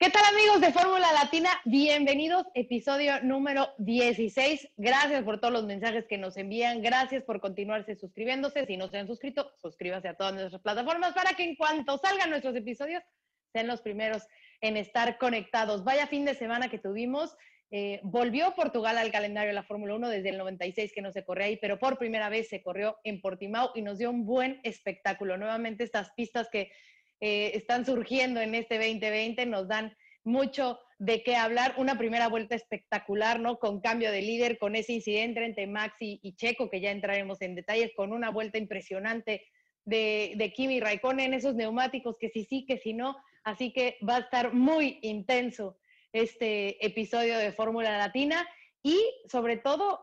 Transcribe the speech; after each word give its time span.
¿Qué 0.00 0.10
tal 0.10 0.22
amigos 0.32 0.60
de 0.60 0.72
Fórmula 0.72 1.12
Latina? 1.12 1.50
Bienvenidos, 1.64 2.46
episodio 2.54 3.20
número 3.24 3.70
16. 3.78 4.74
Gracias 4.76 5.24
por 5.24 5.40
todos 5.40 5.52
los 5.52 5.64
mensajes 5.64 6.06
que 6.06 6.18
nos 6.18 6.36
envían. 6.36 6.82
Gracias 6.82 7.24
por 7.24 7.40
continuarse 7.40 7.96
suscribiéndose. 7.96 8.64
Si 8.64 8.76
no 8.76 8.86
se 8.86 8.98
han 8.98 9.08
suscrito, 9.08 9.50
suscríbase 9.60 10.06
a 10.06 10.14
todas 10.14 10.34
nuestras 10.34 10.62
plataformas 10.62 11.14
para 11.14 11.32
que 11.34 11.42
en 11.42 11.56
cuanto 11.56 11.98
salgan 11.98 12.30
nuestros 12.30 12.54
episodios 12.54 13.02
sean 13.52 13.66
los 13.66 13.80
primeros 13.80 14.22
en 14.60 14.76
estar 14.76 15.18
conectados. 15.18 15.82
Vaya 15.82 16.06
fin 16.06 16.24
de 16.24 16.34
semana 16.34 16.70
que 16.70 16.78
tuvimos. 16.78 17.36
Eh, 17.72 17.98
volvió 18.04 18.54
Portugal 18.54 18.98
al 18.98 19.10
calendario 19.10 19.48
de 19.48 19.54
la 19.54 19.64
Fórmula 19.64 19.96
1 19.96 20.10
desde 20.10 20.28
el 20.28 20.38
96 20.38 20.92
que 20.94 21.02
no 21.02 21.10
se 21.10 21.24
corre 21.24 21.42
ahí, 21.42 21.56
pero 21.56 21.80
por 21.80 21.98
primera 21.98 22.28
vez 22.28 22.48
se 22.48 22.62
corrió 22.62 22.98
en 23.02 23.20
Portimao 23.20 23.72
y 23.74 23.82
nos 23.82 23.98
dio 23.98 24.10
un 24.10 24.24
buen 24.24 24.60
espectáculo. 24.62 25.36
Nuevamente 25.36 25.82
estas 25.82 26.12
pistas 26.12 26.48
que 26.50 26.70
eh, 27.20 27.52
están 27.54 27.84
surgiendo 27.84 28.40
en 28.40 28.54
este 28.54 28.76
2020 28.76 29.46
nos 29.46 29.68
dan 29.68 29.96
mucho 30.24 30.78
de 30.98 31.22
qué 31.22 31.36
hablar. 31.36 31.74
Una 31.78 31.96
primera 31.96 32.28
vuelta 32.28 32.54
espectacular, 32.54 33.40
¿no? 33.40 33.58
Con 33.58 33.80
cambio 33.80 34.12
de 34.12 34.22
líder, 34.22 34.58
con 34.58 34.76
ese 34.76 34.92
incidente 34.92 35.44
entre 35.44 35.66
Max 35.66 35.96
y, 36.00 36.34
Checo, 36.36 36.70
que 36.70 36.80
ya 36.80 36.90
entraremos 36.90 37.40
en 37.40 37.54
detalles, 37.54 37.92
con 37.96 38.12
una 38.12 38.30
vuelta 38.30 38.58
impresionante 38.58 39.46
de, 39.84 40.34
de 40.36 40.52
Kimi 40.52 40.80
Raikkonen, 40.80 41.34
esos 41.34 41.54
neumáticos 41.54 42.16
que 42.18 42.28
sí, 42.28 42.44
sí, 42.44 42.66
que 42.66 42.78
sí, 42.78 42.92
no. 42.92 43.16
Así 43.42 43.72
que 43.72 43.96
va 44.06 44.16
a 44.16 44.20
estar 44.20 44.52
muy 44.52 44.98
intenso 45.02 45.78
este 46.12 46.84
episodio 46.84 47.38
de 47.38 47.52
Fórmula 47.52 47.96
Latina 47.96 48.46
y 48.82 48.98
sobre 49.28 49.56
todo 49.56 50.00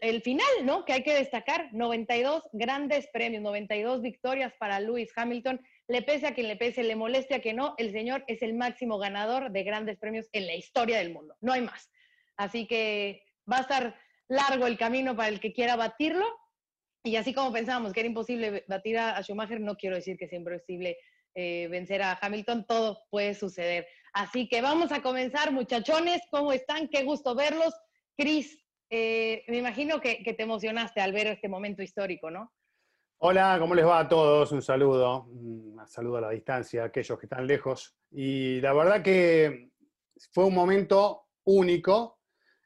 el 0.00 0.22
final, 0.22 0.46
¿no? 0.64 0.84
Que 0.84 0.92
hay 0.92 1.02
que 1.02 1.14
destacar, 1.14 1.72
92 1.72 2.42
grandes 2.52 3.08
premios, 3.08 3.42
92 3.42 4.02
victorias 4.02 4.52
para 4.58 4.80
Lewis 4.80 5.10
Hamilton 5.16 5.60
le 5.88 6.02
pese 6.02 6.26
a 6.26 6.34
quien 6.34 6.48
le 6.48 6.56
pese, 6.56 6.82
le 6.82 6.96
moleste 6.96 7.34
a 7.34 7.40
que 7.40 7.52
no, 7.52 7.74
el 7.78 7.92
señor 7.92 8.24
es 8.26 8.42
el 8.42 8.54
máximo 8.54 8.98
ganador 8.98 9.50
de 9.50 9.62
grandes 9.62 9.98
premios 9.98 10.28
en 10.32 10.46
la 10.46 10.54
historia 10.54 10.98
del 10.98 11.12
mundo. 11.12 11.36
No 11.40 11.52
hay 11.52 11.62
más. 11.62 11.90
Así 12.36 12.66
que 12.66 13.22
va 13.50 13.58
a 13.58 13.60
estar 13.62 13.96
largo 14.28 14.66
el 14.66 14.78
camino 14.78 15.14
para 15.14 15.28
el 15.28 15.40
que 15.40 15.52
quiera 15.52 15.76
batirlo. 15.76 16.26
Y 17.04 17.14
así 17.16 17.32
como 17.32 17.52
pensábamos 17.52 17.92
que 17.92 18.00
era 18.00 18.08
imposible 18.08 18.64
batir 18.66 18.98
a, 18.98 19.22
Schumacher, 19.22 19.60
no 19.60 19.76
quiero 19.76 19.94
decir 19.94 20.16
que 20.16 20.28
siempre 20.28 20.56
es 20.56 20.62
posible 20.62 20.98
eh, 21.36 21.68
vencer 21.70 22.02
a 22.02 22.18
Hamilton, 22.20 22.66
todo 22.66 23.04
puede 23.10 23.34
suceder. 23.34 23.86
Así 24.12 24.48
que 24.48 24.60
vamos 24.60 24.90
a 24.90 25.02
comenzar, 25.02 25.52
muchachones, 25.52 26.20
¿cómo 26.30 26.52
están? 26.52 26.88
Qué 26.88 27.04
gusto 27.04 27.36
verlos. 27.36 27.74
Cris, 28.16 28.58
eh, 28.90 29.44
me 29.46 29.58
imagino 29.58 30.00
que 30.00 30.34
te 30.36 30.42
emocionaste 30.42 31.00
al 31.00 31.12
ver 31.12 31.28
este 31.28 31.48
momento 31.48 31.82
histórico, 31.82 32.30
¿no? 32.30 32.52
Hola, 33.18 33.56
¿cómo 33.58 33.74
les 33.74 33.86
va 33.86 34.00
a 34.00 34.08
todos? 34.08 34.52
Un 34.52 34.60
saludo, 34.60 35.24
un 35.24 35.80
saludo 35.86 36.18
a 36.18 36.20
la 36.20 36.30
distancia 36.30 36.82
a 36.82 36.86
aquellos 36.86 37.18
que 37.18 37.24
están 37.24 37.46
lejos. 37.46 37.96
Y 38.10 38.60
la 38.60 38.74
verdad 38.74 39.02
que 39.02 39.70
fue 40.32 40.44
un 40.44 40.54
momento 40.54 41.22
único, 41.44 42.18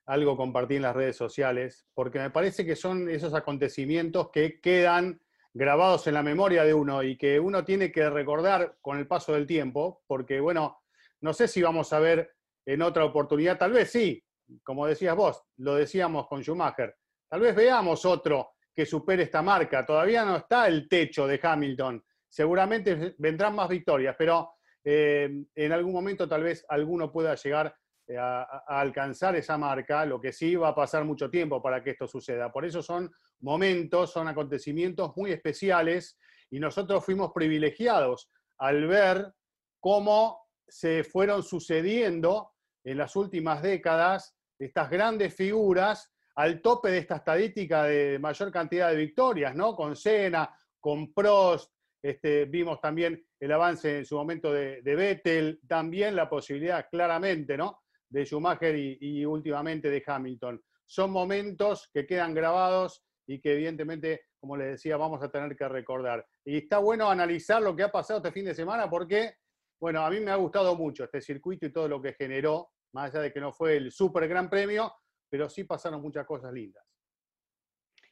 algo 0.07 0.37
compartí 0.37 0.75
en 0.75 0.83
las 0.83 0.97
redes 0.97 1.17
sociales, 1.17 1.87
porque 1.95 2.19
me 2.19 2.31
parece 2.31 2.67
que 2.67 2.75
son 2.75 3.09
esos 3.09 3.33
acontecimientos 3.33 4.31
que 4.31 4.61
quedan 4.61 5.23
grabados 5.55 6.09
en 6.09 6.15
la 6.15 6.23
memoria 6.25 6.65
de 6.65 6.75
uno 6.75 7.05
y 7.05 7.17
que 7.17 7.39
uno 7.39 7.65
tiene 7.65 7.93
que 7.93 8.11
recordar 8.11 8.77
con 8.81 8.99
el 8.99 9.07
paso 9.07 9.35
del 9.35 9.47
tiempo, 9.47 10.03
porque 10.09 10.41
bueno, 10.41 10.83
no 11.21 11.33
sé 11.33 11.47
si 11.47 11.63
vamos 11.63 11.93
a 11.93 12.01
ver 12.01 12.35
en 12.67 12.83
otra 12.83 13.05
oportunidad, 13.05 13.57
tal 13.57 13.71
vez 13.71 13.93
sí, 13.93 14.21
como 14.65 14.89
decías 14.89 15.15
vos, 15.15 15.45
lo 15.59 15.77
decíamos 15.77 16.27
con 16.27 16.43
Schumacher, 16.43 16.97
tal 17.29 17.41
vez 17.41 17.55
veamos 17.55 18.05
otro 18.05 18.55
que 18.81 18.87
supere 18.87 19.25
esta 19.25 19.43
marca. 19.43 19.85
Todavía 19.85 20.25
no 20.25 20.37
está 20.37 20.67
el 20.67 20.89
techo 20.89 21.27
de 21.27 21.39
Hamilton. 21.43 22.03
Seguramente 22.27 23.15
vendrán 23.19 23.55
más 23.55 23.69
victorias, 23.69 24.17
pero 24.19 24.53
eh, 24.83 25.45
en 25.55 25.73
algún 25.73 25.93
momento 25.93 26.27
tal 26.27 26.45
vez 26.45 26.65
alguno 26.67 27.13
pueda 27.13 27.35
llegar 27.35 27.77
eh, 28.07 28.17
a, 28.17 28.41
alcanzar 28.69 29.37
esa 29.37 29.59
marca, 29.59 30.07
lo 30.07 30.19
que 30.19 30.33
sí 30.33 30.57
va 30.57 30.69
a 30.69 30.75
pasar 30.75 31.05
mucho 31.05 31.29
tiempo 31.29 31.61
para 31.61 31.85
que 31.85 31.91
esto 31.91 32.09
suceda. 32.09 32.51
Por 32.51 32.65
eso 32.65 32.83
son 32.83 33.13
momentos, 33.41 34.13
son 34.13 34.29
acontecimientos 34.29 35.15
muy 35.15 35.31
especiales 35.31 36.17
y 36.49 36.59
nosotros 36.59 37.05
fuimos 37.05 37.33
privilegiados 37.35 38.31
al 38.57 38.87
ver 38.87 39.31
cómo 39.79 40.47
se 40.67 41.05
fueron 41.05 41.43
sucediendo 41.43 42.53
en 42.83 42.97
las 42.97 43.15
últimas 43.15 43.61
décadas 43.61 44.35
estas 44.59 44.89
grandes 44.89 45.37
figuras 45.37 46.15
al 46.37 46.61
tope 46.61 46.91
de 46.91 46.99
esta 46.99 47.17
estadística 47.17 47.85
de 47.85 48.19
mayor 48.19 48.51
cantidad 48.51 48.91
de 48.91 48.97
victorias, 48.97 49.55
¿no? 49.55 49.75
Con 49.75 49.97
Senna, 49.97 50.55
con 50.81 51.13
Prost, 51.13 51.73
este, 52.03 52.47
vimos 52.47 52.81
también 52.81 53.23
el 53.39 53.53
avance 53.53 53.99
en 53.99 54.07
su 54.07 54.17
momento 54.17 54.53
de, 54.53 54.81
Vettel, 54.83 55.61
también 55.69 56.17
la 56.17 56.29
posibilidad 56.29 56.87
claramente, 56.91 57.57
¿no? 57.57 57.83
De 58.09 58.25
Schumacher 58.25 58.75
y, 58.77 59.25
últimamente 59.25 59.91
de 59.91 60.03
Hamilton. 60.05 60.63
Son 60.87 61.11
momentos 61.11 61.89
que 61.93 62.07
quedan 62.07 62.35
grabados 62.35 63.05
y 63.27 63.41
que 63.41 63.53
evidentemente, 63.53 64.23
como 64.41 64.57
les 64.57 64.73
decía, 64.73 64.97
vamos 64.97 65.23
a 65.23 65.31
tener 65.31 65.57
que 65.57 65.69
recordar. 65.69 66.27
Y 66.45 66.57
está 66.57 66.79
bueno 66.79 67.09
analizar 67.09 67.63
lo 67.63 67.77
que 67.77 67.85
ha 67.85 67.93
pasado 67.93 68.19
este 68.19 68.33
fin 68.33 68.47
de 68.47 68.55
semana 68.55 68.89
porque, 68.89 69.35
bueno, 69.79 70.05
a 70.05 70.11
mí 70.11 70.21
me 70.21 70.31
ha 70.31 70.37
gustado 70.37 70.75
mucho 70.75 71.05
este 71.05 71.21
circuito 71.21 71.67
y 71.67 71.73
todo 71.73 71.87
lo 71.87 72.03
que 72.03 72.15
generó, 72.15 72.71
más 72.93 73.11
allá 73.11 73.25
de 73.25 73.33
que 73.33 73.41
no 73.41 73.53
fue 73.53 73.77
el 73.77 73.93
super 73.93 74.27
gran 74.27 74.51
premio, 74.51 74.93
pero 75.31 75.49
sí 75.49 75.65
pasaron 75.65 76.03
muchas 76.03 76.27
cosas 76.27 76.53
lindas. 76.53 76.85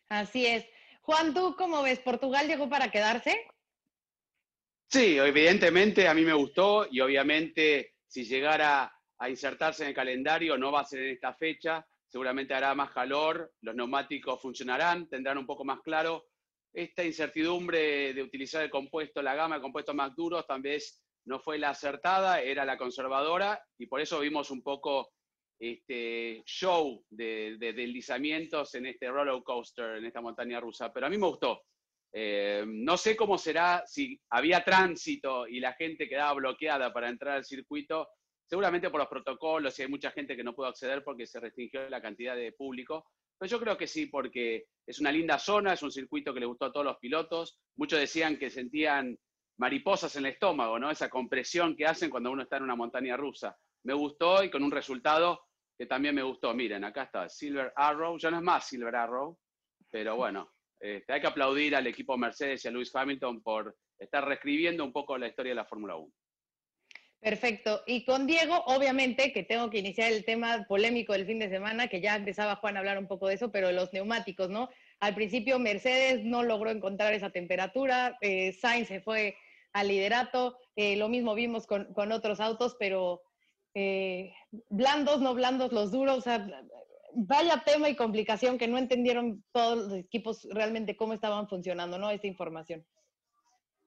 Así 0.09 0.47
es. 0.47 0.65
Juan, 1.03 1.35
¿tú 1.35 1.55
cómo 1.57 1.83
ves? 1.83 1.99
¿Portugal 1.99 2.47
llegó 2.47 2.69
para 2.69 2.91
quedarse? 2.91 3.47
Sí, 4.91 5.19
evidentemente 5.19 6.09
a 6.09 6.15
mí 6.15 6.25
me 6.25 6.33
gustó 6.33 6.87
y 6.91 7.01
obviamente 7.01 7.97
si 8.07 8.25
llegara 8.25 8.91
a 9.19 9.29
insertarse 9.29 9.83
en 9.83 9.91
el 9.91 9.95
calendario 9.95 10.57
no 10.57 10.73
va 10.73 10.81
a 10.81 10.85
ser 10.85 11.01
en 11.01 11.11
esta 11.11 11.35
fecha, 11.35 11.87
seguramente 12.07 12.55
hará 12.55 12.75
más 12.75 12.93
calor, 12.93 13.53
los 13.61 13.75
neumáticos 13.75 14.41
funcionarán, 14.41 15.09
tendrán 15.09 15.37
un 15.37 15.47
poco 15.47 15.65
más 15.65 15.81
claro. 15.83 16.29
Esta 16.73 17.05
incertidumbre 17.05 18.15
de 18.15 18.23
utilizar 18.23 18.63
el 18.63 18.71
compuesto, 18.71 19.21
la 19.21 19.35
gama 19.35 19.57
de 19.57 19.63
compuestos 19.63 19.95
más 19.95 20.15
duros, 20.15 20.47
tal 20.47 20.63
vez 20.63 21.03
no 21.27 21.39
fue 21.41 21.59
la 21.59 21.71
acertada, 21.71 22.41
era 22.41 22.65
la 22.65 22.79
conservadora 22.79 23.63
y 23.77 23.87
por 23.87 24.01
eso 24.01 24.21
vimos 24.21 24.51
un 24.51 24.63
poco 24.63 25.11
este 25.59 26.43
show 26.45 27.05
de, 27.11 27.57
deslizamientos 27.59 28.75
en 28.75 28.87
este 28.87 29.11
roller 29.11 29.43
coaster, 29.43 29.97
en 29.97 30.07
esta 30.07 30.21
montaña 30.21 30.61
rusa, 30.61 30.93
pero 30.93 31.07
a 31.07 31.11
mí 31.11 31.19
me 31.19 31.27
gustó. 31.27 31.63
Eh, 32.13 32.65
no 32.67 32.97
sé 32.97 33.17
cómo 33.17 33.37
será 33.37 33.83
si 33.87 34.19
había 34.31 34.65
tránsito 34.65 35.47
y 35.47 35.61
la 35.61 35.75
gente 35.75 36.09
quedaba 36.09 36.35
bloqueada 36.35 36.93
para 36.93 37.09
entrar 37.09 37.37
al 37.37 37.45
circuito, 37.45 38.09
seguramente 38.47 38.89
por 38.89 39.01
los 39.01 39.09
protocolos 39.09 39.79
y 39.79 39.83
hay 39.83 39.89
mucha 39.89 40.11
gente 40.11 40.37
que 40.37 40.45
no 40.45 40.55
pudo 40.55 40.69
acceder 40.69 41.05
porque 41.05 41.27
se 41.27 41.41
restringió 41.41 41.89
la 41.89 42.01
cantidad 42.01 42.35
de 42.35 42.53
público, 42.53 43.05
pero 43.39 43.51
yo 43.51 43.61
creo 43.61 43.77
que 43.77 43.87
sí, 43.87 44.07
porque 44.07 44.67
es 44.87 44.99
una 45.01 45.13
linda 45.13 45.39
zona, 45.39 45.75
es 45.75 45.83
un 45.83 45.93
circuito 45.93 46.33
que 46.35 46.41
le 46.41 46.47
gustó 46.47 46.67
a 46.67 46.73
todos 46.73 46.87
los 46.87 46.99
pilotos, 46.99 47.61
muchos 47.77 48.01
decían 48.01 48.39
que 48.39 48.51
sentían 48.51 49.19
mariposas 49.59 50.15
en 50.17 50.25
el 50.25 50.33
estómago, 50.33 50.79
¿no? 50.79 50.91
Esa 50.91 51.11
compresión 51.11 51.77
que 51.77 51.87
hacen 51.87 52.11
cuando 52.11 52.31
uno 52.31 52.43
está 52.43 52.57
en 52.57 52.63
una 52.65 52.77
montaña 52.77 53.17
rusa. 53.17 53.57
Me 53.85 53.93
gustó 53.93 54.43
y 54.43 54.51
con 54.51 54.63
un 54.63 54.71
resultado 54.71 55.48
que 55.79 55.87
también 55.87 56.15
me 56.15 56.23
gustó. 56.23 56.53
Miren, 56.53 56.85
acá 56.85 57.05
está 57.05 57.29
Silver 57.29 57.73
Arrow, 57.77 58.19
ya 58.19 58.31
no 58.31 58.39
es 58.39 58.43
más 58.43 58.67
Silver 58.67 58.97
Arrow, 58.97 59.39
pero 59.91 60.17
bueno, 60.17 60.53
este, 60.81 61.13
hay 61.13 61.21
que 61.21 61.29
aplaudir 61.29 61.77
al 61.77 61.87
equipo 61.87 62.19
Mercedes 62.19 62.65
y 62.65 62.69
a 62.69 62.71
Lewis 62.73 62.95
Hamilton 62.95 63.43
por 63.43 63.77
estar 63.99 64.27
reescribiendo 64.27 64.85
un 64.85 64.93
poco 64.93 65.17
la 65.17 65.29
historia 65.29 65.53
de 65.53 65.57
la 65.57 65.65
Fórmula 65.65 65.97
1. 65.97 66.13
Perfecto. 67.21 67.83
Y 67.87 68.05
con 68.05 68.27
Diego, 68.27 68.63
obviamente, 68.67 69.33
que 69.33 69.43
tengo 69.43 69.71
que 69.71 69.79
iniciar 69.79 70.13
el 70.13 70.25
tema 70.25 70.67
polémico 70.69 71.13
del 71.13 71.27
fin 71.27 71.41
de 71.41 71.49
semana, 71.49 71.89
que 71.89 72.01
ya 72.01 72.15
empezaba 72.15 72.57
Juan 72.57 72.77
a 72.77 72.81
hablar 72.81 72.99
un 72.99 73.09
poco 73.09 73.27
de 73.27 73.35
eso, 73.35 73.51
pero 73.51 73.73
los 73.73 73.93
neumáticos, 73.93 74.51
¿no? 74.51 74.69
Al 75.01 75.15
principio 75.15 75.59
Mercedes 75.59 76.25
no 76.25 76.45
logró 76.45 76.71
encontrar 76.71 77.15
esa 77.15 77.31
temperatura, 77.31 78.17
eh, 78.21 78.53
Sainz 78.53 78.89
se 78.89 79.01
fue 79.01 79.37
al 79.73 79.89
liderato, 79.89 80.59
eh, 80.77 80.97
lo 80.97 81.09
mismo 81.09 81.35
vimos 81.35 81.67
con, 81.67 81.93
con 81.93 82.13
otros 82.13 82.39
autos, 82.39 82.77
pero 82.79 83.23
eh, 83.81 84.35
blandos, 84.69 85.21
no 85.21 85.35
blandos, 85.35 85.73
los 85.73 85.93
duros, 85.93 86.19
o 86.19 86.21
sea, 86.21 86.45
vaya 87.15 87.63
tema 87.65 87.89
y 87.89 87.95
complicación 87.95 88.59
que 88.59 88.67
no 88.67 88.77
entendieron 88.77 89.45
todos 89.53 89.79
los 89.79 89.93
equipos 89.93 90.49
realmente 90.51 90.97
cómo 90.97 91.13
estaban 91.13 91.49
funcionando, 91.49 91.97
¿no? 91.97 92.11
Esta 92.11 92.27
información. 92.27 92.85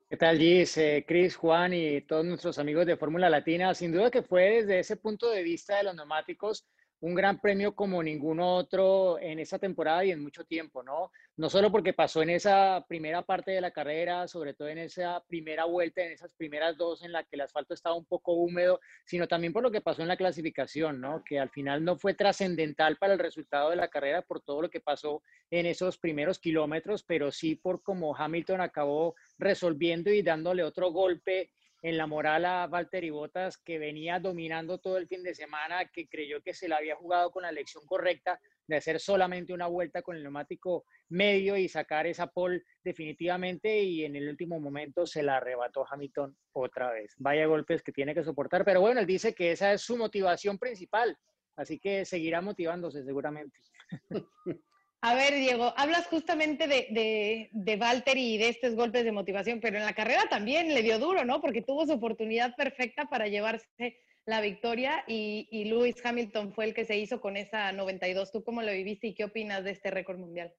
¿Qué 0.10 0.16
tal, 0.16 0.38
Gis, 0.38 0.78
eh, 0.78 1.04
Chris, 1.06 1.36
Juan 1.36 1.74
y 1.74 2.02
todos 2.02 2.26
nuestros 2.26 2.58
amigos 2.58 2.86
de 2.86 2.96
Fórmula 2.96 3.30
Latina? 3.30 3.74
Sin 3.74 3.92
duda 3.92 4.10
que 4.10 4.24
fue 4.24 4.62
desde 4.62 4.80
ese 4.80 4.96
punto 4.96 5.30
de 5.30 5.44
vista 5.44 5.76
de 5.78 5.84
los 5.84 5.96
neumáticos 5.96 6.66
un 7.02 7.14
gran 7.14 7.42
premio 7.42 7.76
como 7.76 8.02
ningún 8.02 8.40
otro 8.40 9.20
en 9.20 9.40
esa 9.40 9.60
temporada 9.60 10.06
y 10.06 10.12
en 10.12 10.22
mucho 10.22 10.46
tiempo, 10.46 10.84
¿no? 10.84 11.12
No 11.38 11.50
solo 11.50 11.72
porque 11.72 11.94
pasó 11.94 12.22
en 12.22 12.30
esa 12.30 12.86
primera 12.90 13.22
parte 13.22 13.52
de 13.52 13.62
la 13.62 13.72
carrera, 13.72 14.28
sobre 14.28 14.54
todo 14.54 14.68
en 14.68 14.80
esa 14.80 15.24
primera 15.28 15.64
vuelta, 15.64 16.04
en 16.04 16.12
esas 16.12 16.34
primeras 16.34 16.78
dos 16.78 17.04
en 17.04 17.14
la 17.14 17.24
que 17.24 17.38
el 17.38 17.42
asfalto 17.42 17.74
estaba 17.74 17.96
un 17.96 18.06
poco 18.06 18.34
húmedo, 18.34 18.82
sino 19.06 19.28
también 19.28 19.54
por 19.54 19.64
lo 19.64 19.72
que 19.72 19.80
pasó 19.80 20.02
en 20.02 20.10
la 20.10 20.18
clasificación, 20.18 21.00
¿no? 21.00 21.24
Que 21.24 21.40
al 21.40 21.50
final 21.50 21.86
no 21.86 21.98
fue 21.98 22.16
trascendental 22.16 22.98
para 22.98 23.14
el 23.14 23.20
resultado 23.20 23.70
de 23.70 23.78
la 23.78 23.88
carrera 23.88 24.22
por 24.22 24.42
todo 24.42 24.62
lo 24.62 24.70
que 24.70 24.82
pasó 24.82 25.24
en 25.50 25.66
esos 25.66 25.98
primeros 25.98 26.38
kilómetros, 26.38 27.04
pero 27.04 27.32
sí 27.32 27.56
por 27.56 27.82
cómo 27.82 28.16
Hamilton 28.16 28.60
acabó 28.60 29.16
resolviendo 29.38 30.12
y 30.12 30.22
dándole 30.22 30.64
otro 30.64 30.92
golpe 30.92 31.50
en 31.82 31.98
la 31.98 32.08
moral 32.08 32.46
a 32.46 32.68
Valtteri 32.68 33.10
Bottas, 33.10 33.58
que 33.58 33.80
venía 33.80 34.20
dominando 34.20 34.78
todo 34.78 34.98
el 34.98 35.08
fin 35.08 35.24
de 35.24 35.34
semana, 35.34 35.86
que 35.86 36.08
creyó 36.08 36.42
que 36.42 36.54
se 36.54 36.68
la 36.68 36.78
había 36.78 36.96
jugado 36.96 37.32
con 37.32 37.44
la 37.44 37.50
elección 37.50 37.86
correcta 37.88 38.40
de 38.72 38.78
hacer 38.78 39.00
solamente 39.00 39.54
una 39.54 39.68
vuelta 39.68 40.02
con 40.02 40.16
el 40.16 40.24
neumático 40.24 40.86
medio 41.10 41.58
y 41.58 41.68
sacar 41.68 42.08
esa 42.08 42.28
pole 42.28 42.64
definitivamente 42.84 43.82
y 43.84 44.06
en 44.06 44.16
el 44.16 44.30
último 44.30 44.60
momento 44.60 45.06
se 45.06 45.22
la 45.22 45.38
arrebató 45.38 45.86
Hamilton 45.90 46.36
otra 46.54 46.92
vez. 46.92 47.14
Vaya 47.18 47.46
golpes 47.46 47.84
que 47.84 47.92
tiene 47.92 48.16
que 48.16 48.24
soportar, 48.24 48.64
pero 48.64 48.82
bueno, 48.82 49.02
él 49.02 49.06
dice 49.06 49.36
que 49.36 49.52
esa 49.52 49.74
es 49.74 49.82
su 49.82 49.98
motivación 49.98 50.58
principal, 50.58 51.18
así 51.58 51.80
que 51.80 52.06
seguirá 52.06 52.42
motivándose 52.42 53.04
seguramente. 53.04 53.60
A 55.04 55.16
ver, 55.16 55.34
Diego, 55.34 55.74
hablas 55.78 56.06
justamente 56.08 56.68
de, 56.68 56.88
de, 56.92 57.50
de 57.52 57.76
Valtteri 57.76 58.36
y 58.36 58.38
de 58.38 58.50
estos 58.50 58.76
golpes 58.76 59.04
de 59.04 59.12
motivación, 59.12 59.60
pero 59.60 59.78
en 59.78 59.86
la 59.86 59.96
carrera 59.96 60.26
también 60.30 60.76
le 60.76 60.84
dio 60.84 61.00
duro, 61.00 61.26
¿no? 61.26 61.42
Porque 61.42 61.64
tuvo 61.64 61.88
su 61.88 61.94
oportunidad 61.94 62.56
perfecta 62.56 63.06
para 63.06 63.28
llevarse 63.28 63.98
la 64.26 64.42
victoria 64.42 65.04
y, 65.08 65.48
y 65.52 65.66
Lewis 65.66 65.96
Hamilton 66.04 66.54
fue 66.54 66.66
el 66.66 66.74
que 66.74 66.86
se 66.86 66.98
hizo 66.98 67.22
con 67.22 67.38
esa 67.38 67.72
92. 67.72 68.32
¿Tú 68.32 68.44
cómo 68.44 68.62
lo 68.62 68.72
viviste 68.72 69.08
y 69.08 69.14
qué 69.14 69.26
opinas 69.26 69.64
de 69.64 69.72
este 69.72 69.92
récord 69.92 70.18
mundial? 70.18 70.54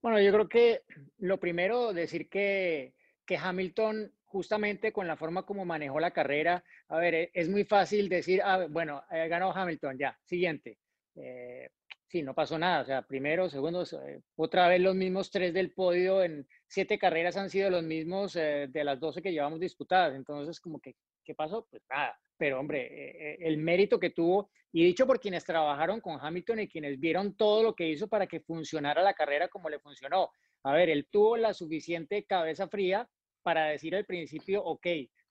Bueno, 0.00 0.20
yo 0.20 0.32
creo 0.32 0.48
que 0.48 0.82
lo 1.18 1.40
primero, 1.40 1.92
decir 1.92 2.28
que, 2.28 2.94
que 3.26 3.36
Hamilton, 3.36 4.12
justamente 4.24 4.92
con 4.92 5.08
la 5.08 5.16
forma 5.16 5.44
como 5.44 5.64
manejó 5.64 5.98
la 5.98 6.12
carrera, 6.12 6.62
a 6.88 6.98
ver, 6.98 7.14
e, 7.14 7.30
es 7.34 7.48
muy 7.48 7.64
fácil 7.64 8.08
decir, 8.08 8.40
ah, 8.44 8.66
bueno, 8.70 9.02
eh, 9.10 9.26
ganó 9.28 9.52
Hamilton, 9.52 9.98
ya, 9.98 10.16
siguiente. 10.24 10.78
Eh, 11.16 11.68
sí, 12.06 12.22
no 12.22 12.34
pasó 12.34 12.58
nada. 12.58 12.82
O 12.82 12.84
sea, 12.84 13.02
primero, 13.02 13.48
segundo, 13.48 13.82
eh, 13.82 14.20
otra 14.36 14.68
vez 14.68 14.80
los 14.80 14.94
mismos 14.94 15.30
tres 15.30 15.52
del 15.52 15.72
podio 15.72 16.22
en 16.22 16.46
siete 16.66 16.98
carreras 16.98 17.36
han 17.36 17.50
sido 17.50 17.70
los 17.70 17.82
mismos 17.82 18.36
eh, 18.36 18.66
de 18.68 18.84
las 18.84 19.00
doce 19.00 19.22
que 19.22 19.32
llevamos 19.32 19.60
disputadas. 19.60 20.14
Entonces, 20.14 20.60
como 20.60 20.80
que, 20.80 20.94
¿qué 21.24 21.34
pasó? 21.34 21.66
Pues 21.70 21.82
nada. 21.90 22.18
Pero, 22.38 22.60
hombre, 22.60 22.86
eh, 22.86 23.38
el 23.40 23.58
mérito 23.58 24.00
que 24.00 24.10
tuvo, 24.10 24.50
y 24.72 24.84
dicho 24.84 25.06
por 25.06 25.20
quienes 25.20 25.44
trabajaron 25.44 26.00
con 26.00 26.18
Hamilton 26.20 26.60
y 26.60 26.68
quienes 26.68 26.98
vieron 26.98 27.36
todo 27.36 27.62
lo 27.62 27.74
que 27.74 27.88
hizo 27.88 28.08
para 28.08 28.26
que 28.26 28.40
funcionara 28.40 29.02
la 29.02 29.14
carrera 29.14 29.48
como 29.48 29.68
le 29.68 29.80
funcionó. 29.80 30.30
A 30.62 30.72
ver, 30.72 30.88
él 30.88 31.08
tuvo 31.10 31.36
la 31.36 31.52
suficiente 31.52 32.24
cabeza 32.24 32.68
fría 32.68 33.08
para 33.42 33.66
decir 33.66 33.94
al 33.96 34.04
principio, 34.04 34.62
ok, 34.64 34.86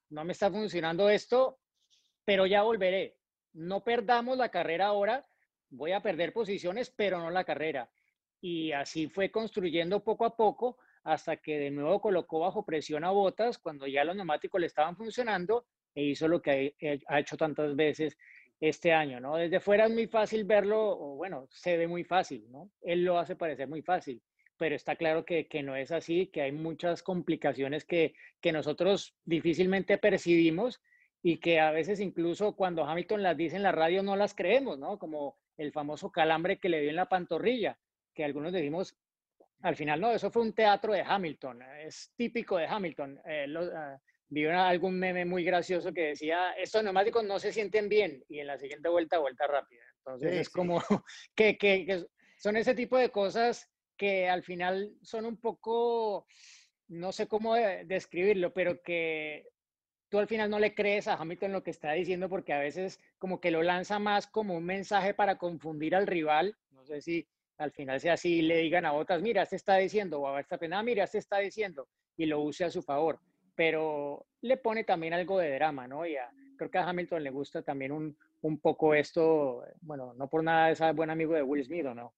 no 0.10 0.24
me 0.26 0.34
está 0.34 0.52
funcionando 0.52 1.10
esto, 1.10 1.60
pero 2.26 2.46
ya 2.46 2.62
volveré. 2.62 3.16
No 3.54 3.84
perdamos 3.84 4.38
la 4.38 4.50
carrera 4.50 4.88
ahora 4.88 5.26
voy 5.70 5.92
a 5.92 6.02
perder 6.02 6.34
posiciones, 6.34 6.90
pero 6.90 7.20
no 7.20 7.30
la 7.30 7.44
carrera. 7.44 7.90
Y 8.42 8.72
así 8.72 9.08
fue 9.08 9.32
construyendo 9.32 10.04
poco 10.04 10.26
a 10.26 10.36
poco 10.36 10.78
hasta 11.04 11.38
que 11.38 11.58
de 11.58 11.72
nuevo 11.72 12.02
colocó 12.02 12.40
bajo 12.40 12.66
presión 12.66 13.04
a 13.04 13.12
Botas 13.12 13.58
cuando 13.58 13.88
ya 13.88 14.04
los 14.04 14.16
neumáticos 14.16 14.60
le 14.60 14.68
estaban 14.68 14.96
funcionando 14.96 15.66
e 15.98 16.04
hizo 16.04 16.28
lo 16.28 16.44
que 16.44 16.76
ha 17.08 17.20
hecho 17.20 17.36
tantas 17.38 17.76
veces 17.76 18.16
este 18.60 18.94
año, 18.94 19.20
¿no? 19.20 19.36
Desde 19.36 19.60
fuera 19.60 19.86
es 19.86 19.92
muy 19.92 20.06
fácil 20.06 20.44
verlo, 20.44 20.80
o 20.80 21.16
bueno, 21.16 21.48
se 21.50 21.76
ve 21.76 21.88
muy 21.88 22.04
fácil, 22.04 22.46
¿no? 22.52 22.70
Él 22.84 23.04
lo 23.04 23.18
hace 23.18 23.36
parecer 23.36 23.68
muy 23.68 23.82
fácil, 23.82 24.22
pero 24.58 24.76
está 24.76 24.96
claro 24.96 25.26
que, 25.26 25.48
que 25.48 25.64
no 25.64 25.76
es 25.76 25.92
así, 25.92 26.28
que 26.28 26.44
hay 26.44 26.52
muchas 26.52 27.02
complicaciones 27.02 27.84
que, 27.84 28.14
que 28.42 28.52
nosotros 28.52 29.16
difícilmente 29.26 29.98
percibimos 29.98 30.84
y 31.24 31.38
que 31.38 31.60
a 31.60 31.72
veces 31.72 32.00
incluso 32.00 32.56
cuando 32.56 32.86
Hamilton 32.86 33.24
las 33.24 33.36
dice 33.36 33.56
en 33.56 33.64
la 33.64 33.72
radio 33.72 34.04
no 34.04 34.16
las 34.16 34.36
creemos, 34.36 34.78
¿no? 34.78 35.00
Como 35.00 35.36
el 35.58 35.72
famoso 35.72 36.12
calambre 36.12 36.60
que 36.60 36.70
le 36.70 36.80
dio 36.80 36.92
en 36.92 36.96
la 36.96 37.10
pantorrilla, 37.10 37.80
que 38.14 38.24
algunos 38.24 38.54
decimos, 38.54 38.96
al 39.64 39.76
final 39.76 40.00
no, 40.00 40.12
eso 40.12 40.30
fue 40.30 40.44
un 40.44 40.54
teatro 40.54 40.94
de 40.94 41.02
Hamilton, 41.02 41.64
es 41.82 42.14
típico 42.16 42.58
de 42.58 42.68
Hamilton. 42.68 43.20
Eh, 43.26 43.48
ah, 43.76 44.00
vi 44.30 44.46
algún 44.46 45.00
meme 45.00 45.26
muy 45.26 45.44
gracioso 45.44 45.94
que 45.94 46.08
decía, 46.10 46.54
estos 46.54 46.84
neumáticos 46.84 47.24
no 47.24 47.40
se 47.40 47.54
sienten 47.54 47.90
bien 47.90 48.24
y 48.28 48.40
en 48.40 48.48
la 48.48 48.58
siguiente 48.58 48.90
vuelta, 48.90 49.20
vuelta 49.20 49.48
rápida. 49.48 49.84
Entonces 50.00 50.34
es 50.34 50.50
como 50.50 50.82
que, 51.36 51.58
que, 51.58 51.86
que 51.86 52.06
son 52.38 52.58
ese 52.58 52.76
tipo 52.76 52.98
de 52.98 53.10
cosas 53.10 53.70
que 53.98 54.30
al 54.30 54.44
final 54.44 54.94
son 55.02 55.26
un 55.26 55.38
poco, 55.38 56.28
no 56.88 57.12
sé 57.12 57.28
cómo 57.28 57.56
describirlo, 57.56 58.54
pero 58.54 58.82
que 58.82 59.48
tú 60.10 60.20
al 60.20 60.28
final 60.28 60.50
no 60.50 60.60
le 60.60 60.74
crees 60.74 61.08
a 61.08 61.16
Hamilton 61.16 61.52
lo 61.52 61.64
que 61.64 61.72
está 61.72 61.94
diciendo 61.94 62.30
porque 62.30 62.54
a 62.54 62.60
veces 62.60 63.00
como 63.18 63.42
que 63.42 63.52
lo 63.52 63.64
lanza 63.64 64.00
más 64.00 64.28
como 64.28 64.56
un 64.56 64.66
mensaje 64.66 65.14
para 65.14 65.38
confundir 65.38 65.96
al 65.96 66.08
rival. 66.08 66.56
No 66.72 66.86
sé 66.86 67.02
si 67.02 67.28
al 67.58 67.72
final 67.72 68.00
sea 68.00 68.14
así 68.14 68.42
le 68.42 68.58
digan 68.58 68.86
a 68.86 68.94
otras, 68.94 69.22
mira, 69.22 69.42
este 69.42 69.56
está 69.56 69.76
diciendo, 69.78 70.22
o 70.22 70.28
a 70.28 70.40
esta 70.40 70.58
pena, 70.58 70.82
mira, 70.84 71.04
este 71.04 71.18
está 71.18 71.40
diciendo, 71.40 71.90
y 72.16 72.28
lo 72.28 72.42
use 72.42 72.66
a 72.66 72.70
su 72.70 72.84
favor. 72.84 73.20
Pero 73.58 74.26
le 74.42 74.56
pone 74.56 74.86
también 74.86 75.14
algo 75.14 75.40
de 75.40 75.54
drama, 75.56 75.86
¿no? 75.86 76.06
Y 76.06 76.16
creo 76.58 76.72
que 76.72 76.78
a 76.78 76.88
Hamilton 76.88 77.24
le 77.24 77.32
gusta 77.32 77.62
también 77.62 77.92
un, 77.92 78.18
un 78.42 78.60
poco 78.60 78.94
esto, 78.94 79.66
bueno, 79.82 80.14
no 80.14 80.30
por 80.30 80.44
nada 80.44 80.72
es 80.72 80.80
buen 80.96 81.10
amigo 81.10 81.34
de 81.34 81.44
Will 81.44 81.66
Smith, 81.66 81.86
¿o 81.88 81.94
no? 81.94 82.14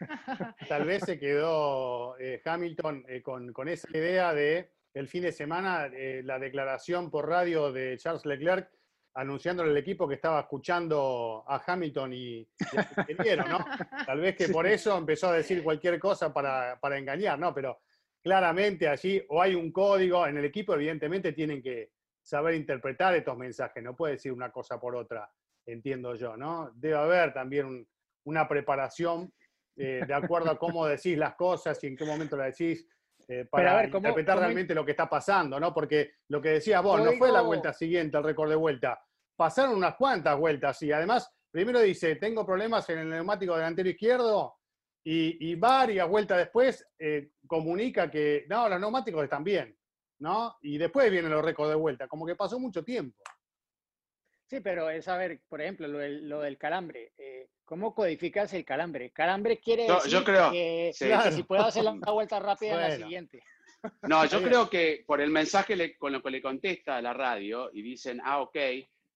Tal 0.68 0.84
vez 0.84 1.02
se 1.04 1.18
quedó 1.18 2.18
eh, 2.18 2.40
Hamilton 2.44 3.04
eh, 3.08 3.22
con, 3.22 3.52
con 3.52 3.68
esa 3.68 3.88
idea 3.90 4.32
de 4.32 4.70
el 4.94 5.08
fin 5.08 5.22
de 5.22 5.32
semana 5.32 5.86
eh, 5.86 6.22
la 6.24 6.38
declaración 6.38 7.10
por 7.10 7.28
radio 7.28 7.72
de 7.72 7.96
Charles 7.98 8.24
Leclerc 8.24 8.70
anunciándole 9.14 9.70
al 9.70 9.76
equipo 9.76 10.08
que 10.08 10.14
estaba 10.14 10.40
escuchando 10.40 11.44
a 11.46 11.62
Hamilton 11.66 12.12
y, 12.12 12.38
y 12.38 13.36
¿no? 13.48 13.64
Tal 14.06 14.20
vez 14.20 14.36
que 14.36 14.48
por 14.48 14.66
eso 14.66 14.96
empezó 14.96 15.28
a 15.28 15.34
decir 15.34 15.62
cualquier 15.62 15.98
cosa 15.98 16.32
para, 16.32 16.78
para, 16.80 16.96
engañar, 16.96 17.38
¿no? 17.38 17.52
Pero 17.52 17.80
claramente 18.22 18.88
allí 18.88 19.22
o 19.28 19.40
hay 19.40 19.54
un 19.54 19.72
código, 19.72 20.26
en 20.26 20.38
el 20.38 20.44
equipo 20.44 20.74
evidentemente 20.74 21.32
tienen 21.32 21.62
que 21.62 21.92
saber 22.22 22.54
interpretar 22.54 23.14
estos 23.14 23.36
mensajes, 23.36 23.82
no 23.82 23.96
puede 23.96 24.14
decir 24.14 24.32
una 24.32 24.50
cosa 24.50 24.78
por 24.78 24.94
otra, 24.94 25.30
entiendo 25.66 26.14
yo, 26.14 26.36
¿no? 26.36 26.70
Debe 26.74 26.96
haber 26.96 27.32
también 27.32 27.86
una 28.24 28.46
preparación 28.46 29.32
eh, 29.76 30.02
de 30.06 30.14
acuerdo 30.14 30.50
a 30.50 30.58
cómo 30.58 30.86
decís 30.86 31.16
las 31.16 31.34
cosas 31.34 31.82
y 31.82 31.86
en 31.86 31.96
qué 31.96 32.04
momento 32.04 32.36
las 32.36 32.56
decís 32.56 32.86
eh, 33.28 33.46
para 33.50 33.76
ver, 33.76 33.94
interpretar 33.94 34.38
realmente 34.38 34.74
lo 34.74 34.84
que 34.84 34.90
está 34.90 35.08
pasando, 35.08 35.58
¿no? 35.58 35.72
Porque 35.72 36.14
lo 36.28 36.42
que 36.42 36.50
decías 36.50 36.82
vos, 36.82 37.02
no 37.02 37.12
fue 37.12 37.32
la 37.32 37.42
vuelta 37.42 37.72
siguiente, 37.72 38.16
el 38.18 38.24
récord 38.24 38.50
de 38.50 38.56
vuelta. 38.56 39.00
Pasaron 39.36 39.76
unas 39.76 39.94
cuantas 39.94 40.38
vueltas 40.38 40.82
y 40.82 40.92
además, 40.92 41.32
primero 41.50 41.80
dice, 41.80 42.16
tengo 42.16 42.44
problemas 42.44 42.88
en 42.90 42.98
el 42.98 43.08
neumático 43.08 43.56
delantero 43.56 43.88
izquierdo 43.88 44.59
y, 45.02 45.54
varias 45.54 46.08
vueltas 46.08 46.38
después 46.38 46.86
eh, 46.98 47.30
comunica 47.46 48.10
que, 48.10 48.44
no, 48.48 48.68
los 48.68 48.80
neumáticos 48.80 49.24
están 49.24 49.44
bien, 49.44 49.76
¿no? 50.18 50.56
Y 50.62 50.78
después 50.78 51.10
vienen 51.10 51.30
los 51.30 51.44
récords 51.44 51.70
de 51.70 51.76
vuelta, 51.76 52.08
como 52.08 52.26
que 52.26 52.36
pasó 52.36 52.58
mucho 52.58 52.84
tiempo. 52.84 53.22
Sí, 54.50 54.60
pero 54.60 54.90
es 54.90 55.06
a 55.06 55.16
ver, 55.16 55.40
por 55.48 55.60
ejemplo, 55.60 55.86
lo 55.86 55.98
del, 55.98 56.28
lo 56.28 56.40
del 56.40 56.58
calambre. 56.58 57.12
Eh, 57.16 57.48
¿Cómo 57.64 57.94
codificas 57.94 58.52
el 58.52 58.64
calambre? 58.64 59.12
Calambre 59.12 59.60
quiere 59.60 59.86
decir 59.86 60.10
yo 60.10 60.24
creo, 60.24 60.50
que, 60.50 60.92
si 60.92 61.42
puedo 61.44 61.62
hacer 61.62 61.84
la 61.84 61.92
vuelta 61.92 62.40
rápida 62.40 62.74
en 62.74 62.80
la 62.80 62.96
siguiente. 62.96 63.42
No, 64.02 64.26
yo 64.26 64.42
creo 64.42 64.68
que 64.68 65.04
por 65.06 65.22
el 65.22 65.30
mensaje 65.30 65.96
con 65.96 66.12
lo 66.12 66.22
que 66.22 66.30
le 66.30 66.42
contesta 66.42 66.98
a 66.98 67.00
la 67.00 67.14
radio 67.14 67.70
y 67.72 67.80
dicen, 67.80 68.20
ah, 68.22 68.42
ok, 68.42 68.56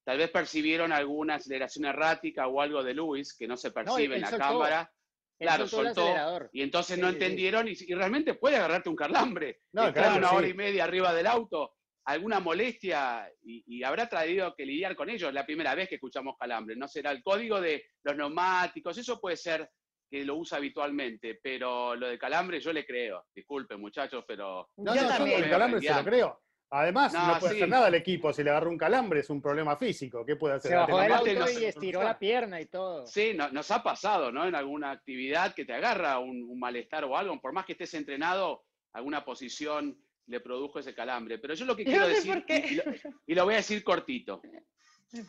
tal 0.04 0.16
vez 0.16 0.30
percibieron 0.30 0.90
alguna 0.90 1.34
aceleración 1.34 1.84
errática 1.84 2.46
o 2.46 2.62
algo 2.62 2.82
de 2.82 2.94
Luis 2.94 3.36
que 3.36 3.46
no 3.46 3.58
se 3.58 3.72
percibe 3.72 4.14
en 4.16 4.22
la 4.22 4.30
cámara. 4.30 4.90
Claro, 5.38 5.66
soltó. 5.66 6.48
Y 6.52 6.62
entonces 6.62 6.98
no 6.98 7.08
entendieron 7.08 7.68
y, 7.68 7.74
realmente 7.94 8.34
puede 8.34 8.56
agarrarte 8.56 8.88
un 8.88 8.96
calambre. 8.96 9.60
No, 9.72 9.92
claro, 9.92 10.16
una 10.16 10.32
hora 10.32 10.46
y 10.46 10.54
media 10.54 10.84
arriba 10.84 11.12
del 11.12 11.26
auto 11.26 11.74
alguna 12.06 12.40
molestia 12.40 13.30
y, 13.42 13.82
habrá 13.82 14.08
traído 14.08 14.54
que 14.54 14.66
lidiar 14.66 14.94
con 14.94 15.08
ellos. 15.08 15.32
La 15.32 15.46
primera 15.46 15.74
vez 15.74 15.88
que 15.88 15.96
escuchamos 15.96 16.36
calambre, 16.38 16.76
no 16.76 16.86
será 16.86 17.10
el 17.10 17.22
código 17.22 17.60
de 17.60 17.84
los 18.02 18.16
neumáticos, 18.16 18.98
eso 18.98 19.20
puede 19.20 19.36
ser 19.36 19.68
que 20.10 20.24
lo 20.24 20.36
usa 20.36 20.58
habitualmente, 20.58 21.40
pero 21.42 21.96
lo 21.96 22.08
de 22.08 22.18
calambre 22.18 22.60
yo 22.60 22.72
le 22.72 22.84
creo. 22.84 23.26
Disculpen, 23.34 23.80
muchachos, 23.80 24.24
pero. 24.26 24.70
No, 24.76 24.94
yo 24.94 25.08
también. 25.08 25.44
El 25.44 25.50
calambre 25.50 25.80
se 25.80 25.94
lo 25.94 26.04
creo. 26.04 26.42
Además, 26.70 27.12
no, 27.12 27.38
puede 27.38 27.56
hacer 27.56 27.68
nada 27.68 27.86
al 27.86 27.94
equipo. 27.94 28.32
Si 28.32 28.42
le 28.42 28.50
agarró 28.50 28.70
un 28.70 28.78
calambre, 28.78 29.20
es 29.20 29.30
un 29.30 29.40
problema 29.40 29.76
físico. 29.76 30.24
¿Qué 30.26 30.36
puede 30.36 30.54
hacer? 30.54 30.72
Se 30.72 30.76
bajó 30.76 30.98
del 30.98 31.12
auto 31.12 31.60
y 31.60 31.64
estiró 31.64 32.02
la 32.02 32.18
pierna 32.18 32.60
y 32.60 32.66
todo. 32.66 33.06
Sí, 33.06 33.34
nos 33.34 33.70
ha 33.70 33.82
pasado, 33.82 34.32
¿no? 34.32 34.46
En 34.46 34.54
alguna 34.54 34.90
actividad 34.90 35.54
que 35.54 35.64
te 35.64 35.72
agarra 35.72 36.18
un 36.18 36.58
malestar 36.58 37.04
o 37.04 37.16
algo, 37.16 37.40
por 37.40 37.52
más 37.52 37.64
que 37.64 37.72
estés 37.72 37.94
entrenado, 37.94 38.64
alguna 38.92 39.24
posición 39.24 39.98
le 40.26 40.40
produjo 40.40 40.78
ese 40.78 40.94
calambre. 40.94 41.38
Pero 41.38 41.54
yo 41.54 41.64
lo 41.64 41.76
que 41.76 41.84
quiero 41.84 42.08
no 42.08 42.14
sé 42.14 42.14
decir, 42.14 42.44
y 42.48 42.74
lo, 42.74 42.82
y 43.26 43.34
lo 43.34 43.44
voy 43.44 43.54
a 43.54 43.58
decir 43.58 43.84
cortito, 43.84 44.40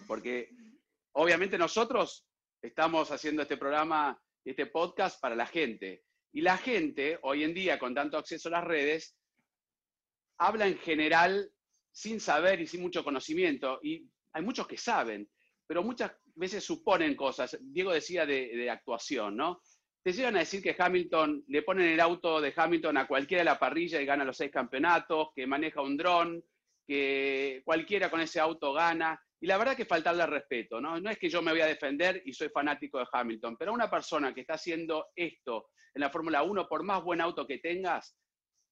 porque 0.08 0.50
obviamente 1.13 1.58
nosotros 1.58 2.25
estamos 2.62 3.12
haciendo 3.12 3.42
este 3.42 3.58
programa, 3.58 4.20
este 4.44 4.68
podcast 4.68 5.20
para 5.22 5.36
la 5.36 5.46
gente. 5.46 6.04
Y 6.32 6.42
la 6.42 6.58
gente, 6.58 7.20
hoy 7.22 7.44
en 7.44 7.54
día, 7.54 7.80
con 7.80 7.94
tanto 7.94 8.18
acceso 8.18 8.50
a 8.50 8.54
las 8.54 8.63
redes, 8.63 9.15
habla 10.38 10.68
en 10.68 10.77
general 10.80 11.50
sin 11.92 12.20
saber 12.20 12.62
y 12.62 12.68
sin 12.68 12.82
mucho 12.82 13.04
conocimiento. 13.04 13.80
Y 13.82 14.10
hay 14.34 14.44
muchos 14.44 14.68
que 14.68 14.77
saben, 14.77 15.30
pero 15.65 15.84
muchas 15.84 16.12
veces 16.36 16.63
suponen 16.63 17.15
cosas. 17.15 17.58
Diego 17.62 17.94
decía 17.94 18.25
de, 18.25 18.70
actuación, 18.70 19.38
¿no? 19.38 19.62
Te 20.04 20.13
llegan 20.13 20.36
a 20.36 20.39
decir 20.39 20.62
que 20.62 20.75
Hamilton, 20.77 21.46
le 21.48 21.63
ponen 21.63 21.88
el 21.88 22.00
auto 22.00 22.39
de 22.39 22.54
Hamilton 22.56 22.98
a 22.98 23.08
cualquiera 23.08 23.42
de 23.42 23.46
la 23.46 23.58
parrilla 23.58 24.00
y 24.00 24.06
gana 24.06 24.24
los 24.24 24.38
seis 24.38 24.51
campeonatos, 24.51 25.30
que 25.36 25.48
maneja 25.48 25.82
un 25.82 25.98
dron, 25.98 26.44
que 26.86 27.62
cualquiera 27.65 28.12
con 28.12 28.22
ese 28.22 28.39
auto 28.39 28.74
gana. 28.74 29.20
Y 29.39 29.48
la 29.48 29.58
verdad 29.58 29.75
que 29.75 29.86
faltarle 29.86 30.24
al 30.24 30.32
respeto, 30.32 30.80
¿no? 30.80 31.00
No 31.00 31.10
es 31.10 31.18
que 31.18 31.30
yo 31.30 31.42
me 31.42 31.51
voy 31.51 31.62
a 31.62 31.65
defender 31.65 32.22
y 32.25 32.34
soy 32.34 32.50
fanático 32.50 33.00
de 33.00 33.08
Hamilton, 33.12 33.58
pero 33.58 33.74
una 33.74 33.89
persona 33.89 34.34
que 34.34 34.42
está 34.42 34.54
haciendo 34.56 35.08
esto 35.15 35.70
en 35.94 36.01
la 36.01 36.10
Fórmula 36.10 36.44
1, 36.44 36.68
por 36.68 36.84
más 36.84 37.04
buen 37.04 37.22
auto 37.22 37.48
que 37.48 37.58
tengas, 37.58 38.15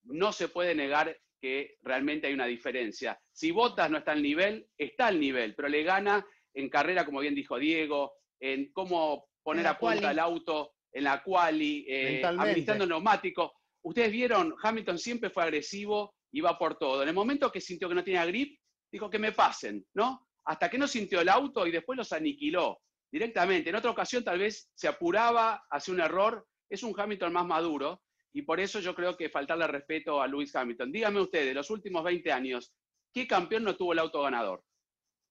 no 0.03 0.31
se 0.33 0.49
puede 0.49 0.75
negar 0.75 1.17
que 1.43 1.75
realmente 1.81 2.27
hay 2.27 2.33
una 2.33 2.45
diferencia. 2.45 3.19
Si 3.33 3.51
Bottas 3.51 3.91
no 3.91 3.97
está 3.97 4.13
al 4.13 4.23
nivel, 4.23 4.65
está 4.77 5.07
al 5.07 5.19
nivel, 5.19 5.53
pero 5.55 5.67
le 5.67 5.83
gana 5.83 6.25
en 6.53 6.69
carrera, 6.69 7.03
como 7.03 7.19
bien 7.19 7.35
dijo 7.35 7.59
Diego, 7.59 8.13
en 8.39 8.71
cómo 8.71 9.25
poner 9.43 9.65
En 9.65 9.71
a 9.71 9.77
punta 9.77 10.11
el 10.11 10.19
auto, 10.19 10.75
en 10.89 11.03
la 11.03 11.21
quali, 11.21 11.85
eh, 11.85 12.23
administrando 12.23 12.85
neumáticos. 12.85 13.51
Ustedes 13.81 14.09
vieron, 14.09 14.55
Hamilton 14.63 14.97
siempre 14.97 15.29
fue 15.29 15.43
agresivo 15.43 16.15
y 16.31 16.39
va 16.39 16.57
por 16.57 16.77
todo. 16.77 17.03
En 17.03 17.09
el 17.09 17.13
momento 17.13 17.51
que 17.51 17.59
sintió 17.59 17.89
que 17.89 17.95
no 17.95 18.05
tenía 18.05 18.25
grip, 18.25 18.57
dijo 18.89 19.09
que 19.09 19.19
me 19.19 19.33
pasen, 19.33 19.85
¿no? 19.95 20.25
Hasta 20.45 20.69
que 20.69 20.77
no 20.77 20.87
sintió 20.87 21.19
el 21.19 21.27
auto 21.27 21.67
y 21.67 21.71
después 21.71 21.97
los 21.97 22.13
aniquiló 22.13 22.79
directamente. 23.11 23.69
En 23.69 23.75
otra 23.75 23.91
ocasión 23.91 24.23
tal 24.23 24.39
vez 24.39 24.71
se 24.73 24.87
apuraba, 24.87 25.61
hacía 25.69 25.93
un 25.93 25.99
error. 25.99 26.47
Es 26.69 26.83
un 26.83 26.97
Hamilton 26.97 27.33
más 27.33 27.45
maduro 27.45 28.01
y 28.33 28.41
por 28.41 28.59
eso 28.59 28.79
yo 28.79 28.95
creo 28.95 29.15
que 29.15 29.29
faltarle 29.29 29.67
respeto 29.67 30.21
a 30.21 30.27
Lewis 30.27 30.55
Hamilton. 30.55 30.91
Díganme 30.91 31.21
ustedes, 31.21 31.53
los 31.53 31.69
últimos 31.69 32.03
20 32.03 32.31
años, 32.31 32.73
¿qué 33.13 33.27
campeón 33.27 33.63
no 33.63 33.75
tuvo 33.75 33.93
el 33.93 33.99
auto 33.99 34.23
ganador? 34.23 34.63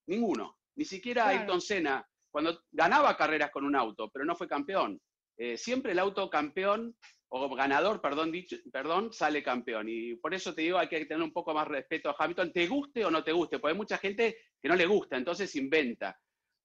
Ninguno. 0.07 0.57
Ni 0.75 0.85
siquiera 0.85 1.23
Claro. 1.23 1.39
Ayrton 1.39 1.61
Senna, 1.61 2.07
cuando 2.31 2.63
ganaba 2.71 3.15
carreras 3.17 3.51
con 3.51 3.65
un 3.65 3.75
auto, 3.75 4.09
pero 4.09 4.25
no 4.25 4.35
fue 4.35 4.47
campeón. 4.47 4.99
Eh, 5.37 5.57
siempre 5.57 5.91
el 5.91 5.99
auto 5.99 6.29
campeón, 6.29 6.95
o 7.29 7.53
ganador, 7.55 7.99
perdón, 7.99 8.31
dicho, 8.31 8.55
perdón, 8.71 9.11
sale 9.11 9.43
campeón. 9.43 9.87
Y 9.89 10.15
por 10.15 10.33
eso 10.33 10.53
te 10.53 10.61
digo, 10.61 10.77
hay 10.77 10.87
que 10.87 11.05
tener 11.05 11.23
un 11.23 11.33
poco 11.33 11.53
más 11.53 11.67
respeto 11.67 12.09
a 12.09 12.15
Hamilton, 12.17 12.53
te 12.53 12.67
guste 12.67 13.03
o 13.03 13.11
no 13.11 13.23
te 13.23 13.31
guste, 13.31 13.59
porque 13.59 13.73
hay 13.73 13.77
mucha 13.77 13.97
gente 13.97 14.37
que 14.61 14.69
no 14.69 14.75
le 14.75 14.85
gusta, 14.85 15.17
entonces 15.17 15.53
inventa. 15.55 16.17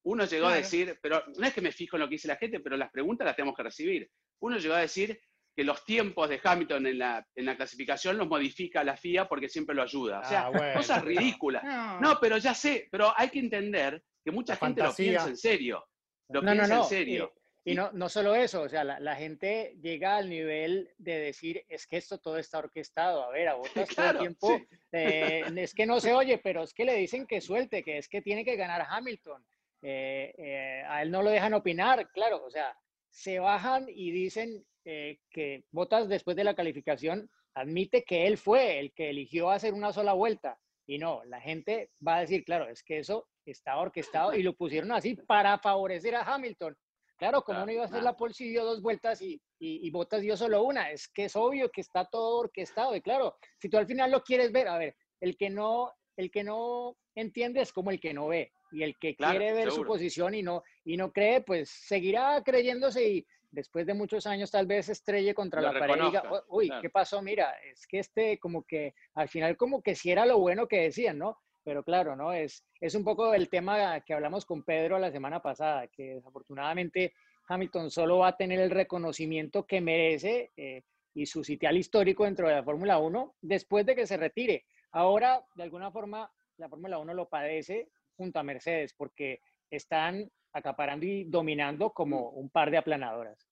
Uno 0.04 0.24
llegó 0.24 0.46
a 0.46 0.54
decir, 0.54 0.98
pero 1.02 1.24
no 1.36 1.46
es 1.46 1.52
que 1.52 1.60
me 1.60 1.72
fijo 1.72 1.96
en 1.96 2.02
lo 2.02 2.08
que 2.08 2.14
dice 2.14 2.28
la 2.28 2.36
gente, 2.36 2.60
pero 2.60 2.76
las 2.76 2.90
preguntas 2.90 3.24
las 3.24 3.34
tenemos 3.34 3.56
que 3.56 3.62
recibir. 3.62 4.10
Uno 4.40 4.58
llegó 4.58 4.74
a 4.74 4.80
decir 4.80 5.18
que 5.58 5.64
los 5.64 5.84
tiempos 5.84 6.28
de 6.28 6.40
Hamilton 6.40 6.86
en 6.86 6.98
la, 6.98 7.26
en 7.34 7.44
la 7.44 7.56
clasificación 7.56 8.16
los 8.16 8.28
modifica 8.28 8.84
la 8.84 8.96
FIA 8.96 9.26
porque 9.28 9.48
siempre 9.48 9.74
lo 9.74 9.82
ayuda. 9.82 10.20
O 10.20 10.24
sea, 10.24 10.46
Ah, 10.46 10.50
bueno, 10.50 10.72
cosas 10.74 11.02
ridículas. 11.04 11.64
No. 11.64 12.00
No, 12.00 12.18
pero 12.20 12.36
ya 12.38 12.54
sé, 12.54 12.86
pero 12.92 13.12
hay 13.16 13.28
que 13.28 13.40
entender 13.40 14.00
que 14.24 14.30
mucha 14.30 14.52
La 14.52 14.58
gente 14.60 14.82
fantasía. 14.82 15.06
lo 15.06 15.10
piensa 15.18 15.28
en 15.30 15.36
serio. 15.36 15.84
Lo 16.28 16.42
No, 16.42 16.52
piensa 16.52 16.74
no. 16.76 16.82
en 16.84 16.88
serio. 16.88 17.32
Y, 17.64 17.72
y 17.72 17.74
no, 17.74 17.90
no 17.92 18.08
solo 18.08 18.36
eso, 18.36 18.62
o 18.62 18.68
sea, 18.68 18.84
la, 18.84 19.00
la 19.00 19.16
gente 19.16 19.74
llega 19.82 20.16
al 20.16 20.30
nivel 20.30 20.90
de 20.96 21.18
decir, 21.18 21.64
es 21.68 21.88
que 21.88 21.96
esto 21.96 22.18
todo 22.18 22.38
está 22.38 22.58
orquestado. 22.60 23.24
A 23.24 23.30
ver, 23.30 23.48
a 23.48 23.54
Bottas 23.54 23.72
todo 23.88 23.94
Claro, 23.96 24.18
el 24.20 24.20
tiempo, 24.20 24.56
sí. 24.56 24.66
eh, 24.92 25.42
es 25.56 25.74
que 25.74 25.86
no 25.86 25.98
se 25.98 26.14
oye, 26.14 26.38
pero 26.38 26.62
es 26.62 26.72
que 26.72 26.84
le 26.84 26.94
dicen 26.94 27.26
que 27.26 27.40
suelte, 27.40 27.82
que 27.82 27.98
es 27.98 28.08
que 28.08 28.22
tiene 28.22 28.44
que 28.44 28.54
ganar 28.54 28.86
Hamilton. 28.88 29.44
Eh, 29.82 30.32
eh, 30.38 30.84
a 30.88 31.02
él 31.02 31.10
no 31.10 31.20
lo 31.20 31.30
dejan 31.30 31.54
opinar, 31.54 32.08
claro, 32.12 32.44
o 32.44 32.50
sea, 32.50 32.76
se 33.10 33.38
bajan 33.38 33.86
y 33.88 34.10
dicen 34.10 34.64
eh, 34.84 35.18
que 35.30 35.64
Bottas 35.70 36.08
después 36.08 36.36
de 36.36 36.44
la 36.44 36.54
calificación 36.54 37.30
admite 37.54 38.04
que 38.04 38.26
él 38.26 38.38
fue 38.38 38.78
el 38.78 38.92
que 38.92 39.10
eligió 39.10 39.50
hacer 39.50 39.74
una 39.74 39.92
sola 39.92 40.12
vuelta. 40.12 40.58
Y 40.86 40.98
no, 40.98 41.22
la 41.24 41.40
gente 41.40 41.90
va 42.06 42.16
a 42.16 42.20
decir, 42.20 42.44
claro, 42.44 42.68
es 42.68 42.82
que 42.82 42.98
eso 42.98 43.28
estaba 43.44 43.82
orquestado 43.82 44.34
y 44.34 44.42
lo 44.42 44.54
pusieron 44.54 44.92
así 44.92 45.14
para 45.14 45.58
favorecer 45.58 46.14
a 46.14 46.22
Hamilton. 46.22 46.76
Claro, 47.18 47.42
como 47.42 47.56
Claro, 47.56 47.66
no 47.66 47.72
iba 47.72 47.82
a 47.82 47.86
hacer 47.86 48.02
la 48.02 48.16
pole 48.16 48.32
si 48.32 48.48
dio 48.48 48.64
dos 48.64 48.80
vueltas 48.80 49.20
y, 49.20 49.42
y, 49.58 49.86
y 49.86 49.90
Bottas 49.90 50.22
dio 50.22 50.36
solo 50.36 50.62
una? 50.62 50.90
Es 50.90 51.08
que 51.08 51.24
es 51.24 51.34
obvio 51.34 51.68
que 51.70 51.80
está 51.80 52.04
todo 52.04 52.38
orquestado. 52.38 52.94
Y 52.94 53.02
claro, 53.02 53.36
si 53.60 53.68
tú 53.68 53.76
al 53.76 53.86
final 53.86 54.12
lo 54.12 54.22
quieres 54.22 54.52
ver, 54.52 54.68
a 54.68 54.78
ver, 54.78 54.96
el 55.20 55.36
que 55.36 55.50
no, 55.50 55.92
el 56.16 56.30
que 56.30 56.44
no 56.44 56.96
entiende 57.16 57.60
es 57.60 57.72
como 57.72 57.90
el 57.90 58.00
que 58.00 58.14
no 58.14 58.28
ve. 58.28 58.52
Y 58.70 58.82
el 58.82 58.98
que 58.98 59.16
Claro, 59.16 59.38
quiere 59.38 59.52
ver 59.54 59.64
su 59.68 59.76
seguro. 59.76 59.88
posición 59.90 60.34
y 60.34 60.42
no, 60.42 60.62
y 60.84 60.96
no 60.96 61.12
cree, 61.12 61.40
pues 61.40 61.70
seguirá 61.70 62.42
creyéndose 62.44 63.08
y 63.08 63.26
después 63.50 63.86
de 63.86 63.94
muchos 63.94 64.26
años 64.26 64.50
tal 64.50 64.66
vez 64.66 64.88
estrelle 64.90 65.32
contra 65.34 65.62
Lo 65.62 65.72
la 65.72 65.78
pared 65.78 65.94
y 65.94 66.06
diga, 66.06 66.20
reconozca, 66.22 66.44
"Oh, 66.48 66.56
uy, 66.58 66.66
claro. 66.66 66.82
¿qué 66.82 66.90
pasó? 66.90 67.22
Mira, 67.22 67.54
es 67.72 67.86
que 67.86 67.98
este 68.00 68.38
como 68.38 68.64
que 68.64 68.94
al 69.14 69.28
final 69.28 69.56
como 69.56 69.80
que 69.82 69.94
sí 69.94 70.10
era 70.10 70.26
lo 70.26 70.38
bueno 70.38 70.68
que 70.68 70.82
decían, 70.82 71.18
¿no? 71.18 71.38
Pero 71.64 71.82
claro, 71.82 72.14
¿no? 72.16 72.32
Es, 72.32 72.64
es 72.80 72.94
un 72.94 73.04
poco 73.04 73.34
el 73.34 73.48
tema 73.48 74.00
que 74.02 74.14
hablamos 74.14 74.44
con 74.46 74.62
Pedro 74.64 74.98
la 74.98 75.10
semana 75.10 75.40
pasada, 75.40 75.86
que 75.88 76.14
desafortunadamente 76.16 77.12
Hamilton 77.48 77.90
solo 77.90 78.18
va 78.18 78.28
a 78.28 78.36
tener 78.36 78.60
el 78.60 78.70
reconocimiento 78.70 79.66
que 79.66 79.80
merece 79.80 80.50
eh, 80.56 80.82
y 81.14 81.24
su 81.26 81.42
sitial 81.42 81.76
histórico 81.76 82.24
dentro 82.24 82.48
de 82.48 82.54
la 82.54 82.62
Fórmula 82.62 82.98
1 82.98 83.34
después 83.40 83.84
de 83.86 83.94
que 83.96 84.06
se 84.06 84.16
retire. 84.18 84.66
Ahora, 84.92 85.42
de 85.54 85.62
alguna 85.62 85.90
forma, 85.90 86.30
la 86.58 86.68
Fórmula 86.68 86.98
1 86.98 87.14
lo 87.14 87.28
padece 87.28 87.88
junto 88.18 88.38
a 88.38 88.42
Mercedes 88.42 88.92
porque 88.92 89.40
están 89.70 90.30
acaparando 90.52 91.06
y 91.06 91.24
dominando 91.24 91.90
como 91.90 92.30
un 92.30 92.50
par 92.50 92.70
de 92.70 92.78
aplanadoras. 92.78 93.46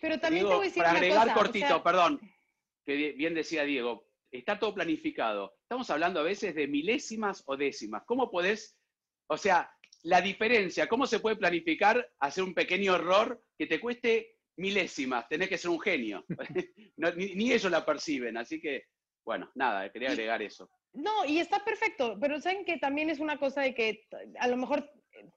Pero 0.00 0.20
también 0.20 0.44
Diego, 0.44 0.50
te 0.50 0.56
voy 0.56 0.64
a 0.64 0.68
decir 0.68 0.82
para 0.82 0.90
una 0.90 0.98
agregar 0.98 1.22
cosa, 1.22 1.34
o 1.34 1.38
cortito, 1.38 1.66
sea, 1.66 1.82
perdón, 1.82 2.20
que 2.86 3.12
bien 3.12 3.34
decía 3.34 3.64
Diego, 3.64 4.08
está 4.30 4.58
todo 4.58 4.74
planificado. 4.74 5.56
Estamos 5.62 5.90
hablando 5.90 6.20
a 6.20 6.22
veces 6.22 6.54
de 6.54 6.68
milésimas 6.68 7.42
o 7.46 7.56
décimas. 7.56 8.04
¿Cómo 8.06 8.30
podés, 8.30 8.78
o 9.26 9.36
sea, 9.36 9.70
la 10.04 10.20
diferencia, 10.20 10.88
cómo 10.88 11.06
se 11.06 11.18
puede 11.18 11.36
planificar 11.36 12.08
hacer 12.20 12.44
un 12.44 12.54
pequeño 12.54 12.94
error 12.94 13.42
que 13.58 13.66
te 13.66 13.80
cueste 13.80 14.36
milésimas? 14.56 15.28
Tenés 15.28 15.48
que 15.48 15.58
ser 15.58 15.70
un 15.70 15.80
genio. 15.80 16.24
No, 16.96 17.12
ni, 17.12 17.32
ni 17.36 17.52
ellos 17.52 17.70
la 17.70 17.86
perciben, 17.86 18.36
así 18.36 18.60
que, 18.60 18.86
bueno, 19.28 19.50
nada, 19.54 19.92
quería 19.92 20.08
Y- 20.08 20.12
agregar 20.12 20.40
eso. 20.40 20.70
No, 20.94 21.26
y 21.26 21.38
está 21.38 21.62
perfecto, 21.62 22.16
pero 22.18 22.40
saben 22.40 22.64
que 22.64 22.78
también 22.78 23.10
es 23.10 23.20
una 23.20 23.36
cosa 23.38 23.60
de 23.60 23.74
que 23.74 24.08
a 24.40 24.48
lo 24.48 24.56
mejor 24.56 24.90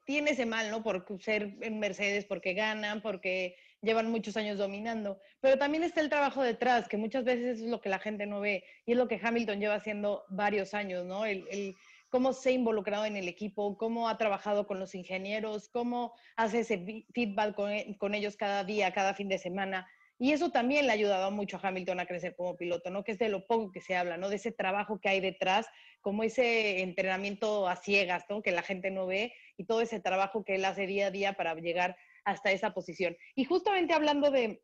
tiene 0.05 0.31
ese 0.31 0.45
mal, 0.45 0.71
¿no? 0.71 0.81
Por 0.81 1.05
ser 1.21 1.57
en 1.59 1.77
Mercedes, 1.77 2.23
porque 2.23 2.53
ganan, 2.53 3.01
porque 3.01 3.57
llevan 3.81 4.09
muchos 4.09 4.37
años 4.37 4.57
dominando, 4.57 5.19
pero 5.41 5.57
también 5.57 5.83
está 5.83 5.99
el 5.99 6.07
trabajo 6.09 6.41
detrás, 6.41 6.87
que 6.87 6.95
muchas 6.95 7.25
veces 7.25 7.57
eso 7.57 7.65
es 7.65 7.69
lo 7.69 7.81
que 7.81 7.89
la 7.89 7.99
gente 7.99 8.25
no 8.27 8.39
ve, 8.39 8.63
y 8.85 8.93
es 8.93 8.97
lo 8.97 9.09
que 9.09 9.19
Hamilton 9.21 9.59
lleva 9.59 9.75
haciendo 9.75 10.23
varios 10.29 10.73
años, 10.73 11.05
¿no? 11.05 11.25
El, 11.25 11.45
el 11.51 11.75
cómo 12.09 12.31
se 12.31 12.49
ha 12.49 12.53
involucrado 12.53 13.03
en 13.05 13.17
el 13.17 13.27
equipo, 13.27 13.77
cómo 13.77 14.07
ha 14.07 14.17
trabajado 14.17 14.67
con 14.67 14.79
los 14.79 14.95
ingenieros, 14.95 15.67
cómo 15.67 16.13
hace 16.37 16.59
ese 16.59 17.05
feedback 17.13 17.55
con, 17.55 17.71
con 17.95 18.15
ellos 18.15 18.37
cada 18.37 18.63
día, 18.63 18.93
cada 18.93 19.13
fin 19.13 19.27
de 19.27 19.37
semana. 19.37 19.85
Y 20.21 20.33
eso 20.33 20.51
también 20.51 20.85
le 20.85 20.91
ha 20.91 20.93
ayudado 20.93 21.31
mucho 21.31 21.57
a 21.57 21.67
Hamilton 21.67 21.99
a 21.99 22.05
crecer 22.05 22.35
como 22.35 22.55
piloto, 22.55 22.91
¿no? 22.91 23.03
Que 23.03 23.13
es 23.13 23.17
de 23.17 23.27
lo 23.27 23.47
poco 23.47 23.71
que 23.71 23.81
se 23.81 23.95
habla, 23.95 24.17
¿no? 24.17 24.29
De 24.29 24.35
ese 24.35 24.51
trabajo 24.51 24.99
que 25.01 25.09
hay 25.09 25.19
detrás, 25.19 25.65
como 25.99 26.21
ese 26.21 26.83
entrenamiento 26.83 27.67
a 27.67 27.75
ciegas, 27.75 28.25
¿no? 28.29 28.43
Que 28.43 28.51
la 28.51 28.61
gente 28.61 28.91
no 28.91 29.07
ve 29.07 29.33
y 29.57 29.65
todo 29.65 29.81
ese 29.81 29.99
trabajo 29.99 30.43
que 30.45 30.53
él 30.53 30.65
hace 30.65 30.85
día 30.85 31.07
a 31.07 31.09
día 31.11 31.33
para 31.33 31.55
llegar 31.55 31.97
hasta 32.23 32.51
esa 32.51 32.71
posición. 32.75 33.17
Y 33.33 33.45
justamente 33.45 33.95
hablando 33.95 34.29
de, 34.29 34.61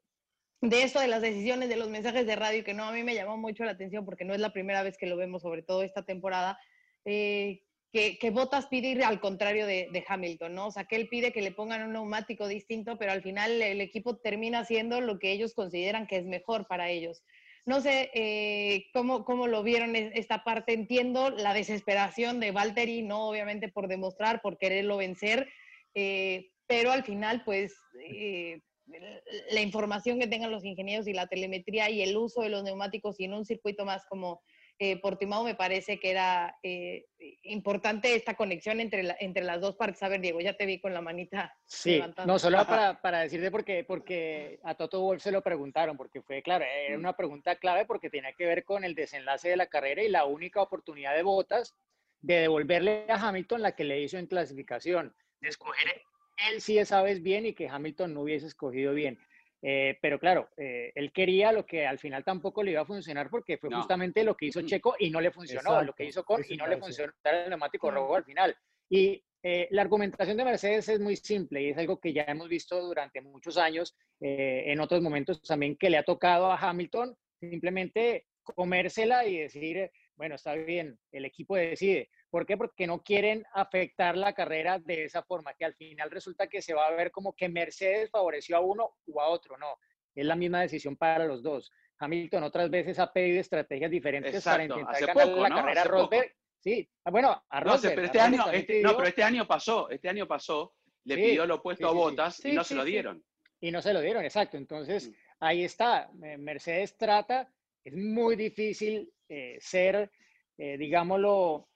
de 0.62 0.84
eso, 0.84 1.00
de 1.00 1.08
las 1.08 1.24
decisiones, 1.24 1.70
de 1.70 1.78
los 1.78 1.90
mensajes 1.90 2.28
de 2.28 2.36
radio, 2.36 2.64
que 2.64 2.76
no, 2.76 2.84
a 2.84 2.92
mí 2.92 3.02
me 3.02 3.16
llamó 3.16 3.36
mucho 3.36 3.64
la 3.64 3.72
atención 3.72 4.06
porque 4.06 4.26
no 4.26 4.36
es 4.36 4.40
la 4.40 4.54
primera 4.54 4.84
vez 4.84 4.96
que 4.96 5.08
lo 5.08 5.18
vemos, 5.18 5.42
sobre 5.42 5.64
todo 5.64 5.82
esta 5.82 6.06
temporada, 6.06 6.60
eh, 7.04 7.64
que, 7.92 8.18
que 8.18 8.32
Bottas 8.32 8.68
pide 8.68 8.90
ir 8.90 9.04
al 9.04 9.20
contrario 9.20 9.66
de, 9.66 9.88
de 9.92 10.04
Hamilton, 10.08 10.54
¿no? 10.56 10.68
O 10.68 10.72
sea, 10.72 10.86
que 10.86 10.96
él 10.96 11.08
pide 11.10 11.32
que 11.32 11.42
le 11.42 11.52
pongan 11.52 11.84
un 11.84 11.94
neumático 11.94 12.48
distinto, 12.48 12.98
pero 12.98 13.12
al 13.12 13.22
final 13.24 13.62
el 13.62 13.82
equipo 13.82 14.18
termina 14.18 14.60
haciendo 14.60 15.02
lo 15.02 15.20
que 15.20 15.32
ellos 15.32 15.54
consideran 15.54 16.08
que 16.08 16.18
es 16.18 16.26
mejor 16.26 16.68
para 16.68 16.90
ellos. 16.90 17.24
No 17.66 17.82
sé 17.82 18.10
eh, 18.14 18.86
cómo, 18.94 19.26
cómo 19.26 19.48
lo 19.48 19.64
vieron 19.64 19.96
es- 19.96 20.12
esta 20.16 20.44
parte. 20.44 20.74
Entiendo 20.74 21.30
la 21.30 21.54
desesperación 21.54 22.40
de 22.40 22.52
Valtteri, 22.52 23.02
no 23.02 23.28
obviamente 23.28 23.70
por 23.70 23.88
demostrar, 23.88 24.42
por 24.42 24.58
quererlo 24.58 24.98
vencer, 24.98 25.50
eh, 25.94 26.52
pero 26.66 26.92
al 26.92 27.04
final, 27.04 27.44
pues, 27.46 27.76
eh, 28.10 28.62
la 29.52 29.62
información 29.62 30.20
que 30.20 30.28
tengan 30.28 30.52
los 30.52 30.64
ingenieros 30.64 31.08
y 31.08 31.14
la 31.14 31.28
telemetría 31.28 31.90
y 31.90 32.02
el 32.02 32.16
uso 32.16 32.42
de 32.42 32.50
los 32.50 32.64
neumáticos 32.64 33.20
y 33.20 33.26
en 33.26 33.34
un 33.34 33.46
circuito 33.46 33.84
más 33.84 34.06
como 34.08 34.42
eh, 34.80 35.00
Portimao, 35.00 35.44
me 35.44 35.56
parece 35.56 36.00
que 36.00 36.12
era 36.12 36.58
eh, 36.64 37.06
importante 37.44 38.16
esta 38.16 38.36
conexión 38.36 38.80
entre, 38.80 39.16
entre 39.20 39.44
las 39.44 39.62
dos 39.62 39.76
partes. 39.76 40.04
A 40.04 40.10
ver, 40.10 40.22
Diego, 40.22 40.40
ya 40.40 40.56
te 40.56 40.66
vi 40.66 40.80
con 40.80 40.94
la 40.94 41.02
manita. 41.02 41.56
Sí, 41.66 42.02
no, 42.26 42.38
solo 42.40 42.66
para, 42.66 43.02
para 43.02 43.20
decirte 43.20 43.52
porque, 43.52 43.84
porque 43.84 44.60
a 44.64 44.76
Toto 44.76 45.02
Wolf 45.02 45.22
se 45.22 45.32
lo 45.32 45.42
preguntaron, 45.42 45.98
porque 45.98 46.22
fue, 46.22 46.42
claro, 46.42 46.66
era 46.66 46.98
una 46.98 47.16
pregunta 47.16 47.56
clave 47.56 47.86
porque 47.86 48.10
tenía 48.10 48.34
que 48.34 48.46
ver 48.46 48.64
con 48.64 48.84
el 48.84 48.96
desenlace 48.96 49.50
de 49.50 49.58
la 49.58 49.68
carrera 49.68 50.04
y 50.04 50.10
la 50.10 50.26
única 50.26 50.62
oportunidad 50.62 51.16
de 51.16 51.24
botas 51.24 51.76
de 52.22 52.42
devolverle 52.42 53.06
a 53.10 53.16
Hamilton 53.16 53.62
la 53.62 53.76
que 53.76 53.84
le 53.84 54.02
hizo 54.02 54.18
en 54.18 54.28
clasificación, 54.28 55.16
de 55.40 55.50
escoger 55.50 55.88
él 56.52 56.62
sí 56.62 56.78
esa 56.78 57.02
vez 57.02 57.22
bien 57.22 57.46
y 57.46 57.54
que 57.54 57.70
Hamilton 57.70 58.14
no 58.14 58.22
hubiese 58.22 58.48
escogido 58.48 58.94
bien. 58.94 59.20
Eh, 59.62 59.98
pero 60.02 60.20
claro, 60.20 60.50
eh, 60.58 60.92
él 60.94 61.12
quería 61.12 61.52
lo 61.52 61.66
que 61.66 61.86
al 61.88 61.98
final 61.98 62.24
tampoco 62.24 62.62
le 62.62 62.72
iba 62.72 62.82
a 62.82 62.86
funcionar 62.86 63.30
porque 63.30 63.58
fue 63.58 63.74
justamente 63.74 64.24
lo 64.24 64.36
que 64.36 64.48
hizo 64.48 64.62
Checo 64.66 64.96
y 65.00 65.10
no 65.10 65.20
le 65.20 65.32
funcionó, 65.32 65.82
lo 65.82 65.94
que 65.94 66.06
hizo 66.06 66.24
con 66.24 66.44
y 66.48 66.56
no 66.58 66.68
le 66.68 66.78
funcionó 66.78 67.12
el 67.24 67.50
neumático 67.50 67.90
rojo 67.90 68.16
al 68.16 68.24
final. 68.24 68.56
Y 68.90 69.24
eh, 69.44 69.68
la 69.72 69.82
argumentación 69.82 70.38
de 70.38 70.46
Mercedes 70.46 70.90
es 70.90 71.00
muy 71.00 71.16
simple 71.16 71.62
y 71.62 71.70
es 71.70 71.78
algo 71.78 72.00
que 72.00 72.14
ya 72.14 72.24
hemos 72.24 72.50
visto 72.50 72.80
durante 72.82 73.22
muchos 73.22 73.58
años, 73.58 73.96
en 74.20 74.80
otros 74.80 75.02
momentos 75.02 75.42
también 75.44 75.78
que 75.78 75.92
le 75.92 75.98
ha 75.98 76.04
tocado 76.04 76.52
a 76.52 76.58
Hamilton 76.58 77.16
simplemente 77.40 78.26
comérsela 78.42 79.26
y 79.28 79.38
decir, 79.38 79.92
bueno, 80.16 80.36
está 80.36 80.56
bien, 80.56 80.98
el 81.12 81.26
equipo 81.26 81.56
decide. 81.56 82.10
¿Por 82.30 82.46
qué? 82.46 82.58
Porque 82.58 82.88
no 82.88 83.02
quieren 83.02 83.46
afectar 83.54 84.18
la 84.18 84.34
carrera 84.34 84.80
de 84.80 85.06
esa 85.06 85.24
forma, 85.24 85.54
que 85.54 85.66
al 85.66 85.76
final 85.76 86.12
resulta 86.12 86.48
que 86.48 86.62
se 86.62 86.74
va 86.74 86.88
a 86.88 86.92
ver 86.92 87.12
como 87.12 87.34
que 87.34 87.48
Mercedes 87.48 88.10
favoreció 88.10 88.58
a 88.58 88.60
uno 88.60 88.98
o 89.08 89.22
a 89.22 89.30
otro. 89.30 89.58
No, 89.58 89.78
es 90.14 90.26
la 90.26 90.36
misma 90.36 90.62
decisión 90.62 90.98
para 90.98 91.26
los 91.26 91.42
dos. 91.42 91.72
Hamilton 92.00 92.44
otras 92.44 92.70
veces 92.70 93.00
ha 93.00 93.12
pedido 93.12 93.40
estrategias 93.40 93.90
diferentes 93.90 94.44
para 94.44 94.64
intentar 94.64 95.06
ganar 95.06 95.30
la 95.30 95.50
carrera 95.50 95.82
a 95.82 95.86
Rosberg. 95.86 96.36
Sí, 96.60 96.90
ah, 97.06 97.12
bueno, 97.12 97.46
a 97.50 97.60
Rosberg. 97.60 97.96
pero 97.96 98.08
este 98.08 98.20
año, 98.20 98.52
este, 98.52 98.82
no, 98.82 98.96
pero 98.96 99.08
este 99.08 99.24
año 99.24 99.48
pasó, 99.48 99.90
este 99.90 100.10
año 100.10 100.28
pasó, 100.28 100.74
le 101.06 101.16
pidió 101.16 101.46
lo 101.46 101.56
opuesto 101.56 101.88
a 101.88 101.92
Botas 101.92 102.44
y 102.44 102.52
no 102.52 102.64
se 102.64 102.76
lo 102.76 102.84
dieron. 102.84 103.24
Y 103.60 103.72
no 103.72 103.82
se 103.82 103.94
lo 103.94 104.02
dieron, 104.02 104.24
exacto. 104.24 104.58
Entonces, 104.58 105.10
mm. 105.10 105.14
ahí 105.40 105.64
está. 105.64 106.10
Mercedes 106.14 106.98
trata, 106.98 107.52
es 107.84 107.96
muy 107.96 108.36
difícil 108.36 109.12
eh, 109.30 109.58
ser, 109.60 110.12
eh, 110.58 110.78
digámoslo, 110.78 111.70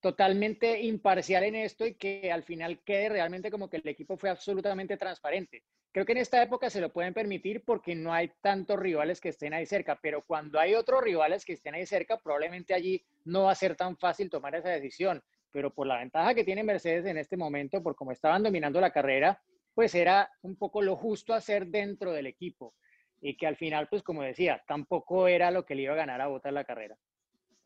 totalmente 0.00 0.80
imparcial 0.80 1.44
en 1.44 1.56
esto 1.56 1.86
y 1.86 1.94
que 1.94 2.30
al 2.30 2.42
final 2.42 2.80
quede 2.84 3.08
realmente 3.08 3.50
como 3.50 3.68
que 3.68 3.78
el 3.78 3.88
equipo 3.88 4.16
fue 4.16 4.30
absolutamente 4.30 4.96
transparente. 4.96 5.62
Creo 5.92 6.04
que 6.04 6.12
en 6.12 6.18
esta 6.18 6.42
época 6.42 6.70
se 6.70 6.80
lo 6.80 6.92
pueden 6.92 7.14
permitir 7.14 7.64
porque 7.64 7.94
no 7.94 8.12
hay 8.12 8.30
tantos 8.40 8.78
rivales 8.78 9.20
que 9.20 9.30
estén 9.30 9.54
ahí 9.54 9.66
cerca, 9.66 9.98
pero 10.00 10.22
cuando 10.22 10.60
hay 10.60 10.74
otros 10.74 11.02
rivales 11.02 11.44
que 11.44 11.54
estén 11.54 11.74
ahí 11.74 11.86
cerca, 11.86 12.18
probablemente 12.18 12.74
allí 12.74 13.02
no 13.24 13.44
va 13.44 13.52
a 13.52 13.54
ser 13.54 13.76
tan 13.76 13.96
fácil 13.96 14.30
tomar 14.30 14.54
esa 14.54 14.68
decisión. 14.68 15.22
Pero 15.50 15.72
por 15.72 15.86
la 15.86 15.98
ventaja 15.98 16.34
que 16.34 16.44
tiene 16.44 16.62
Mercedes 16.62 17.06
en 17.06 17.16
este 17.16 17.36
momento, 17.36 17.82
por 17.82 17.96
cómo 17.96 18.12
estaban 18.12 18.42
dominando 18.42 18.80
la 18.80 18.90
carrera, 18.90 19.40
pues 19.74 19.94
era 19.94 20.30
un 20.42 20.56
poco 20.56 20.82
lo 20.82 20.96
justo 20.96 21.32
hacer 21.34 21.66
dentro 21.66 22.12
del 22.12 22.26
equipo 22.26 22.74
y 23.20 23.36
que 23.36 23.46
al 23.46 23.56
final, 23.56 23.88
pues 23.88 24.02
como 24.02 24.22
decía, 24.22 24.62
tampoco 24.66 25.28
era 25.28 25.50
lo 25.50 25.64
que 25.64 25.74
le 25.74 25.82
iba 25.82 25.94
a 25.94 25.96
ganar 25.96 26.20
a 26.20 26.26
Bottas 26.26 26.52
la 26.52 26.64
carrera. 26.64 26.96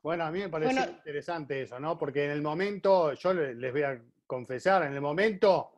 Bueno, 0.02 0.24
a 0.24 0.30
mí 0.30 0.40
me 0.40 0.48
parece 0.48 0.80
interesante 0.80 1.62
eso, 1.62 1.78
¿no? 1.78 1.98
Porque 1.98 2.24
en 2.24 2.30
el 2.30 2.42
momento, 2.42 3.12
yo 3.14 3.34
les 3.34 3.72
voy 3.72 3.82
a 3.82 4.00
confesar, 4.26 4.84
en 4.84 4.94
el 4.94 5.00
momento 5.00 5.72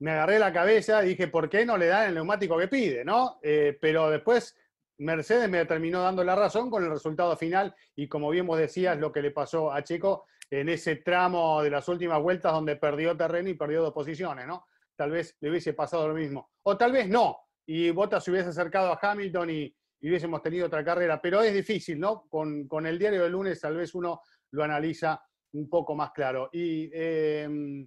me 0.00 0.10
agarré 0.10 0.38
la 0.38 0.52
cabeza 0.52 1.04
y 1.04 1.10
dije, 1.10 1.28
¿por 1.28 1.48
qué 1.48 1.64
no 1.64 1.78
le 1.78 1.86
dan 1.86 2.08
el 2.08 2.14
neumático 2.14 2.58
que 2.58 2.68
pide, 2.68 3.04
no? 3.04 3.38
Eh, 3.42 3.78
pero 3.80 4.10
después 4.10 4.56
Mercedes 4.98 5.48
me 5.48 5.64
terminó 5.64 6.02
dando 6.02 6.22
la 6.24 6.36
razón 6.36 6.70
con 6.70 6.84
el 6.84 6.90
resultado 6.90 7.36
final 7.36 7.74
y 7.96 8.08
como 8.08 8.30
bien 8.30 8.46
vos 8.46 8.58
decías, 8.58 8.98
lo 8.98 9.12
que 9.12 9.22
le 9.22 9.30
pasó 9.30 9.72
a 9.72 9.82
Checo 9.82 10.26
en 10.50 10.68
ese 10.68 10.96
tramo 10.96 11.62
de 11.62 11.70
las 11.70 11.88
últimas 11.88 12.20
vueltas 12.20 12.52
donde 12.52 12.76
perdió 12.76 13.16
terreno 13.16 13.48
y 13.48 13.54
perdió 13.54 13.82
dos 13.82 13.92
posiciones, 13.92 14.46
¿no? 14.46 14.66
Tal 14.94 15.10
vez 15.10 15.36
le 15.40 15.50
hubiese 15.50 15.72
pasado 15.72 16.06
lo 16.06 16.14
mismo. 16.14 16.50
O 16.64 16.76
tal 16.76 16.92
vez 16.92 17.08
no, 17.08 17.38
y 17.66 17.90
Bottas 17.90 18.24
se 18.24 18.30
hubiese 18.30 18.50
acercado 18.50 18.92
a 18.92 18.98
Hamilton 19.00 19.50
y, 19.50 19.74
hubiésemos 20.08 20.42
tenido 20.42 20.66
otra 20.66 20.84
carrera. 20.84 21.20
Pero 21.20 21.42
es 21.42 21.54
difícil, 21.54 21.98
¿no? 21.98 22.26
Con, 22.28 22.86
el 22.86 22.98
diario 22.98 23.22
del 23.22 23.32
lunes 23.32 23.60
tal 23.60 23.76
vez 23.76 23.94
uno 23.94 24.20
lo 24.50 24.64
analiza 24.64 25.20
un 25.52 25.68
poco 25.68 25.94
más 25.94 26.12
claro. 26.12 26.50
Y 26.52 26.90
em, 26.92 27.86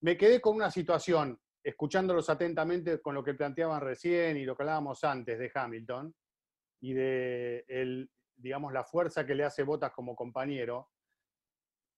me 0.00 0.16
quedé 0.16 0.40
con 0.40 0.56
una 0.56 0.70
situación, 0.70 1.38
escuchándolos 1.62 2.30
atentamente 2.30 3.00
con 3.00 3.14
lo 3.14 3.24
que 3.24 3.34
planteaban 3.34 3.80
recién 3.80 4.36
y 4.36 4.44
lo 4.44 4.56
que 4.56 4.62
hablábamos 4.62 5.02
antes 5.04 5.38
de 5.38 5.50
Hamilton 5.52 6.14
y 6.80 6.92
de 6.92 7.64
el, 7.66 8.10
digamos, 8.36 8.72
la 8.72 8.84
fuerza 8.84 9.26
que 9.26 9.34
le 9.34 9.44
hace 9.44 9.62
Bottas 9.62 9.92
como 9.92 10.14
compañero. 10.14 10.90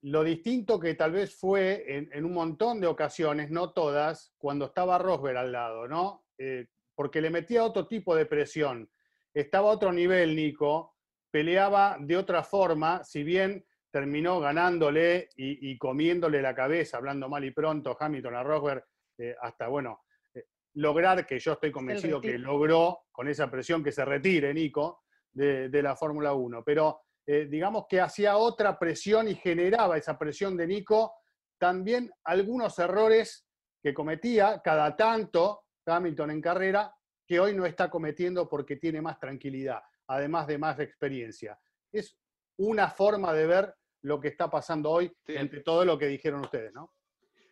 Lo 0.03 0.25
distinto 0.25 0.81
que 0.81 0.95
tal 0.95 1.13
vez 1.13 1.39
fue 1.39 1.85
en, 1.87 2.25
un 2.25 2.33
montón 2.33 2.81
de 2.81 2.87
ocasiones, 2.87 3.51
no 3.51 3.73
todas, 3.73 4.33
cuando 4.39 4.67
estaba 4.67 4.97
Rosberg 4.97 5.37
al 5.37 5.53
lado, 5.53 5.87
¿no? 5.87 6.25
Eh, 6.39 6.69
porque 6.95 7.21
le 7.21 7.29
metía 7.29 7.65
otro 7.65 7.87
tipo 7.87 8.17
de 8.17 8.25
presión. 8.25 8.91
Estaba 9.33 9.69
a 9.69 9.73
otro 9.73 9.93
nivel, 9.93 10.35
Nico, 10.35 10.97
peleaba 11.31 11.97
de 12.01 12.17
otra 12.17 12.43
forma, 12.43 13.05
si 13.05 13.23
bien 13.23 13.65
terminó 13.91 14.41
ganándole 14.41 15.29
y, 15.37 15.77
comiéndole 15.79 16.41
la 16.41 16.55
cabeza, 16.55 16.97
hablando 16.97 17.29
mal 17.29 17.45
y 17.45 17.51
pronto, 17.51 17.97
Hamilton 17.99 18.35
a 18.35 18.43
Rosberg, 18.43 18.85
eh, 19.19 19.35
hasta, 19.41 19.69
bueno, 19.69 20.03
eh, 20.33 20.45
lograr, 20.75 21.27
que 21.27 21.39
yo 21.39 21.55
estoy 21.55 21.73
convencido 21.73 22.21
que 22.21 22.39
logró 22.39 23.01
con 23.11 23.29
esa 23.29 23.51
presión 23.51 23.83
que 23.83 23.93
se 23.93 24.05
retire, 24.05 24.55
Nico, 24.55 25.03
de, 25.33 25.83
la 25.83 25.97
Fórmula 25.97 26.33
1. 26.35 26.63
Pero 26.65 27.01
eh, 27.27 27.47
digamos 27.51 27.87
que 27.89 28.01
hacía 28.01 28.37
otra 28.37 28.79
presión 28.79 29.29
y 29.29 29.35
generaba 29.35 29.97
esa 29.97 30.19
presión 30.19 30.57
de 30.57 30.67
Nico 30.67 31.15
también 31.59 32.11
algunos 32.25 32.79
errores 32.79 33.47
que 33.83 33.93
cometía 33.93 34.61
cada 34.65 34.97
tanto, 34.97 35.65
Hamilton 35.87 36.31
en 36.31 36.41
carrera, 36.41 36.95
que 37.31 37.39
hoy 37.39 37.55
no 37.55 37.65
está 37.65 37.89
cometiendo 37.89 38.49
porque 38.49 38.75
tiene 38.75 39.01
más 39.01 39.21
tranquilidad, 39.21 39.81
además 40.09 40.49
de 40.49 40.59
más 40.59 40.81
experiencia. 40.81 41.57
Es 41.93 42.19
una 42.57 42.91
forma 42.91 43.33
de 43.33 43.47
ver 43.47 43.73
lo 44.03 44.21
que 44.21 44.27
está 44.27 44.51
pasando 44.51 44.91
hoy 44.91 45.13
entre 45.29 45.61
todo 45.61 45.85
lo 45.85 45.97
que 45.97 46.09
dijeron 46.09 46.41
ustedes, 46.41 46.75
¿no? 46.75 46.93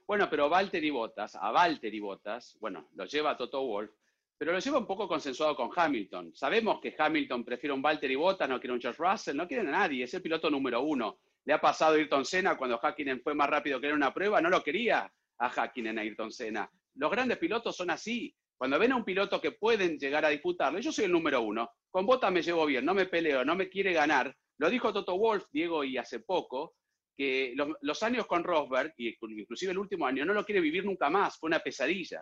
Bueno, 0.04 0.26
pero 0.28 0.48
Valtteri 0.48 0.90
Bottas, 0.90 1.36
a 1.36 1.52
Valtteri 1.52 2.00
Bottas, 2.00 2.58
bueno, 2.58 2.88
lo 2.96 3.04
lleva 3.04 3.36
Toto 3.36 3.64
Wolf, 3.64 3.92
pero 4.36 4.50
lo 4.50 4.58
lleva 4.58 4.78
un 4.78 4.86
poco 4.88 5.06
consensuado 5.06 5.54
con 5.54 5.70
Hamilton. 5.72 6.34
Sabemos 6.34 6.80
que 6.80 6.96
Hamilton 6.98 7.44
prefiere 7.44 7.72
un 7.72 7.80
Valtteri 7.80 8.16
Bottas, 8.16 8.48
no 8.48 8.58
quiere 8.58 8.74
un 8.74 8.80
George 8.80 9.00
Russell, 9.00 9.36
no 9.36 9.46
quiere 9.46 9.62
a 9.62 9.70
nadie, 9.70 10.02
es 10.02 10.14
el 10.14 10.22
piloto 10.22 10.50
número 10.50 10.82
uno. 10.82 11.20
Le 11.44 11.52
ha 11.52 11.60
pasado 11.60 11.92
a 11.92 11.98
Ayrton 11.98 12.24
Senna 12.24 12.58
cuando 12.58 12.80
Hakkinen 12.82 13.20
fue 13.20 13.32
más 13.32 13.48
rápido 13.48 13.80
que 13.80 13.86
en 13.86 13.94
una 13.94 14.12
prueba, 14.12 14.40
no 14.40 14.50
lo 14.50 14.60
quería 14.60 15.08
a 15.38 15.46
Hakkinen 15.46 16.00
a 16.00 16.00
Ayrton 16.00 16.32
Senna. 16.32 16.68
Los 16.96 17.12
grandes 17.12 17.38
pilotos 17.38 17.76
son 17.76 17.90
así. 17.90 18.34
Cuando 18.58 18.78
ven 18.78 18.92
a 18.92 18.96
un 18.96 19.04
piloto 19.04 19.40
que 19.40 19.52
pueden 19.52 19.98
llegar 19.98 20.24
a 20.24 20.30
disputarlo, 20.30 20.80
yo 20.80 20.90
soy 20.90 21.04
el 21.04 21.12
número 21.12 21.40
uno, 21.42 21.70
con 21.90 22.04
Bota 22.04 22.30
me 22.30 22.42
llevo 22.42 22.66
bien, 22.66 22.84
no 22.84 22.92
me 22.92 23.06
peleo, 23.06 23.44
no 23.44 23.54
me 23.54 23.68
quiere 23.68 23.92
ganar. 23.92 24.34
Lo 24.58 24.68
dijo 24.68 24.92
Toto 24.92 25.16
Wolf, 25.16 25.44
Diego, 25.52 25.84
y 25.84 25.96
hace 25.96 26.20
poco, 26.20 26.74
que 27.16 27.54
los, 27.80 28.02
años 28.02 28.26
con 28.26 28.44
Rosberg, 28.44 28.94
y 28.96 29.16
inclusive 29.20 29.72
el 29.72 29.78
último 29.78 30.06
año, 30.06 30.24
no 30.24 30.34
lo 30.34 30.44
quiere 30.44 30.60
vivir 30.60 30.84
nunca 30.84 31.08
más, 31.10 31.38
fue 31.38 31.48
una 31.48 31.60
pesadilla. 31.60 32.20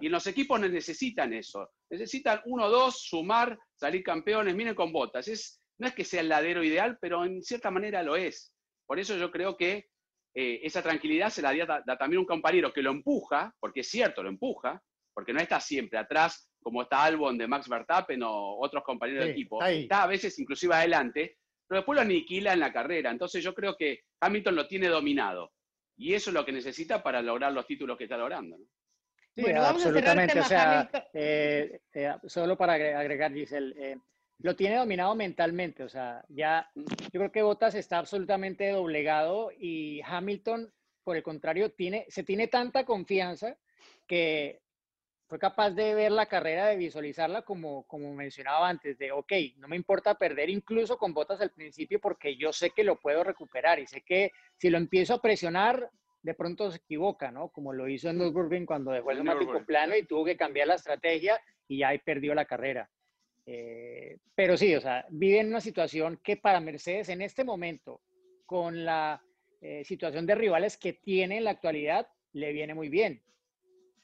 Y 0.00 0.06
en 0.06 0.12
los 0.12 0.26
equipos 0.26 0.60
necesitan 0.60 1.32
eso, 1.32 1.70
necesitan 1.90 2.40
uno, 2.46 2.68
dos, 2.68 3.02
sumar, 3.02 3.58
salir 3.74 4.02
campeones, 4.02 4.54
miren 4.54 4.74
con 4.74 4.92
botas. 4.92 5.28
Es, 5.28 5.60
no 5.78 5.86
es 5.86 5.94
que 5.94 6.04
sea 6.04 6.20
el 6.20 6.28
ladero 6.28 6.62
ideal, 6.62 6.98
pero 7.00 7.24
en 7.24 7.42
cierta 7.42 7.70
manera 7.70 8.02
lo 8.02 8.16
es. 8.16 8.52
Por 8.86 8.98
eso 9.00 9.16
yo 9.16 9.30
creo 9.30 9.56
que 9.56 9.88
eh, 10.32 10.60
esa 10.62 10.82
tranquilidad 10.82 11.30
se 11.30 11.42
la 11.42 11.52
da, 11.66 11.96
también 11.96 12.20
un 12.20 12.26
compañero 12.26 12.72
que 12.72 12.82
lo 12.82 12.90
empuja, 12.90 13.52
porque 13.58 13.80
es 13.80 13.88
cierto, 13.88 14.22
lo 14.22 14.28
empuja, 14.28 14.80
porque 15.16 15.32
no 15.32 15.40
está 15.40 15.58
siempre 15.60 15.98
atrás, 15.98 16.52
como 16.60 16.82
está 16.82 17.02
Albon 17.02 17.38
de 17.38 17.48
Max 17.48 17.70
Verstappen 17.70 18.22
o 18.22 18.58
otros 18.60 18.84
compañeros 18.84 19.24
de 19.24 19.30
equipo. 19.30 19.64
Está, 19.64 20.02
a 20.02 20.06
veces 20.06 20.38
inclusive 20.38 20.74
adelante, 20.74 21.38
pero 21.66 21.78
después 21.78 21.96
lo 21.96 22.02
aniquila 22.02 22.52
en 22.52 22.60
la 22.60 22.70
carrera. 22.70 23.10
Entonces 23.10 23.42
yo 23.42 23.54
creo 23.54 23.78
que 23.78 24.00
Hamilton 24.20 24.54
lo 24.54 24.68
tiene 24.68 24.88
dominado. 24.88 25.54
Y 25.96 26.12
eso 26.12 26.28
es 26.28 26.34
lo 26.34 26.44
que 26.44 26.52
necesita 26.52 27.02
para 27.02 27.22
lograr 27.22 27.50
los 27.54 27.66
títulos 27.66 27.96
que 27.96 28.04
está 28.04 28.18
logrando. 28.18 28.58
Sí, 29.34 29.50
absolutamente. 29.52 30.38
o 30.38 30.44
sea, 30.44 30.90
eh, 31.14 31.80
eh, 31.94 32.14
solo 32.26 32.54
para 32.58 32.74
agregar, 32.74 33.32
Giselle, 33.32 33.74
eh, 33.78 33.96
lo 34.40 34.54
tiene 34.54 34.76
dominado 34.76 35.14
mentalmente. 35.14 35.82
O 35.82 35.88
sea, 35.88 36.22
ya 36.28 36.70
yo 36.74 37.20
creo 37.20 37.32
que 37.32 37.40
Bottas 37.40 37.74
está 37.74 37.96
absolutamente 37.96 38.68
doblegado 38.68 39.50
y 39.58 40.02
Hamilton, 40.04 40.70
por 41.02 41.16
el 41.16 41.22
contrario, 41.22 41.72
tiene, 41.72 42.04
se 42.10 42.22
tiene 42.22 42.48
tanta 42.48 42.84
confianza 42.84 43.56
que 44.06 44.60
fue 45.28 45.38
capaz 45.38 45.70
de 45.70 45.94
ver 45.94 46.12
la 46.12 46.26
carrera, 46.26 46.66
de 46.66 46.76
visualizarla 46.76 47.42
como, 47.42 47.84
como 47.88 48.14
mencionaba 48.14 48.68
antes, 48.68 48.96
de, 48.96 49.10
ok, 49.10 49.32
no 49.56 49.66
me 49.66 49.76
importa 49.76 50.14
perder 50.14 50.50
incluso 50.50 50.98
con 50.98 51.12
botas 51.12 51.40
al 51.40 51.50
principio 51.50 52.00
porque 52.00 52.36
yo 52.36 52.52
sé 52.52 52.70
que 52.70 52.84
lo 52.84 53.00
puedo 53.00 53.24
recuperar 53.24 53.80
y 53.80 53.86
sé 53.86 54.02
que 54.02 54.30
si 54.56 54.70
lo 54.70 54.78
empiezo 54.78 55.14
a 55.14 55.22
presionar, 55.22 55.90
de 56.22 56.34
pronto 56.34 56.70
se 56.70 56.78
equivoca, 56.78 57.30
¿no? 57.30 57.48
Como 57.48 57.72
lo 57.72 57.88
hizo 57.88 58.08
en 58.08 58.18
Nürburgring 58.18 58.66
cuando 58.66 58.92
dejó 58.92 59.10
el 59.10 59.22
neumático 59.22 59.64
plano 59.64 59.96
y 59.96 60.04
tuvo 60.04 60.24
que 60.24 60.36
cambiar 60.36 60.68
la 60.68 60.74
estrategia 60.74 61.40
y 61.68 61.82
ahí 61.82 61.98
perdió 61.98 62.34
la 62.34 62.44
carrera. 62.44 62.88
Eh, 63.46 64.18
pero 64.34 64.56
sí, 64.56 64.74
o 64.74 64.80
sea, 64.80 65.06
viven 65.08 65.48
una 65.48 65.60
situación 65.60 66.20
que 66.22 66.36
para 66.36 66.60
Mercedes 66.60 67.08
en 67.08 67.22
este 67.22 67.44
momento, 67.44 68.00
con 68.44 68.84
la 68.84 69.22
eh, 69.60 69.84
situación 69.84 70.26
de 70.26 70.34
rivales 70.34 70.76
que 70.76 70.92
tiene 70.92 71.38
en 71.38 71.44
la 71.44 71.52
actualidad, 71.52 72.08
le 72.32 72.52
viene 72.52 72.74
muy 72.74 72.88
bien. 72.88 73.22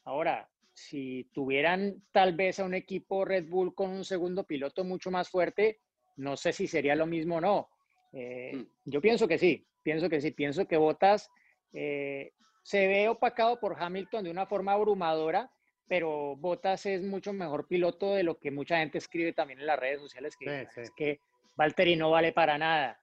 Ahora, 0.04 0.48
si 0.72 1.28
tuvieran 1.32 2.02
tal 2.12 2.34
vez 2.34 2.60
a 2.60 2.64
un 2.64 2.74
equipo 2.74 3.24
Red 3.24 3.48
Bull 3.48 3.74
con 3.74 3.90
un 3.90 4.04
segundo 4.04 4.44
piloto 4.44 4.84
mucho 4.84 5.10
más 5.10 5.28
fuerte, 5.28 5.80
no 6.16 6.36
sé 6.36 6.52
si 6.52 6.66
sería 6.66 6.94
lo 6.94 7.06
mismo 7.06 7.36
o 7.36 7.40
no. 7.40 7.68
Eh, 8.12 8.52
mm. 8.54 8.90
yo 8.90 9.00
pienso 9.00 9.26
que 9.26 9.38
sí, 9.38 9.66
pienso 9.82 10.08
que 10.08 10.20
sí, 10.20 10.30
pienso 10.30 10.66
que 10.66 10.76
Bottas 10.76 11.30
se 11.72 12.86
ve 12.86 13.08
opacado 13.08 13.58
por 13.58 13.82
Hamilton 13.82 14.24
de 14.24 14.30
una 14.30 14.46
forma 14.46 14.72
abrumadora 14.72 15.50
pero 15.92 16.36
Bottas 16.36 16.86
es 16.86 17.02
mucho 17.02 17.34
mejor 17.34 17.66
piloto 17.66 18.14
de 18.14 18.22
lo 18.22 18.38
que 18.38 18.50
mucha 18.50 18.78
gente 18.78 18.96
escribe 18.96 19.34
también 19.34 19.60
en 19.60 19.66
las 19.66 19.78
redes 19.78 20.00
sociales, 20.00 20.38
que 20.38 20.66
es 20.76 20.90
que 20.92 21.20
Valtteri 21.54 21.96
no 21.96 22.10
vale 22.10 22.32
para 22.32 22.56
nada. 22.56 22.98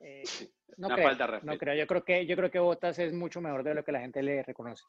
Eh, 0.00 0.24
no, 0.76 0.88
creo, 0.88 1.08
no 1.44 1.56
creo, 1.56 1.74
yo 1.76 1.86
creo 1.86 2.04
que 2.04 2.26
yo 2.26 2.34
creo 2.34 2.50
que 2.50 2.58
Bottas 2.58 2.98
es 2.98 3.12
mucho 3.12 3.40
mejor 3.40 3.62
de 3.62 3.74
lo 3.74 3.84
que 3.84 3.92
la 3.92 4.00
gente 4.00 4.24
le 4.24 4.42
reconoce. 4.42 4.82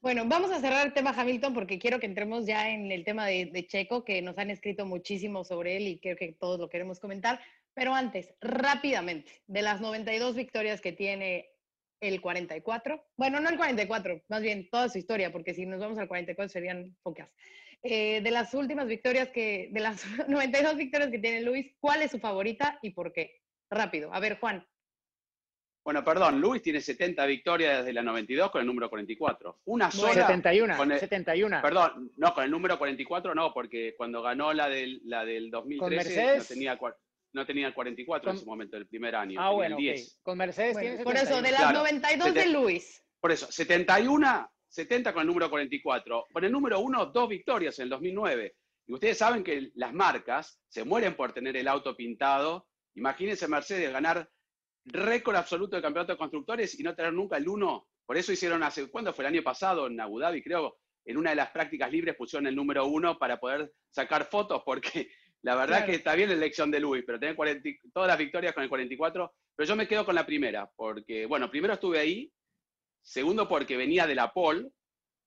Bueno, 0.00 0.24
vamos 0.26 0.52
a 0.52 0.60
cerrar 0.60 0.86
el 0.86 0.92
tema 0.92 1.10
Hamilton 1.10 1.52
porque 1.52 1.80
quiero 1.80 1.98
que 1.98 2.06
entremos 2.06 2.46
ya 2.46 2.70
en 2.70 2.92
el 2.92 3.04
tema 3.04 3.26
de, 3.26 3.66
Checo, 3.66 4.04
que 4.04 4.22
nos 4.22 4.38
han 4.38 4.48
escrito 4.50 4.86
muchísimo 4.86 5.44
sobre 5.44 5.76
él 5.76 5.88
y 5.88 5.98
creo 5.98 6.16
que 6.16 6.32
todos 6.38 6.60
lo 6.60 6.68
queremos 6.68 7.00
comentar. 7.00 7.40
Pero 7.74 7.94
antes, 7.94 8.32
rápidamente, 8.40 9.42
de 9.48 9.62
las 9.62 9.80
92 9.80 10.36
victorias 10.36 10.80
que 10.80 10.92
tiene 10.92 11.50
el 12.00 12.20
44. 12.20 13.04
Bueno, 13.16 13.40
no 13.40 13.48
el 13.48 13.56
44, 13.56 14.22
más 14.28 14.40
bien 14.40 14.68
toda 14.70 14.88
su 14.88 14.98
historia, 14.98 15.32
porque 15.32 15.52
si 15.52 15.66
nos 15.66 15.80
vamos 15.80 15.98
al 15.98 16.06
44 16.06 16.48
serían 16.48 16.96
pocas. 17.02 17.28
Eh, 17.82 18.20
de 18.20 18.30
las 18.30 18.54
últimas 18.54 18.86
victorias 18.86 19.30
que, 19.30 19.68
de 19.72 19.80
las 19.80 20.00
92 20.28 20.76
victorias 20.76 21.10
que 21.10 21.18
tiene 21.18 21.42
Luis, 21.42 21.74
¿cuál 21.80 22.02
es 22.02 22.12
su 22.12 22.20
favorita 22.20 22.78
y 22.82 22.90
por 22.90 23.12
qué? 23.12 23.40
Rápido. 23.68 24.14
A 24.14 24.20
ver, 24.20 24.38
Juan. 24.38 24.64
Bueno, 25.88 26.04
perdón, 26.04 26.38
Luis 26.38 26.60
tiene 26.60 26.82
70 26.82 27.24
victorias 27.24 27.78
desde 27.78 27.94
la 27.94 28.02
92 28.02 28.50
con 28.50 28.60
el 28.60 28.66
número 28.66 28.90
44. 28.90 29.60
Una 29.64 29.90
sola. 29.90 30.26
71, 30.26 30.76
71. 30.98 31.62
Perdón, 31.62 32.12
no, 32.18 32.34
con 32.34 32.44
el 32.44 32.50
número 32.50 32.76
44 32.76 33.34
no, 33.34 33.54
porque 33.54 33.94
cuando 33.96 34.20
ganó 34.20 34.52
la 34.52 34.68
del, 34.68 35.00
la 35.04 35.24
del 35.24 35.50
2013 35.50 36.36
no 36.36 36.44
tenía 36.44 36.78
no 37.32 37.46
tenía 37.46 37.72
44 37.72 38.32
en 38.32 38.36
su 38.36 38.44
momento, 38.44 38.76
el 38.76 38.86
primer 38.86 39.16
año. 39.16 39.40
Ah, 39.40 39.48
bueno, 39.52 39.78
10. 39.78 40.18
Con 40.22 40.36
Mercedes 40.36 41.02
Por 41.02 41.16
eso, 41.16 41.40
de 41.40 41.52
las 41.52 41.72
92 41.72 42.34
de 42.34 42.46
Luis. 42.48 43.02
Por 43.18 43.32
eso, 43.32 43.50
71, 43.50 44.50
70 44.68 45.14
con 45.14 45.22
el 45.22 45.26
número 45.26 45.48
44. 45.48 46.26
Con 46.30 46.44
el 46.44 46.52
número 46.52 46.80
1, 46.80 47.06
dos 47.06 47.30
victorias 47.30 47.78
en 47.78 47.84
el 47.84 47.88
2009. 47.88 48.54
Y 48.88 48.92
ustedes 48.92 49.16
saben 49.16 49.42
que 49.42 49.70
las 49.76 49.94
marcas 49.94 50.60
se 50.68 50.84
mueren 50.84 51.14
por 51.14 51.32
tener 51.32 51.56
el 51.56 51.66
auto 51.66 51.96
pintado. 51.96 52.68
Imagínense 52.94 53.48
Mercedes 53.48 53.90
ganar 53.90 54.28
récord 54.88 55.36
absoluto 55.36 55.76
de 55.76 55.82
campeonato 55.82 56.12
de 56.12 56.18
constructores 56.18 56.78
y 56.78 56.82
no 56.82 56.94
tener 56.94 57.12
nunca 57.12 57.36
el 57.36 57.48
1. 57.48 57.88
Por 58.06 58.16
eso 58.16 58.32
hicieron 58.32 58.62
hace, 58.62 58.90
¿cuándo 58.90 59.12
fue 59.12 59.24
el 59.24 59.34
año 59.34 59.42
pasado 59.42 59.86
en 59.86 60.00
Abu 60.00 60.18
Dhabi? 60.18 60.42
Creo, 60.42 60.78
en 61.04 61.16
una 61.16 61.30
de 61.30 61.36
las 61.36 61.50
prácticas 61.50 61.90
libres 61.90 62.16
pusieron 62.16 62.46
el 62.46 62.56
número 62.56 62.86
1 62.86 63.18
para 63.18 63.38
poder 63.38 63.72
sacar 63.90 64.26
fotos 64.26 64.62
porque 64.64 65.10
la 65.42 65.54
verdad 65.54 65.86
que 65.86 65.94
está 65.94 66.14
bien 66.14 66.28
la 66.28 66.34
elección 66.34 66.70
de 66.70 66.80
Luis, 66.80 67.04
pero 67.06 67.18
tiene 67.18 67.36
todas 67.92 68.08
las 68.08 68.18
victorias 68.18 68.54
con 68.54 68.62
el 68.62 68.68
44. 68.68 69.32
Pero 69.56 69.68
yo 69.68 69.76
me 69.76 69.88
quedo 69.88 70.04
con 70.04 70.14
la 70.14 70.26
primera, 70.26 70.70
porque, 70.76 71.26
bueno, 71.26 71.50
primero 71.50 71.74
estuve 71.74 71.98
ahí, 71.98 72.32
segundo 73.02 73.48
porque 73.48 73.76
venía 73.76 74.06
de 74.06 74.14
la 74.14 74.32
pole 74.32 74.70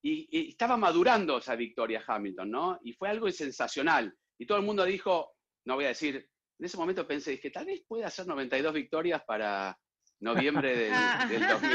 y, 0.02 0.50
estaba 0.50 0.78
madurando 0.78 1.38
esa 1.38 1.56
victoria 1.56 2.04
Hamilton, 2.06 2.50
¿no? 2.50 2.80
Y 2.84 2.94
fue 2.94 3.10
algo 3.10 3.30
sensacional. 3.32 4.16
Y 4.38 4.46
todo 4.46 4.58
el 4.58 4.66
mundo 4.66 4.86
dijo, 4.86 5.34
no 5.66 5.76
voy 5.76 5.86
a 5.86 5.90
decir, 5.90 6.28
en 6.62 6.66
ese 6.66 6.78
momento 6.78 7.08
pensé, 7.08 7.40
que 7.40 7.50
tal 7.50 7.66
vez 7.66 7.82
pueda 7.88 8.06
hacer 8.06 8.28
92 8.28 8.72
victorias 8.72 9.24
para 9.24 9.76
noviembre 10.20 10.78
del, 11.28 11.48
2000. 11.48 11.72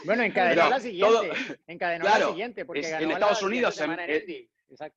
bueno, 0.06 0.22
encadenó 0.22 0.70
la 0.70 0.80
siguiente. 0.80 1.58
encadenó 1.66 2.04
la 2.06 2.28
siguiente, 2.28 2.64
porque 2.64 2.88
ganó 2.88 3.04
en 3.04 3.10
Estados 3.10 3.42
Unidos. 3.42 3.78
En, 3.82 4.48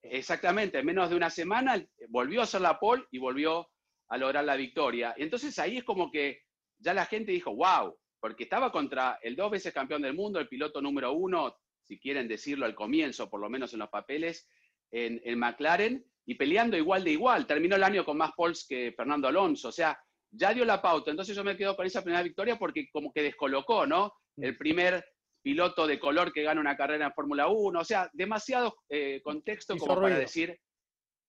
Exactamente, 0.04 0.80
en 0.80 0.86
menos 0.86 1.10
de 1.10 1.18
una 1.18 1.30
semana 1.30 1.86
volvió 2.08 2.40
a 2.40 2.44
hacer 2.46 2.62
la 2.62 2.80
pole 2.80 3.04
y 3.12 3.18
volvió 3.18 3.68
a 4.08 4.18
lograr 4.18 4.46
la 4.46 4.56
victoria. 4.56 5.14
Y 5.18 5.24
entonces 5.24 5.60
ahí 5.60 5.80
es 5.80 5.84
como 5.84 6.10
que 6.10 6.44
ya 6.78 6.94
la 6.94 7.06
gente 7.06 7.34
dijo, 7.34 7.54
wow, 7.54 7.98
porque 8.22 8.44
estaba 8.44 8.72
contra 8.72 9.20
el 9.22 9.36
dos 9.36 9.52
veces 9.52 9.74
campeón 9.74 10.04
del 10.04 10.14
mundo, 10.14 10.40
el 10.40 10.48
piloto 10.48 10.82
número 10.82 11.12
uno, 11.12 11.58
si 11.82 12.00
quieren 12.00 12.30
decirlo 12.30 12.66
al 12.66 12.76
comienzo, 12.76 13.30
por 13.30 13.42
lo 13.42 13.50
menos 13.50 13.74
en 13.74 13.80
los 13.80 13.90
papeles, 13.90 14.48
en, 14.90 15.20
en 15.26 15.38
McLaren, 15.38 16.06
y 16.26 16.36
peleando 16.36 16.78
igual 16.78 17.04
de 17.04 17.12
igual. 17.12 17.46
Terminó 17.46 17.76
el 17.76 17.84
año 17.84 18.06
con 18.06 18.18
más 18.18 18.32
poles 18.34 18.66
que 18.68 18.94
Fernando 18.96 19.28
Alonso, 19.28 19.70
o 19.70 19.72
sea, 19.72 19.98
ya 20.32 20.54
dio 20.54 20.66
la 20.66 20.82
pauta. 20.82 21.12
Entonces 21.12 21.36
yo 21.36 21.44
me 21.44 21.58
quedo 21.58 21.76
con 21.76 21.86
esa 21.86 22.02
primera 22.02 22.24
victoria 22.24 22.58
porque 22.58 22.90
como 22.92 23.12
que 23.12 23.24
descolocó, 23.24 23.86
¿no? 23.86 24.14
Mm. 24.38 24.44
El 24.44 24.58
primer 24.58 25.06
piloto 25.42 25.86
de 25.86 26.00
color 26.00 26.32
que 26.32 26.44
gana 26.44 26.62
una 26.62 26.78
carrera 26.78 27.06
en 27.06 27.14
Fórmula 27.14 27.48
1, 27.48 27.80
o 27.80 27.84
sea, 27.86 28.10
demasiado 28.14 28.78
eh, 28.90 29.22
contexto 29.24 29.78
como 29.78 30.02
para 30.02 30.18
decir... 30.18 30.58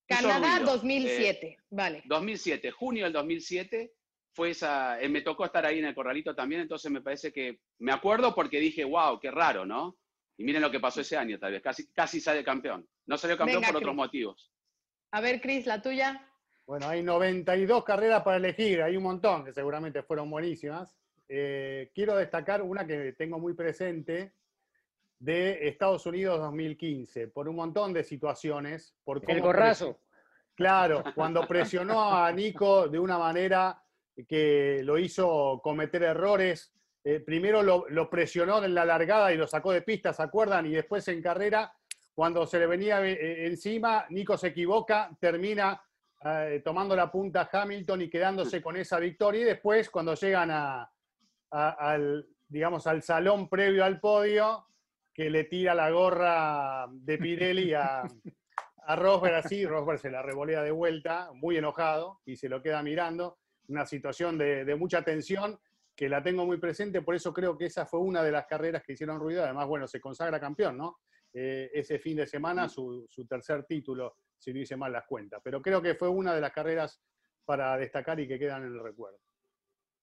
Canadá 0.07 0.61
2007, 0.61 1.47
eh, 1.47 1.57
vale. 1.71 2.03
2007, 2.05 2.71
junio 2.71 3.05
del 3.05 3.13
2007, 3.13 3.93
fue 4.35 4.51
esa, 4.51 5.01
eh, 5.01 5.09
me 5.09 5.23
tocó 5.23 5.47
estar 5.47 5.65
ahí 5.65 5.79
en 5.79 5.87
el 5.87 5.95
corralito 5.95 6.35
también, 6.35 6.61
entonces 6.61 6.93
me 6.93 7.01
parece 7.01 7.33
que, 7.33 7.61
me 7.79 7.91
acuerdo 7.91 8.35
porque 8.35 8.61
dije, 8.61 8.85
wow, 8.85 9.19
qué 9.19 9.31
raro, 9.31 9.65
¿no? 9.65 9.97
Y 10.37 10.45
miren 10.45 10.63
lo 10.63 10.71
que 10.71 10.81
pasó 10.81 11.01
ese 11.01 11.17
año 11.17 11.39
tal 11.39 11.53
vez, 11.53 11.63
casi, 11.63 11.91
casi 11.93 12.21
sale 12.21 12.45
campeón. 12.45 12.87
No 13.07 13.17
salió 13.17 13.37
campeón 13.39 13.63
por 13.63 13.77
otros 13.77 13.95
motivos. 13.95 14.53
A 15.15 15.21
ver, 15.21 15.41
Cris, 15.41 15.65
la 15.65 15.81
tuya. 15.81 16.21
Bueno, 16.67 16.89
hay 16.89 17.01
92 17.01 17.85
carreras 17.85 18.25
para 18.25 18.37
elegir, 18.37 18.83
hay 18.83 18.97
un 18.97 19.05
montón 19.05 19.45
que 19.45 19.53
seguramente 19.53 20.03
fueron 20.03 20.29
buenísimas. 20.29 20.99
Eh, 21.29 21.93
quiero 21.95 22.17
destacar 22.17 22.63
una 22.63 22.85
que 22.85 23.13
tengo 23.13 23.39
muy 23.39 23.55
presente 23.55 24.33
de 25.21 25.69
Estados 25.69 26.05
Unidos 26.07 26.41
2015, 26.41 27.29
por 27.29 27.49
un 27.49 27.55
montón 27.55 27.93
de 27.93 28.03
situaciones. 28.03 28.97
Por 29.05 29.23
El 29.29 29.41
gorrazo. 29.41 30.01
Claro, 30.57 31.05
cuando 31.15 31.47
presionó 31.47 32.13
a 32.13 32.33
Nico 32.33 32.89
de 32.89 32.99
una 32.99 33.17
manera 33.17 33.81
que 34.27 34.81
lo 34.83 34.99
hizo 34.99 35.61
cometer 35.63 36.03
errores. 36.03 36.75
Eh, 37.05 37.21
primero 37.21 37.63
lo, 37.63 38.11
presionó 38.11 38.65
en 38.65 38.75
la 38.75 38.85
largada 38.85 39.33
y 39.33 39.37
lo 39.37 39.47
sacó 39.47 39.71
de 39.71 39.83
pista, 39.83 40.13
¿se 40.13 40.25
acuerdan? 40.25 40.67
Y 40.67 40.71
después 40.71 41.07
en 41.07 41.23
carrera, 41.23 41.73
cuando 42.15 42.47
se 42.47 42.59
le 42.59 42.67
venía 42.67 43.05
eh, 43.05 43.47
encima, 43.47 44.07
Nico 44.11 44.37
se 44.37 44.49
equivoca, 44.49 45.11
termina 45.21 45.81
tomando 46.65 46.97
la 46.97 47.13
punta 47.13 47.51
Hamilton 47.53 48.01
y 48.01 48.09
quedándose 48.09 48.63
con 48.63 48.79
esa 48.79 48.99
victoria. 48.99 49.43
Y 49.43 49.45
después, 49.45 49.91
cuando 49.91 50.15
llegan 50.15 50.51
a, 50.51 50.91
al, 51.51 52.27
digamos, 52.49 52.87
al 52.87 53.03
salón 53.03 53.47
previo 53.47 53.85
al 53.85 54.01
podio, 54.01 54.67
que 55.13 55.29
le 55.29 55.45
tira 55.45 55.75
la 55.75 55.91
gorra 55.91 56.87
de 56.91 57.19
Pirelli 57.19 57.75
a, 57.75 58.05
a 58.87 58.97
Rosberg 58.97 59.37
así, 59.37 59.65
Rosberg 59.67 59.99
se 59.99 60.11
la 60.11 60.23
revolea 60.23 60.63
de 60.63 60.71
vuelta, 60.71 61.31
muy 61.33 61.57
enojado, 61.57 62.21
y 62.25 62.37
se 62.37 62.49
lo 62.49 62.63
queda 62.63 62.83
mirando. 62.83 63.39
Una 63.69 63.87
situación 63.87 64.37
de, 64.37 64.77
mucha 64.77 65.03
tensión 65.03 65.59
que 65.97 66.09
la 66.09 66.23
tengo 66.23 66.45
muy 66.45 66.59
presente, 66.59 67.01
por 67.01 67.15
eso 67.15 67.33
creo 67.33 67.57
que 67.57 67.67
esa 67.67 67.87
fue 67.87 68.01
una 68.01 68.23
de 68.23 68.33
las 68.33 68.47
carreras 68.47 68.83
que 68.83 68.93
hicieron 68.93 69.19
ruido. 69.19 69.43
Además, 69.43 69.67
bueno, 69.67 69.87
se 69.87 70.01
consagra 70.01 70.39
campeón, 70.39 70.77
¿no? 70.77 70.99
Eh, 71.37 71.69
ese 71.75 71.99
fin 71.99 72.17
de 72.17 72.29
semana, 72.29 72.69
su, 72.69 73.09
su, 73.11 73.27
tercer 73.27 73.65
título, 73.65 74.19
si 74.39 74.55
no 74.55 74.61
hice 74.61 74.77
mal 74.77 74.93
las 74.93 75.05
cuentas. 75.05 75.41
Pero 75.43 75.61
creo 75.61 75.83
que 75.83 75.97
fue 75.97 76.09
una 76.09 76.33
de 76.33 76.41
las 76.41 76.53
carreras 76.53 77.03
para 77.45 77.77
destacar 77.77 78.21
y 78.21 78.29
que 78.29 78.39
quedan 78.39 78.63
en 78.63 78.75
el 78.75 78.81
recuerdo. 78.81 79.19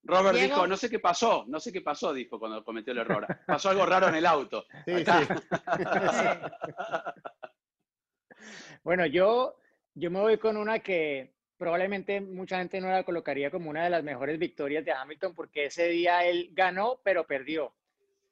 Robert 0.04 0.38
dijo, 0.38 0.67
no 0.67 0.76
sé 0.76 0.89
qué 0.89 1.00
pasó, 1.00 1.46
no 1.48 1.58
sé 1.60 1.72
qué 1.72 1.82
pasó, 1.82 2.13
dijo 2.13 2.39
cuando 2.39 2.65
cometió 2.65 2.91
el 2.91 3.00
error. 3.00 3.26
Pasó 3.48 3.70
algo 3.70 3.86
raro 3.86 4.10
en 4.10 4.15
el 4.15 4.26
auto. 4.26 4.65
bueno, 8.84 9.06
yo, 9.06 9.56
yo 9.94 10.10
me 10.10 10.20
voy 10.20 10.39
con 10.39 10.58
una 10.58 10.80
que 10.80 11.36
probablemente 11.58 12.20
mucha 12.20 12.58
gente 12.58 12.82
no 12.82 12.89
la 12.89 13.04
colocaría 13.04 13.52
como 13.52 13.70
una 13.70 13.84
de 13.84 13.91
las 13.91 14.04
mejores 14.04 14.39
victorias 14.39 14.84
de 14.84 14.91
Hamilton 14.91 15.36
porque 15.36 15.65
ese 15.65 15.88
día 15.88 16.26
él 16.26 16.50
ganó, 16.54 17.00
pero 17.04 17.28
perdió. 17.28 17.76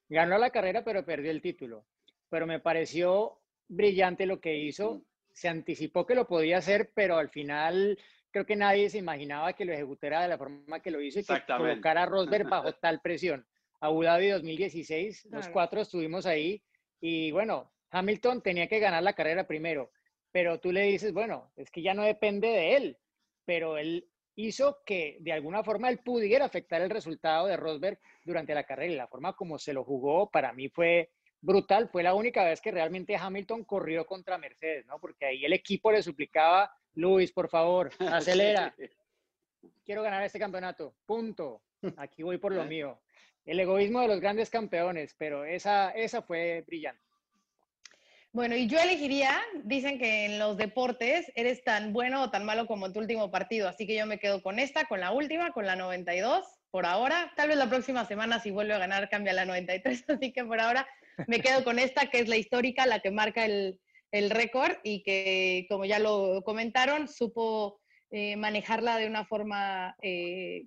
Ganó 0.09 0.39
la 0.39 0.49
carrera, 0.49 0.83
pero 0.83 1.05
perdió 1.05 1.29
el 1.29 1.41
título. 1.41 1.85
Pero 2.29 2.47
me 2.47 2.59
pareció 2.59 3.39
brillante 3.67 4.25
lo 4.25 4.39
que 4.39 4.57
hizo. 4.57 5.03
Se 5.31 5.47
anticipó 5.47 6.05
que 6.05 6.15
lo 6.15 6.27
podía 6.27 6.57
hacer, 6.57 6.91
pero 6.93 7.17
al 7.17 7.29
final 7.29 7.97
creo 8.31 8.45
que 8.45 8.55
nadie 8.55 8.89
se 8.89 8.97
imaginaba 8.97 9.53
que 9.53 9.65
lo 9.65 9.73
ejecutara 9.73 10.21
de 10.21 10.27
la 10.27 10.37
forma 10.37 10.81
que 10.81 10.91
lo 10.91 11.01
hizo 11.01 11.19
y 11.19 11.23
que 11.23 11.41
colocara 11.45 12.03
a 12.03 12.05
Rosberg 12.05 12.47
bajo 12.47 12.73
tal 12.81 13.01
presión. 13.01 13.45
Abu 13.81 14.03
Dhabi 14.03 14.29
2016, 14.29 15.29
los 15.31 15.47
cuatro 15.49 15.81
estuvimos 15.81 16.25
ahí 16.25 16.61
y 16.99 17.31
bueno, 17.31 17.71
Hamilton 17.91 18.41
tenía 18.41 18.67
que 18.67 18.79
ganar 18.79 19.03
la 19.03 19.13
carrera 19.13 19.47
primero, 19.47 19.91
pero 20.31 20.59
tú 20.59 20.71
le 20.71 20.83
dices, 20.83 21.13
bueno, 21.13 21.51
es 21.55 21.71
que 21.71 21.81
ya 21.81 21.93
no 21.93 22.03
depende 22.03 22.49
de 22.49 22.75
él, 22.75 22.97
pero 23.45 23.77
él 23.77 24.09
hizo 24.35 24.79
que 24.85 25.17
de 25.21 25.31
alguna 25.31 25.63
forma 25.63 25.89
él 25.89 25.99
pudiera 25.99 26.45
afectar 26.45 26.81
el 26.81 26.89
resultado 26.89 27.47
de 27.47 27.57
Rosberg 27.57 27.99
durante 28.25 28.53
la 28.53 28.65
carrera 28.65 28.93
y 28.93 28.97
la 28.97 29.07
forma 29.07 29.33
como 29.33 29.57
se 29.57 29.73
lo 29.73 29.83
jugó 29.83 30.29
para 30.29 30.53
mí 30.53 30.69
fue 30.69 31.09
brutal. 31.41 31.89
Fue 31.89 32.03
la 32.03 32.13
única 32.13 32.43
vez 32.43 32.61
que 32.61 32.71
realmente 32.71 33.15
Hamilton 33.15 33.63
corrió 33.63 34.05
contra 34.05 34.37
Mercedes, 34.37 34.85
¿no? 34.85 34.99
Porque 34.99 35.25
ahí 35.25 35.45
el 35.45 35.53
equipo 35.53 35.91
le 35.91 36.03
suplicaba, 36.03 36.73
Luis, 36.95 37.31
por 37.31 37.49
favor, 37.49 37.91
acelera. 37.99 38.75
Quiero 39.85 40.03
ganar 40.03 40.23
este 40.23 40.39
campeonato. 40.39 40.93
Punto. 41.05 41.61
Aquí 41.97 42.23
voy 42.23 42.37
por 42.37 42.53
lo 42.53 42.65
mío. 42.65 42.99
El 43.45 43.59
egoísmo 43.59 44.01
de 44.01 44.09
los 44.09 44.19
grandes 44.19 44.49
campeones, 44.49 45.15
pero 45.17 45.45
esa, 45.45 45.91
esa 45.91 46.21
fue 46.21 46.63
brillante. 46.67 47.01
Bueno, 48.31 48.55
y 48.55 48.67
yo 48.67 48.79
elegiría, 48.79 49.41
dicen 49.63 49.97
que 49.97 50.25
en 50.25 50.37
los 50.37 50.55
deportes 50.55 51.31
eres 51.33 51.63
tan 51.63 51.93
bueno 51.93 52.21
o 52.21 52.29
tan 52.29 52.45
malo 52.45 52.67
como 52.67 52.93
tu 52.93 52.99
último 52.99 53.31
partido, 53.31 53.67
así 53.67 53.87
que 53.87 53.95
yo 53.95 54.05
me 54.05 54.19
quedo 54.19 54.43
con 54.43 54.59
esta, 54.59 54.85
con 54.85 54.99
la 54.99 55.11
última, 55.11 55.51
con 55.51 55.65
la 55.65 55.75
92, 55.75 56.45
por 56.69 56.85
ahora. 56.85 57.33
Tal 57.35 57.47
vez 57.47 57.57
la 57.57 57.69
próxima 57.69 58.05
semana 58.05 58.39
si 58.39 58.51
vuelve 58.51 58.75
a 58.75 58.77
ganar 58.77 59.09
cambia 59.09 59.33
la 59.33 59.45
93, 59.45 60.05
así 60.09 60.31
que 60.31 60.45
por 60.45 60.59
ahora 60.59 60.87
me 61.27 61.41
quedo 61.41 61.63
con 61.63 61.79
esta, 61.79 62.09
que 62.09 62.19
es 62.19 62.27
la 62.27 62.37
histórica, 62.37 62.85
la 62.85 62.99
que 62.99 63.11
marca 63.11 63.45
el, 63.45 63.79
récord 64.11 64.77
y 64.83 65.03
que, 65.03 65.67
como 65.69 65.85
ya 65.85 65.99
lo 65.99 66.41
comentaron, 66.43 67.07
supo 67.07 67.79
eh, 68.09 68.35
manejarla 68.35 68.97
de 68.97 69.07
una 69.07 69.25
forma 69.25 69.95
eh, 70.01 70.63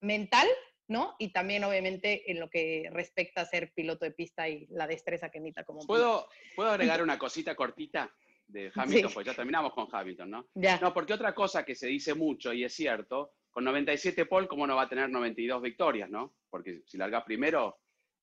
mental 0.00 0.48
¿no? 0.88 1.14
Y 1.18 1.32
también, 1.32 1.64
obviamente, 1.64 2.30
en 2.30 2.40
lo 2.40 2.48
que 2.48 2.88
respecta 2.92 3.40
a 3.40 3.46
ser 3.46 3.72
piloto 3.72 4.04
de 4.04 4.12
pista 4.12 4.48
y 4.48 4.66
la 4.70 4.86
destreza 4.86 5.30
que 5.30 5.40
necesita 5.40 5.64
como 5.64 5.80
¿Puedo, 5.86 6.28
¿Puedo 6.54 6.70
agregar 6.70 7.02
una 7.02 7.18
cosita 7.18 7.54
cortita 7.54 8.12
de 8.46 8.70
Hamilton? 8.74 9.12
Pues 9.12 9.26
ya 9.26 9.34
terminamos 9.34 9.72
con 9.72 9.88
Hamilton, 9.90 10.30
¿no? 10.30 10.46
Ya. 10.54 10.78
No, 10.80 10.94
porque 10.94 11.14
otra 11.14 11.34
cosa 11.34 11.64
que 11.64 11.74
se 11.74 11.88
dice 11.88 12.14
mucho, 12.14 12.52
y 12.52 12.64
es 12.64 12.72
cierto, 12.72 13.32
con 13.50 13.64
97 13.64 14.26
pole, 14.26 14.46
¿cómo 14.46 14.66
no 14.66 14.76
va 14.76 14.82
a 14.82 14.88
tener 14.88 15.10
92 15.10 15.60
victorias, 15.62 16.08
no? 16.08 16.34
Porque 16.48 16.82
si 16.86 16.96
larga 16.96 17.24
primero... 17.24 17.78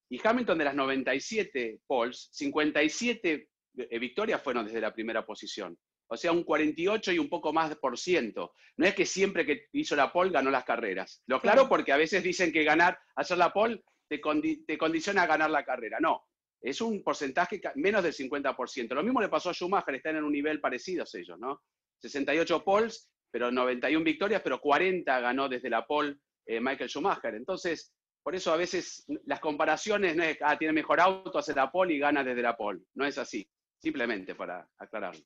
Y 0.09 0.19
Hamilton 0.23 0.57
de 0.57 0.65
las 0.65 0.75
97 0.75 1.81
poles, 1.87 2.29
57 2.31 3.49
eh, 3.77 3.99
victorias 3.99 4.41
fueron 4.41 4.65
desde 4.65 4.81
la 4.81 4.93
primera 4.93 5.25
posición 5.25 5.77
o 6.13 6.17
sea, 6.17 6.31
un 6.31 6.43
48 6.43 7.11
y 7.11 7.19
un 7.19 7.27
poco 7.27 7.51
más 7.51 7.75
por 7.77 7.97
ciento. 7.97 8.53
No 8.77 8.85
es 8.85 8.93
que 8.93 9.05
siempre 9.05 9.45
que 9.45 9.67
hizo 9.71 9.95
la 9.95 10.13
pole 10.13 10.31
ganó 10.31 10.51
las 10.51 10.63
carreras. 10.63 11.23
Lo 11.25 11.41
claro 11.41 11.67
porque 11.67 11.91
a 11.91 11.97
veces 11.97 12.23
dicen 12.23 12.51
que 12.51 12.63
ganar, 12.63 12.99
hacer 13.15 13.39
la 13.39 13.51
pole 13.51 13.83
te, 14.07 14.21
te 14.67 14.77
condiciona 14.77 15.23
a 15.23 15.27
ganar 15.27 15.49
la 15.49 15.65
carrera. 15.65 15.97
No, 15.99 16.23
es 16.61 16.81
un 16.81 17.03
porcentaje 17.03 17.59
menos 17.75 18.03
del 18.03 18.13
50%. 18.13 18.93
Lo 18.93 19.03
mismo 19.03 19.21
le 19.21 19.29
pasó 19.29 19.49
a 19.49 19.53
Schumacher, 19.53 19.95
están 19.95 20.17
en 20.17 20.23
un 20.23 20.31
nivel 20.31 20.61
parecido 20.61 21.03
ellos, 21.11 21.39
¿no? 21.39 21.61
68 21.99 22.63
poles, 22.63 23.09
pero 23.31 23.51
91 23.51 24.03
victorias, 24.03 24.41
pero 24.43 24.59
40 24.59 25.19
ganó 25.19 25.49
desde 25.49 25.69
la 25.69 25.85
pole 25.87 26.17
eh, 26.45 26.59
Michael 26.59 26.89
Schumacher. 26.89 27.33
Entonces, 27.33 27.91
por 28.23 28.35
eso 28.35 28.53
a 28.53 28.57
veces 28.57 29.05
las 29.25 29.39
comparaciones 29.41 30.15
no 30.15 30.23
es, 30.23 30.37
ah, 30.41 30.57
tiene 30.57 30.73
mejor 30.73 31.01
auto, 31.01 31.37
hace 31.37 31.53
la 31.53 31.69
pole 31.69 31.93
y 31.93 31.99
gana 31.99 32.23
desde 32.23 32.41
la 32.41 32.55
pole. 32.55 32.81
No 32.93 33.05
es 33.05 33.17
así, 33.17 33.47
simplemente 33.77 34.33
para 34.33 34.67
aclararlo. 34.77 35.21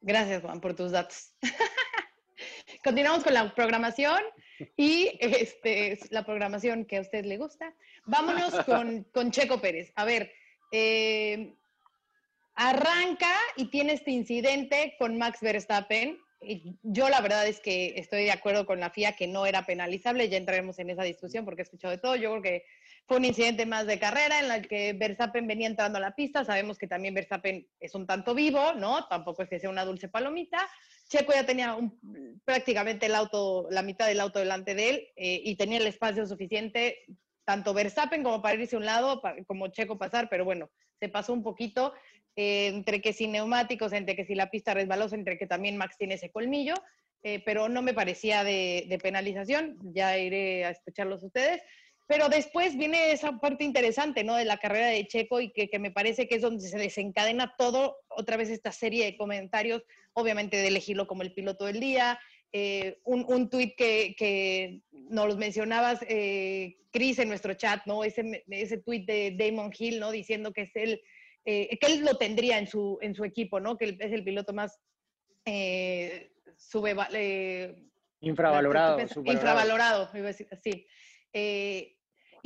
Gracias, 0.00 0.42
Juan, 0.42 0.60
por 0.60 0.74
tus 0.74 0.92
datos. 0.92 1.34
Continuamos 2.84 3.24
con 3.24 3.32
la 3.32 3.54
programación 3.54 4.22
y 4.76 5.16
este, 5.20 5.98
la 6.10 6.24
programación 6.24 6.84
que 6.84 6.98
a 6.98 7.00
usted 7.00 7.24
le 7.24 7.38
gusta. 7.38 7.74
Vámonos 8.04 8.52
con, 9.12 9.30
Checo 9.30 9.60
Pérez. 9.60 9.92
A 9.96 10.04
ver, 10.04 10.30
eh, 10.72 11.54
arranca 12.54 13.34
y 13.56 13.70
tiene 13.70 13.94
este 13.94 14.10
incidente 14.10 14.94
con 14.98 15.16
Max 15.16 15.40
Verstappen. 15.40 16.18
Yo 16.82 17.08
la 17.08 17.20
verdad 17.20 17.46
es 17.46 17.60
que 17.60 17.94
estoy 17.96 18.24
de 18.24 18.32
acuerdo 18.32 18.66
con 18.66 18.78
la 18.78 18.90
FIA 18.90 19.16
que 19.16 19.26
no 19.26 19.46
era 19.46 19.64
penalizable, 19.64 20.28
ya 20.28 20.36
entraremos 20.36 20.78
en 20.78 20.90
esa 20.90 21.02
discusión 21.02 21.44
porque 21.44 21.62
he 21.62 21.64
escuchado 21.64 21.92
de 21.92 21.98
todo. 21.98 22.16
Yo 22.16 22.30
creo 22.30 22.42
que 22.42 22.64
fue 23.06 23.16
un 23.16 23.24
incidente 23.24 23.66
más 23.66 23.86
de 23.86 23.98
carrera 23.98 24.40
en 24.40 24.50
el 24.50 24.68
que 24.68 24.92
Verstappen 24.92 25.46
venía 25.46 25.66
entrando 25.66 25.98
a 25.98 26.00
la 26.00 26.14
pista. 26.14 26.44
Sabemos 26.44 26.78
que 26.78 26.86
también 26.86 27.14
Verstappen 27.14 27.66
es 27.80 27.94
un 27.94 28.06
tanto 28.06 28.34
vivo, 28.34 28.74
¿no? 28.74 29.06
Tampoco 29.06 29.42
es 29.42 29.48
que 29.48 29.58
sea 29.60 29.70
una 29.70 29.84
dulce 29.84 30.08
palomita. 30.08 30.58
Checo 31.08 31.32
ya 31.32 31.46
tenía 31.46 31.76
prácticamente 32.44 33.06
el 33.06 33.14
auto, 33.14 33.68
la 33.70 33.82
mitad 33.82 34.06
del 34.06 34.20
auto 34.20 34.38
delante 34.38 34.74
de 34.74 34.88
él 34.90 35.08
eh, 35.16 35.40
y 35.44 35.56
tenía 35.56 35.78
el 35.78 35.86
espacio 35.86 36.26
suficiente, 36.26 37.04
tanto 37.44 37.72
Verstappen 37.72 38.24
como 38.24 38.42
para 38.42 38.60
irse 38.60 38.74
a 38.74 38.78
un 38.80 38.86
lado, 38.86 39.22
como 39.46 39.68
Checo 39.68 39.98
pasar, 39.98 40.28
pero 40.28 40.44
bueno, 40.44 40.68
se 40.98 41.08
pasó 41.08 41.32
un 41.32 41.44
poquito 41.44 41.94
eh, 42.36 42.66
entre 42.68 43.00
que 43.00 43.12
sin 43.12 43.32
neumáticos, 43.32 43.92
entre 43.92 44.14
que 44.14 44.26
si 44.26 44.34
la 44.34 44.50
pista 44.50 44.74
resbalosa, 44.74 45.16
entre 45.16 45.38
que 45.38 45.46
también 45.46 45.76
Max 45.76 45.96
tiene 45.98 46.14
ese 46.14 46.30
colmillo, 46.30 46.74
eh, 47.22 47.42
pero 47.44 47.68
no 47.68 47.82
me 47.82 47.94
parecía 47.94 48.44
de, 48.44 48.98
penalización. 49.02 49.78
Ya 49.94 50.16
iré 50.18 50.64
a 50.64 50.70
escucharlos 50.70 51.22
ustedes. 51.24 51.62
Pero 52.06 52.28
después 52.28 52.76
viene 52.76 53.10
esa 53.10 53.32
parte 53.38 53.64
interesante, 53.64 54.22
¿no? 54.22 54.36
De 54.36 54.44
la 54.44 54.58
carrera 54.58 54.86
de 54.88 55.08
Checo 55.08 55.40
y 55.40 55.50
que, 55.50 55.78
me 55.80 55.90
parece 55.90 56.28
que 56.28 56.36
es 56.36 56.42
donde 56.42 56.68
se 56.68 56.78
desencadena 56.78 57.54
todo, 57.58 57.96
otra 58.08 58.36
vez 58.36 58.48
esta 58.48 58.70
serie 58.70 59.06
de 59.06 59.16
comentarios, 59.16 59.82
obviamente 60.12 60.56
de 60.56 60.68
elegirlo 60.68 61.08
como 61.08 61.22
el 61.22 61.34
piloto 61.34 61.64
del 61.64 61.80
día, 61.80 62.20
eh, 62.52 63.00
un, 63.02 63.24
un 63.26 63.50
tuit 63.50 63.74
que, 63.76 64.14
que 64.16 64.82
nos 64.92 65.26
los 65.26 65.36
mencionabas, 65.36 65.98
eh, 66.08 66.76
Chris, 66.92 67.18
en 67.18 67.28
nuestro 67.28 67.54
chat, 67.54 67.84
¿no? 67.86 68.04
Ese, 68.04 68.44
ese 68.50 68.78
tuit 68.78 69.04
de 69.04 69.34
Damon 69.36 69.72
Hill, 69.76 69.98
¿no? 69.98 70.12
Diciendo 70.12 70.52
que 70.52 70.62
es 70.62 70.76
él, 70.76 71.02
eh, 71.46 71.78
que 71.78 71.86
él 71.86 72.04
lo 72.04 72.18
tendría 72.18 72.58
en 72.58 72.66
su, 72.66 72.98
en 73.00 73.14
su 73.14 73.24
equipo, 73.24 73.60
¿no? 73.60 73.78
Que 73.78 73.96
es 73.98 74.12
el 74.12 74.24
piloto 74.24 74.52
más 74.52 74.78
eh, 75.44 76.32
sube, 76.56 76.94
infravalorado, 78.20 79.00
infravalorado, 79.24 80.10
iba 80.14 80.24
a 80.24 80.32
decir 80.32 80.48
así. 80.50 80.86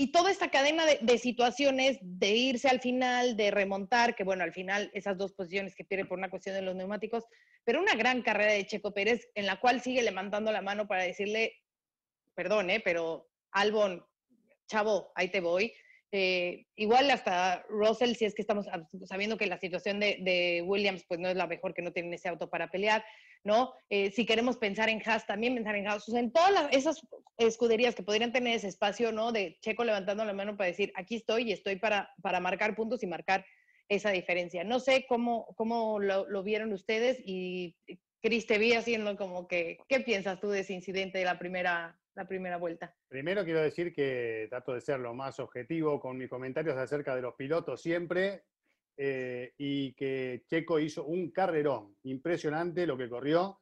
Y 0.00 0.12
toda 0.12 0.30
esta 0.30 0.50
cadena 0.50 0.86
de, 0.86 1.18
situaciones 1.18 1.98
de 2.00 2.30
irse 2.30 2.70
al 2.70 2.80
final, 2.80 3.36
de 3.36 3.50
remontar, 3.50 4.14
que 4.14 4.24
bueno, 4.24 4.44
al 4.44 4.54
final 4.54 4.90
esas 4.94 5.18
dos 5.18 5.34
posiciones 5.34 5.74
que 5.74 5.84
pierde 5.84 6.06
por 6.06 6.16
una 6.16 6.30
cuestión 6.30 6.54
de 6.54 6.62
los 6.62 6.74
neumáticos, 6.74 7.24
pero 7.64 7.82
una 7.82 7.94
gran 7.94 8.22
carrera 8.22 8.52
de 8.52 8.66
Checo 8.66 8.94
Pérez 8.94 9.28
en 9.34 9.44
la 9.44 9.60
cual 9.60 9.82
sigue 9.82 10.00
levantando 10.02 10.52
la 10.52 10.62
mano 10.62 10.88
para 10.88 11.02
decirle, 11.02 11.54
perdón, 12.34 12.70
¿eh? 12.70 12.80
pero 12.82 13.28
Albon, 13.52 14.02
chavo, 14.68 15.12
ahí 15.16 15.28
te 15.28 15.42
voy. 15.42 15.70
Eh, 16.12 16.66
igual 16.76 17.10
hasta 17.10 17.64
Russell, 17.68 18.14
si 18.14 18.24
es 18.24 18.34
que 18.34 18.42
estamos 18.42 18.66
sabiendo 19.04 19.36
que 19.36 19.46
la 19.46 19.58
situación 19.58 20.00
de, 20.00 20.18
de, 20.20 20.62
Williams 20.66 21.04
pues 21.06 21.20
no 21.20 21.28
es 21.28 21.36
la 21.36 21.46
mejor, 21.46 21.72
que 21.72 21.82
no 21.82 21.92
tienen 21.92 22.12
ese 22.12 22.28
auto 22.28 22.50
para 22.50 22.70
pelear. 22.70 23.04
¿no? 23.44 23.72
Eh, 23.88 24.10
si 24.10 24.26
queremos 24.26 24.56
pensar 24.56 24.88
en 24.88 25.02
Haas, 25.04 25.26
también 25.26 25.54
pensar 25.54 25.76
en 25.76 25.88
Haas, 25.88 26.08
en 26.08 26.32
todas 26.32 26.68
esas 26.72 27.00
escuderías 27.38 27.94
que 27.94 28.02
podrían 28.02 28.32
tener 28.32 28.56
ese 28.56 28.68
espacio, 28.68 29.12
¿no? 29.12 29.32
De 29.32 29.58
Checo 29.60 29.84
levantando 29.84 30.24
la 30.24 30.34
mano 30.34 30.56
para 30.56 30.68
decir, 30.68 30.92
aquí 30.94 31.16
estoy 31.16 31.48
y 31.48 31.52
estoy 31.52 31.76
para, 31.76 32.10
para 32.22 32.40
marcar 32.40 32.74
puntos 32.74 33.02
y 33.02 33.06
marcar 33.06 33.44
esa 33.88 34.10
diferencia. 34.10 34.62
No 34.62 34.78
sé 34.78 35.06
cómo, 35.08 35.46
cómo 35.56 35.98
lo, 35.98 36.42
vieron 36.42 36.72
ustedes 36.72 37.18
y 37.24 37.76
Cris, 38.22 38.46
te 38.46 38.59
vi 38.59 38.74
haciendo 38.74 39.16
como 39.16 39.48
que, 39.48 39.78
¿qué 39.88 40.00
piensas 40.00 40.38
tú 40.40 40.50
de 40.50 40.61
ese 40.61 40.74
incidente 40.74 41.18
de 41.18 41.24
la 41.24 41.38
primera, 41.38 41.98
la 42.14 42.28
primera 42.28 42.59
vuelta? 42.59 42.94
Primero 43.09 43.44
quiero 43.44 43.62
decir 43.62 43.94
que 43.94 44.46
trato 44.50 44.74
de 44.74 44.83
ser 44.83 45.00
lo 45.00 45.14
más 45.14 45.40
objetivo 45.40 45.98
con 45.98 46.18
mis 46.18 46.28
comentarios 46.28 46.76
acerca 46.76 47.16
de 47.16 47.22
los 47.22 47.35
pilotos 47.35 47.80
siempre 47.80 48.44
eh, 48.96 49.54
y 49.56 49.94
que 49.94 50.44
Checo 50.46 50.78
hizo 50.78 51.04
un 51.04 51.30
carrerón 51.30 51.96
impresionante 52.02 52.87
lo 52.87 52.98
que 52.98 53.09
corrió 53.09 53.61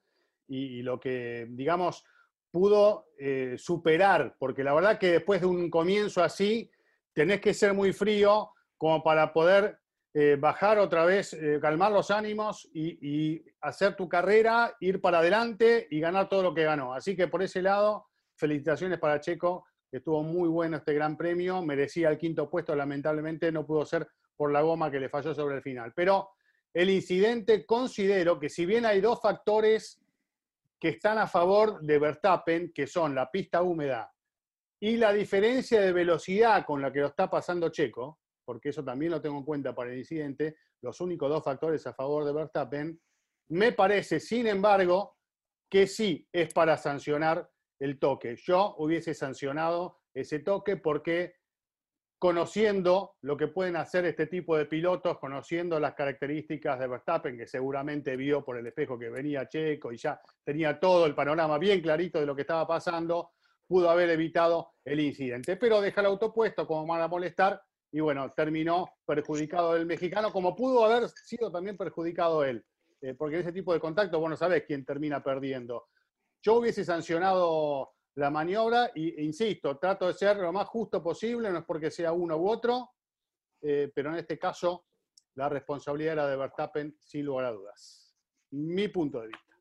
y, 0.49 0.83
lo 0.83 0.99
que, 0.99 1.47
digamos, 1.51 2.05
pudo 2.51 3.11
eh, 3.19 3.57
superar, 3.59 4.35
porque 4.39 4.65
la 4.65 4.73
verdad 4.73 4.99
que 4.99 5.13
después 5.13 5.43
de 5.43 5.47
un 5.47 5.69
comienzo 5.69 6.23
así, 6.25 6.71
tenés 7.13 7.41
que 7.41 7.53
ser 7.53 7.75
muy 7.75 7.93
frío 7.93 8.51
como 8.79 9.03
para 9.05 9.33
poder 9.33 9.79
eh, 10.21 10.35
bajar 10.35 10.81
otra 10.81 11.05
vez, 11.05 11.37
calmar 11.63 11.93
los 11.93 12.11
ánimos 12.11 12.69
y, 12.73 12.99
y, 13.01 13.45
hacer 13.61 13.95
tu 13.95 14.09
carrera, 14.09 14.75
ir 14.81 15.01
para 15.01 15.21
adelante 15.21 15.87
y 15.93 16.01
ganar 16.01 16.29
todo 16.29 16.43
lo 16.43 16.53
que 16.53 16.65
ganó. 16.65 16.93
Así 16.93 17.15
que 17.15 17.29
por 17.29 17.41
ese 17.41 17.63
lado, 17.63 18.09
felicitaciones 18.35 18.99
para 18.99 19.21
Checo, 19.21 19.67
estuvo 19.93 20.25
muy 20.25 20.49
bueno 20.49 20.79
este 20.79 20.93
gran 20.93 21.17
premio, 21.17 21.63
merecía 21.63 22.09
el 22.09 22.19
quinto 22.19 22.51
puesto, 22.51 22.75
lamentablemente 22.75 23.53
no 23.53 23.65
pudo 23.65 23.87
ser 23.87 24.09
por 24.37 24.51
la 24.51 24.61
goma 24.61 24.91
que 24.91 24.99
le 24.99 25.09
falló 25.09 25.33
sobre 25.37 25.55
el 25.55 25.63
final. 25.63 25.93
Pero 25.95 26.31
el 26.75 26.91
incidente 26.91 27.65
considero 27.65 28.41
que 28.41 28.49
si 28.49 28.67
bien 28.67 28.87
hay 28.87 29.01
dos 29.01 29.21
factores 29.23 30.01
que 30.81 30.89
están 30.89 31.19
a 31.19 31.29
favor 31.29 31.81
de 31.81 31.97
Verstappen, 32.01 32.73
que 32.73 32.89
son 32.89 33.15
la 33.15 33.31
pista 33.31 33.63
húmeda 33.63 34.13
y 34.81 34.97
la 34.97 35.13
diferencia 35.13 35.81
de 35.81 35.93
velocidad 35.93 36.65
con 36.65 36.83
la 36.83 36.93
que 36.93 37.03
lo 37.03 37.07
está 37.07 37.31
pasando 37.31 37.69
Checo, 37.69 38.19
porque 38.49 38.71
eso 38.71 38.83
también 38.83 39.13
lo 39.13 39.21
tengo 39.21 39.37
en 39.37 39.45
cuenta 39.45 39.75
para 39.75 39.93
el 39.93 39.99
incidente, 39.99 40.57
los 40.81 41.03
únicos 41.03 41.29
dos 41.29 41.45
factores 41.45 41.87
a 41.87 41.93
favor 41.93 42.25
de 42.25 42.33
Verstappen, 42.33 42.99
me 43.51 43.73
parece, 43.73 44.21
sin 44.21 44.47
embargo, 44.47 45.19
que 45.71 45.87
sí 45.87 46.27
es 46.33 46.55
para 46.55 46.79
sancionar 46.79 47.47
el 47.79 47.99
toque. 47.99 48.37
Yo 48.37 48.75
hubiese 48.79 49.13
sancionado 49.13 49.99
ese 50.15 50.39
toque 50.39 50.79
porque 50.79 51.35
conociendo 52.19 53.17
lo 53.21 53.37
que 53.37 53.49
pueden 53.49 53.77
hacer 53.77 54.07
este 54.07 54.27
tipo 54.27 54.57
de 54.57 54.65
pilotos, 54.65 55.19
conociendo 55.19 55.79
las 55.79 55.93
características 55.93 56.79
de 56.79 56.89
Verstappen, 56.89 57.37
que 57.37 57.47
seguramente 57.47 58.17
vio 58.17 58.43
por 58.43 58.57
el 58.57 58.67
espejo 58.67 58.99
que 58.99 59.11
venía 59.11 59.47
Checo 59.47 59.93
y 59.93 59.99
ya 59.99 60.19
tenía 60.43 60.81
todo 60.81 61.05
el 61.05 61.15
panorama 61.15 61.59
bien 61.59 61.83
clarito 61.83 62.19
de 62.19 62.25
lo 62.25 62.35
que 62.35 62.43
estaba 62.43 62.67
pasando, 62.67 63.33
pudo 63.67 63.91
haber 63.91 64.09
evitado 64.09 64.71
el 64.87 65.01
incidente. 65.01 65.59
Pero 65.59 65.83
deja 65.83 66.01
el 66.01 66.07
auto 66.07 66.33
puesto 66.33 66.67
como 66.67 66.87
van 66.87 67.03
a 67.03 67.09
molestar 67.09 67.61
y 67.91 68.01
bueno, 68.01 68.31
terminó 68.31 68.97
perjudicado 69.07 69.77
el 69.77 69.87
mexicano, 69.87 70.31
como 70.31 70.55
pudo 70.55 70.85
haber 70.85 71.09
sido 71.09 71.51
también 71.51 71.77
perjudicado 71.77 72.45
él, 72.45 72.65
eh, 73.01 73.15
porque 73.15 73.37
en 73.37 73.43
ese 73.43 73.53
tipo 73.53 73.73
de 73.73 73.81
contacto, 73.81 74.21
bueno, 74.21 74.37
sabes 74.37 74.65
quién 74.67 74.85
termina 74.85 75.23
perdiendo. 75.23 75.89
Yo 76.43 76.57
hubiese 76.57 76.85
sancionado 76.85 77.95
la 78.17 78.31
maniobra 78.31 78.91
e 78.95 79.23
insisto, 79.23 79.79
trato 79.79 80.07
de 80.09 80.15
ser 80.15 80.37
lo 80.37 80.53
más 80.53 80.69
justo 80.69 81.03
posible, 81.03 81.51
no 81.51 81.59
es 81.59 81.65
porque 81.65 81.91
sea 81.91 82.13
uno 82.13 82.37
u 82.37 82.49
otro, 82.49 82.91
eh, 83.63 83.91
pero 83.95 84.11
en 84.11 84.17
este 84.17 84.39
caso 84.39 84.87
la 85.35 85.49
responsabilidad 85.49 86.15
era 86.15 86.27
de 86.29 86.37
Verstappen 86.37 86.97
sin 87.01 87.25
lugar 87.25 87.47
a 87.47 87.53
dudas. 87.53 88.17
Mi 88.51 88.89
punto 88.89 89.21
de 89.21 89.29
vista. 89.29 89.55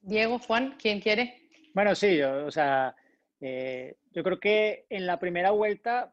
Diego, 0.00 0.38
Juan, 0.40 0.76
¿quién 0.80 1.00
quiere? 1.00 1.48
Bueno, 1.72 1.94
sí, 1.94 2.20
o 2.20 2.50
sea, 2.50 2.94
eh, 3.40 3.96
yo 4.10 4.24
creo 4.24 4.40
que 4.40 4.86
en 4.88 5.06
la 5.06 5.20
primera 5.20 5.52
vuelta 5.52 6.12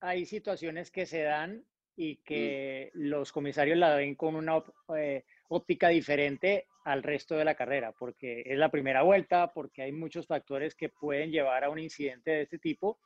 hay 0.00 0.26
situaciones 0.26 0.90
que 0.90 1.06
se 1.06 1.22
dan 1.22 1.64
y 1.96 2.16
que 2.16 2.90
los 2.94 3.32
comisarios 3.32 3.76
la 3.76 3.96
ven 3.96 4.14
con 4.14 4.36
una 4.36 4.62
eh, 4.96 5.24
óptica 5.48 5.88
diferente 5.88 6.66
al 6.84 7.02
resto 7.02 7.36
de 7.36 7.44
la 7.44 7.56
carrera, 7.56 7.92
porque 7.98 8.42
es 8.46 8.56
la 8.56 8.70
primera 8.70 9.02
vuelta, 9.02 9.52
porque 9.52 9.82
hay 9.82 9.92
muchos 9.92 10.26
factores 10.26 10.74
que 10.74 10.88
pueden 10.88 11.30
llevar 11.30 11.64
a 11.64 11.70
un 11.70 11.78
incidente 11.78 12.30
de 12.30 12.42
este 12.42 12.58
tipo. 12.58 12.98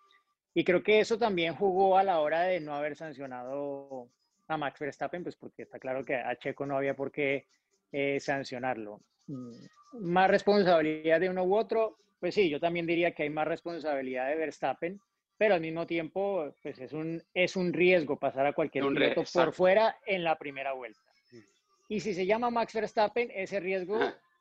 Y 0.55 0.63
creo 0.65 0.83
que 0.83 1.01
eso 1.01 1.19
también 1.19 1.55
jugó 1.55 1.97
a 1.97 2.05
la 2.05 2.21
hora 2.21 2.43
de 2.43 2.61
no 2.61 2.75
haber 2.75 2.95
sancionado 2.95 4.11
a 4.47 4.57
Max 4.59 4.79
Verstappen, 4.79 5.23
pues 5.23 5.37
porque 5.37 5.63
está 5.63 5.79
claro 5.79 6.05
que 6.05 6.15
a 6.15 6.37
Checo 6.37 6.67
no 6.67 6.77
había 6.77 6.95
por 6.95 7.11
qué 7.11 7.47
eh, 7.91 8.21
sancionarlo. 8.21 9.01
Mm, 9.27 9.65
más 10.01 10.31
responsabilidad 10.31 11.21
de 11.21 11.31
uno 11.31 11.45
u 11.45 11.57
otro, 11.57 11.97
pues 12.21 12.35
sí, 12.35 12.51
yo 12.51 12.61
también 12.61 12.87
diría 12.87 13.13
que 13.13 13.23
hay 13.23 13.31
más 13.31 13.49
responsabilidad 13.49 14.29
de 14.29 14.37
Verstappen, 14.37 15.01
pero 15.37 15.55
al 15.55 15.61
mismo 15.61 15.87
tiempo, 15.87 16.55
pues 16.63 16.79
es 16.79 16.93
un, 16.93 17.23
es 17.35 17.57
un 17.57 17.73
riesgo 17.73 18.19
pasar 18.19 18.47
a 18.47 18.53
cualquier 18.53 18.87
piloto 18.87 19.25
por 19.33 19.53
fuera 19.53 19.97
en 20.07 20.25
la 20.25 20.37
primera 20.37 20.73
vuelta. 20.73 21.01
Y 21.89 22.01
si 22.01 22.15
se 22.15 22.25
llama 22.25 22.51
Max 22.51 22.73
Verstappen, 22.73 23.31
ese 23.35 23.61
riesgo 23.61 23.99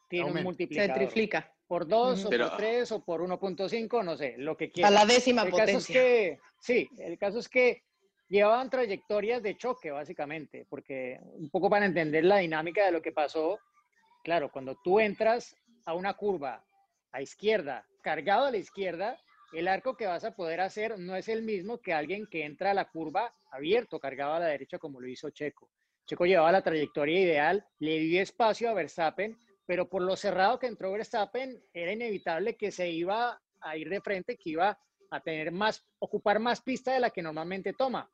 tiene 0.08 0.32
un 0.32 0.44
multiplicador. 0.44 0.98
Se 0.98 1.06
triplica. 1.06 1.52
Por 1.68 1.88
2 1.88 2.26
o 2.26 2.30
por 2.30 2.58
3 2.58 2.92
o 2.92 3.04
por 3.04 3.22
1.5, 3.22 4.04
no 4.04 4.18
sé, 4.18 4.36
lo 4.38 4.58
que 4.58 4.72
quiera. 4.72 4.90
A 4.90 4.92
la 4.92 5.06
décima 5.06 5.44
el 5.44 5.52
potencia. 5.52 5.74
Caso 5.74 5.80
es 5.80 5.88
que, 5.88 6.40
sí, 6.60 6.90
el 6.98 7.18
caso 7.18 7.40
es 7.40 7.48
que 7.48 7.84
llevaban 8.28 8.70
trayectorias 8.70 9.42
de 9.42 9.58
choque, 9.58 9.92
básicamente, 9.92 10.66
porque 10.70 11.20
un 11.24 11.50
poco 11.50 11.70
para 11.70 11.86
entender 11.86 12.26
la 12.26 12.38
dinámica 12.38 12.86
de 12.86 12.92
lo 12.92 13.02
que 13.02 13.12
pasó, 13.12 13.60
claro, 14.24 14.52
cuando 14.52 14.76
tú 14.84 15.00
entras 15.00 15.56
a 15.86 15.94
una 15.94 16.14
curva 16.14 16.64
a 17.12 17.22
izquierda, 17.22 17.86
cargado 18.02 18.46
a 18.46 18.52
la 18.52 18.58
izquierda, 18.58 19.20
el 19.54 19.68
arco 19.68 19.98
que 19.98 20.08
vas 20.08 20.24
a 20.24 20.36
poder 20.36 20.62
hacer 20.62 20.98
no 20.98 21.16
es 21.16 21.28
el 21.28 21.44
mismo 21.44 21.80
que 21.80 21.94
alguien 21.94 22.28
que 22.28 22.46
entra 22.46 22.72
a 22.72 22.74
la 22.74 22.90
curva 22.90 23.34
abierto, 23.52 24.00
cargado 24.00 24.34
a 24.34 24.40
la 24.40 24.48
derecha, 24.48 24.80
como 24.80 25.02
lo 25.02 25.08
hizo 25.08 25.30
Checo. 25.30 25.70
Checo 26.06 26.26
llevaba 26.26 26.52
la 26.52 26.64
trayectoria 26.64 27.20
ideal, 27.20 27.66
le 27.80 28.00
dio 28.00 28.22
espacio 28.22 28.70
a 28.70 28.74
Verstappen, 28.74 29.38
pero 29.66 29.90
por 29.90 30.02
lo 30.02 30.16
cerrado 30.16 30.58
que 30.58 30.68
entró 30.68 30.92
Verstappen, 30.92 31.62
era 31.74 31.92
inevitable 31.92 32.56
que 32.56 32.72
se 32.72 32.90
iba 32.90 33.42
a 33.60 33.78
ir 33.78 33.90
de 33.90 34.02
frente, 34.02 34.38
que 34.38 34.52
iba 34.52 34.78
a 35.10 35.20
tener 35.22 35.52
más, 35.52 35.86
ocupar 36.00 36.40
más 36.40 36.62
pista 36.62 36.94
de 36.94 37.00
la 37.00 37.10
que 37.10 37.22
normalmente 37.22 37.74
toma. 37.74 38.10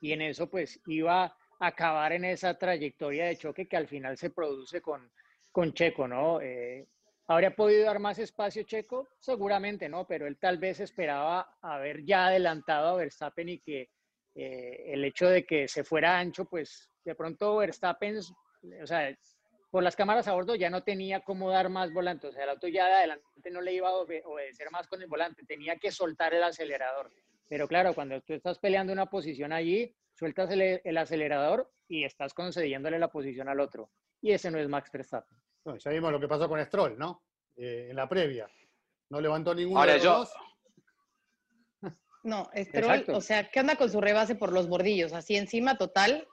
Y 0.00 0.12
en 0.12 0.22
eso, 0.22 0.48
pues, 0.48 0.80
iba 0.86 1.24
a 1.24 1.36
acabar 1.60 2.12
en 2.12 2.24
esa 2.24 2.56
trayectoria 2.56 3.26
de 3.26 3.36
choque 3.36 3.66
que 3.66 3.76
al 3.76 3.88
final 3.88 4.16
se 4.16 4.30
produce 4.30 4.80
con, 4.80 5.10
con 5.50 5.72
Checo, 5.72 6.06
¿no? 6.06 6.40
Eh, 6.40 6.86
¿Habría 7.30 7.54
podido 7.54 7.84
dar 7.84 7.98
más 7.98 8.18
espacio 8.18 8.62
Checo? 8.62 9.06
Seguramente 9.18 9.86
no, 9.86 10.06
pero 10.06 10.26
él 10.26 10.38
tal 10.38 10.56
vez 10.56 10.80
esperaba 10.80 11.58
haber 11.60 12.02
ya 12.02 12.28
adelantado 12.28 12.88
a 12.88 12.96
Verstappen 12.96 13.50
y 13.50 13.58
que 13.58 13.90
eh, 14.34 14.94
el 14.94 15.04
hecho 15.04 15.28
de 15.28 15.44
que 15.44 15.68
se 15.68 15.84
fuera 15.84 16.18
ancho, 16.18 16.46
pues 16.46 16.90
de 17.04 17.14
pronto 17.14 17.58
Verstappen, 17.58 18.18
o 18.82 18.86
sea, 18.86 19.14
por 19.70 19.82
las 19.82 19.94
cámaras 19.94 20.26
a 20.26 20.32
bordo 20.32 20.54
ya 20.54 20.70
no 20.70 20.82
tenía 20.82 21.20
cómo 21.20 21.50
dar 21.50 21.68
más 21.68 21.92
volante, 21.92 22.28
o 22.28 22.32
sea, 22.32 22.44
el 22.44 22.50
auto 22.50 22.66
ya 22.66 22.86
de 22.86 22.94
adelante 22.94 23.50
no 23.50 23.60
le 23.60 23.74
iba 23.74 23.90
a 23.90 23.94
obedecer 23.94 24.70
más 24.70 24.88
con 24.88 25.02
el 25.02 25.08
volante, 25.08 25.44
tenía 25.46 25.76
que 25.76 25.92
soltar 25.92 26.32
el 26.32 26.42
acelerador. 26.42 27.12
Pero 27.46 27.68
claro, 27.68 27.94
cuando 27.94 28.22
tú 28.22 28.32
estás 28.32 28.58
peleando 28.58 28.90
una 28.90 29.04
posición 29.04 29.52
allí, 29.52 29.94
sueltas 30.14 30.50
el, 30.50 30.80
el 30.82 30.96
acelerador 30.96 31.70
y 31.88 32.04
estás 32.04 32.32
concediéndole 32.32 32.98
la 32.98 33.08
posición 33.08 33.50
al 33.50 33.60
otro. 33.60 33.90
Y 34.22 34.32
ese 34.32 34.50
no 34.50 34.58
es 34.58 34.66
Max 34.66 34.90
Verstappen 34.90 35.38
ya 35.76 35.90
vimos 35.90 36.12
lo 36.12 36.20
que 36.20 36.28
pasó 36.28 36.48
con 36.48 36.64
Stroll, 36.64 36.98
¿no? 36.98 37.22
Eh, 37.56 37.88
en 37.90 37.96
la 37.96 38.08
previa. 38.08 38.48
No 39.10 39.20
levantó 39.20 39.54
ninguno 39.54 39.82
de 39.82 39.94
los 39.94 40.02
dos. 40.02 40.32
No, 42.24 42.50
Stroll, 42.54 43.04
o 43.08 43.20
sea, 43.20 43.48
¿qué 43.48 43.60
onda 43.60 43.76
con 43.76 43.90
su 43.90 44.00
rebase 44.00 44.34
por 44.34 44.52
los 44.52 44.68
bordillos? 44.68 45.12
Así 45.12 45.36
encima 45.36 45.78
total. 45.78 46.26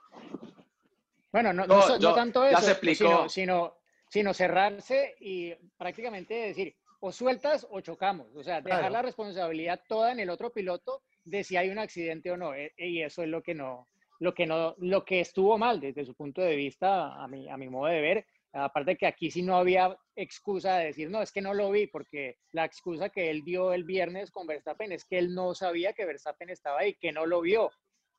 Bueno, 1.32 1.52
no, 1.52 1.66
no, 1.66 2.14
tanto 2.14 2.44
eso, 2.44 2.74
sino, 2.94 3.28
sino, 3.28 3.76
sino, 4.08 4.34
cerrarse 4.34 5.14
y 5.20 5.54
prácticamente 5.76 6.34
decir, 6.34 6.76
o 7.00 7.12
sueltas 7.12 7.66
o 7.70 7.80
chocamos. 7.80 8.34
O 8.34 8.42
sea, 8.42 8.60
dejar 8.60 8.90
la 8.90 9.02
responsabilidad 9.02 9.80
toda 9.88 10.12
en 10.12 10.20
el 10.20 10.30
otro 10.30 10.50
piloto 10.50 11.02
de 11.24 11.44
si 11.44 11.56
hay 11.56 11.68
un 11.68 11.78
accidente 11.78 12.30
o 12.30 12.36
no. 12.36 12.54
E, 12.54 12.72
y 12.76 13.02
eso 13.02 13.22
es 13.22 13.28
lo 13.28 13.42
que 13.42 13.54
no, 13.54 13.88
lo 14.18 14.34
que 14.34 14.46
no, 14.46 14.74
lo 14.78 15.04
que 15.04 15.20
estuvo 15.20 15.58
mal 15.58 15.80
desde 15.80 16.04
su 16.04 16.14
punto 16.14 16.40
de 16.40 16.56
vista, 16.56 17.22
a 17.22 17.28
mi, 17.28 17.48
a 17.48 17.56
mi 17.56 17.68
modo 17.68 17.86
de 17.86 18.00
ver, 18.00 18.26
Aparte 18.58 18.96
que 18.96 19.06
aquí 19.06 19.30
sí 19.30 19.42
no 19.42 19.56
había 19.56 19.96
excusa 20.14 20.78
de 20.78 20.86
decir, 20.86 21.10
no, 21.10 21.20
es 21.20 21.30
que 21.30 21.42
no 21.42 21.52
lo 21.52 21.70
vi, 21.70 21.86
porque 21.86 22.38
la 22.52 22.64
excusa 22.64 23.10
que 23.10 23.30
él 23.30 23.42
dio 23.44 23.72
el 23.72 23.84
viernes 23.84 24.30
con 24.30 24.46
Verstappen 24.46 24.92
es 24.92 25.04
que 25.04 25.18
él 25.18 25.34
no 25.34 25.54
sabía 25.54 25.92
que 25.92 26.06
Verstappen 26.06 26.48
estaba 26.48 26.80
ahí, 26.80 26.94
que 26.94 27.12
no 27.12 27.26
lo 27.26 27.42
vio. 27.42 27.70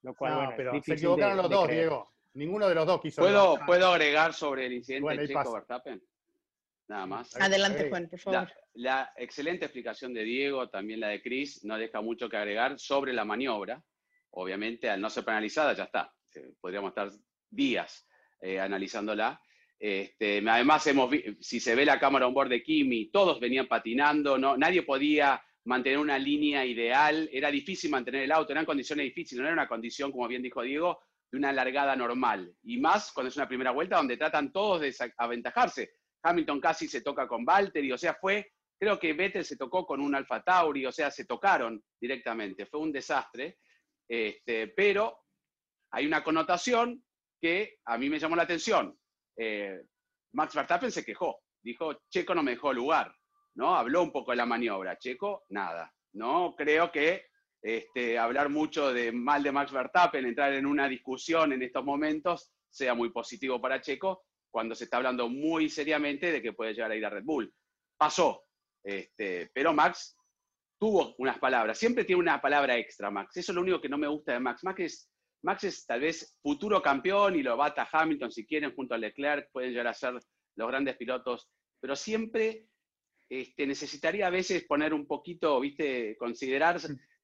Lo 0.04 0.14
cual, 0.14 0.34
no, 0.34 0.54
pero 0.56 0.84
se 0.84 0.94
equivocaron 0.94 1.38
los 1.38 1.50
dos, 1.50 1.68
Diego. 1.68 2.14
Ninguno 2.34 2.70
de 2.70 2.76
los 2.76 2.86
dos 2.86 3.02
quiso. 3.02 3.22
¿Puedo, 3.22 3.58
¿puedo 3.66 3.88
agregar 3.88 4.32
sobre 4.32 4.68
el 4.68 4.74
incidente 4.74 5.18
de 5.18 5.28
Checo 5.28 5.54
Verstappen? 5.54 6.02
Nada 6.88 7.06
más. 7.08 7.36
Adelante, 7.36 7.90
Juan, 7.90 8.08
por 8.08 8.20
favor. 8.20 8.50
La, 8.76 9.12
excelente 9.18 9.66
explicación 9.66 10.14
de 10.14 10.24
Diego, 10.24 10.70
también 10.70 11.00
la 11.00 11.08
de 11.08 11.22
Chris, 11.22 11.66
no 11.66 11.78
deja 11.78 12.00
mucho 12.02 12.30
que 12.30 12.38
agregar 12.38 12.80
sobre 12.80 13.12
la 13.12 13.26
maniobra. 13.26 13.84
Obviamente, 14.32 14.88
al 14.90 15.02
no 15.02 15.10
ser 15.10 15.26
penalizada, 15.26 15.74
ya 15.74 15.86
está. 15.86 16.14
Eh, 16.36 16.54
podríamos 16.62 16.90
estar 16.90 17.10
días 17.50 18.08
eh, 18.40 18.60
analizándola. 18.60 19.42
Este, 19.80 20.44
además, 20.48 20.90
si 21.40 21.60
se 21.60 21.76
ve 21.76 21.86
la 21.86 22.00
cámara 22.00 22.28
on 22.28 22.34
board 22.34 22.50
de 22.50 22.64
Kimi, 22.64 23.12
todos 23.12 23.40
venían 23.40 23.68
patinando, 23.68 24.38
¿no? 24.38 24.58
nadie 24.58 24.82
podía 24.84 25.42
mantener 25.66 26.00
una 26.00 26.18
línea 26.18 26.66
ideal, 26.66 27.30
era 27.32 27.52
difícil 27.52 27.92
mantener 27.92 28.24
el 28.24 28.32
auto, 28.32 28.54
eran 28.54 28.66
condiciones 28.66 29.06
difíciles, 29.06 29.42
no 29.42 29.48
era 29.48 29.54
una 29.54 29.68
condición, 29.68 30.12
como 30.12 30.28
bien 30.28 30.42
dijo 30.42 30.62
Diego, 30.62 31.00
de 31.30 31.38
una 31.38 31.52
largada 31.52 31.96
normal. 31.96 32.54
Y 32.64 32.80
más 32.80 33.12
cuando 33.12 33.30
es 33.30 33.36
una 33.36 33.48
primera 33.48 33.72
vuelta 33.72 33.98
donde 33.98 34.18
tratan 34.18 34.52
todos 34.52 34.82
de 34.82 34.96
aventajarse. 35.18 35.92
Hamilton 36.24 36.62
casi 36.62 36.88
se 36.88 37.02
toca 37.02 37.28
con 37.28 37.46
Valtteri, 37.46 37.92
o 37.92 37.98
sea, 37.98 38.14
fue, 38.14 38.54
creo 38.80 38.98
que 38.98 39.14
Vettel 39.14 39.46
se 39.46 39.58
tocó 39.58 39.86
con 39.86 40.02
un 40.02 40.16
Alfa 40.16 40.42
Tauri, 40.42 40.86
o 40.86 40.92
sea, 40.92 41.12
se 41.12 41.26
tocaron 41.26 41.84
directamente, 42.00 42.66
fue 42.66 42.80
un 42.80 42.92
desastre. 42.92 43.60
Este, 44.08 44.70
pero 44.70 45.20
hay 45.92 46.06
una 46.06 46.24
connotación 46.24 47.04
que 47.42 47.80
a 47.86 47.98
mí 47.98 48.10
me 48.10 48.20
llamó 48.20 48.36
la 48.36 48.44
atención. 48.44 48.98
Eh, 49.38 49.82
Max 50.34 50.56
Verstappen 50.56 50.92
se 50.92 51.06
quejó, 51.06 51.40
dijo, 51.62 52.02
Checo 52.10 52.36
no 52.36 52.44
me 52.44 52.52
dejó 52.52 52.74
lugar, 52.74 53.14
¿no? 53.56 53.76
Habló 53.76 54.04
un 54.04 54.12
poco 54.12 54.32
de 54.32 54.38
la 54.38 54.46
maniobra, 54.46 54.98
Checo, 54.98 55.46
nada, 55.50 55.94
¿no? 56.14 56.56
Creo 56.56 56.92
que 56.92 57.28
este, 57.62 58.18
hablar 58.18 58.50
mucho 58.50 58.94
de 58.94 59.12
mal 59.12 59.44
de 59.44 59.52
Max 59.52 59.72
Verstappen, 59.72 60.26
entrar 60.26 60.54
en 60.54 60.66
una 60.66 60.88
discusión 60.88 61.54
en 61.54 61.62
estos 61.62 61.84
momentos, 61.84 62.52
sea 62.70 62.94
muy 62.94 63.10
positivo 63.12 63.60
para 63.62 63.82
Checo, 63.82 64.26
cuando 64.50 64.76
se 64.76 64.86
está 64.86 64.98
hablando 64.98 65.30
muy 65.30 65.70
seriamente 65.70 66.32
de 66.32 66.42
que 66.42 66.54
puede 66.54 66.74
llegar 66.74 66.92
a 66.92 66.96
ir 66.96 67.06
a 67.06 67.10
Red 67.10 67.24
Bull. 67.24 67.54
Pasó, 67.98 68.46
este, 68.84 69.50
pero 69.54 69.74
Max 69.74 70.16
tuvo 70.80 71.16
unas 71.18 71.40
palabras, 71.40 71.78
siempre 71.78 72.06
tiene 72.06 72.22
una 72.22 72.42
palabra 72.42 72.78
extra, 72.78 73.10
Max. 73.12 73.38
Eso 73.38 73.52
es 73.52 73.56
lo 73.56 73.62
único 73.62 73.82
que 73.82 73.90
no 73.90 73.98
me 73.98 74.08
gusta 74.08 74.34
de 74.34 74.40
Max. 74.40 74.64
Max 74.64 74.80
es 74.80 75.10
Max 75.44 75.64
es 75.66 75.86
tal 75.86 76.02
vez 76.02 76.38
futuro 76.42 76.82
campeón 76.82 77.36
y 77.36 77.44
lo 77.44 77.56
bata 77.56 77.88
Hamilton 77.92 78.32
si 78.32 78.46
quieren 78.46 78.74
junto 78.76 78.94
a 78.94 78.98
Leclerc, 78.98 79.52
pueden 79.52 79.72
llegar 79.72 79.88
a 79.88 79.94
ser 79.94 80.14
los 80.56 80.68
grandes 80.68 80.98
pilotos, 80.98 81.50
pero 81.80 81.96
siempre 81.96 82.66
este, 83.30 83.68
necesitaría 83.68 84.28
a 84.28 84.32
veces 84.32 84.64
poner 84.64 84.94
un 84.94 85.06
poquito, 85.06 85.60
viste, 85.60 86.16
considerar 86.18 86.80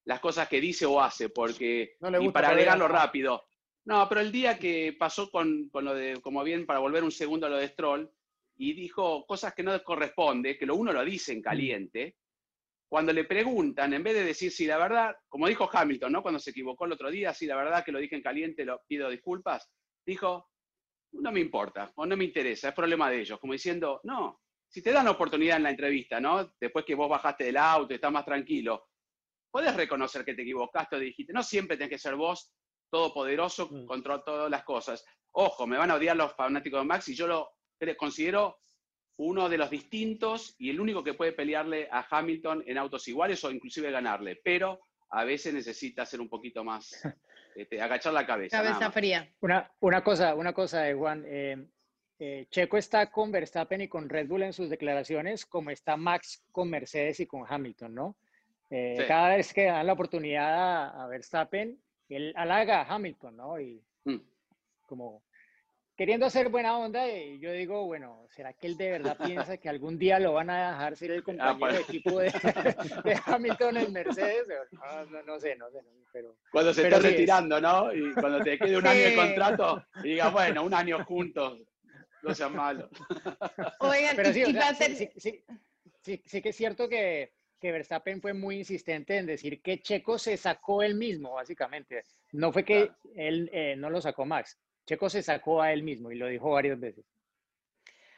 las 0.05 0.19
cosas 0.19 0.47
que 0.47 0.61
dice 0.61 0.85
o 0.85 1.01
hace, 1.01 1.29
porque, 1.29 1.95
y 2.21 2.29
para 2.29 2.49
agregarlo 2.49 2.87
rápido. 2.87 3.45
No, 3.85 4.07
pero 4.07 4.21
el 4.21 4.31
día 4.31 4.57
que 4.57 4.95
pasó 4.97 5.29
con, 5.29 5.69
con, 5.69 5.85
lo 5.85 5.93
de, 5.93 6.21
como 6.21 6.43
bien, 6.43 6.65
para 6.65 6.79
volver 6.79 7.03
un 7.03 7.11
segundo 7.11 7.47
a 7.47 7.49
lo 7.49 7.57
de 7.57 7.67
Stroll, 7.69 8.09
y 8.55 8.73
dijo 8.73 9.25
cosas 9.25 9.53
que 9.53 9.63
no 9.63 9.81
corresponde, 9.83 10.57
que 10.57 10.65
lo 10.65 10.75
uno 10.75 10.93
lo 10.93 11.03
dice 11.03 11.33
en 11.33 11.41
caliente, 11.41 12.17
cuando 12.93 13.11
le 13.11 13.23
preguntan, 13.23 13.91
en 13.91 14.03
vez 14.03 14.13
de 14.13 14.23
decir 14.23 14.51
si 14.51 14.67
la 14.67 14.77
verdad, 14.77 15.15
como 15.27 15.47
dijo 15.47 15.67
Hamilton, 15.67 16.11
¿no? 16.11 16.21
Cuando 16.21 16.39
se 16.39 16.51
equivocó 16.51 16.85
el 16.85 16.91
otro 16.91 17.09
día, 17.09 17.33
si 17.33 17.47
la 17.47 17.55
verdad 17.55 17.83
que 17.83 17.91
lo 17.91 17.97
dije 17.97 18.15
en 18.15 18.21
caliente, 18.21 18.63
lo 18.65 18.83
pido 18.87 19.09
disculpas, 19.09 19.67
dijo, 20.05 20.51
no 21.13 21.31
me 21.31 21.39
importa 21.39 21.91
o 21.95 22.05
no 22.05 22.15
me 22.15 22.25
interesa, 22.25 22.69
es 22.69 22.75
problema 22.75 23.09
de 23.09 23.21
ellos, 23.21 23.39
como 23.39 23.53
diciendo, 23.53 23.99
no, 24.03 24.43
si 24.69 24.83
te 24.83 24.91
dan 24.91 25.05
la 25.05 25.11
oportunidad 25.11 25.57
en 25.57 25.63
la 25.63 25.71
entrevista, 25.71 26.19
¿no? 26.19 26.53
Después 26.61 26.85
que 26.85 26.93
vos 26.93 27.09
bajaste 27.09 27.45
del 27.45 27.57
auto 27.57 27.91
y 27.91 27.95
estás 27.95 28.11
más 28.11 28.25
tranquilo, 28.25 28.89
Puedes 29.49 29.75
reconocer 29.75 30.23
que 30.23 30.35
te 30.35 30.43
equivocaste 30.43 30.95
o 30.95 30.99
dijiste, 30.99 31.33
no 31.33 31.41
siempre 31.41 31.77
tenés 31.77 31.89
que 31.89 31.97
ser 31.97 32.15
vos 32.15 32.53
todopoderoso 32.91 33.69
Mm. 33.71 33.87
contra 33.87 34.23
todas 34.23 34.51
las 34.51 34.63
cosas. 34.63 35.03
Ojo, 35.31 35.65
me 35.65 35.79
van 35.79 35.89
a 35.89 35.95
odiar 35.95 36.15
los 36.15 36.35
fanáticos 36.35 36.81
de 36.81 36.85
Max 36.85 37.07
y 37.09 37.15
yo 37.15 37.25
lo 37.25 37.49
considero 37.97 38.59
uno 39.17 39.47
de 39.49 39.57
los 39.57 39.69
distintos 39.69 40.55
y 40.57 40.69
el 40.69 40.79
único 40.79 41.03
que 41.03 41.13
puede 41.13 41.33
pelearle 41.33 41.87
a 41.91 42.05
Hamilton 42.09 42.63
en 42.65 42.77
autos 42.77 43.07
iguales 43.07 43.43
o 43.43 43.51
inclusive 43.51 43.91
ganarle, 43.91 44.39
pero 44.43 44.79
a 45.09 45.23
veces 45.23 45.53
necesita 45.53 46.05
ser 46.05 46.19
un 46.21 46.29
poquito 46.29 46.63
más, 46.63 46.89
este, 47.55 47.81
agachar 47.81 48.13
la 48.13 48.25
cabeza. 48.25 48.61
Cabeza 48.63 48.91
fría. 48.91 49.29
Una, 49.41 49.71
una 49.81 50.03
cosa, 50.03 50.33
una 50.35 50.53
cosa 50.53 50.81
de 50.81 50.93
Juan. 50.95 51.23
eh, 51.27 51.57
eh, 52.19 52.45
Checo 52.49 52.77
está 52.77 53.11
con 53.11 53.31
Verstappen 53.31 53.81
y 53.81 53.87
con 53.87 54.07
Red 54.07 54.27
Bull 54.27 54.43
en 54.43 54.53
sus 54.53 54.69
declaraciones, 54.69 55.45
como 55.45 55.71
está 55.71 55.97
Max 55.97 56.43
con 56.51 56.69
Mercedes 56.69 57.19
y 57.19 57.25
con 57.27 57.43
Hamilton, 57.47 57.93
¿no? 57.93 58.15
Eh, 58.69 58.95
Sí. 58.97 59.03
Cada 59.07 59.35
vez 59.35 59.53
que 59.53 59.65
dan 59.65 59.85
la 59.85 59.93
oportunidad 59.93 60.53
a, 60.53 61.03
a 61.03 61.07
Verstappen, 61.07 61.77
él 62.09 62.33
halaga 62.35 62.81
a 62.81 62.95
Hamilton, 62.95 63.37
¿no? 63.37 63.59
Y 63.59 63.83
Mm. 64.05 64.17
como 64.87 65.23
queriendo 65.95 66.25
hacer 66.25 66.49
buena 66.49 66.77
onda, 66.77 67.07
y 67.07 67.39
yo 67.39 67.51
digo, 67.51 67.85
bueno, 67.85 68.25
¿será 68.29 68.53
que 68.53 68.67
él 68.67 68.77
de 68.77 68.91
verdad 68.91 69.17
piensa 69.17 69.57
que 69.57 69.69
algún 69.69 69.97
día 69.97 70.19
lo 70.19 70.33
van 70.33 70.49
a 70.49 70.71
dejar 70.71 70.95
ser 70.97 71.11
el 71.11 71.23
compañero 71.23 71.59
pues. 71.59 71.73
de 71.75 71.81
equipo 71.81 72.19
de, 72.19 72.31
de 73.05 73.19
Hamilton 73.25 73.77
en 73.77 73.93
Mercedes? 73.93 74.47
No, 74.71 75.05
no, 75.05 75.23
no 75.23 75.39
sé, 75.39 75.55
no 75.55 75.69
sé, 75.69 75.79
pero... 76.11 76.35
Cuando 76.51 76.73
se 76.73 76.83
Pero 76.83 76.95
esté 76.97 77.07
sí 77.07 77.13
es. 77.13 77.19
retirando, 77.19 77.61
¿no? 77.61 77.93
Y 77.93 78.13
cuando 78.13 78.41
te 78.43 78.57
quede 78.57 78.77
un 78.77 78.87
año 78.87 78.99
de 79.01 79.09
Sí. 79.11 79.15
contrato 79.15 79.83
y 80.03 80.09
digas, 80.09 80.31
bueno, 80.33 80.63
un 80.63 80.73
año 80.73 81.03
juntos, 81.05 81.59
no 82.21 82.33
sean 82.33 82.55
malos. 82.55 82.89
Oigan, 83.79 84.15
Pero 84.15 84.33
sí, 84.33 84.43
o 84.43 84.51
sea, 84.51 84.73
sí, 84.73 84.79
ter- 84.79 84.95
sí, 84.95 85.09
sí, 85.17 85.43
sí- 86.01 86.21
sí 86.25 86.41
que 86.41 86.49
es 86.49 86.55
cierto 86.55 86.87
que, 86.89 87.33
que 87.59 87.71
Verstappen 87.71 88.21
fue 88.21 88.33
muy 88.33 88.57
insistente 88.57 89.17
en 89.17 89.25
decir 89.25 89.61
que 89.61 89.81
Checo 89.81 90.17
se 90.17 90.37
sacó 90.37 90.81
él 90.83 90.95
mismo, 90.95 91.33
básicamente. 91.33 92.03
No 92.31 92.51
fue 92.51 92.63
que 92.63 92.87
Claro. 92.87 92.99
él 93.15 93.49
eh, 93.53 93.75
no 93.77 93.89
lo 93.89 94.01
sacó 94.01 94.25
Max. 94.25 94.59
Checo 94.85 95.09
se 95.09 95.23
sacó 95.23 95.61
a 95.61 95.73
él 95.73 95.83
mismo 95.83 96.11
y 96.11 96.15
lo 96.15 96.27
dijo 96.27 96.51
varias 96.51 96.79
veces. 96.79 97.05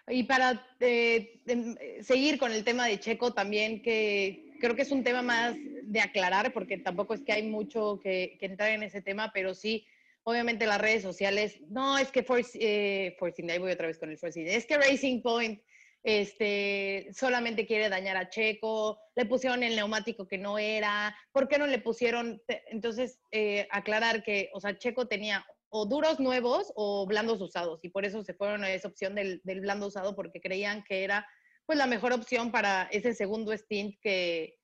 Y 0.07 0.23
para 0.23 0.67
eh, 0.79 1.41
em, 1.47 1.75
eh, 1.79 2.03
seguir 2.03 2.37
con 2.37 2.51
el 2.51 2.63
tema 2.63 2.87
de 2.87 2.99
Checo 2.99 3.33
también, 3.33 3.81
que 3.81 4.53
creo 4.59 4.75
que 4.75 4.83
es 4.83 4.91
un 4.91 5.03
tema 5.03 5.21
más 5.21 5.55
de 5.83 5.99
aclarar, 5.99 6.53
porque 6.53 6.77
tampoco 6.77 7.13
es 7.13 7.21
que 7.21 7.33
hay 7.33 7.43
mucho 7.43 7.99
que, 8.01 8.37
que 8.39 8.45
entrar 8.45 8.69
en 8.71 8.83
ese 8.83 9.01
tema, 9.01 9.31
pero 9.33 9.55
sí, 9.55 9.85
obviamente 10.23 10.65
las 10.65 10.81
redes 10.81 11.03
sociales, 11.03 11.59
no, 11.69 11.97
es 11.97 12.11
que 12.11 12.23
Force, 12.23 12.57
eh, 12.59 13.15
Force 13.17 13.41
India, 13.41 13.53
ahí 13.53 13.59
voy 13.59 13.71
otra 13.71 13.87
vez 13.87 13.97
con 13.97 14.09
el 14.09 14.17
Force 14.17 14.39
India, 14.39 14.55
es 14.55 14.65
que 14.65 14.77
Racing 14.77 15.21
Point 15.21 15.61
este, 16.03 17.09
solamente 17.13 17.65
quiere 17.65 17.89
dañar 17.89 18.17
a 18.17 18.29
Checo, 18.29 18.99
le 19.15 19.25
pusieron 19.25 19.63
el 19.63 19.75
neumático 19.75 20.27
que 20.27 20.37
no 20.37 20.59
era, 20.59 21.15
¿por 21.31 21.47
qué 21.47 21.57
no 21.57 21.65
le 21.67 21.79
pusieron? 21.79 22.41
Entonces, 22.67 23.19
eh, 23.31 23.67
aclarar 23.71 24.23
que, 24.23 24.49
o 24.53 24.59
sea, 24.59 24.77
Checo 24.77 25.07
tenía 25.07 25.45
o 25.77 25.85
duros 25.85 26.21
nuevos 26.21 26.71
o 26.77 27.05
blandos 27.05 27.41
usados, 27.41 27.83
y 27.83 27.89
por 27.89 28.05
eso 28.05 28.23
se 28.23 28.33
fueron 28.33 28.63
a 28.63 28.71
esa 28.71 28.87
opción 28.87 29.13
del, 29.13 29.41
del 29.43 29.59
blando 29.59 29.87
usado, 29.87 30.15
porque 30.15 30.39
creían 30.39 30.85
que 30.85 31.03
era 31.03 31.27
pues 31.65 31.77
la 31.77 31.85
mejor 31.85 32.13
opción 32.13 32.49
para 32.49 32.87
ese 32.93 33.13
segundo 33.13 33.51
stint 33.51 33.95
que, 34.01 34.55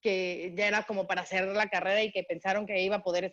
que 0.00 0.54
ya 0.56 0.68
era 0.68 0.84
como 0.84 1.08
para 1.08 1.26
cerrar 1.26 1.56
la 1.56 1.68
carrera 1.68 2.00
y 2.04 2.12
que 2.12 2.22
pensaron 2.22 2.64
que 2.64 2.80
iba 2.80 2.96
a 2.96 3.02
poder, 3.02 3.32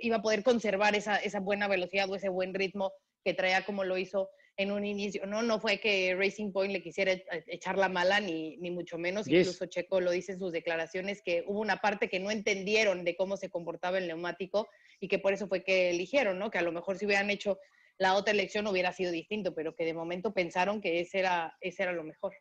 iba 0.00 0.16
a 0.16 0.22
poder 0.22 0.42
conservar 0.42 0.96
esa, 0.96 1.16
esa 1.18 1.38
buena 1.38 1.68
velocidad 1.68 2.10
o 2.10 2.16
ese 2.16 2.28
buen 2.28 2.54
ritmo 2.54 2.92
que 3.24 3.32
traía 3.32 3.64
como 3.64 3.84
lo 3.84 3.96
hizo 3.96 4.30
en 4.56 4.70
un 4.70 4.84
inicio, 4.84 5.26
¿no? 5.26 5.42
No 5.42 5.58
fue 5.58 5.80
que 5.80 6.14
Racing 6.14 6.52
Point 6.52 6.72
le 6.72 6.82
quisiera 6.82 7.12
e- 7.12 7.24
echar 7.48 7.76
la 7.76 7.88
mala, 7.88 8.20
ni, 8.20 8.56
ni 8.58 8.70
mucho 8.70 8.98
menos. 8.98 9.26
Yes. 9.26 9.40
Incluso 9.40 9.66
Checo 9.66 10.00
lo 10.00 10.10
dice 10.10 10.32
en 10.32 10.38
sus 10.38 10.52
declaraciones, 10.52 11.22
que 11.22 11.44
hubo 11.46 11.60
una 11.60 11.78
parte 11.78 12.08
que 12.08 12.20
no 12.20 12.30
entendieron 12.30 13.04
de 13.04 13.16
cómo 13.16 13.36
se 13.36 13.50
comportaba 13.50 13.98
el 13.98 14.06
neumático 14.06 14.68
y 15.00 15.08
que 15.08 15.18
por 15.18 15.32
eso 15.32 15.48
fue 15.48 15.64
que 15.64 15.90
eligieron, 15.90 16.38
¿no? 16.38 16.50
Que 16.50 16.58
a 16.58 16.62
lo 16.62 16.72
mejor 16.72 16.98
si 16.98 17.06
hubieran 17.06 17.30
hecho 17.30 17.58
la 17.98 18.14
otra 18.14 18.32
elección 18.32 18.66
hubiera 18.66 18.92
sido 18.92 19.12
distinto, 19.12 19.54
pero 19.54 19.74
que 19.74 19.84
de 19.84 19.94
momento 19.94 20.32
pensaron 20.32 20.80
que 20.80 21.00
ese 21.00 21.20
era, 21.20 21.56
ese 21.60 21.82
era 21.84 21.92
lo 21.92 22.04
mejor. 22.04 22.34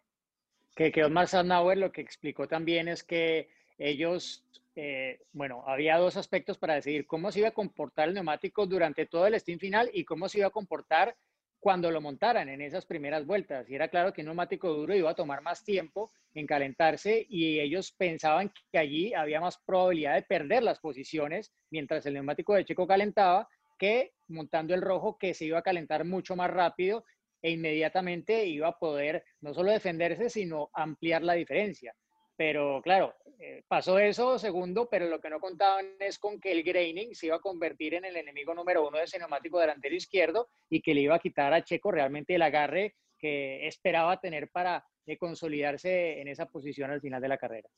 Que, 0.75 0.91
que 0.91 1.03
Osmar 1.03 1.27
Sandauer 1.27 1.77
lo 1.77 1.91
que 1.91 2.01
explicó 2.01 2.47
también 2.47 2.87
es 2.87 3.03
que 3.03 3.49
ellos, 3.77 4.43
eh, 4.75 5.19
bueno, 5.31 5.63
había 5.67 5.97
dos 5.97 6.17
aspectos 6.17 6.57
para 6.57 6.75
decidir 6.75 7.05
cómo 7.05 7.31
se 7.31 7.39
iba 7.39 7.49
a 7.49 7.53
comportar 7.53 8.07
el 8.07 8.15
neumático 8.15 8.65
durante 8.65 9.05
todo 9.05 9.27
el 9.27 9.39
stint 9.39 9.61
final 9.61 9.89
y 9.93 10.05
cómo 10.05 10.29
se 10.29 10.39
iba 10.39 10.47
a 10.47 10.51
comportar 10.51 11.15
cuando 11.63 11.89
lo 11.91 12.01
montaran 12.01 12.49
en 12.49 12.59
esas 12.59 12.85
primeras 12.85 13.25
vueltas. 13.25 13.69
Y 13.69 13.75
era 13.75 13.87
claro 13.87 14.11
que 14.11 14.19
un 14.19 14.25
neumático 14.25 14.67
duro 14.73 14.93
iba 14.93 15.09
a 15.09 15.15
tomar 15.15 15.41
más 15.41 15.63
tiempo 15.63 16.11
en 16.33 16.45
calentarse 16.45 17.25
y 17.29 17.57
ellos 17.61 17.93
pensaban 17.97 18.51
que 18.69 18.77
allí 18.77 19.13
había 19.13 19.39
más 19.39 19.57
probabilidad 19.65 20.15
de 20.15 20.23
perder 20.23 20.61
las 20.61 20.81
posiciones 20.81 21.53
mientras 21.71 22.05
el 22.05 22.15
neumático 22.15 22.53
de 22.53 22.65
Checo 22.65 22.85
calentaba 22.85 23.47
que 23.79 24.11
montando 24.27 24.73
el 24.73 24.81
rojo 24.81 25.17
que 25.17 25.33
se 25.33 25.45
iba 25.45 25.59
a 25.59 25.63
calentar 25.63 26.03
mucho 26.03 26.35
más 26.35 26.51
rápido 26.51 27.05
e 27.41 27.51
inmediatamente 27.51 28.45
iba 28.45 28.67
a 28.67 28.77
poder 28.77 29.23
no 29.39 29.53
solo 29.53 29.71
defenderse, 29.71 30.29
sino 30.29 30.69
ampliar 30.73 31.23
la 31.23 31.33
diferencia. 31.33 31.95
Pero 32.35 32.81
claro, 32.81 33.15
eh, 33.39 33.63
pasó 33.67 33.99
eso, 33.99 34.39
segundo, 34.39 34.87
pero 34.89 35.07
lo 35.07 35.19
que 35.19 35.29
no 35.29 35.39
contaban 35.39 35.95
es 35.99 36.17
con 36.17 36.39
que 36.39 36.51
el 36.51 36.63
graining 36.63 37.13
se 37.13 37.27
iba 37.27 37.35
a 37.35 37.41
convertir 37.41 37.93
en 37.93 38.05
el 38.05 38.15
enemigo 38.15 38.53
número 38.53 38.87
uno 38.87 38.97
de 38.97 39.03
ese 39.03 39.19
neumático 39.19 39.59
delantero 39.59 39.95
izquierdo 39.95 40.49
y 40.69 40.81
que 40.81 40.93
le 40.93 41.01
iba 41.01 41.15
a 41.15 41.19
quitar 41.19 41.53
a 41.53 41.63
Checo 41.63 41.91
realmente 41.91 42.35
el 42.35 42.41
agarre 42.41 42.95
que 43.19 43.67
esperaba 43.67 44.19
tener 44.19 44.49
para 44.49 44.85
eh, 45.05 45.17
consolidarse 45.17 46.21
en 46.21 46.27
esa 46.27 46.47
posición 46.47 46.91
al 46.91 47.01
final 47.01 47.21
de 47.21 47.27
la 47.27 47.37
carrera. 47.37 47.69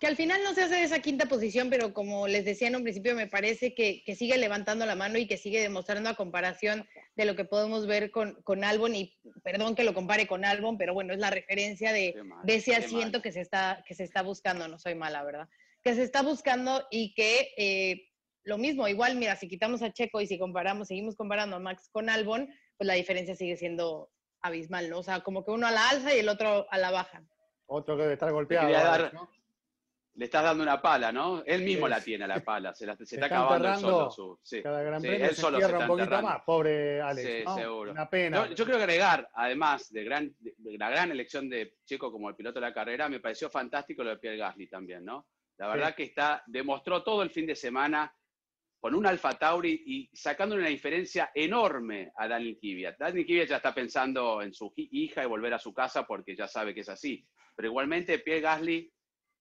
Que 0.00 0.08
al 0.08 0.16
final 0.16 0.42
no 0.42 0.52
se 0.54 0.62
hace 0.62 0.82
esa 0.82 0.98
quinta 1.00 1.26
posición, 1.26 1.70
pero 1.70 1.94
como 1.94 2.26
les 2.26 2.44
decía 2.44 2.68
en 2.68 2.76
un 2.76 2.82
principio, 2.82 3.14
me 3.14 3.26
parece 3.28 3.74
que, 3.74 4.02
que 4.04 4.16
sigue 4.16 4.36
levantando 4.36 4.84
la 4.86 4.96
mano 4.96 5.18
y 5.18 5.26
que 5.26 5.36
sigue 5.38 5.60
demostrando 5.60 6.10
a 6.10 6.14
comparación 6.16 6.86
de 7.16 7.24
lo 7.24 7.36
que 7.36 7.44
podemos 7.44 7.86
ver 7.86 8.10
con, 8.10 8.34
con 8.42 8.64
Albon, 8.64 8.94
y 8.96 9.16
perdón 9.42 9.74
que 9.74 9.84
lo 9.84 9.94
compare 9.94 10.26
con 10.26 10.44
Albon, 10.44 10.76
pero 10.76 10.94
bueno, 10.94 11.12
es 11.14 11.20
la 11.20 11.30
referencia 11.30 11.92
de, 11.92 12.14
mal, 12.24 12.44
de 12.44 12.54
ese 12.56 12.74
asiento 12.74 13.22
que 13.22 13.32
se, 13.32 13.40
está, 13.40 13.84
que 13.86 13.94
se 13.94 14.02
está 14.04 14.22
buscando, 14.22 14.66
no 14.68 14.78
soy 14.78 14.94
mala, 14.96 15.22
¿verdad? 15.22 15.48
Que 15.82 15.94
se 15.94 16.02
está 16.02 16.22
buscando 16.22 16.86
y 16.90 17.14
que 17.14 17.52
eh, 17.56 18.08
lo 18.42 18.58
mismo, 18.58 18.88
igual, 18.88 19.16
mira, 19.16 19.36
si 19.36 19.48
quitamos 19.48 19.80
a 19.82 19.92
Checo 19.92 20.20
y 20.20 20.26
si 20.26 20.38
comparamos, 20.38 20.88
seguimos 20.88 21.14
comparando 21.16 21.56
a 21.56 21.60
Max 21.60 21.88
con 21.90 22.10
Albon, 22.10 22.48
pues 22.76 22.86
la 22.86 22.94
diferencia 22.94 23.36
sigue 23.36 23.56
siendo 23.56 24.10
abismal, 24.42 24.90
¿no? 24.90 24.98
O 24.98 25.02
sea, 25.02 25.20
como 25.20 25.44
que 25.44 25.52
uno 25.52 25.66
a 25.66 25.70
la 25.70 25.88
alza 25.88 26.14
y 26.14 26.18
el 26.18 26.28
otro 26.28 26.66
a 26.70 26.78
la 26.78 26.90
baja. 26.90 27.24
Otro 27.66 27.96
que 27.96 28.02
debe 28.02 28.14
estar 28.14 28.32
golpeado. 28.32 28.66
quería 28.66 28.92
Alex, 28.92 29.12
dar- 29.12 29.14
¿no? 29.14 29.30
Le 30.16 30.26
estás 30.26 30.44
dando 30.44 30.62
una 30.62 30.80
pala, 30.80 31.10
¿no? 31.10 31.42
Él 31.44 31.62
mismo 31.62 31.88
la 31.88 32.00
tiene, 32.00 32.26
la 32.28 32.38
pala. 32.38 32.72
Se, 32.72 32.86
la- 32.86 32.96
se 32.96 33.04
Se 33.04 33.16
está 33.16 33.26
está 33.26 33.40
acabando 33.40 33.68
él 33.68 33.76
solo. 33.80 34.10
Su, 34.12 34.38
sí. 34.44 34.62
Cada 34.62 34.80
gran 34.82 35.00
Sí, 35.00 35.08
premio 35.08 35.26
él 35.26 35.34
se 35.34 35.40
solo 35.40 35.58
se 35.58 35.64
entierra 35.64 35.78
un 35.78 35.82
está 35.82 35.88
poquito 35.88 36.04
enterrando. 36.04 36.28
más. 36.30 36.42
Pobre 36.44 37.00
Alex. 37.00 37.28
Sí, 37.28 37.44
¿no? 37.44 37.54
seguro. 37.56 37.90
Una 37.90 38.08
pena. 38.10 38.36
No, 38.46 38.54
yo 38.54 38.64
creo 38.64 38.76
que 38.76 38.82
agregar, 38.84 39.28
además 39.34 39.90
de, 39.92 40.04
gran, 40.04 40.32
de 40.38 40.78
la 40.78 40.88
gran 40.90 41.10
elección 41.10 41.48
de 41.50 41.74
Checo 41.84 42.12
como 42.12 42.28
el 42.28 42.36
piloto 42.36 42.60
de 42.60 42.66
la 42.66 42.72
carrera, 42.72 43.08
me 43.08 43.18
pareció 43.18 43.50
fantástico 43.50 44.04
lo 44.04 44.10
de 44.10 44.18
Pierre 44.18 44.36
Gasly 44.38 44.68
también, 44.68 45.04
¿no? 45.04 45.26
La 45.58 45.66
verdad 45.68 45.94
que 45.96 46.04
está, 46.04 46.42
demostró 46.46 47.02
todo 47.02 47.22
el 47.22 47.30
fin 47.30 47.46
de 47.46 47.56
semana 47.56 48.14
con 48.80 48.94
un 48.94 49.06
Alfa 49.06 49.32
Tauri 49.38 49.82
y 49.86 50.10
sacando 50.16 50.54
una 50.54 50.68
diferencia 50.68 51.30
enorme 51.34 52.12
a 52.16 52.28
Daniel 52.28 52.58
Kvyat. 52.60 52.98
Daniel 52.98 53.24
Kvyat 53.26 53.48
ya 53.48 53.56
está 53.56 53.74
pensando 53.74 54.42
en 54.42 54.52
su 54.52 54.72
hi- 54.76 54.88
hija 54.92 55.24
y 55.24 55.26
volver 55.26 55.54
a 55.54 55.58
su 55.58 55.72
casa 55.72 56.06
porque 56.06 56.36
ya 56.36 56.46
sabe 56.46 56.74
que 56.74 56.80
es 56.82 56.88
así. 56.88 57.26
Pero 57.56 57.68
igualmente 57.68 58.18
Pierre 58.18 58.42
Gasly, 58.42 58.92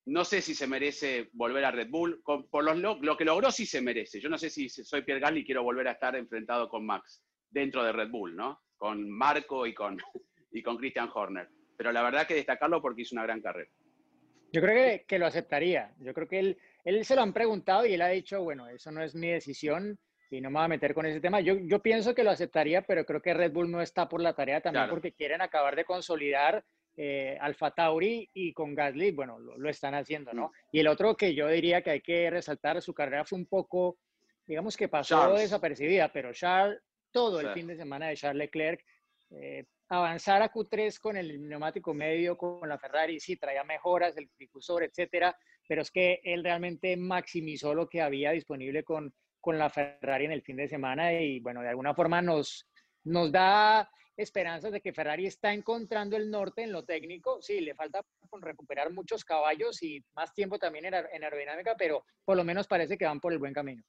no 0.05 0.25
sé 0.25 0.41
si 0.41 0.53
se 0.53 0.67
merece 0.67 1.29
volver 1.33 1.63
a 1.65 1.71
Red 1.71 1.89
Bull. 1.89 2.21
Con- 2.23 2.47
por 2.49 2.63
los, 2.63 2.77
lo, 2.77 2.95
lo 3.01 3.15
que 3.17 3.25
logró 3.25 3.51
sí 3.51 3.65
se 3.65 3.81
merece. 3.81 4.19
Yo 4.19 4.29
no 4.29 4.37
sé 4.37 4.49
si 4.49 4.67
soy 4.69 5.01
Pierre 5.03 5.21
Gasly 5.21 5.41
y 5.41 5.45
quiero 5.45 5.63
volver 5.63 5.87
a 5.87 5.91
estar 5.93 6.15
enfrentado 6.15 6.67
con 6.69 6.85
Max 6.85 7.23
dentro 7.49 7.83
de 7.83 7.91
Red 7.93 8.09
Bull, 8.09 8.35
¿no? 8.35 8.61
Con 8.77 9.09
Marco 9.09 9.65
y 9.65 9.73
con, 9.73 9.97
y 10.51 10.61
con 10.61 10.77
Christian 10.77 11.09
Horner. 11.13 11.47
Pero 11.77 11.91
la 11.91 12.03
verdad 12.03 12.27
que 12.27 12.35
destacarlo 12.35 12.81
porque 12.81 13.03
hizo 13.03 13.15
una 13.15 13.23
gran 13.23 13.41
carrera. 13.41 13.69
Yo 14.51 14.61
creo 14.61 14.75
que, 14.75 15.05
que 15.07 15.17
lo 15.19 15.25
aceptaría. 15.25 15.93
Yo 15.99 16.13
creo 16.13 16.27
que 16.27 16.39
él, 16.39 16.57
él 16.83 17.03
se 17.05 17.15
lo 17.15 17.21
han 17.21 17.33
preguntado 17.33 17.85
y 17.85 17.93
él 17.93 18.01
ha 18.01 18.09
dicho, 18.09 18.43
bueno, 18.43 18.67
eso 18.67 18.91
no 18.91 19.01
es 19.01 19.15
mi 19.15 19.29
decisión 19.29 19.97
y 20.29 20.41
no 20.41 20.49
me 20.51 20.57
voy 20.59 20.65
a 20.65 20.67
meter 20.67 20.93
con 20.93 21.05
ese 21.07 21.19
tema. 21.21 21.41
Yo, 21.41 21.55
yo 21.59 21.79
pienso 21.79 22.13
que 22.13 22.23
lo 22.23 22.29
aceptaría, 22.31 22.81
pero 22.83 23.05
creo 23.05 23.21
que 23.21 23.33
Red 23.33 23.51
Bull 23.51 23.71
no 23.71 23.81
está 23.81 24.07
por 24.07 24.21
la 24.21 24.33
tarea 24.35 24.61
también 24.61 24.83
Claro. 24.83 24.93
porque 24.93 25.13
quieren 25.13 25.41
acabar 25.41 25.75
de 25.75 25.85
consolidar 25.85 26.63
eh, 26.95 27.37
Alfa 27.41 27.71
Tauri 27.71 28.29
y 28.33 28.53
con 28.53 28.75
Gasly, 28.75 29.11
bueno, 29.11 29.39
lo, 29.39 29.57
lo 29.57 29.69
están 29.69 29.95
haciendo, 29.95 30.31
¿no? 30.33 30.51
Y 30.71 30.79
el 30.79 30.87
otro 30.87 31.15
que 31.15 31.33
yo 31.33 31.47
diría 31.47 31.81
que 31.81 31.91
hay 31.91 32.01
que 32.01 32.29
resaltar, 32.29 32.81
su 32.81 32.93
carrera 32.93 33.25
fue 33.25 33.39
un 33.39 33.47
poco, 33.47 33.97
digamos 34.45 34.77
que 34.77 34.87
pasó 34.87 35.15
Charles. 35.15 35.41
desapercibida, 35.41 36.11
pero 36.11 36.33
Charles, 36.33 36.79
todo 37.11 37.39
el 37.39 37.49
fin 37.53 37.67
de 37.67 37.77
semana 37.77 38.07
de 38.07 38.15
Charles 38.15 38.45
Leclerc, 38.45 38.83
eh, 39.31 39.65
avanzar 39.89 40.41
a 40.41 40.51
Q3 40.51 40.99
con 40.99 41.17
el 41.17 41.47
neumático 41.47 41.93
medio, 41.93 42.37
con 42.37 42.67
la 42.67 42.77
Ferrari, 42.77 43.19
sí, 43.19 43.37
traía 43.37 43.63
mejoras, 43.63 44.15
el 44.17 44.29
difusor, 44.37 44.83
etcétera, 44.83 45.35
pero 45.67 45.81
es 45.81 45.91
que 45.91 46.19
él 46.23 46.43
realmente 46.43 46.95
maximizó 46.97 47.73
lo 47.73 47.87
que 47.89 48.01
había 48.01 48.31
disponible 48.31 48.83
con, 48.83 49.13
con 49.39 49.57
la 49.57 49.69
Ferrari 49.69 50.25
en 50.25 50.31
el 50.31 50.41
fin 50.41 50.57
de 50.57 50.67
semana 50.67 51.13
y 51.13 51.39
bueno, 51.39 51.61
de 51.61 51.69
alguna 51.69 51.93
forma 51.93 52.21
nos, 52.21 52.67
nos 53.03 53.31
da 53.31 53.89
esperanzas 54.17 54.71
de 54.71 54.81
que 54.81 54.93
Ferrari 54.93 55.25
está 55.25 55.53
encontrando 55.53 56.15
el 56.17 56.29
norte 56.29 56.63
en 56.63 56.71
lo 56.71 56.83
técnico. 56.83 57.41
Sí, 57.41 57.61
le 57.61 57.75
falta 57.75 58.05
recuperar 58.41 58.91
muchos 58.91 59.23
caballos 59.23 59.81
y 59.83 60.03
más 60.15 60.33
tiempo 60.33 60.59
también 60.59 60.85
en, 60.85 61.23
aerodinámica, 61.23 61.75
pero 61.77 62.05
por 62.25 62.37
lo 62.37 62.43
menos 62.43 62.67
parece 62.67 62.97
que 62.97 63.05
van 63.05 63.19
por 63.19 63.33
el 63.33 63.39
buen 63.39 63.53
camino. 63.53 63.83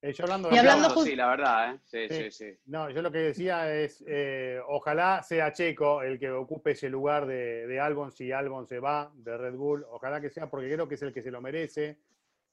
Eh, 0.00 0.12
yo 0.12 0.24
hablando 0.24 0.48
y 0.52 0.56
hablando 0.56 0.90
sí, 1.02 1.16
la 1.16 1.26
verdad, 1.26 1.74
¿eh? 1.74 1.80
sí, 1.84 2.08
sí, 2.08 2.30
sí, 2.30 2.58
No, 2.66 2.88
yo 2.88 3.02
lo 3.02 3.10
que 3.10 3.18
decía 3.18 3.74
es, 3.74 4.04
eh, 4.06 4.60
ojalá 4.68 5.24
sea 5.24 5.52
Checo 5.52 6.02
el 6.02 6.20
que 6.20 6.30
ocupe 6.30 6.70
ese 6.70 6.88
lugar 6.88 7.26
de, 7.26 7.66
de, 7.66 7.80
Albon 7.80 8.12
si 8.12 8.30
Albon 8.30 8.68
se 8.68 8.78
va 8.78 9.10
de 9.16 9.36
Red 9.36 9.56
Bull, 9.56 9.84
ojalá 9.90 10.20
que 10.20 10.30
sea 10.30 10.48
porque 10.48 10.72
creo 10.72 10.86
que 10.86 10.94
es 10.94 11.02
el 11.02 11.12
que 11.12 11.22
se 11.22 11.32
lo 11.32 11.40
merece. 11.40 11.98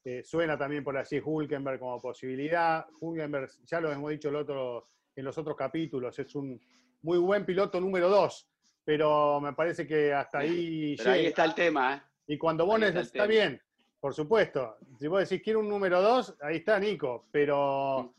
Eh, 0.08 0.22
suena 0.22 0.56
también 0.56 0.84
por 0.84 0.96
allí 0.96 1.20
Hulkenberg 1.20 1.80
como 1.80 2.00
posibilidad. 2.00 2.86
Hulkenberg, 3.00 3.50
ya 3.64 3.80
lo 3.80 3.90
hemos 3.90 4.12
dicho 4.12 4.28
el 4.28 4.36
otro, 4.36 4.86
en 5.16 5.24
los 5.24 5.36
otros 5.36 5.56
capítulos, 5.56 6.16
es 6.16 6.32
un 6.36 6.60
muy 7.06 7.18
buen 7.18 7.46
piloto 7.46 7.80
número 7.80 8.08
dos, 8.08 8.48
pero 8.84 9.40
me 9.40 9.52
parece 9.52 9.86
que 9.86 10.12
hasta 10.12 10.40
ahí... 10.40 10.96
ahí 11.06 11.26
está 11.26 11.44
el 11.44 11.54
tema. 11.54 11.94
¿eh? 11.94 12.02
Y 12.26 12.36
cuando 12.36 12.66
vos 12.66 12.82
está, 12.82 13.00
está 13.00 13.26
bien, 13.26 13.62
por 14.00 14.12
supuesto. 14.12 14.76
Si 14.98 15.06
vos 15.06 15.20
decís 15.20 15.40
quiero 15.44 15.60
un 15.60 15.68
número 15.68 16.02
dos, 16.02 16.36
ahí 16.42 16.56
está 16.56 16.80
Nico, 16.80 17.28
pero 17.30 18.12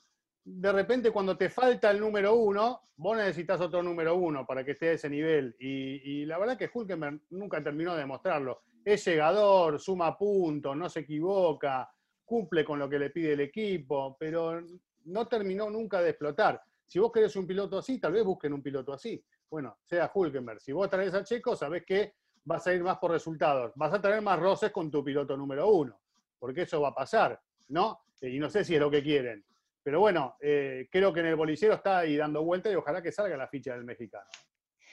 de 0.46 0.72
repente 0.72 1.12
cuando 1.12 1.36
te 1.36 1.50
falta 1.50 1.92
el 1.92 2.00
número 2.00 2.34
uno, 2.36 2.84
vos 2.96 3.18
necesitas 3.18 3.60
otro 3.60 3.84
número 3.84 4.16
uno 4.16 4.46
para 4.46 4.64
que 4.64 4.72
esté 4.72 4.88
a 4.88 4.94
ese 4.94 5.10
nivel. 5.10 5.54
Y, 5.60 6.24
la 6.24 6.38
verdad 6.38 6.58
que 6.58 6.70
Hulkenberg 6.74 7.20
nunca 7.32 7.62
terminó 7.62 7.94
de 7.94 8.00
demostrarlo. 8.00 8.62
Es 8.86 9.04
llegador, 9.04 9.82
suma 9.82 10.18
puntos, 10.18 10.78
no 10.78 10.88
se 10.88 11.02
equivoca, 11.02 11.92
cumple 12.24 12.64
con 12.64 12.80
lo 12.80 12.88
que 12.88 13.00
le 13.00 13.10
pide 13.10 13.34
el 13.34 13.42
equipo, 13.42 14.16
pero 14.18 14.62
no 15.04 15.28
terminó 15.28 15.70
nunca 15.70 16.02
de 16.02 16.12
explotar. 16.12 16.64
Si 16.88 17.00
vos 17.00 17.12
querés 17.12 17.36
un 17.36 17.46
piloto 17.46 17.78
así, 17.78 18.00
tal 18.00 18.14
vez 18.14 18.24
busquen 18.24 18.54
un 18.54 18.64
piloto 18.64 18.94
así. 18.94 19.22
Bueno, 19.50 19.78
sea 19.84 20.10
Hulkenberg. 20.14 20.62
Si 20.62 20.72
vos 20.72 20.90
traes 20.90 21.14
a 21.14 21.24
Checo, 21.24 21.56
sabés 21.56 21.84
que 21.86 22.14
vas 22.46 22.66
a 22.66 22.74
ir 22.74 22.82
más 22.82 22.98
por 22.98 23.12
resultados. 23.12 23.74
Vas 23.76 23.94
a 23.94 24.02
tener 24.02 24.22
más 24.22 24.40
roces 24.40 24.72
con 24.72 24.90
tu 24.90 25.04
piloto 25.04 25.36
número 25.36 25.68
uno, 25.70 26.00
porque 26.40 26.62
eso 26.62 26.80
va 26.80 26.90
a 26.90 26.96
pasar, 26.96 27.40
¿no? 27.68 28.00
Y 28.22 28.40
no 28.40 28.50
sé 28.50 28.64
si 28.64 28.76
es 28.76 28.80
lo 28.80 28.90
que 28.90 29.04
quieren. 29.04 29.44
Pero 29.84 30.00
bueno, 30.00 30.38
eh, 30.42 30.88
creo 30.90 31.14
que 31.14 31.20
en 31.20 31.28
el 31.28 31.36
bolillero 31.36 31.74
está 31.76 32.00
ahí 32.00 32.16
dando 32.16 32.44
vuelta 32.44 32.72
y 32.72 32.76
ojalá 32.76 33.02
que 33.02 33.12
salga 33.12 33.36
la 33.36 33.48
ficha 33.50 33.74
del 33.74 33.84
mexicano. 33.84 34.30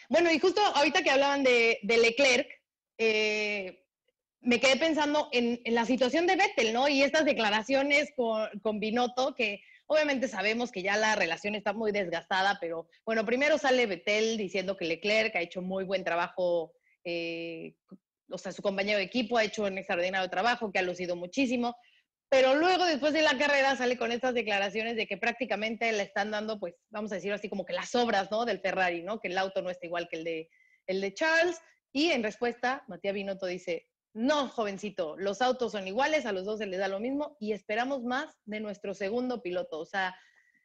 Bueno, 0.09 0.31
y 0.33 0.39
justo 0.39 0.61
ahorita 0.61 1.03
que 1.03 1.11
hablaban 1.11 1.45
de, 1.45 1.79
Leclerc, 1.83 2.49
eh, 2.99 3.85
me 4.41 4.61
quedé 4.61 4.77
pensando 4.77 5.29
en, 5.33 5.61
la 5.73 5.85
situación 5.85 6.27
de 6.27 6.37
Vettel, 6.37 6.73
¿no? 6.73 6.89
Y 6.89 7.03
estas 7.03 7.25
declaraciones 7.25 8.13
con 8.17 8.81
Binotto, 8.81 9.35
que 9.35 9.63
Obviamente 9.87 10.29
sabemos 10.29 10.73
que 10.73 10.83
ya 10.83 10.97
la 10.97 11.15
relación 11.15 11.55
está 11.55 11.73
muy 11.73 11.93
desgastada, 11.93 12.59
pero 12.61 12.89
bueno, 13.05 13.25
primero 13.27 13.59
sale 13.59 13.87
Betel 13.87 14.39
diciendo 14.39 14.77
que 14.77 14.87
Leclerc 14.87 15.37
ha 15.37 15.43
hecho 15.43 15.61
muy 15.61 15.85
buen 15.85 16.05
trabajo, 16.05 16.73
eh, 17.05 17.75
o 18.31 18.39
sea, 18.39 18.53
su 18.53 18.63
compañero 18.63 18.99
de 18.99 19.05
equipo 19.05 19.37
ha 19.37 19.45
hecho 19.45 19.65
un 19.65 19.77
extraordinario 19.77 20.29
trabajo, 20.31 20.73
que 20.73 20.79
ha 20.79 20.83
lucido 20.83 21.17
muchísimo, 21.17 21.77
pero 22.31 22.57
luego 22.57 22.85
después 22.87 23.13
de 23.13 23.23
la 23.23 23.39
carrera 23.39 23.77
sale 23.77 23.97
con 23.97 24.11
estas 24.11 24.35
declaraciones 24.35 24.97
de 24.97 25.07
que 25.07 25.17
prácticamente 25.17 25.93
le 25.93 26.03
están 26.03 26.31
dando, 26.31 26.59
pues, 26.59 26.75
vamos 26.91 27.13
a 27.13 27.17
decirlo 27.17 27.37
así, 27.37 27.49
como 27.49 27.65
que 27.65 27.75
las 27.75 27.95
obras, 27.95 28.31
¿no? 28.31 28.45
Del 28.45 28.61
Ferrari, 28.61 29.03
¿no? 29.03 29.21
Que 29.21 29.29
el 29.29 29.39
auto 29.39 29.63
no 29.63 29.71
está 29.71 29.87
igual 29.87 30.09
que 30.09 30.17
el 30.17 30.25
de, 30.25 30.51
el 30.87 31.01
de 31.01 31.15
Charles. 31.15 31.61
Y 31.93 32.11
en 32.11 32.25
respuesta, 32.25 32.83
Matías 32.89 33.15
Binotto 33.15 33.47
dice, 33.47 33.87
no, 34.15 34.49
jovencito, 34.49 35.17
los 35.17 35.43
autos 35.43 35.73
son 35.73 35.89
iguales, 35.89 36.25
a 36.25 36.33
los 36.33 36.45
dos 36.45 36.59
se 36.59 36.67
les 36.67 36.79
da 36.79 36.87
lo 36.87 37.01
mismo 37.01 37.37
y 37.41 37.53
esperamos 37.53 38.05
más 38.05 38.33
de 38.45 38.61
nuestro 38.61 38.95
segundo 38.95 39.43
piloto. 39.43 39.81
O 39.81 39.87
sea, 39.87 40.17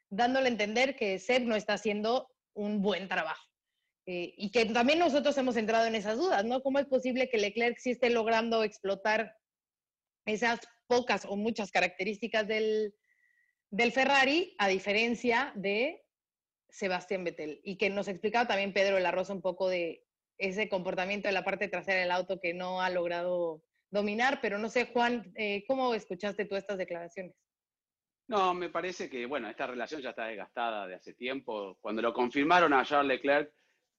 dándole 0.09 0.47
a 0.47 0.51
entender 0.51 0.95
que 0.95 1.17
Seb 1.17 1.43
no 1.43 1.55
está 1.55 1.73
haciendo 1.73 2.29
un 2.53 2.81
buen 2.81 3.07
trabajo. 3.07 3.43
Eh, 4.05 4.33
y 4.37 4.51
que 4.51 4.65
también 4.65 4.99
nosotros 4.99 5.37
hemos 5.37 5.57
entrado 5.57 5.87
en 5.87 5.95
esas 5.95 6.17
dudas, 6.17 6.45
¿no? 6.45 6.61
¿Cómo 6.61 6.79
es 6.79 6.85
posible 6.85 7.29
que 7.29 7.37
Leclerc 7.37 7.77
sí 7.79 7.91
esté 7.91 8.09
logrando 8.09 8.63
explotar 8.63 9.35
esas 10.25 10.59
pocas 10.87 11.25
o 11.25 11.35
muchas 11.35 11.71
características 11.71 12.47
del, 12.47 12.93
Ferrari, 13.93 14.55
a 14.57 14.67
diferencia 14.67 15.53
de 15.55 16.03
Sebastián 16.69 17.23
Vettel? 17.23 17.61
Y 17.63 17.77
que 17.77 17.89
nos 17.89 18.07
explicaba 18.07 18.47
también 18.47 18.73
Pedro 18.73 18.99
La 18.99 19.11
Rosa 19.11 19.33
un 19.33 19.41
poco 19.41 19.69
de 19.69 20.03
ese 20.39 20.69
comportamiento 20.69 21.27
de 21.27 21.33
la 21.33 21.43
parte 21.43 21.67
trasera 21.67 21.99
del 21.99 22.11
auto 22.11 22.39
que 22.39 22.53
no 22.53 22.81
ha 22.81 22.89
logrado 22.89 23.61
dominar, 23.91 24.39
pero 24.41 24.57
no 24.57 24.69
sé, 24.69 24.85
Juan, 24.85 25.31
eh, 25.35 25.63
¿cómo 25.67 25.93
escuchaste 25.93 26.45
tú 26.45 26.55
estas 26.55 26.77
declaraciones? 26.77 27.35
No, 28.27 28.53
me 28.53 28.69
parece 28.69 29.09
que, 29.09 29.25
bueno, 29.25 29.49
esta 29.49 29.67
relación 29.67 30.01
ya 30.01 30.11
está 30.11 30.25
desgastada 30.25 30.87
de 30.87 30.95
hace 30.95 31.13
tiempo. 31.13 31.77
Cuando 31.81 32.01
lo 32.01 32.13
confirmaron 32.13 32.73
a 32.73 32.85
Charles 32.85 33.17
Leclerc 33.17 33.51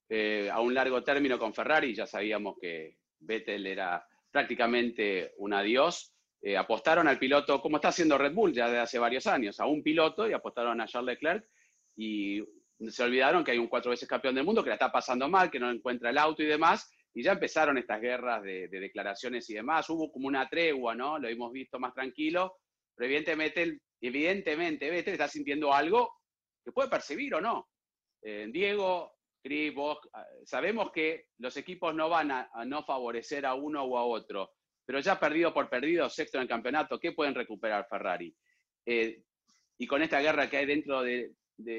eh, 0.08 0.48
a 0.50 0.60
un 0.60 0.72
largo 0.72 1.02
término 1.02 1.38
con 1.38 1.52
Ferrari, 1.52 1.94
ya 1.94 2.06
sabíamos 2.06 2.56
que 2.60 2.96
Vettel 3.18 3.66
era 3.66 4.06
prácticamente 4.30 5.34
un 5.38 5.52
adiós. 5.52 6.14
Eh, 6.40 6.56
apostaron 6.56 7.08
al 7.08 7.18
piloto, 7.18 7.60
como 7.60 7.76
está 7.76 7.88
haciendo 7.88 8.16
Red 8.16 8.32
Bull 8.32 8.52
ya 8.52 8.66
desde 8.66 8.78
hace 8.78 8.98
varios 9.00 9.26
años, 9.26 9.58
a 9.58 9.66
un 9.66 9.82
piloto 9.82 10.28
y 10.28 10.32
apostaron 10.32 10.80
a 10.80 10.86
Charles 10.86 11.16
Leclerc. 11.16 11.44
Y 11.96 12.40
se 12.88 13.02
olvidaron 13.02 13.44
que 13.44 13.50
hay 13.50 13.58
un 13.58 13.68
cuatro 13.68 13.90
veces 13.90 14.08
campeón 14.08 14.34
del 14.34 14.44
mundo 14.44 14.62
que 14.62 14.70
la 14.70 14.76
está 14.76 14.90
pasando 14.90 15.28
mal, 15.28 15.50
que 15.50 15.60
no 15.60 15.70
encuentra 15.70 16.10
el 16.10 16.18
auto 16.18 16.42
y 16.42 16.46
demás, 16.46 16.90
y 17.12 17.22
ya 17.22 17.32
empezaron 17.32 17.76
estas 17.76 18.00
guerras 18.00 18.42
de, 18.42 18.68
declaraciones 18.68 19.48
y 19.50 19.54
demás. 19.54 19.88
Hubo 19.90 20.10
como 20.10 20.28
una 20.28 20.48
tregua, 20.48 20.94
¿no? 20.94 21.18
Lo 21.18 21.28
hemos 21.28 21.52
visto 21.52 21.78
más 21.78 21.92
tranquilo, 21.92 22.56
pero 22.94 23.06
evidentemente, 23.06 23.80
evidentemente 24.00 24.90
Vettel 24.90 25.14
está 25.14 25.28
sintiendo 25.28 25.74
algo 25.74 26.12
que 26.64 26.72
puede 26.72 26.88
percibir 26.88 27.34
o 27.34 27.40
no. 27.40 27.68
Eh, 28.22 28.46
Diego, 28.50 29.14
Cris, 29.42 29.74
vos, 29.74 29.98
ah, 30.12 30.24
sabemos 30.44 30.90
que 30.92 31.26
los 31.38 31.56
equipos 31.56 31.94
no 31.94 32.08
van 32.08 32.30
a, 32.30 32.50
no 32.66 32.84
favorecer 32.84 33.44
a 33.44 33.54
uno 33.54 33.82
o 33.84 33.98
a 33.98 34.04
otro, 34.04 34.52
pero 34.86 35.00
ya 35.00 35.18
perdido 35.18 35.52
por 35.52 35.68
perdido, 35.68 36.08
sexto 36.08 36.38
en 36.38 36.42
el 36.42 36.48
campeonato, 36.48 36.98
¿qué 36.98 37.12
pueden 37.12 37.34
recuperar 37.34 37.86
Ferrari? 37.88 38.34
Eh, 38.86 39.22
y 39.78 39.86
con 39.86 40.02
esta 40.02 40.20
guerra 40.20 40.48
que 40.48 40.58
hay 40.58 40.66
dentro 40.66 41.02
de, 41.02 41.32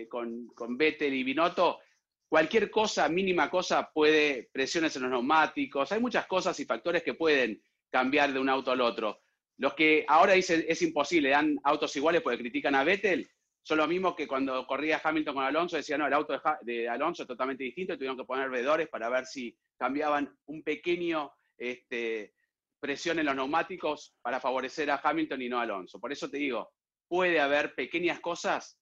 con, 0.09 0.47
con 0.47 0.77
Vettel 0.77 1.13
y 1.13 1.23
Binotto, 1.23 1.79
cualquier 2.27 2.71
cosa, 2.71 3.09
mínima 3.09 3.49
cosa, 3.49 3.91
puede 3.93 4.49
presiones 4.51 4.95
en 4.95 5.03
los 5.03 5.11
neumáticos, 5.11 5.91
hay 5.91 5.99
muchas 5.99 6.25
cosas 6.27 6.59
y 6.59 6.65
factores 6.65 7.03
que 7.03 7.13
pueden 7.13 7.61
cambiar 7.89 8.31
de 8.31 8.39
un 8.39 8.49
auto 8.49 8.71
al 8.71 8.81
otro. 8.81 9.21
Los 9.57 9.73
que 9.73 10.05
ahora 10.07 10.33
dicen 10.33 10.65
es 10.67 10.81
imposible, 10.81 11.29
dan 11.29 11.59
autos 11.63 11.95
iguales 11.95 12.21
porque 12.21 12.39
critican 12.39 12.73
a 12.75 12.83
Vettel, 12.83 13.29
son 13.63 13.77
lo 13.77 13.87
mismo 13.87 14.15
que 14.15 14.27
cuando 14.27 14.65
corría 14.65 15.01
Hamilton 15.03 15.35
con 15.35 15.43
Alonso, 15.43 15.77
decían, 15.77 15.99
no, 15.99 16.07
el 16.07 16.13
auto 16.13 16.41
de, 16.61 16.89
Alonso 16.89 17.23
es 17.23 17.27
totalmente 17.27 17.63
distinto 17.63 17.93
y 17.93 17.97
tuvieron 17.97 18.17
que 18.17 18.23
poner 18.23 18.49
vedores 18.49 18.87
para 18.89 19.07
ver 19.09 19.25
si 19.25 19.55
cambiaban 19.77 20.35
un 20.45 20.63
pequeño 20.63 21.31
este, 21.57 22.33
presión 22.79 23.19
en 23.19 23.25
los 23.25 23.35
neumáticos 23.35 24.15
para 24.21 24.39
favorecer 24.39 24.89
a 24.89 24.99
Hamilton 25.03 25.41
y 25.43 25.49
no 25.49 25.59
a 25.59 25.63
Alonso. 25.63 25.99
Por 25.99 26.11
eso 26.11 26.29
te 26.29 26.37
digo, 26.37 26.71
puede 27.07 27.39
haber 27.39 27.75
pequeñas 27.75 28.19
cosas 28.19 28.79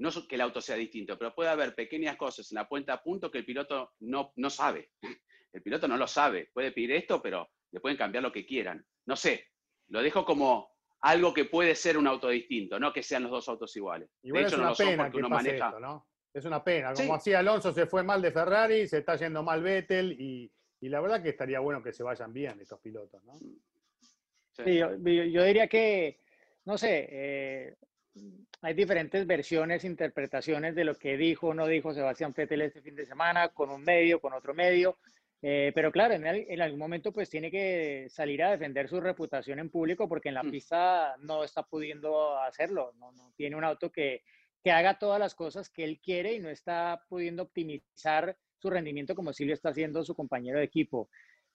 no 0.00 0.10
que 0.26 0.34
el 0.34 0.40
auto 0.40 0.60
sea 0.60 0.76
distinto, 0.76 1.18
pero 1.18 1.34
puede 1.34 1.50
haber 1.50 1.74
pequeñas 1.74 2.16
cosas 2.16 2.50
en 2.50 2.56
la 2.56 2.68
puenta 2.68 2.94
a 2.94 3.02
punto 3.02 3.30
que 3.30 3.38
el 3.38 3.44
piloto 3.44 3.92
no, 4.00 4.32
no 4.36 4.50
sabe. 4.50 4.90
El 5.52 5.62
piloto 5.62 5.88
no 5.88 5.96
lo 5.96 6.06
sabe. 6.06 6.48
Puede 6.54 6.70
pedir 6.70 6.92
esto, 6.92 7.20
pero 7.20 7.50
le 7.72 7.80
pueden 7.80 7.98
cambiar 7.98 8.22
lo 8.22 8.30
que 8.30 8.46
quieran. 8.46 8.86
No 9.06 9.16
sé, 9.16 9.48
lo 9.88 10.00
dejo 10.00 10.24
como 10.24 10.70
algo 11.00 11.34
que 11.34 11.46
puede 11.46 11.74
ser 11.74 11.98
un 11.98 12.06
auto 12.06 12.28
distinto, 12.28 12.78
no 12.78 12.92
que 12.92 13.02
sean 13.02 13.24
los 13.24 13.32
dos 13.32 13.48
autos 13.48 13.74
iguales. 13.74 14.08
de 14.22 14.40
hecho, 14.40 14.56
no 14.58 14.68
lo 14.68 14.74
son 14.76 14.96
porque 14.96 15.18
uno 15.18 15.28
maneja. 15.28 15.74
¿no? 15.80 16.06
Es 16.32 16.44
una 16.44 16.62
pena. 16.62 16.94
Como 16.94 17.14
así 17.14 17.34
Alonso 17.34 17.72
se 17.72 17.86
fue 17.86 18.04
mal 18.04 18.22
de 18.22 18.30
Ferrari, 18.30 18.86
se 18.86 18.98
está 18.98 19.16
yendo 19.16 19.42
mal 19.42 19.60
Vettel 19.60 20.12
y, 20.12 20.52
la 20.82 21.00
verdad 21.00 21.20
que 21.20 21.30
estaría 21.30 21.58
bueno 21.58 21.82
que 21.82 21.92
se 21.92 22.04
vayan 22.04 22.32
bien 22.32 22.60
estos 22.60 22.80
pilotos, 22.80 23.22
¿no? 23.24 23.36
Sí, 24.52 24.76
yo, 24.76 24.96
diría 24.96 25.66
que, 25.66 26.20
no 26.64 26.78
sé, 26.78 27.08
eh, 27.10 27.76
hay 28.62 28.74
diferentes 28.74 29.26
versiones, 29.26 29.84
interpretaciones 29.84 30.74
de 30.74 30.84
lo 30.84 30.96
que 30.96 31.16
dijo 31.16 31.48
o 31.48 31.54
no 31.54 31.66
dijo 31.66 31.94
Sebastián 31.94 32.34
Vettel 32.36 32.62
este 32.62 32.82
fin 32.82 32.94
de 32.94 33.06
semana, 33.06 33.48
con 33.48 33.70
un 33.70 33.82
medio, 33.82 34.20
con 34.20 34.32
otro 34.32 34.54
medio. 34.54 34.98
Eh, 35.42 35.72
pero 35.74 35.90
claro, 35.90 36.12
en, 36.14 36.60
algún 36.60 36.78
momento 36.78 37.12
pues 37.12 37.30
tiene 37.30 37.50
que 37.50 38.08
salir 38.10 38.42
a 38.42 38.50
defender 38.50 38.88
su 38.88 39.00
reputación 39.00 39.58
en 39.58 39.70
público 39.70 40.06
porque 40.06 40.28
en 40.28 40.34
la 40.34 40.42
mm. 40.42 40.50
pista 40.50 41.16
no 41.20 41.44
está 41.44 41.62
pudiendo 41.62 42.38
hacerlo, 42.38 42.92
no, 42.98 43.10
tiene 43.36 43.56
un 43.56 43.64
auto 43.64 43.90
que, 43.90 44.22
que, 44.62 44.70
haga 44.70 44.98
todas 44.98 45.18
las 45.18 45.34
cosas 45.34 45.70
que 45.70 45.84
él 45.84 45.98
quiere 45.98 46.34
y 46.34 46.40
no 46.40 46.50
está 46.50 47.02
pudiendo 47.08 47.44
optimizar 47.44 48.36
su 48.58 48.68
rendimiento 48.68 49.14
como 49.14 49.32
sí 49.32 49.46
lo 49.46 49.54
está 49.54 49.70
haciendo 49.70 50.04
su 50.04 50.14
compañero 50.14 50.58
de 50.58 50.64
equipo. 50.64 51.08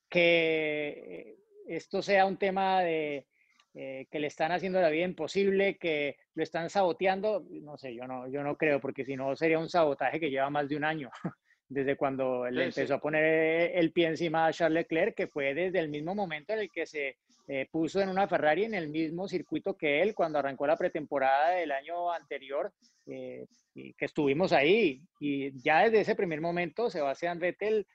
Que 0.09 1.37
esto 1.67 2.01
sea 2.01 2.25
un 2.25 2.37
tema 2.37 2.81
de, 2.81 3.27
eh, 3.75 4.07
que 4.09 4.19
le 4.19 4.27
están 4.27 4.51
haciendo 4.51 4.81
la 4.81 4.89
vida 4.89 5.05
imposible, 5.05 5.77
que 5.77 6.17
lo 6.33 6.43
están 6.43 6.69
saboteando, 6.69 7.45
no 7.61 7.77
sé, 7.77 7.93
yo 7.93 8.07
no, 8.07 8.27
yo 8.27 8.41
no 8.41 8.55
creo, 8.57 8.79
porque 8.79 9.05
si 9.05 9.15
no 9.15 9.35
sería 9.35 9.59
un 9.59 9.69
sabotaje 9.69 10.19
que 10.19 10.29
lleva 10.29 10.49
más 10.49 10.67
de 10.67 10.77
un 10.77 10.85
año. 10.85 11.11
desde 11.67 11.95
cuando 11.95 12.45
le 12.49 12.65
Sí, 12.65 12.71
sí. 12.71 12.79
empezó 12.81 12.95
a 12.95 13.01
poner 13.01 13.71
el 13.75 13.91
pie 13.91 14.07
encima 14.07 14.45
a 14.45 14.53
Charles 14.53 14.83
Leclerc, 14.83 15.15
que 15.15 15.27
fue 15.27 15.53
desde 15.53 15.79
el 15.79 15.89
mismo 15.89 16.13
momento 16.13 16.53
en 16.53 16.59
el 16.59 16.71
que 16.71 16.85
se 16.85 17.17
eh, 17.47 17.67
puso 17.71 18.01
en 18.01 18.09
una 18.09 18.27
Ferrari 18.27 18.63
en 18.63 18.73
el 18.73 18.87
mismo 18.87 19.27
circuito 19.27 19.75
que 19.75 20.01
él 20.01 20.15
cuando 20.15 20.39
arrancó 20.39 20.65
la 20.67 20.77
pretemporada 20.77 21.51
del 21.51 21.71
año 21.71 22.11
anterior, 22.11 22.71
eh, 23.07 23.45
y 23.73 23.93
que 23.93 24.05
estuvimos 24.05 24.53
ahí. 24.53 25.01
Y 25.19 25.51
ya 25.61 25.83
desde 25.83 26.01
ese 26.01 26.15
primer 26.15 26.41
momento, 26.41 26.89
Sebastián 26.89 27.39
Vettel, 27.39 27.85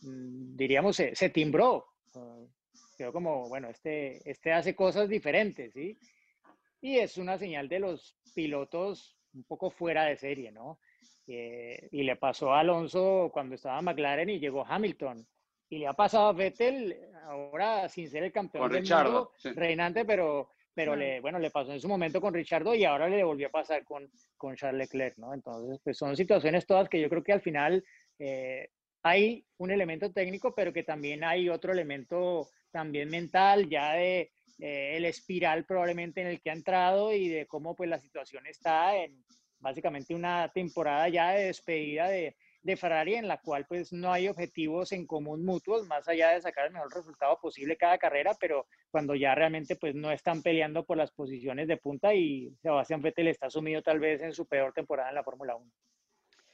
mm, 0.00 0.56
diríamos, 0.56 0.96
se, 0.96 1.14
se 1.14 1.30
timbró. 1.30 1.86
Quedó 3.00 3.14
como, 3.14 3.48
bueno, 3.48 3.70
este, 3.70 4.20
este 4.30 4.52
hace 4.52 4.74
cosas 4.76 5.08
diferentes, 5.08 5.72
¿sí? 5.72 5.96
Y 6.82 6.98
es 6.98 7.16
una 7.16 7.38
señal 7.38 7.66
de 7.66 7.78
los 7.78 8.14
pilotos 8.34 9.16
un 9.32 9.42
poco 9.44 9.70
fuera 9.70 10.04
de 10.04 10.18
serie, 10.18 10.52
¿no? 10.52 10.78
Eh, 11.26 11.88
y 11.92 12.02
le 12.02 12.16
pasó 12.16 12.52
a 12.52 12.60
Alonso 12.60 13.30
cuando 13.32 13.54
estaba 13.54 13.80
McLaren 13.80 14.28
y 14.28 14.38
llegó 14.38 14.66
Hamilton. 14.66 15.26
Y 15.70 15.78
le 15.78 15.86
ha 15.86 15.94
pasado 15.94 16.26
a 16.28 16.32
Vettel, 16.34 16.94
ahora 17.22 17.88
sin 17.88 18.06
ser 18.10 18.24
el 18.24 18.32
campeón 18.32 18.64
Con 18.64 18.72
del 18.72 18.82
Richardo, 18.82 19.10
mundo, 19.12 19.32
sí. 19.38 19.48
reinante, 19.52 20.04
pero, 20.04 20.50
pero 20.74 20.92
Claro. 20.92 21.00
le, 21.00 21.20
bueno, 21.20 21.38
le 21.38 21.50
pasó 21.50 21.72
en 21.72 21.80
su 21.80 21.88
momento 21.88 22.20
con 22.20 22.34
Richardo 22.34 22.74
y 22.74 22.84
ahora 22.84 23.08
le 23.08 23.24
volvió 23.24 23.46
a 23.46 23.50
pasar 23.50 23.82
con, 23.82 24.10
con 24.36 24.56
Charles 24.56 24.90
Leclerc, 24.90 25.16
¿no? 25.16 25.32
Entonces, 25.32 25.80
pues 25.82 25.96
son 25.96 26.14
situaciones 26.18 26.66
todas 26.66 26.90
que 26.90 27.00
yo 27.00 27.08
creo 27.08 27.22
que 27.24 27.32
al 27.32 27.40
final 27.40 27.82
eh, 28.18 28.68
hay 29.02 29.46
un 29.56 29.70
elemento 29.70 30.12
técnico, 30.12 30.54
pero 30.54 30.70
que 30.74 30.82
también 30.82 31.24
hay 31.24 31.48
otro 31.48 31.72
elemento 31.72 32.46
también 32.70 33.08
mental, 33.08 33.68
ya 33.68 33.94
de 33.94 34.30
eh, 34.58 34.96
el 34.96 35.04
espiral 35.04 35.64
probablemente 35.64 36.20
en 36.20 36.26
el 36.26 36.40
que 36.40 36.50
ha 36.50 36.54
entrado 36.54 37.12
y 37.12 37.28
de 37.28 37.46
cómo 37.46 37.74
pues 37.74 37.88
la 37.88 37.98
situación 37.98 38.46
está 38.46 38.96
en 38.96 39.24
básicamente 39.58 40.14
una 40.14 40.50
temporada 40.52 41.08
ya 41.08 41.32
de 41.32 41.46
despedida 41.46 42.08
de, 42.08 42.36
de 42.62 42.76
Ferrari 42.76 43.14
en 43.14 43.28
la 43.28 43.38
cual 43.38 43.66
pues 43.66 43.92
no 43.92 44.12
hay 44.12 44.28
objetivos 44.28 44.92
en 44.92 45.06
común 45.06 45.44
mutuos 45.44 45.86
más 45.86 46.08
allá 46.08 46.30
de 46.30 46.42
sacar 46.42 46.66
el 46.66 46.72
mejor 46.72 46.94
resultado 46.94 47.38
posible 47.40 47.76
cada 47.76 47.98
carrera, 47.98 48.36
pero 48.38 48.66
cuando 48.90 49.14
ya 49.14 49.34
realmente 49.34 49.76
pues 49.76 49.94
no 49.94 50.10
están 50.10 50.42
peleando 50.42 50.84
por 50.84 50.96
las 50.96 51.10
posiciones 51.10 51.68
de 51.68 51.76
punta 51.76 52.14
y 52.14 52.54
Sebastián 52.60 53.00
Vettel 53.00 53.28
está 53.28 53.48
sumido 53.48 53.82
tal 53.82 53.98
vez 53.98 54.20
en 54.22 54.34
su 54.34 54.46
peor 54.46 54.72
temporada 54.72 55.08
en 55.08 55.14
la 55.14 55.24
Fórmula 55.24 55.56
1. 55.56 55.70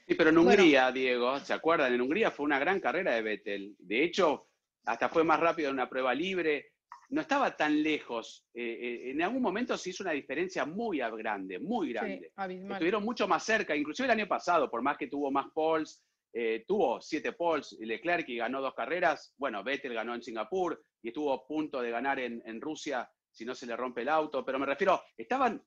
Sí, 0.06 0.14
pero 0.14 0.30
en 0.30 0.36
Bueno. 0.36 0.50
Hungría, 0.50 0.92
Diego, 0.92 1.40
¿se 1.40 1.52
acuerdan? 1.52 1.92
En 1.92 2.00
Hungría 2.00 2.30
fue 2.30 2.46
una 2.46 2.60
gran 2.60 2.78
carrera 2.78 3.14
de 3.14 3.22
Vettel. 3.22 3.74
De 3.80 4.04
hecho, 4.04 4.46
hasta 4.86 5.08
fue 5.08 5.24
más 5.24 5.40
rápido 5.40 5.68
en 5.68 5.74
una 5.74 5.88
prueba 5.88 6.14
libre. 6.14 6.72
No 7.10 7.20
estaba 7.20 7.56
tan 7.56 7.82
lejos. 7.82 8.46
Eh, 8.54 8.62
eh, 8.62 9.10
en 9.10 9.22
algún 9.22 9.42
momento 9.42 9.76
se 9.76 9.90
hizo 9.90 10.02
una 10.02 10.12
diferencia 10.12 10.64
muy 10.64 10.98
grande, 10.98 11.58
muy 11.58 11.92
grande. 11.92 12.32
Sí. 12.36 12.66
Estuvieron 12.70 13.04
mucho 13.04 13.28
más 13.28 13.44
cerca, 13.44 13.76
inclusive 13.76 14.06
el 14.06 14.18
año 14.18 14.28
pasado, 14.28 14.70
por 14.70 14.82
más 14.82 14.96
que 14.96 15.08
tuvo 15.08 15.30
más 15.30 15.46
poles, 15.52 16.02
eh, 16.32 16.64
tuvo 16.66 17.00
siete 17.00 17.32
poles, 17.32 17.76
y 17.78 17.84
Leclerc 17.84 18.28
y 18.28 18.36
ganó 18.36 18.60
dos 18.60 18.74
carreras, 18.74 19.34
bueno, 19.38 19.62
Vettel 19.62 19.94
ganó 19.94 20.14
en 20.14 20.22
Singapur 20.22 20.82
y 21.02 21.08
estuvo 21.08 21.32
a 21.32 21.46
punto 21.46 21.80
de 21.80 21.90
ganar 21.90 22.18
en, 22.20 22.42
en 22.44 22.60
Rusia 22.60 23.08
si 23.30 23.44
no 23.44 23.54
se 23.54 23.66
le 23.66 23.76
rompe 23.76 24.02
el 24.02 24.08
auto, 24.08 24.44
pero 24.44 24.58
me 24.58 24.66
refiero, 24.66 25.02
estaban 25.16 25.62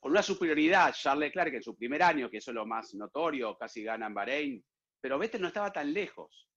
con 0.00 0.12
una 0.12 0.22
superioridad 0.22 0.92
Charles 0.94 1.28
Leclerc 1.28 1.54
en 1.54 1.62
su 1.62 1.76
primer 1.76 2.02
año, 2.02 2.30
que 2.30 2.38
eso 2.38 2.50
es 2.50 2.54
lo 2.54 2.66
más 2.66 2.94
notorio, 2.94 3.56
casi 3.56 3.82
gana 3.82 4.06
en 4.06 4.14
Bahrein, 4.14 4.64
pero 5.00 5.18
Vettel 5.18 5.42
no 5.42 5.48
estaba 5.48 5.72
tan 5.72 5.92
lejos, 5.92 6.47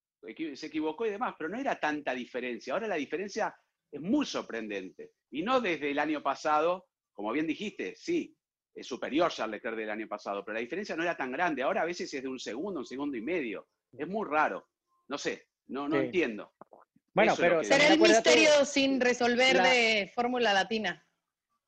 se 0.56 0.66
equivocó 0.68 1.06
y 1.06 1.12
demás, 1.12 1.36
pero 1.38 1.50
no 1.50 1.58
era 1.60 1.80
tanta 1.80 2.14
diferencia, 2.14 2.74
ahora 2.74 2.88
la 2.88 2.96
diferencia 2.96 3.56
es 3.92 4.02
muy 4.02 4.26
sorprendente, 4.26 5.12
y 5.32 5.42
no 5.44 5.60
desde 5.60 5.92
el 5.92 6.00
año 6.00 6.22
pasado, 6.24 6.88
como 7.14 7.32
bien 7.32 7.48
dijiste, 7.48 7.96
sí, 7.96 8.36
es 8.74 8.88
superior 8.88 9.32
Charles 9.32 9.58
Leclerc 9.58 9.76
del 9.78 9.90
año 9.90 10.08
pasado, 10.08 10.46
pero 10.46 10.54
la 10.54 10.62
diferencia 10.62 10.96
no 10.96 11.04
era 11.04 11.18
tan 11.18 11.30
grande. 11.32 11.62
Ahora 11.62 11.82
a 11.82 11.86
veces 11.86 12.14
es 12.14 12.22
de 12.22 12.30
un 12.30 12.40
segundo, 12.40 12.80
un 12.80 12.86
segundo 12.86 13.18
y 13.18 13.22
medio. 13.22 13.68
Es 13.98 14.08
muy 14.08 14.26
raro. 14.30 14.70
No 15.10 15.18
sé, 15.18 15.50
no, 15.68 15.90
no 15.90 15.98
Sí. 16.00 16.06
entiendo. 16.06 16.54
Bueno, 17.14 17.34
Eso 17.34 17.42
pero 17.42 17.64
Será 17.66 17.88
el 17.94 18.00
misterio 18.00 18.64
sin 18.64 19.02
resolver 19.02 19.58
la- 19.58 19.64
de 19.70 20.10
Fórmula 20.16 20.54
Latina. 20.54 21.06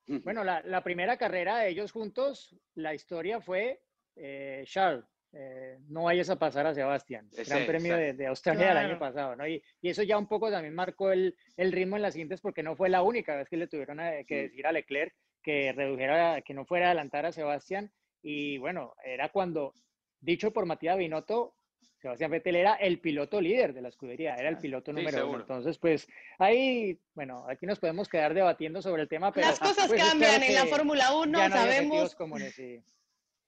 Bueno, 0.06 0.44
la, 0.44 0.62
la 0.62 0.82
primera 0.82 1.18
carrera 1.18 1.58
de 1.58 1.68
ellos 1.68 1.92
juntos, 1.92 2.56
la 2.74 2.94
historia 2.94 3.40
fue 3.42 3.82
eh, 4.16 4.64
Charles, 4.66 5.04
eh, 5.36 5.78
no 5.88 6.04
vayas 6.04 6.30
a 6.30 6.36
pasar 6.38 6.66
a 6.66 6.74
Sebastián, 6.74 7.28
Gran 7.46 7.66
Premio 7.66 7.96
de, 7.96 8.12
de 8.14 8.26
Australia 8.28 8.68
del 8.68 8.76
año 8.76 8.98
pasado, 8.98 9.34
¿no? 9.36 9.46
Y, 9.46 9.62
y 9.82 9.88
eso 9.90 10.02
ya 10.02 10.16
un 10.16 10.28
poco 10.28 10.50
también 10.50 10.74
marcó 10.74 11.10
el, 11.10 11.36
el 11.56 11.72
ritmo 11.72 11.96
en 11.96 12.02
las 12.02 12.14
siguientes 12.14 12.40
porque 12.40 12.62
no 12.62 12.76
fue 12.76 12.88
la 12.88 13.02
única 13.02 13.36
vez 13.36 13.48
que 13.48 13.56
le 13.56 13.66
tuvieron 13.66 13.98
a- 14.00 14.22
que 14.24 14.42
Mm. 14.42 14.42
decir 14.48 14.66
a 14.66 14.72
Leclerc 14.72 15.14
que 15.42 15.72
redujera, 15.72 16.40
que 16.42 16.54
no 16.54 16.64
fuera 16.64 16.86
a 16.86 16.90
adelantar 16.90 17.26
a 17.26 17.32
Sebastián. 17.32 17.90
Y 18.22 18.56
bueno, 18.58 18.94
era 19.04 19.28
cuando, 19.28 19.74
dicho 20.20 20.52
por 20.52 20.64
Matías 20.66 20.96
Binotto, 20.96 21.54
Sebastián 22.00 22.30
Vettel 22.30 22.56
era 22.56 22.74
el 22.74 23.00
piloto 23.00 23.40
líder 23.40 23.72
de 23.74 23.82
la 23.82 23.88
escudería, 23.88 24.36
era 24.36 24.48
el 24.50 24.58
piloto 24.58 24.90
Sí, 24.92 24.96
número 24.96 25.28
uno. 25.28 25.40
Entonces, 25.40 25.78
pues 25.78 26.06
ahí, 26.38 26.98
bueno, 27.14 27.44
aquí 27.48 27.66
nos 27.66 27.78
podemos 27.78 28.08
quedar 28.08 28.34
debatiendo 28.34 28.80
sobre 28.82 29.02
el 29.02 29.08
tema, 29.08 29.32
pero 29.32 29.46
Las 29.48 29.58
cosas 29.58 29.88
pues, 29.88 30.00
es 30.02 30.08
cambian 30.08 30.42
en 30.42 30.54
la 30.54 30.62
que 30.64 30.68
Fórmula 30.68 31.14
1, 31.16 31.38
ya 31.38 31.48
no 31.48 31.54
sabemos. 31.56 32.16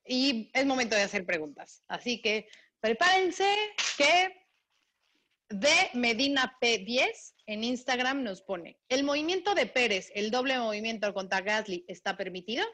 Y 0.07 0.51
es 0.53 0.67
momento 0.67 0.97
de 0.97 1.03
hacer 1.03 1.25
preguntas. 1.25 1.83
Así 1.89 2.21
que 2.21 2.49
prepárense 2.81 3.47
que 3.97 4.35
de 5.49 5.91
Medina 5.95 6.57
P10 6.61 7.35
en 7.47 7.65
Instagram 7.65 8.23
nos 8.23 8.43
pone, 8.43 8.79
¿el 8.89 9.05
movimiento 9.05 9.55
de 9.55 9.67
Pérez, 9.67 10.11
el 10.15 10.31
doble 10.31 10.59
movimiento 10.59 11.13
contra 11.15 11.41
Gasly, 11.41 11.85
está 11.89 12.17
permitido? 12.17 12.65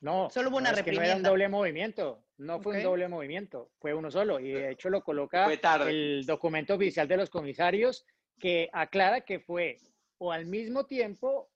No, 0.00 0.30
Solo 0.30 0.48
hubo 0.48 0.56
una 0.56 0.72
no, 0.72 0.78
es 0.78 0.82
que 0.82 0.92
no 0.92 1.02
era 1.02 1.02
un 1.02 1.08
reprimenda. 1.08 1.28
doble 1.28 1.48
movimiento, 1.48 2.24
no 2.38 2.60
fue 2.60 2.78
un 2.78 2.82
doble 2.82 3.08
movimiento, 3.08 3.70
fue 3.78 3.92
uno 3.92 4.10
solo. 4.10 4.40
Y 4.40 4.50
de 4.50 4.70
hecho 4.70 4.88
lo 4.88 5.04
coloca 5.04 5.46
el 5.86 6.24
documento 6.26 6.74
oficial 6.74 7.06
de 7.06 7.18
los 7.18 7.28
comisarios 7.28 8.06
que 8.38 8.70
aclara 8.72 9.20
que 9.20 9.40
fue 9.40 9.78
o 10.16 10.32
al 10.32 10.46
mismo 10.46 10.86
tiempo 10.86 11.50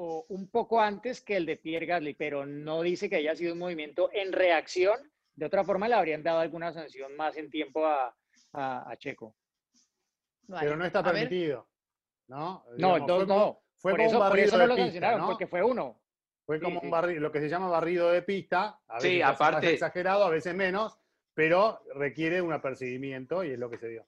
o 0.00 0.24
un 0.28 0.48
poco 0.48 0.80
antes 0.80 1.20
que 1.20 1.36
el 1.36 1.44
de 1.44 1.56
Pierre 1.56 1.84
Gasly, 1.86 2.14
pero 2.14 2.46
no 2.46 2.82
dice 2.82 3.10
que 3.10 3.16
haya 3.16 3.34
sido 3.34 3.52
un 3.54 3.58
movimiento 3.58 4.10
en 4.12 4.32
reacción. 4.32 4.96
De 5.34 5.44
otra 5.46 5.64
forma 5.64 5.88
le 5.88 5.94
habrían 5.94 6.22
dado 6.22 6.38
alguna 6.38 6.72
sanción 6.72 7.16
más 7.16 7.36
en 7.36 7.50
tiempo 7.50 7.84
a, 7.84 8.14
a- 8.52 8.90
a 8.90 8.96
Checo. 8.96 9.34
Vale, 10.46 10.64
Pero 10.66 10.76
no 10.76 10.84
está 10.84 11.02
permitido. 11.02 11.68
¿no? 12.28 12.64
No, 12.76 12.94
Digamos, 12.94 13.06
dos 13.08 13.16
fue 13.18 13.26
como- 13.26 13.38
no. 13.40 13.62
Fue 13.80 13.92
por 13.92 13.98
como 13.98 14.08
eso, 14.08 14.16
un 14.18 14.22
por 14.22 14.28
barrido 14.30 14.46
eso 14.48 14.56
no 14.56 14.62
de 14.62 14.68
lo 14.68 14.74
pista, 14.74 14.86
sancionaron, 14.86 15.20
¿no? 15.20 15.26
porque 15.28 15.46
fue 15.48 15.62
uno. 15.64 16.00
Fue 16.46 16.58
Sí, 16.58 16.64
como 16.64 16.80
sí. 16.80 16.86
un 16.86 16.92
barri- 16.92 17.18
lo 17.18 17.32
que 17.32 17.40
se 17.40 17.48
llama 17.48 17.68
barrido 17.68 18.10
de 18.10 18.22
pista, 18.22 18.80
a 18.86 18.94
veces 18.96 19.10
Sí, 19.10 19.18
más 19.20 19.34
aparte- 19.34 19.72
exagerado, 19.72 20.24
a 20.24 20.30
veces 20.30 20.54
menos, 20.54 20.96
pero 21.34 21.82
requiere 21.94 22.40
un 22.40 22.52
apercibimiento 22.52 23.42
y 23.44 23.50
es 23.52 23.58
lo 23.58 23.68
que 23.70 23.78
se 23.78 23.88
dio. 23.88 24.06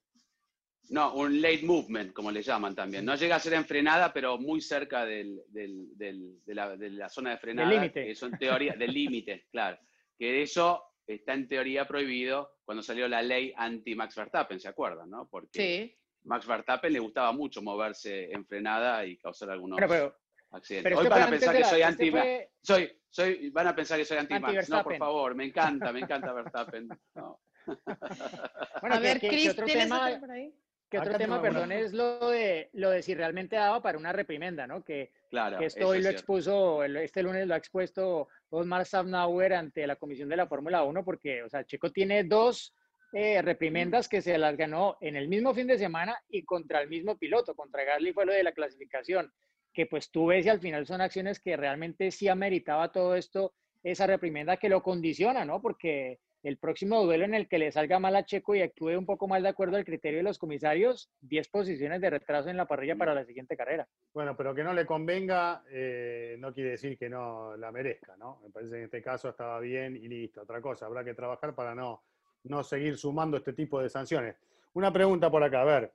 No, 0.90 1.14
un 1.14 1.40
late 1.40 1.62
movement, 1.62 2.12
como 2.12 2.30
le 2.32 2.42
llaman 2.42 2.74
también. 2.74 3.04
No 3.04 3.14
llega 3.14 3.36
a 3.36 3.40
ser 3.40 3.54
en 3.54 3.64
frenada, 3.64 4.12
pero 4.12 4.38
muy 4.38 4.60
cerca 4.60 5.04
del, 5.04 5.40
del- 5.48 5.96
del- 5.96 6.44
de, 6.44 6.54
la, 6.54 6.76
de 6.76 6.90
la 6.90 7.08
zona 7.08 7.30
de 7.30 7.38
frenada. 7.38 7.70
límite. 7.70 8.10
Eso 8.10 8.26
en 8.26 8.36
teoría, 8.38 8.74
del 8.74 8.92
límite, 8.92 9.46
claro. 9.52 9.78
Que 10.18 10.42
eso 10.42 10.82
está 11.06 11.32
en 11.34 11.46
teoría 11.48 11.86
prohibido 11.86 12.56
cuando 12.64 12.82
salió 12.82 13.06
la 13.08 13.22
ley 13.22 13.52
anti-Max 13.56 14.16
Verstappen, 14.16 14.58
¿se 14.58 14.68
acuerdan? 14.68 15.08
¿no? 15.10 15.28
Porque 15.28 15.48
Sí. 15.52 15.96
Max 16.24 16.46
Verstappen 16.46 16.92
le 16.92 16.98
gustaba 16.98 17.32
mucho 17.32 17.62
moverse 17.62 18.30
en 18.32 18.44
frenada 18.44 19.06
y 19.06 19.16
causar 19.16 19.50
algunos 19.50 19.76
Bueno, 19.76 19.88
pero, 19.88 20.16
accidentes. 20.50 20.82
pero 20.90 20.98
Hoy 20.98 21.06
este 21.06 21.14
van 21.18 21.22
a 21.22 21.30
pensar 21.30 21.48
de 21.52 21.56
que 21.56 21.62
la- 21.62 21.68
soy 21.70 21.80
este 21.82 21.84
anti 21.92 22.10
fue- 22.10 22.50
soy, 22.62 22.92
soy, 23.08 23.50
van 23.50 23.66
a 23.68 23.74
pensar 23.76 23.96
que 23.98 24.04
soy 24.04 24.18
anti-Max. 24.18 24.68
No, 24.68 24.82
por 24.82 24.96
favor, 24.98 25.34
me 25.36 25.44
encanta, 25.44 25.92
me 25.92 26.00
encanta 26.00 26.32
Verstappen. 26.32 26.88
No. 27.14 27.40
Bueno, 28.80 28.96
a 28.96 29.00
ver, 29.00 29.20
Chris, 29.20 29.54
¿tienes 29.54 29.84
tema- 29.84 30.08
otro 30.08 30.20
por 30.20 30.30
ahí? 30.32 30.52
Que 30.90 30.98
otro 30.98 31.16
tema, 31.16 31.40
perdón, 31.40 31.70
es 31.70 31.92
lo 31.92 32.30
de, 32.30 32.68
lo 32.72 32.90
de 32.90 33.02
si 33.02 33.14
realmente 33.14 33.54
daba 33.54 33.80
para 33.80 33.96
una 33.96 34.12
reprimenda, 34.12 34.66
¿no? 34.66 34.82
Que, 34.82 35.12
Claro, 35.30 35.58
que 35.58 35.66
esto 35.66 35.86
hoy 35.86 35.98
es 35.98 36.04
lo 36.04 36.10
cierto. 36.10 36.18
expuso, 36.18 36.84
este 36.84 37.22
lunes 37.22 37.46
lo 37.46 37.54
ha 37.54 37.58
expuesto 37.58 38.28
Osmar 38.48 38.84
Safnauer 38.84 39.54
ante 39.54 39.86
la 39.86 39.94
Comisión 39.94 40.28
de 40.28 40.36
la 40.36 40.48
Fórmula 40.48 40.82
1, 40.82 41.04
porque, 41.04 41.44
o 41.44 41.48
sea, 41.48 41.64
Checo 41.64 41.92
tiene 41.92 42.24
dos 42.24 42.74
eh, 43.12 43.40
reprimendas 43.40 44.08
que 44.08 44.20
se 44.20 44.36
las 44.36 44.56
ganó 44.56 44.96
en 45.00 45.14
el 45.14 45.28
mismo 45.28 45.54
fin 45.54 45.68
de 45.68 45.78
semana 45.78 46.16
y 46.28 46.44
contra 46.44 46.80
el 46.80 46.88
mismo 46.88 47.16
piloto, 47.16 47.54
contra 47.54 47.84
Gasly 47.84 48.12
fue 48.12 48.26
lo 48.26 48.32
de 48.32 48.42
la 48.42 48.52
clasificación, 48.52 49.32
que 49.72 49.86
pues 49.86 50.10
tú 50.10 50.26
ves 50.26 50.46
y 50.46 50.48
al 50.48 50.60
final 50.60 50.86
son 50.86 51.00
acciones 51.00 51.38
que 51.38 51.56
realmente 51.56 52.10
sí 52.10 52.26
ameritaba 52.26 52.90
todo 52.90 53.14
esto, 53.14 53.54
esa 53.84 54.06
reprimenda 54.06 54.56
que 54.56 54.68
lo 54.68 54.82
condiciona, 54.82 55.44
¿no? 55.44 55.62
Porque 55.62 56.18
el 56.42 56.56
próximo 56.56 57.02
duelo 57.04 57.24
en 57.24 57.34
el 57.34 57.48
que 57.48 57.58
le 57.58 57.70
salga 57.70 57.98
mal 57.98 58.16
a 58.16 58.24
Checo 58.24 58.54
y 58.54 58.62
actúe 58.62 58.96
un 58.96 59.06
poco 59.06 59.28
más 59.28 59.42
de 59.42 59.48
acuerdo 59.48 59.76
al 59.76 59.84
criterio 59.84 60.18
de 60.18 60.24
los 60.24 60.38
comisarios, 60.38 61.10
10 61.20 61.48
posiciones 61.48 62.00
de 62.00 62.10
retraso 62.10 62.48
en 62.48 62.56
la 62.56 62.66
parrilla 62.66 62.96
para 62.96 63.14
la 63.14 63.24
siguiente 63.24 63.56
carrera. 63.56 63.86
Bueno, 64.14 64.36
pero 64.36 64.54
que 64.54 64.64
no 64.64 64.72
le 64.72 64.86
convenga 64.86 65.62
eh, 65.70 66.36
no 66.38 66.52
quiere 66.52 66.70
decir 66.70 66.96
que 66.98 67.08
no 67.08 67.56
la 67.56 67.70
merezca, 67.70 68.16
¿no? 68.16 68.40
Me 68.42 68.50
parece 68.50 68.72
que 68.72 68.78
en 68.78 68.84
este 68.84 69.02
caso 69.02 69.28
estaba 69.28 69.60
bien 69.60 69.96
y 69.96 70.08
listo. 70.08 70.42
Otra 70.42 70.60
cosa, 70.60 70.86
habrá 70.86 71.04
que 71.04 71.14
trabajar 71.14 71.54
para 71.54 71.74
no, 71.74 72.02
no 72.44 72.62
seguir 72.62 72.96
sumando 72.96 73.36
este 73.36 73.52
tipo 73.52 73.80
de 73.80 73.88
sanciones. 73.88 74.36
Una 74.74 74.92
pregunta 74.92 75.30
por 75.30 75.42
acá, 75.42 75.62
a 75.62 75.64
ver. 75.64 75.92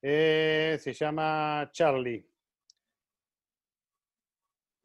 Eh, 0.00 0.76
se 0.78 0.92
llama 0.92 1.70
Charlie. 1.72 2.24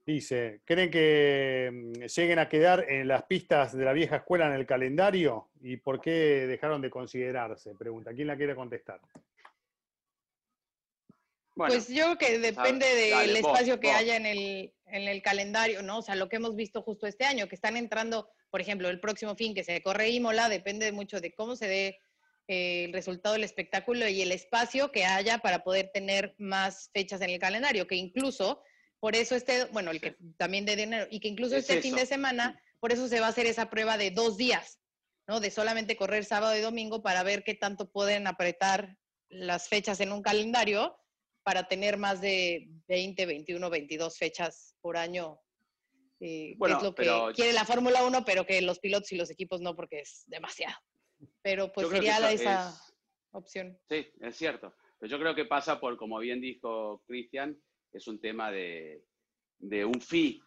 Dice, 0.09 0.61
¿creen 0.65 0.89
que 0.89 1.69
mm, 1.71 2.05
lleguen 2.05 2.39
a 2.39 2.49
quedar 2.49 2.83
en 2.89 3.07
las 3.07 3.25
pistas 3.25 3.77
de 3.77 3.85
la 3.85 3.93
vieja 3.93 4.15
escuela 4.15 4.47
en 4.47 4.53
el 4.53 4.65
calendario? 4.65 5.51
¿Y 5.61 5.77
por 5.77 6.01
qué 6.01 6.47
dejaron 6.47 6.81
de 6.81 6.89
considerarse? 6.89 7.75
Pregunta, 7.75 8.11
¿quién 8.11 8.25
la 8.25 8.35
quiere 8.35 8.55
contestar? 8.55 8.99
Bueno, 11.55 11.75
pues 11.75 11.89
yo 11.89 12.17
creo 12.17 12.17
que 12.17 12.39
depende 12.39 12.87
del 12.87 13.35
espacio 13.35 13.79
que 13.79 13.89
vos. 13.89 13.97
haya 13.97 14.15
en 14.15 14.25
el, 14.25 14.73
en 14.87 15.07
el 15.07 15.21
calendario, 15.21 15.83
¿no? 15.83 15.99
O 15.99 16.01
sea, 16.01 16.15
lo 16.15 16.27
que 16.27 16.37
hemos 16.37 16.55
visto 16.55 16.81
justo 16.81 17.05
este 17.05 17.25
año, 17.25 17.47
que 17.47 17.53
están 17.53 17.77
entrando, 17.77 18.31
por 18.49 18.61
ejemplo, 18.61 18.89
el 18.89 18.99
próximo 18.99 19.35
fin 19.35 19.53
que 19.53 19.63
se 19.63 19.79
corre 19.83 20.09
Imola, 20.09 20.49
depende 20.49 20.91
mucho 20.91 21.21
de 21.21 21.35
cómo 21.35 21.55
se 21.55 21.67
dé 21.67 21.99
eh, 22.47 22.85
el 22.85 22.93
resultado 22.93 23.33
del 23.33 23.43
espectáculo 23.43 24.07
y 24.07 24.23
el 24.23 24.31
espacio 24.31 24.91
que 24.91 25.05
haya 25.05 25.37
para 25.37 25.63
poder 25.63 25.91
tener 25.93 26.33
más 26.39 26.89
fechas 26.95 27.21
en 27.21 27.29
el 27.29 27.37
calendario, 27.37 27.85
que 27.85 27.95
incluso, 27.95 28.63
por 28.99 29.15
eso 29.15 29.35
este, 29.35 29.65
bueno, 29.65 29.91
el 29.91 30.01
que 30.01 30.15
también 30.37 30.65
de 30.65 30.75
dinero, 30.75 31.07
y 31.09 31.19
que 31.19 31.27
incluso 31.29 31.55
Es 31.55 31.69
este 31.69 31.81
fin 31.81 31.95
de 31.95 32.05
semana, 32.05 32.61
por 32.79 32.91
eso 32.91 33.07
se 33.07 33.19
va 33.19 33.27
a 33.27 33.29
hacer 33.29 33.45
esa 33.45 33.69
prueba 33.69 33.97
de 33.97 34.11
dos 34.11 34.37
días, 34.37 34.79
¿no? 35.27 35.39
De 35.39 35.51
solamente 35.51 35.95
correr 35.95 36.25
sábado 36.25 36.55
y 36.57 36.61
domingo 36.61 37.01
para 37.01 37.23
ver 37.23 37.43
qué 37.43 37.53
tanto 37.55 37.89
pueden 37.91 38.27
apretar 38.27 38.97
las 39.29 39.67
fechas 39.69 39.99
en 39.99 40.11
un 40.11 40.21
calendario 40.21 40.95
para 41.43 41.67
tener 41.67 41.97
más 41.97 42.19
de 42.21 42.67
20, 42.87 43.25
21, 43.25 43.69
22 43.69 44.17
fechas 44.17 44.75
por 44.81 44.97
año. 44.97 45.39
eh, 46.21 46.51
que 46.51 46.55
Bueno, 46.57 46.77
es 46.77 46.83
lo 46.83 46.93
que 46.93 47.33
quiere 47.33 47.53
la 47.53 47.63
Fórmula 47.63 48.03
1, 48.03 48.25
pero 48.25 48.45
que 48.45 48.61
los 48.61 48.79
pilotos 48.79 49.09
y 49.13 49.15
los 49.15 49.29
equipos 49.29 49.61
no, 49.61 49.73
porque 49.75 50.01
es 50.01 50.23
demasiado. 50.27 50.75
Pero 51.41 51.71
pues 51.71 51.87
sería 51.89 52.19
la- 52.19 52.31
esa 52.33 52.69
es- 52.69 52.93
opción. 53.31 53.79
Sí, 53.89 54.05
es 54.19 54.35
cierto. 54.35 54.75
Pero 54.99 55.11
yo 55.11 55.17
creo 55.19 55.33
que 55.33 55.45
pasa 55.45 55.79
por, 55.79 55.95
como 55.95 56.19
bien 56.19 56.41
dijo 56.41 57.01
Cristian, 57.07 57.57
es 57.91 58.07
un 58.07 58.19
tema 58.19 58.51
de, 58.51 59.03
un 59.61 60.01
fee, 60.01 60.41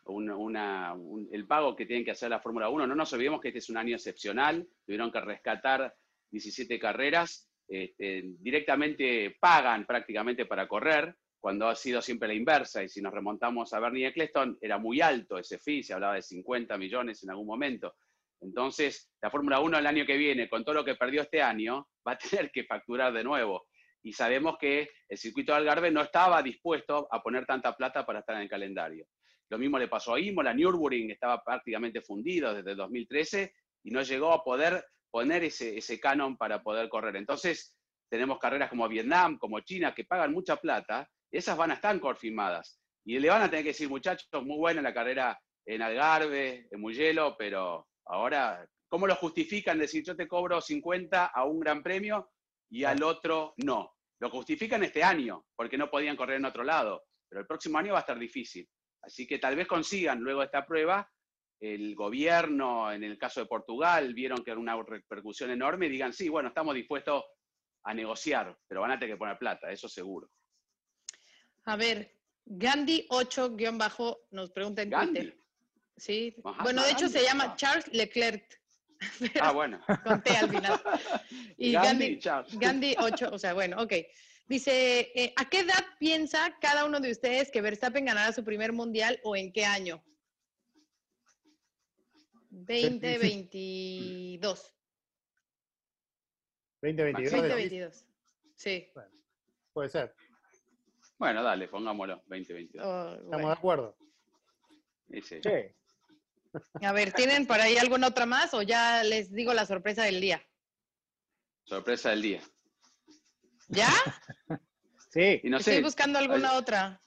el 1.32 1.46
pago 1.46 1.76
que 1.76 1.86
tienen 1.86 2.04
que 2.04 2.12
hacer 2.12 2.30
la 2.30 2.40
Fórmula 2.40 2.68
1. 2.68 2.86
No 2.86 2.94
nos 2.94 3.12
olvidemos 3.12 3.40
que 3.40 3.48
este 3.48 3.58
es 3.58 3.70
un 3.70 3.76
año 3.76 3.96
excepcional, 3.96 4.66
tuvieron 4.84 5.10
que 5.10 5.20
rescatar 5.20 5.94
17 6.30 6.78
carreras, 6.78 7.48
este, 7.68 8.22
directamente 8.38 9.36
pagan 9.38 9.86
prácticamente 9.86 10.46
para 10.46 10.68
correr, 10.68 11.16
cuando 11.42 11.66
ha 11.66 11.74
sido 11.74 12.00
siempre 12.00 12.28
la 12.28 12.34
inversa. 12.34 12.84
Y 12.84 12.88
si 12.88 13.02
nos 13.02 13.12
remontamos 13.12 13.72
a 13.72 13.80
Bernie 13.80 14.06
Eccleston, 14.06 14.58
era 14.60 14.78
muy 14.78 15.00
alto 15.00 15.38
ese 15.38 15.58
fee, 15.58 15.82
se 15.82 15.92
hablaba 15.92 16.14
de 16.14 16.22
50 16.22 16.78
millones 16.78 17.22
en 17.24 17.30
algún 17.30 17.48
momento. 17.48 17.96
Entonces, 18.40 19.10
la 19.20 19.30
Fórmula 19.30 19.60
1 19.60 19.78
el 19.78 19.86
año 19.86 20.06
que 20.06 20.16
viene, 20.16 20.48
con 20.48 20.64
todo 20.64 20.76
lo 20.76 20.84
que 20.84 20.94
perdió 20.94 21.22
este 21.22 21.42
año, 21.42 21.88
va 22.06 22.12
a 22.12 22.18
tener 22.30 22.50
que 22.50 22.64
facturar 22.64 23.12
de 23.12 23.24
nuevo. 23.24 23.66
Y 24.02 24.12
sabemos 24.12 24.56
que 24.58 24.90
el 25.08 25.18
circuito 25.18 25.52
de 25.52 25.58
Algarve 25.58 25.90
no 25.90 26.02
estaba 26.02 26.42
dispuesto 26.42 27.06
a 27.10 27.22
poner 27.22 27.46
tanta 27.46 27.76
plata 27.76 28.04
para 28.04 28.20
estar 28.20 28.36
en 28.36 28.42
el 28.42 28.48
calendario. 28.48 29.06
Lo 29.48 29.58
mismo 29.58 29.78
le 29.78 29.88
pasó 29.88 30.14
a 30.14 30.20
Imola, 30.20 30.54
Nürburgring 30.54 31.10
estaba 31.10 31.42
prácticamente 31.42 32.00
fundido 32.00 32.54
desde 32.54 32.74
2013 32.74 33.54
y 33.84 33.90
no 33.90 34.02
llegó 34.02 34.32
a 34.32 34.42
poder 34.42 34.84
poner 35.10 35.44
ese, 35.44 35.76
ese 35.76 36.00
canon 36.00 36.36
para 36.36 36.62
poder 36.62 36.88
correr. 36.88 37.16
Entonces, 37.16 37.76
tenemos 38.10 38.38
carreras 38.38 38.70
como 38.70 38.88
Vietnam, 38.88 39.38
como 39.38 39.60
China, 39.60 39.94
que 39.94 40.04
pagan 40.04 40.32
mucha 40.32 40.56
plata, 40.56 41.08
esas 41.30 41.56
van 41.56 41.70
a 41.70 41.74
estar 41.74 41.98
confirmadas. 42.00 42.80
Y 43.04 43.18
le 43.18 43.28
van 43.28 43.42
a 43.42 43.50
tener 43.50 43.64
que 43.64 43.70
decir, 43.70 43.88
muchachos, 43.88 44.28
muy 44.42 44.58
buena 44.58 44.82
la 44.82 44.94
carrera 44.94 45.38
en 45.66 45.82
Algarve, 45.82 46.66
en 46.70 46.80
Mugello, 46.80 47.36
pero 47.38 47.86
ahora, 48.06 48.66
¿cómo 48.88 49.06
lo 49.06 49.14
justifican? 49.16 49.78
Decir, 49.78 50.04
yo 50.04 50.16
te 50.16 50.28
cobro 50.28 50.60
50 50.60 51.26
a 51.26 51.44
un 51.44 51.60
gran 51.60 51.82
premio 51.82 52.30
y 52.72 52.84
al 52.84 53.02
otro 53.02 53.52
no. 53.58 53.92
Lo 54.18 54.30
justifican 54.30 54.82
este 54.82 55.04
año, 55.04 55.44
porque 55.54 55.76
no 55.76 55.90
podían 55.90 56.16
correr 56.16 56.36
en 56.36 56.46
otro 56.46 56.64
lado, 56.64 57.04
pero 57.28 57.42
el 57.42 57.46
próximo 57.46 57.78
año 57.78 57.92
va 57.92 57.98
a 57.98 58.00
estar 58.00 58.18
difícil. 58.18 58.66
Así 59.02 59.26
que 59.26 59.38
tal 59.38 59.56
vez 59.56 59.66
consigan 59.66 60.20
luego 60.20 60.40
de 60.40 60.46
esta 60.46 60.64
prueba, 60.64 61.06
el 61.60 61.94
gobierno, 61.94 62.90
en 62.90 63.04
el 63.04 63.18
caso 63.18 63.40
de 63.40 63.46
Portugal, 63.46 64.14
vieron 64.14 64.42
que 64.42 64.52
era 64.52 64.60
una 64.60 64.80
repercusión 64.82 65.50
enorme 65.50 65.86
y 65.86 65.90
digan, 65.90 66.12
sí, 66.14 66.28
bueno, 66.28 66.48
estamos 66.48 66.74
dispuestos 66.74 67.24
a 67.84 67.92
negociar, 67.92 68.56
pero 68.66 68.80
van 68.80 68.92
a 68.92 68.98
tener 68.98 69.14
que 69.14 69.18
poner 69.18 69.38
plata, 69.38 69.70
eso 69.70 69.88
seguro. 69.88 70.30
A 71.64 71.76
ver, 71.76 72.16
Gandhi 72.46 73.06
8 73.10 73.54
guion 73.54 73.76
bajo 73.76 74.26
nos 74.30 74.50
pregunta 74.50 74.82
en 74.82 74.90
Gandhi. 74.90 75.20
Twitter. 75.20 75.38
Sí. 75.96 76.34
Mahatma 76.42 76.64
bueno, 76.64 76.82
de 76.82 76.90
hecho 76.90 77.02
Gandhi, 77.02 77.18
se 77.18 77.24
llama. 77.24 77.56
Charles 77.56 77.88
Leclerc. 77.92 78.61
Ah, 79.40 79.52
bueno. 79.52 79.80
Conté 80.04 80.36
al 80.36 80.48
final. 80.48 80.80
Y 81.56 81.72
Gandhi, 81.72 81.88
Gandhi, 81.88 82.18
Charles. 82.18 82.58
Gandhi 82.58 82.94
8, 82.98 83.30
o 83.32 83.38
sea, 83.38 83.54
bueno, 83.54 83.80
ok. 83.82 83.92
Dice, 84.48 85.12
eh, 85.14 85.32
¿a 85.36 85.48
qué 85.48 85.60
edad 85.60 85.84
piensa 85.98 86.54
cada 86.60 86.84
uno 86.84 87.00
de 87.00 87.10
ustedes 87.10 87.50
que 87.50 87.62
Verstappen 87.62 88.04
ganará 88.04 88.32
su 88.32 88.44
primer 88.44 88.72
mundial 88.72 89.18
o 89.24 89.34
en 89.36 89.52
qué 89.52 89.64
año? 89.64 90.02
2022. 92.50 94.74
2022. 96.82 97.14
Maxi. 97.14 97.24
decís? 97.24 97.32
2022. 97.32 98.04
Sí. 98.56 98.92
Puede 99.72 99.88
ser. 99.88 100.14
Bueno, 101.18 101.42
dale, 101.42 101.68
pongámoslo, 101.68 102.16
2022. 102.26 102.86
Oh, 102.86 103.14
Estamos 103.14 103.30
bueno. 103.30 103.46
de 103.46 103.52
acuerdo. 103.52 103.96
Ese. 105.08 105.40
Sí. 105.42 105.74
A 106.82 106.92
ver, 106.92 107.12
¿tienen 107.12 107.46
por 107.46 107.60
ahí 107.60 107.76
alguna 107.78 108.08
otra 108.08 108.26
más 108.26 108.52
o 108.54 108.62
ya 108.62 109.02
les 109.04 109.32
digo 109.32 109.54
la 109.54 109.66
sorpresa 109.66 110.04
del 110.04 110.20
día? 110.20 110.42
Sorpresa 111.64 112.10
del 112.10 112.22
día. 112.22 112.42
¿Ya? 113.68 113.90
Sí. 115.10 115.40
Y 115.42 115.50
no 115.50 115.58
Estoy 115.58 115.74
sé, 115.76 115.82
buscando 115.82 116.18
alguna 116.18 116.54
otra. 116.54 117.00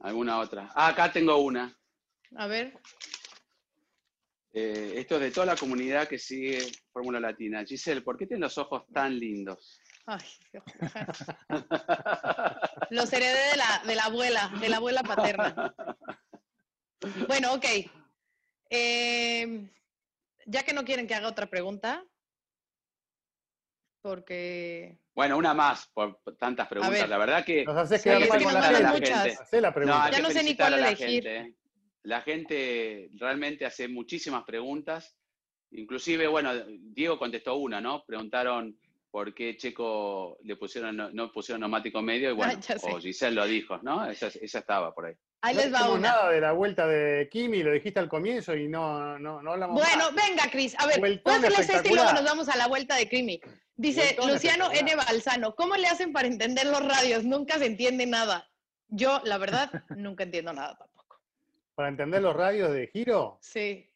alguna 0.00 0.38
otra. 0.38 0.70
Ah, 0.74 0.88
acá 0.88 1.12
tengo 1.12 1.36
una. 1.38 1.76
A 2.36 2.46
ver. 2.46 2.78
Eh, 4.54 4.94
esto 4.96 5.14
es 5.16 5.20
de 5.22 5.30
toda 5.30 5.46
la 5.46 5.56
comunidad 5.56 6.08
que 6.08 6.18
sigue 6.18 6.58
Fórmula 6.92 7.18
Latina. 7.20 7.64
Giselle, 7.64 8.02
¿por 8.02 8.18
qué 8.18 8.26
tienes 8.26 8.42
los 8.42 8.58
ojos 8.58 8.84
tan 8.92 9.18
lindos? 9.18 9.80
Ay, 10.06 10.20
Dios. 10.52 10.64
Los 12.90 13.12
heredé 13.12 13.50
de 13.52 13.56
la, 13.56 13.82
de 13.86 13.94
la 13.94 14.04
abuela, 14.04 14.52
de 14.60 14.68
la 14.68 14.76
abuela 14.78 15.02
paterna. 15.02 15.74
Bueno, 17.26 17.54
ok. 17.54 17.64
Eh, 18.74 19.68
ya 20.46 20.62
que 20.64 20.72
no 20.72 20.84
quieren 20.84 21.06
que 21.06 21.14
haga 21.14 21.28
otra 21.28 21.46
pregunta, 21.46 22.04
porque... 24.00 24.98
Bueno, 25.14 25.36
una 25.36 25.52
más 25.52 25.88
por 25.92 26.20
tantas 26.38 26.68
preguntas. 26.68 27.00
ver. 27.00 27.08
La 27.08 27.18
verdad 27.18 27.44
que 27.44 27.64
Nos 27.64 27.76
haces 27.76 28.00
Sí, 28.00 28.08
quedar 28.08 28.22
es 28.22 28.28
mal 28.30 28.42
con 28.42 28.54
la 28.54 28.62
gente. 28.62 28.88
muchas. 28.92 29.40
Hacé 29.40 29.60
la 29.60 29.68
No, 29.68 29.74
pregunta. 29.74 30.10
Ya 30.10 30.20
no 30.20 30.30
sé 30.30 30.42
ni 30.42 30.56
cuál 30.56 30.74
a 30.74 30.76
la 30.78 30.88
elegir. 30.88 31.22
gente, 31.22 31.36
¿eh? 31.36 31.54
La 32.04 32.22
gente 32.22 33.10
realmente 33.18 33.64
hace 33.66 33.88
muchísimas 33.88 34.44
preguntas. 34.44 35.16
Inclusive, 35.72 36.26
bueno, 36.28 36.50
Diego 36.66 37.18
contestó 37.18 37.56
una, 37.56 37.80
¿no? 37.80 38.04
Preguntaron 38.04 38.76
por 39.10 39.34
qué 39.34 39.56
Checo 39.56 40.38
le 40.42 40.56
pusieron, 40.56 40.96
no, 40.96 41.10
no 41.10 41.30
pusieron 41.30 41.60
neumático 41.60 42.00
medio 42.02 42.30
y 42.30 42.34
bueno, 42.34 42.54
Ah, 42.56 42.62
sé. 42.78 42.90
o 42.90 42.98
Giselle 42.98 43.36
lo 43.36 43.46
dijo, 43.46 43.78
¿no? 43.82 44.10
Esa, 44.10 44.28
esa 44.28 44.58
estaba 44.60 44.94
por 44.94 45.06
ahí. 45.06 45.14
Ahí 45.44 45.56
No 45.56 45.60
les 45.62 45.72
va 45.74 45.78
dijimos 45.78 45.98
una. 45.98 46.08
nada 46.08 46.30
de 46.30 46.40
la 46.40 46.52
vuelta 46.52 46.86
de 46.86 47.28
Kimi, 47.28 47.62
lo 47.64 47.72
dijiste 47.72 47.98
al 47.98 48.08
comienzo 48.08 48.54
y 48.54 48.68
no, 48.68 49.18
no, 49.18 49.42
no 49.42 49.52
hablamos 49.52 49.74
Bueno, 49.82 50.12
más. 50.12 50.28
venga, 50.28 50.44
Cris. 50.50 50.76
A 50.78 50.86
ver, 50.86 51.00
voy 51.00 51.20
a 51.24 51.36
hacerles 51.36 51.68
este 51.68 51.88
y 51.88 51.94
luego 51.94 52.12
nos 52.12 52.24
vamos 52.24 52.48
a 52.48 52.56
la 52.56 52.68
vuelta 52.68 52.94
de 52.94 53.08
Crimi. 53.08 53.40
Dice 53.74 54.02
Vueltón 54.02 54.30
Luciano 54.32 54.70
N. 54.72 54.94
Balsano, 54.94 55.54
¿cómo 55.56 55.76
le 55.76 55.88
hacen 55.88 56.12
para 56.12 56.28
entender 56.28 56.66
los 56.66 56.86
radios? 56.86 57.24
Nunca 57.24 57.58
se 57.58 57.66
entiende 57.66 58.06
nada. 58.06 58.48
Yo, 58.88 59.20
la 59.24 59.36
verdad, 59.38 59.70
nunca 59.96 60.22
entiendo 60.22 60.52
nada 60.52 60.76
tampoco. 60.78 61.18
Para 61.74 61.88
entender 61.88 62.22
los 62.22 62.36
radios 62.36 62.70
de 62.72 62.86
giro. 62.86 63.38
Sí. 63.40 63.88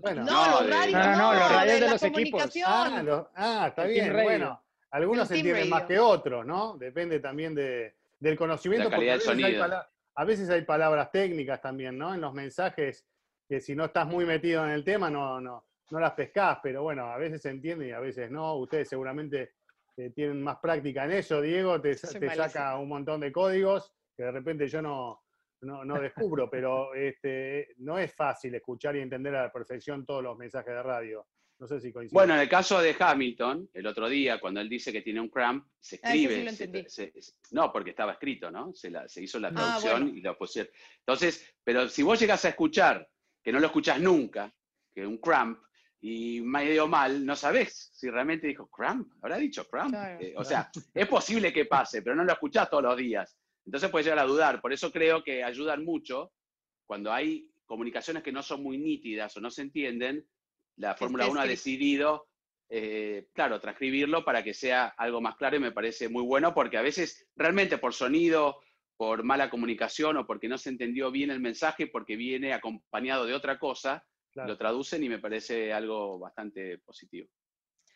Bueno. 0.00 0.24
no, 0.24 0.32
No, 0.46 0.50
los 0.52 0.64
de- 0.66 0.70
radios, 0.72 0.92
No, 1.06 1.10
no, 1.12 1.16
no, 1.16 1.38
los 1.38 1.52
radios 1.52 1.74
de 1.74 1.80
la 1.86 1.92
los 1.92 2.02
equipos. 2.02 2.30
comunicación. 2.30 2.68
Ah, 2.70 3.02
los- 3.04 3.26
ah, 3.36 3.66
está 3.68 3.84
El 3.84 3.90
bien. 3.90 4.12
Bueno, 4.24 4.60
algunos 4.90 5.30
entienden 5.30 5.68
más 5.68 5.84
que 5.84 6.00
otros, 6.00 6.44
¿no? 6.44 6.76
Depende 6.78 7.20
también 7.20 7.54
de, 7.54 7.94
del 8.18 8.36
conocimiento. 8.36 8.88
La 8.90 8.96
calidad 8.96 9.14
porque 9.24 9.28
del 9.36 9.44
a 9.44 9.46
veces 9.46 9.46
hay 9.46 9.60
sonido. 9.60 9.62
pala- 9.62 9.88
A 10.20 10.24
veces 10.26 10.50
hay 10.50 10.66
palabras 10.66 11.10
técnicas 11.10 11.62
también, 11.62 11.96
¿no? 11.96 12.12
En 12.12 12.20
los 12.20 12.34
mensajes 12.34 13.06
que 13.48 13.58
si 13.58 13.74
no 13.74 13.86
estás 13.86 14.06
muy 14.06 14.26
metido 14.26 14.62
en 14.66 14.72
el 14.72 14.84
tema 14.84 15.08
no, 15.08 15.40
no, 15.40 15.64
no 15.90 15.98
las 15.98 16.12
pescás, 16.12 16.58
pero 16.62 16.82
bueno, 16.82 17.06
a 17.06 17.16
veces 17.16 17.40
se 17.40 17.48
entiende 17.48 17.88
y 17.88 17.92
a 17.92 18.00
veces 18.00 18.30
no. 18.30 18.56
Ustedes 18.56 18.90
seguramente 18.90 19.54
eh, 19.96 20.10
tienen 20.10 20.42
más 20.42 20.58
práctica 20.58 21.06
en 21.06 21.12
eso. 21.12 21.40
Diego 21.40 21.80
te, 21.80 21.96
te 21.96 22.34
saca 22.34 22.76
un 22.76 22.90
montón 22.90 23.18
de 23.20 23.32
códigos 23.32 23.94
que 24.14 24.24
de 24.24 24.30
repente 24.30 24.68
yo 24.68 24.82
no, 24.82 25.22
no, 25.62 25.86
no 25.86 25.98
descubro, 25.98 26.50
pero 26.50 26.92
este, 26.92 27.68
no 27.78 27.98
es 27.98 28.14
fácil 28.14 28.54
escuchar 28.54 28.96
y 28.96 29.00
entender 29.00 29.34
a 29.34 29.44
la 29.44 29.50
perfección 29.50 30.04
todos 30.04 30.22
los 30.22 30.36
mensajes 30.36 30.74
de 30.74 30.82
radio. 30.82 31.26
No 31.60 31.66
sé 31.68 31.78
si. 31.78 31.92
Bueno, 32.10 32.34
en 32.34 32.40
el 32.40 32.48
caso 32.48 32.80
de 32.80 32.96
Hamilton, 32.98 33.68
el 33.74 33.86
otro 33.86 34.08
día, 34.08 34.40
cuando 34.40 34.60
él 34.60 34.68
dice 34.68 34.90
que 34.92 35.02
tiene 35.02 35.20
un 35.20 35.28
cramp, 35.28 35.66
se 35.78 35.96
Ah, 36.02 36.12
sí 36.12 36.24
escribe. 36.24 36.44
lo 36.44 36.50
se- 36.52 36.64
entendí. 36.64 36.88
se- 36.88 37.12
se- 37.20 37.32
no, 37.50 37.70
porque 37.70 37.90
estaba 37.90 38.12
escrito, 38.12 38.50
¿no? 38.50 38.72
Se, 38.72 38.90
la- 38.90 39.06
se 39.08 39.22
hizo 39.22 39.38
la 39.38 39.48
Ah, 39.48 39.52
traducción 39.52 40.00
bueno. 40.04 40.16
y 40.16 40.22
lo 40.22 40.38
pusieron. 40.38 40.72
Entonces, 41.00 41.54
pero 41.62 41.86
si 41.88 42.02
vos 42.02 42.18
llegas 42.18 42.44
a 42.46 42.48
escuchar, 42.48 43.06
que 43.42 43.52
no 43.52 43.60
lo 43.60 43.66
escuchas 43.66 44.00
nunca, 44.00 44.52
que 44.94 45.06
un 45.06 45.18
cramp, 45.18 45.58
y 46.02 46.40
medio 46.40 46.88
mal, 46.88 47.26
no 47.26 47.36
sabés 47.36 47.90
si 47.92 48.08
realmente 48.08 48.46
dijo 48.46 48.66
cramp, 48.68 49.12
habrá 49.20 49.36
dicho 49.36 49.68
cramp. 49.68 49.90
Claro. 49.90 50.18
Eh, 50.18 50.32
o 50.34 50.42
sea, 50.44 50.70
es 50.94 51.06
posible 51.06 51.52
que 51.52 51.66
pase, 51.66 52.00
pero 52.00 52.16
no 52.16 52.24
lo 52.24 52.32
escuchás 52.32 52.70
todos 52.70 52.82
los 52.84 52.96
días. 52.96 53.36
Entonces 53.66 53.90
puedes 53.90 54.06
llegar 54.06 54.20
a 54.20 54.26
dudar. 54.26 54.62
Por 54.62 54.72
eso 54.72 54.90
creo 54.90 55.22
que 55.22 55.44
ayudan 55.44 55.84
mucho 55.84 56.32
cuando 56.86 57.12
hay 57.12 57.50
comunicaciones 57.66 58.22
que 58.22 58.32
no 58.32 58.42
son 58.42 58.62
muy 58.62 58.78
nítidas 58.78 59.36
o 59.36 59.42
no 59.42 59.50
se 59.50 59.60
entienden, 59.60 60.26
la 60.80 60.94
Fórmula 60.94 61.24
esté 61.24 61.32
1 61.32 61.40
ha 61.40 61.46
decidido, 61.46 62.28
eh, 62.68 63.28
claro, 63.32 63.60
transcribirlo 63.60 64.24
para 64.24 64.42
que 64.42 64.54
sea 64.54 64.86
algo 64.96 65.20
más 65.20 65.36
claro 65.36 65.56
y 65.56 65.60
me 65.60 65.72
parece 65.72 66.08
muy 66.08 66.22
bueno 66.22 66.54
porque 66.54 66.76
a 66.78 66.82
veces 66.82 67.28
realmente 67.36 67.78
por 67.78 67.92
sonido, 67.94 68.60
por 68.96 69.22
mala 69.24 69.50
comunicación 69.50 70.16
o 70.18 70.26
porque 70.26 70.48
no 70.48 70.58
se 70.58 70.68
entendió 70.70 71.10
bien 71.10 71.30
el 71.30 71.40
mensaje, 71.40 71.86
porque 71.86 72.16
viene 72.16 72.52
acompañado 72.52 73.26
de 73.26 73.34
otra 73.34 73.58
cosa, 73.58 74.04
Claro. 74.32 74.50
lo 74.50 74.56
traducen 74.58 75.02
y 75.02 75.08
me 75.08 75.18
parece 75.18 75.72
algo 75.72 76.16
bastante 76.20 76.78
positivo. 76.78 77.28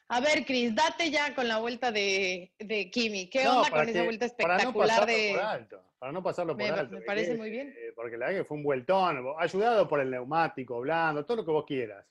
A 0.09 0.21
ver, 0.21 0.45
Cris, 0.45 0.75
date 0.75 1.09
ya 1.11 1.33
con 1.33 1.47
la 1.47 1.59
vuelta 1.61 1.93
de, 1.93 2.53
de 2.59 2.91
Kimi. 2.91 3.31
¿Qué 3.31 3.45
No, 3.45 3.59
onda 3.61 3.71
con 3.71 3.89
esa 3.89 3.93
que- 4.01 4.03
vuelta 4.05 4.27
para 4.37 4.55
no 4.55 4.61
espectacular 4.61 4.89
pasarlo 4.89 5.15
de... 5.15 5.31
por 5.33 5.41
alto, 5.41 5.83
para 6.01 6.13
no 6.13 6.23
pasarlo 6.25 6.53
por 6.57 6.63
Me- 6.65 6.71
alto. 6.71 6.95
me 6.97 7.01
parece 7.03 7.37
muy 7.37 7.51
bien. 7.51 7.69
eh, 7.69 7.93
porque 7.95 8.17
la 8.17 8.27
verdad 8.27 8.41
que 8.41 8.45
fue 8.47 8.57
un 8.57 8.65
vueltón, 8.65 9.25
ayudado 9.39 9.87
por 9.89 10.01
el 10.01 10.11
neumático, 10.11 10.81
blando, 10.81 11.25
todo 11.25 11.37
lo 11.39 11.45
que 11.45 11.53
vos 11.53 11.65
quieras. 11.65 12.05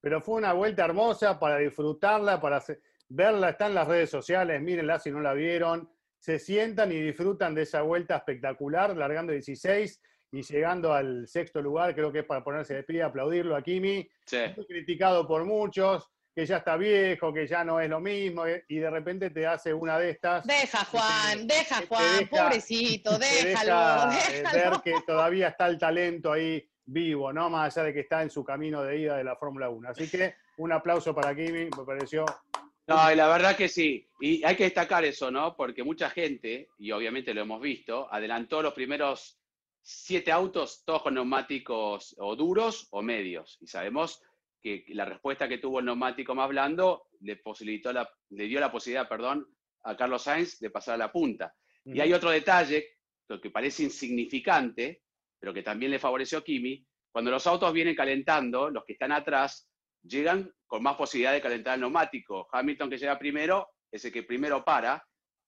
Pero 0.00 0.20
fue 0.20 0.36
una 0.36 0.52
vuelta 0.52 0.84
hermosa 0.84 1.38
para 1.38 1.58
disfrutarla, 1.58 2.40
para 2.40 2.62
verla, 3.08 3.50
está 3.50 3.66
en 3.66 3.74
las 3.74 3.88
redes 3.88 4.10
sociales, 4.10 4.60
mírenla 4.60 4.98
si 4.98 5.10
no 5.10 5.20
la 5.20 5.32
vieron. 5.32 5.90
Se 6.18 6.38
sientan 6.38 6.92
y 6.92 7.00
disfrutan 7.00 7.54
de 7.54 7.62
esa 7.62 7.82
vuelta 7.82 8.16
espectacular, 8.16 8.96
largando 8.96 9.32
16 9.32 10.00
y 10.32 10.42
llegando 10.42 10.92
al 10.92 11.26
sexto 11.26 11.62
lugar, 11.62 11.94
creo 11.94 12.12
que 12.12 12.18
es 12.20 12.24
para 12.24 12.44
ponerse 12.44 12.74
de 12.74 12.82
pie, 12.82 13.02
aplaudirlo 13.02 13.56
a 13.56 13.62
Kimi. 13.62 14.08
Sí. 14.26 14.38
muy 14.56 14.66
criticado 14.66 15.26
por 15.26 15.44
muchos, 15.44 16.06
que 16.34 16.44
ya 16.44 16.58
está 16.58 16.76
viejo, 16.76 17.32
que 17.32 17.46
ya 17.46 17.64
no 17.64 17.80
es 17.80 17.88
lo 17.88 17.98
mismo, 17.98 18.46
eh, 18.46 18.64
y 18.68 18.76
de 18.78 18.90
repente 18.90 19.30
te 19.30 19.46
hace 19.46 19.72
una 19.72 19.98
de 19.98 20.10
estas. 20.10 20.46
Deja, 20.46 20.84
Juan, 20.84 21.46
deja, 21.46 21.82
Juan, 21.88 22.18
deja- 22.18 22.44
pobrecito, 22.44 23.18
te 23.18 23.24
déjalo, 23.24 24.10
deja, 24.12 24.30
eh, 24.36 24.42
déjalo. 24.42 24.70
ver 24.70 24.80
que 24.84 24.94
todavía 25.06 25.48
está 25.48 25.66
el 25.66 25.78
talento 25.78 26.30
ahí 26.32 26.62
vivo, 26.88 27.32
¿no? 27.32 27.50
Más 27.50 27.76
allá 27.76 27.86
de 27.86 27.94
que 27.94 28.00
está 28.00 28.22
en 28.22 28.30
su 28.30 28.42
camino 28.42 28.82
de 28.82 28.98
ida 28.98 29.16
de 29.16 29.24
la 29.24 29.36
Fórmula 29.36 29.68
1. 29.68 29.90
Así 29.90 30.08
que 30.08 30.34
un 30.56 30.72
aplauso 30.72 31.14
para 31.14 31.34
Kimi, 31.34 31.64
me 31.64 31.84
pareció. 31.86 32.24
No, 32.86 33.12
y 33.12 33.14
la 33.14 33.28
verdad 33.28 33.56
que 33.56 33.68
sí. 33.68 34.08
Y 34.20 34.42
hay 34.44 34.56
que 34.56 34.64
destacar 34.64 35.04
eso, 35.04 35.30
¿no? 35.30 35.54
Porque 35.54 35.84
mucha 35.84 36.08
gente, 36.08 36.68
y 36.78 36.90
obviamente 36.90 37.34
lo 37.34 37.42
hemos 37.42 37.60
visto, 37.60 38.12
adelantó 38.12 38.62
los 38.62 38.72
primeros 38.72 39.38
siete 39.82 40.32
autos, 40.32 40.82
todos 40.84 41.02
con 41.02 41.14
neumáticos 41.14 42.16
o 42.18 42.34
duros 42.34 42.88
o 42.90 43.02
medios. 43.02 43.58
Y 43.60 43.66
sabemos 43.66 44.22
que 44.62 44.84
la 44.88 45.04
respuesta 45.04 45.46
que 45.46 45.58
tuvo 45.58 45.80
el 45.80 45.84
neumático 45.84 46.34
más 46.34 46.48
blando 46.48 47.08
le, 47.20 47.36
posibilitó 47.36 47.92
la, 47.92 48.10
le 48.30 48.44
dio 48.44 48.60
la 48.60 48.72
posibilidad, 48.72 49.08
perdón, 49.08 49.46
a 49.84 49.94
Carlos 49.94 50.22
Sainz 50.22 50.58
de 50.58 50.70
pasar 50.70 50.94
a 50.94 50.98
la 50.98 51.12
punta. 51.12 51.54
Y 51.84 52.00
hay 52.00 52.12
otro 52.12 52.30
detalle, 52.30 52.98
lo 53.28 53.40
que 53.40 53.50
parece 53.50 53.82
insignificante, 53.82 55.02
pero 55.38 55.54
que 55.54 55.62
también 55.62 55.90
le 55.90 55.98
favoreció 55.98 56.38
a 56.38 56.44
Kimi, 56.44 56.84
cuando 57.10 57.30
los 57.30 57.46
autos 57.46 57.72
vienen 57.72 57.94
calentando, 57.94 58.70
los 58.70 58.84
que 58.84 58.92
están 58.92 59.12
atrás 59.12 59.68
llegan 60.02 60.52
con 60.66 60.82
más 60.82 60.96
posibilidad 60.96 61.32
de 61.32 61.40
calentar 61.40 61.74
el 61.74 61.80
neumático. 61.80 62.48
Hamilton 62.52 62.90
que 62.90 62.98
llega 62.98 63.18
primero, 63.18 63.68
es 63.90 64.04
el 64.04 64.12
que 64.12 64.22
primero 64.22 64.64
para, 64.64 65.02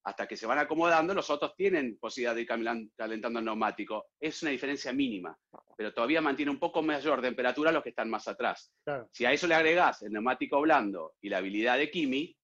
hasta 0.04 0.26
que 0.26 0.36
se 0.36 0.46
van 0.46 0.58
acomodando, 0.58 1.14
los 1.14 1.28
otros 1.28 1.54
tienen 1.54 1.98
posibilidad 1.98 2.34
de 2.34 2.42
ir 2.42 2.90
calentando 2.96 3.38
el 3.38 3.44
neumático. 3.44 4.06
Es 4.18 4.42
una 4.42 4.50
diferencia 4.50 4.92
mínima, 4.92 5.36
pero 5.76 5.92
todavía 5.92 6.22
mantiene 6.22 6.50
un 6.50 6.58
poco 6.58 6.82
mayor 6.82 7.20
temperatura 7.20 7.70
los 7.70 7.82
que 7.82 7.90
están 7.90 8.08
más 8.08 8.26
atrás. 8.26 8.72
Claro. 8.82 9.08
Si 9.12 9.26
a 9.26 9.32
eso 9.32 9.46
le 9.46 9.54
agregás 9.54 10.02
el 10.02 10.12
neumático 10.12 10.60
blando 10.60 11.14
y 11.20 11.28
la 11.28 11.38
habilidad 11.38 11.76
de 11.76 11.90
Kimi, 11.90 12.36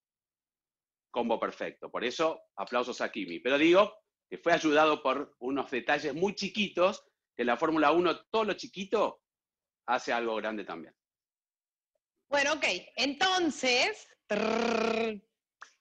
combo 1.10 1.40
perfecto. 1.40 1.90
Por 1.90 2.04
eso, 2.04 2.42
aplausos 2.56 3.00
a 3.00 3.10
Kimi. 3.10 3.40
Pero 3.40 3.56
digo 3.56 3.94
que 4.28 4.36
fue 4.36 4.52
ayudado 4.52 5.02
por 5.02 5.34
unos 5.38 5.70
detalles 5.70 6.14
muy 6.14 6.34
chiquitos, 6.34 7.06
que 7.36 7.44
la 7.44 7.56
Fórmula 7.56 7.92
1 7.92 8.26
todo 8.30 8.44
lo 8.44 8.54
chiquito 8.54 9.20
hace 9.86 10.12
algo 10.12 10.34
grande 10.36 10.64
también. 10.64 10.94
Bueno, 12.28 12.54
ok. 12.54 12.64
Entonces, 12.96 14.08
trrr, 14.26 15.20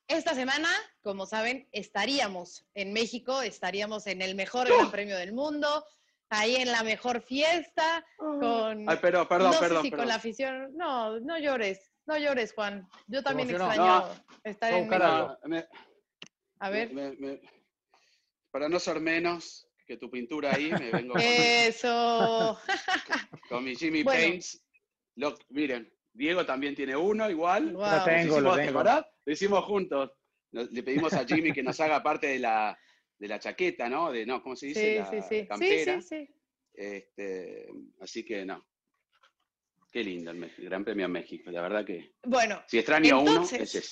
esta 0.06 0.34
semana, 0.34 0.68
como 1.02 1.26
saben, 1.26 1.68
estaríamos 1.72 2.64
en 2.74 2.92
México, 2.92 3.42
estaríamos 3.42 4.06
en 4.06 4.22
el 4.22 4.34
mejor 4.36 4.68
Gran 4.68 4.90
Premio 4.92 5.16
del 5.16 5.32
mundo, 5.32 5.84
ahí 6.28 6.56
en 6.56 6.70
la 6.70 6.82
mejor 6.84 7.20
fiesta, 7.22 8.04
con... 8.16 8.88
Ay, 8.88 8.98
pero, 9.00 9.26
perdón, 9.26 9.48
no 9.48 9.52
sé 9.54 9.60
perdón, 9.60 9.82
si 9.82 9.90
perdón. 9.90 10.02
con 10.04 10.08
la 10.08 10.14
afición... 10.14 10.76
No, 10.76 11.18
no 11.20 11.38
llores, 11.38 11.90
no 12.06 12.16
llores, 12.18 12.52
Juan. 12.54 12.86
Yo 13.08 13.22
también 13.22 13.50
extraño 13.50 14.04
estar 14.44 14.70
Fue 14.70 14.80
en 14.82 14.88
México. 14.88 15.06
No, 15.42 15.48
me- 15.48 15.66
A 16.60 16.70
ver. 16.70 16.92
me- 16.92 17.12
me- 17.16 17.40
para 18.52 18.68
no 18.68 18.78
ser 18.78 19.00
menos 19.00 19.65
que 19.86 19.96
tu 19.96 20.10
pintura 20.10 20.52
ahí, 20.54 20.70
me 20.72 20.90
vengo 20.90 21.14
con, 21.14 21.22
Eso. 21.22 22.58
con 23.48 23.64
mi 23.64 23.74
Jimmy 23.76 24.02
Bueno. 24.02 24.20
Paints. 24.20 24.62
Lo- 25.14 25.38
miren, 25.50 25.90
Diego 26.12 26.44
también 26.44 26.74
tiene 26.74 26.96
uno 26.96 27.30
igual. 27.30 27.72
Wow. 27.72 27.82
Lo 27.84 28.04
tengo, 28.04 28.40
lo 28.40 28.62
hicimos, 28.62 29.04
hicimos 29.26 29.64
juntos. 29.64 30.10
Nos- 30.52 30.70
le 30.70 30.82
pedimos 30.82 31.12
a 31.12 31.24
Jimmy 31.24 31.52
que 31.52 31.62
nos 31.62 31.78
haga 31.80 32.02
parte 32.02 32.26
de 32.26 32.38
la, 32.40 32.78
de 33.18 33.28
la 33.28 33.38
chaqueta, 33.38 33.88
¿no? 33.88 34.10
De, 34.12 34.26
no, 34.26 34.42
¿cómo 34.42 34.56
se 34.56 34.66
dice? 34.66 34.92
Sí, 34.92 34.98
la 34.98 35.10
sí, 35.10 35.16
sí. 35.22 35.40
Sí, 35.40 35.46
campera. 35.46 36.00
sí, 36.02 36.08
sí. 36.08 36.34
Este, 36.74 37.68
así 38.00 38.24
que 38.24 38.44
no. 38.44 38.66
Qué 39.92 40.04
lindo 40.04 40.30
el, 40.30 40.44
el 40.44 40.64
Gran 40.64 40.84
Premio 40.84 41.06
a 41.06 41.08
México. 41.08 41.50
La 41.50 41.62
verdad 41.62 41.84
que 41.86 42.12
Bueno, 42.24 42.62
si 42.66 42.78
extraño 42.78 43.16
a 43.16 43.20
uno, 43.20 43.42
es 43.44 43.52
ese. 43.74 43.82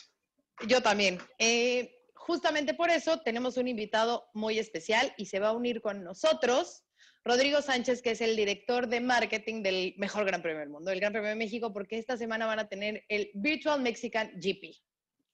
Yo 0.66 0.82
también. 0.82 1.18
Eh, 1.38 2.03
justamente 2.26 2.72
por 2.72 2.88
eso 2.88 3.20
tenemos 3.20 3.58
un 3.58 3.68
invitado 3.68 4.30
muy 4.32 4.58
especial 4.58 5.12
y 5.18 5.26
se 5.26 5.40
va 5.40 5.48
a 5.48 5.52
unir 5.52 5.82
con 5.82 6.02
nosotros 6.02 6.84
Rodrigo 7.22 7.60
Sánchez, 7.60 8.00
que 8.00 8.12
es 8.12 8.22
el 8.22 8.34
director 8.34 8.88
de 8.88 9.00
marketing 9.00 9.62
del 9.62 9.94
mejor 9.98 10.24
Gran 10.24 10.40
Premio 10.40 10.60
del 10.60 10.70
mundo, 10.70 10.90
el 10.90 11.00
Gran 11.00 11.12
Premio 11.12 11.28
de 11.28 11.36
México, 11.36 11.72
porque 11.72 11.98
esta 11.98 12.16
semana 12.16 12.46
van 12.46 12.60
a 12.60 12.68
tener 12.68 13.04
el 13.08 13.30
Virtual 13.34 13.80
Mexican 13.80 14.32
GP. 14.36 14.74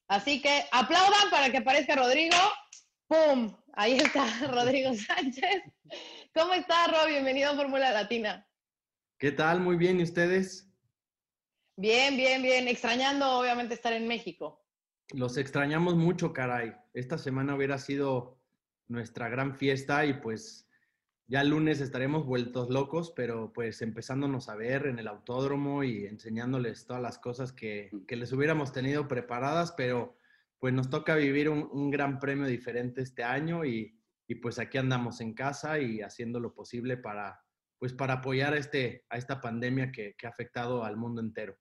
Así 0.09 0.43
que 0.43 0.65
aplaudan 0.73 1.31
para 1.31 1.51
que 1.51 1.59
aparezca 1.59 1.95
Rodrigo. 1.95 2.37
¡Pum! 3.07 3.57
Ahí 3.75 3.97
está 3.97 4.25
Rodrigo 4.51 4.93
Sánchez. 4.93 5.63
¿Cómo 6.35 6.55
está, 6.55 6.89
Ro? 6.89 7.07
Bienvenido 7.07 7.51
a 7.51 7.57
Fórmula 7.57 7.93
Latina. 7.93 8.49
¿Qué 9.17 9.31
tal? 9.31 9.61
Muy 9.61 9.77
bien, 9.77 10.01
¿y 10.01 10.05
ustedes? 10.05 10.69
Bien, 11.77 12.17
bien, 12.17 12.43
bien. 12.43 12.67
Extrañando, 12.67 13.39
obviamente, 13.39 13.75
estar 13.75 13.93
en 13.93 14.09
México. 14.09 14.61
Los 15.13 15.37
extrañamos 15.39 15.97
mucho, 15.97 16.33
caray. 16.33 16.73
Esta 16.95 17.19
semana 17.19 17.57
hubiera 17.57 17.79
sido 17.79 18.39
nuestra 18.87 19.29
gran 19.29 19.57
fiesta 19.57 20.07
y 20.07 20.15
pues 20.15 20.69
ya 21.27 21.41
el 21.41 21.51
lunes 21.51 21.81
estaremos 21.81 22.27
vueltos 22.27 22.71
locos, 22.71 23.13
pero 23.15 23.53
pues 23.53 23.83
empezándonos 23.83 24.49
a 24.49 24.55
ver 24.55 24.87
en 24.87 24.99
el 25.01 25.09
autódromo 25.09 25.83
y 25.83 26.07
enseñándoles 26.07 26.87
todas 26.87 27.03
las 27.03 27.19
cosas 27.19 27.53
que, 27.53 27.91
que 28.07 28.17
les 28.17 28.33
hubiéramos 28.33 28.73
tenido 28.73 29.09
preparadas, 29.09 29.73
pero 29.73 30.17
pues 30.59 30.75
nos 30.75 30.91
toca 30.91 31.17
vivir 31.17 31.49
un, 31.49 31.69
un 31.73 31.91
gran 31.91 32.21
premio 32.21 32.47
diferente 32.47 33.03
este 33.03 33.25
año 33.25 33.65
y, 33.65 33.99
y, 34.29 34.37
pues 34.37 34.59
aquí 34.61 34.79
andamos 34.79 35.21
en 35.21 35.35
casa 35.35 35.81
y 35.81 36.03
haciendo 36.03 36.39
lo 36.39 36.55
posible 36.55 36.97
para 36.97 37.41
pues 37.79 37.95
para 37.95 38.15
apoyar 38.15 38.53
a, 38.53 38.59
este, 38.59 39.07
a 39.09 39.17
esta 39.17 39.41
pandemia 39.41 39.91
que, 39.91 40.15
que 40.15 40.27
ha 40.27 40.31
afectado 40.31 40.85
al 40.85 40.99
mundo 40.99 41.23
entero. 41.23 41.57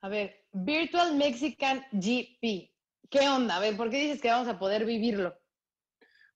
A 0.00 0.08
ver, 0.08 0.46
Virtual 0.52 1.16
Mexican 1.16 1.84
GP. 1.90 2.70
¿Qué 3.10 3.28
onda? 3.28 3.56
A 3.56 3.60
ver, 3.60 3.76
¿por 3.76 3.90
qué 3.90 4.00
dices 4.02 4.20
que 4.20 4.30
vamos 4.30 4.48
a 4.48 4.58
poder 4.58 4.84
vivirlo? 4.84 5.36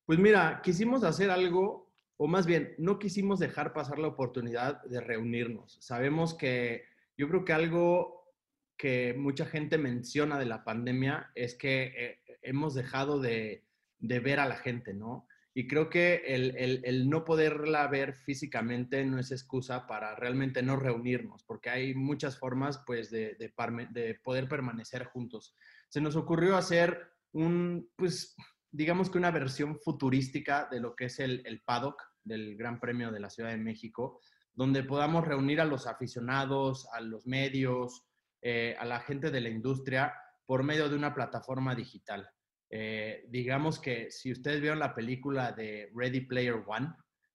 Pues 0.05 0.19
mira, 0.19 0.61
quisimos 0.65 1.05
hacer 1.05 1.31
algo, 1.31 1.93
o 2.17 2.27
más 2.27 2.47
bien, 2.47 2.75
no 2.79 2.99
quisimos 2.99 3.39
dejar 3.39 3.73
pasar 3.73 3.99
la 3.99 4.09
oportunidad 4.09 4.83
de 4.83 5.01
reunirnos. 5.01 5.79
Sabemos 5.81 6.35
que 6.35 6.85
yo 7.17 7.29
creo 7.29 7.45
que 7.45 7.53
algo 7.53 8.35
que 8.77 9.15
mucha 9.17 9.47
gente 9.47 9.79
menciona 9.79 10.39
de 10.39 10.47
la 10.47 10.65
pandemia 10.65 11.31
es 11.37 11.55
que 11.55 11.93
eh, 11.97 12.19
hemos 12.43 12.75
dejado 12.75 13.21
de, 13.21 13.65
de, 13.99 14.19
ver 14.19 14.41
a 14.41 14.49
la 14.49 14.57
gente, 14.57 14.93
¿no? 14.93 15.29
Y 15.55 15.67
creo 15.67 15.91
que 15.91 16.23
el, 16.27 16.57
el, 16.57 16.81
el, 16.85 17.11
no 17.11 17.25
poderla 17.25 17.87
ver 17.87 18.15
físicamente 18.15 19.05
no 19.05 19.19
es 19.19 19.31
excusa 19.33 19.87
para 19.87 20.15
realmente 20.15 20.63
no 20.63 20.77
reunirnos, 20.77 21.45
porque 21.45 21.69
hay 21.69 21.95
muchas 21.95 22.39
formas, 22.39 22.83
pues, 22.87 23.11
de, 23.11 23.35
de, 23.35 23.53
de 23.91 24.15
poder 24.23 24.49
permanecer 24.49 25.05
juntos. 25.05 25.55
Se 25.89 26.01
nos 26.01 26.17
ocurrió 26.17 26.57
hacer 26.57 27.13
un, 27.33 27.91
pues, 27.97 28.35
digamos 28.71 29.11
que 29.11 29.19
una 29.19 29.31
versión 29.31 29.79
futurística 29.79 30.69
de 30.71 30.81
lo 30.81 30.97
que 30.97 31.07
es 31.07 31.19
el, 31.21 31.43
el, 31.45 31.63
paddock 31.63 32.03
del 32.25 32.57
Gran 32.57 32.81
Premio 32.81 33.13
de 33.13 33.21
la 33.21 33.29
Ciudad 33.29 33.51
de 33.51 33.59
México, 33.59 34.21
donde 34.55 34.83
podamos 34.83 35.27
reunir 35.27 35.61
a 35.61 35.67
los 35.67 35.87
aficionados, 35.87 36.89
a 36.93 37.01
los 37.01 37.27
medios, 37.27 38.07
eh, 38.41 38.75
a 38.79 38.85
la 38.85 39.01
gente 39.01 39.31
de 39.31 39.41
la 39.41 39.51
industria 39.51 40.15
por 40.47 40.63
medio 40.63 40.89
de 40.89 40.97
una 40.97 41.15
plataforma 41.15 41.75
digital. 41.75 42.29
Eh, 42.75 43.27
digamos 43.29 43.79
que 43.79 44.11
si 44.11 44.33
ustedes 44.33 44.61
vieron 44.61 44.79
la 44.79 44.95
película 44.95 45.53
de 45.53 45.91
Ready 45.95 46.23
Player 46.23 46.65
One, 46.67 46.89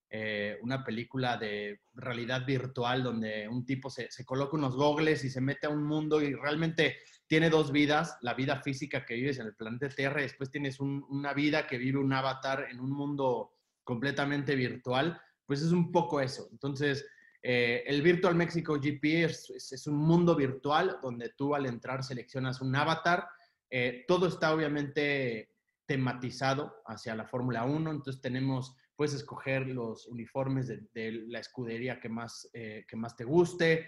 eh, 0.09 0.57
una 0.63 0.83
película 0.83 1.37
de 1.37 1.81
realidad 1.93 2.45
virtual 2.45 3.03
donde 3.03 3.47
un 3.47 3.65
tipo 3.65 3.89
se, 3.89 4.09
se, 4.09 4.25
coloca 4.25 4.57
unos 4.57 4.75
gogles 4.75 5.23
y 5.23 5.29
se 5.29 5.41
mete 5.41 5.67
a 5.67 5.69
un 5.69 5.83
mundo 5.83 6.21
y 6.21 6.33
realmente 6.33 6.97
tiene 7.27 7.49
dos 7.49 7.71
vidas, 7.71 8.17
la 8.21 8.33
vida 8.33 8.61
física 8.61 9.05
que 9.05 9.13
vives 9.13 9.37
en 9.37 9.47
el 9.47 9.55
planeta 9.55 9.89
Tierra 9.89 10.21
y 10.21 10.23
después 10.23 10.49
tienes 10.49 10.79
un, 10.79 11.05
una 11.09 11.33
vida 11.33 11.67
que 11.67 11.77
vive 11.77 11.99
un 11.99 12.13
avatar 12.13 12.67
en 12.71 12.79
un 12.79 12.91
mundo 12.91 13.53
completamente 13.83 14.55
virtual, 14.55 15.21
pues 15.45 15.61
es 15.61 15.71
un 15.71 15.91
poco 15.91 16.19
eso. 16.19 16.47
Entonces, 16.51 17.05
eh, 17.41 17.83
el 17.87 18.01
Virtual 18.01 18.35
Mexico 18.35 18.75
GP 18.75 19.23
es, 19.23 19.87
un 19.87 19.95
mundo 19.95 20.35
virtual 20.35 20.97
donde 21.01 21.29
tú 21.29 21.55
al 21.55 21.65
entrar 21.65 22.03
seleccionas 22.03 22.59
un 22.61 22.75
avatar. 22.75 23.27
Eh, 23.69 24.05
todo 24.07 24.27
está 24.27 24.53
obviamente 24.53 25.51
tematizado 25.85 26.81
hacia 26.85 27.15
la 27.15 27.25
Fórmula 27.25 27.63
1, 27.63 27.91
entonces 27.91 28.21
tenemos, 28.21 28.75
puedes 28.95 29.13
escoger 29.13 29.67
los 29.67 30.07
uniformes 30.07 30.67
de, 30.67 31.11
la 31.27 31.39
escudería 31.39 31.99
que 31.99 32.09
más, 32.09 32.49
eh, 32.53 32.85
que 32.87 32.95
más 32.95 33.15
te 33.15 33.23
guste, 33.23 33.87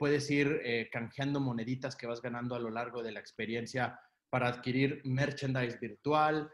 puedes 0.00 0.28
ir 0.28 0.60
canjeando 0.90 1.38
moneditas 1.38 1.94
que 1.94 2.08
vas 2.08 2.20
ganando 2.20 2.56
a 2.56 2.58
lo 2.58 2.68
largo 2.68 3.00
de 3.00 3.12
la 3.12 3.20
experiencia 3.20 3.96
para 4.28 4.48
adquirir 4.48 5.00
merchandise 5.04 5.78
virtual. 5.80 6.50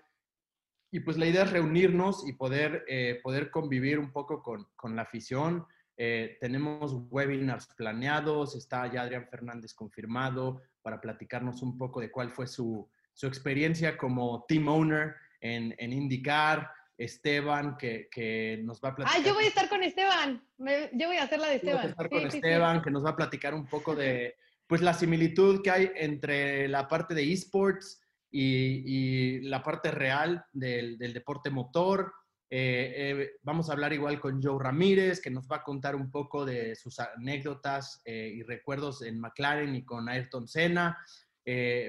Y 0.92 1.00
pues 1.00 1.16
la 1.16 1.24
idea 1.24 1.44
es 1.44 1.50
reunirnos 1.50 2.28
y 2.28 2.34
poder, 2.34 2.84
poder 3.22 3.50
convivir 3.50 3.98
un 3.98 4.12
poco 4.12 4.42
con, 4.42 4.66
con 4.76 4.94
la 4.94 5.02
afición, 5.02 5.66
eh, 6.00 6.38
tenemos 6.40 6.92
webinars 7.11 7.66
planeados, 7.76 8.54
está 8.54 8.86
ya 8.86 9.02
Adrián 9.02 9.26
Fernández 9.28 9.74
confirmado 9.74 10.62
para 10.83 11.01
platicarnos 11.01 11.62
un 11.62 11.76
poco 11.76 12.01
de 12.01 12.11
cuál 12.11 12.31
fue 12.31 12.47
su, 12.47 12.89
su 13.12 13.26
experiencia 13.26 13.97
como 13.97 14.45
team 14.49 14.68
owner 14.68 15.14
en, 15.41 15.74
en 15.79 15.93
IndyCar. 15.93 16.70
Esteban, 16.99 17.76
que, 17.76 18.09
que, 18.11 18.61
nos 18.64 18.81
va 18.81 18.89
a 18.89 18.97
platicar. 18.97 19.20
Ah, 19.20 19.24
yo 19.24 19.33
voy 19.33 19.45
a 19.45 19.49
estar 19.49 19.68
con 19.68 19.85
Esteban. 19.85 20.43
yo 20.59 21.07
voy 21.07 21.16
a 21.16 21.22
hacer 21.22 21.39
la 21.39 21.47
de 21.47 21.55
Esteban. 21.55 21.76
Voy 21.76 21.87
a 21.87 21.91
estar 21.91 22.09
con 22.09 22.26
Esteban, 22.26 22.83
que 22.83 22.91
nos 22.91 23.05
va 23.05 23.11
a 23.11 23.16
platicar 23.16 23.55
un 23.55 23.66
poco 23.66 23.95
de 23.95 24.35
pues, 24.66 24.81
la 24.81 24.93
similitud 24.93 25.62
que 25.62 25.70
hay 25.70 25.93
entre 25.95 26.66
la 26.66 26.89
parte 26.89 27.14
de 27.14 27.33
esports 27.33 28.03
y, 28.33 28.83
y 28.85 29.41
la 29.43 29.62
parte 29.62 29.93
real 29.93 30.45
del, 30.53 30.99
del 30.99 31.12
deporte 31.14 31.51
motor. 31.51 32.12
Eh, 32.51 32.94
eh, 32.96 33.30
vamos 33.42 33.68
a 33.68 33.74
hablar 33.74 33.92
igual 33.92 34.20
con 34.20 34.42
Joe 34.42 34.62
Ramírez, 34.62 35.20
que 35.20 35.30
nos 35.30 35.46
va 35.46 35.57
a 35.57 35.62
contar 35.62 35.94
un 35.94 36.11
poco 36.11 36.46
de 36.46 36.74
sus 36.76 36.99
anécdotas 36.99 38.01
eh, 38.07 38.32
y 38.34 38.42
recuerdos 38.42 39.03
en 39.03 39.20
McLaren 39.20 39.74
y 39.74 39.84
con 39.84 40.09
Ayrton 40.09 40.49
Senna. 40.49 40.99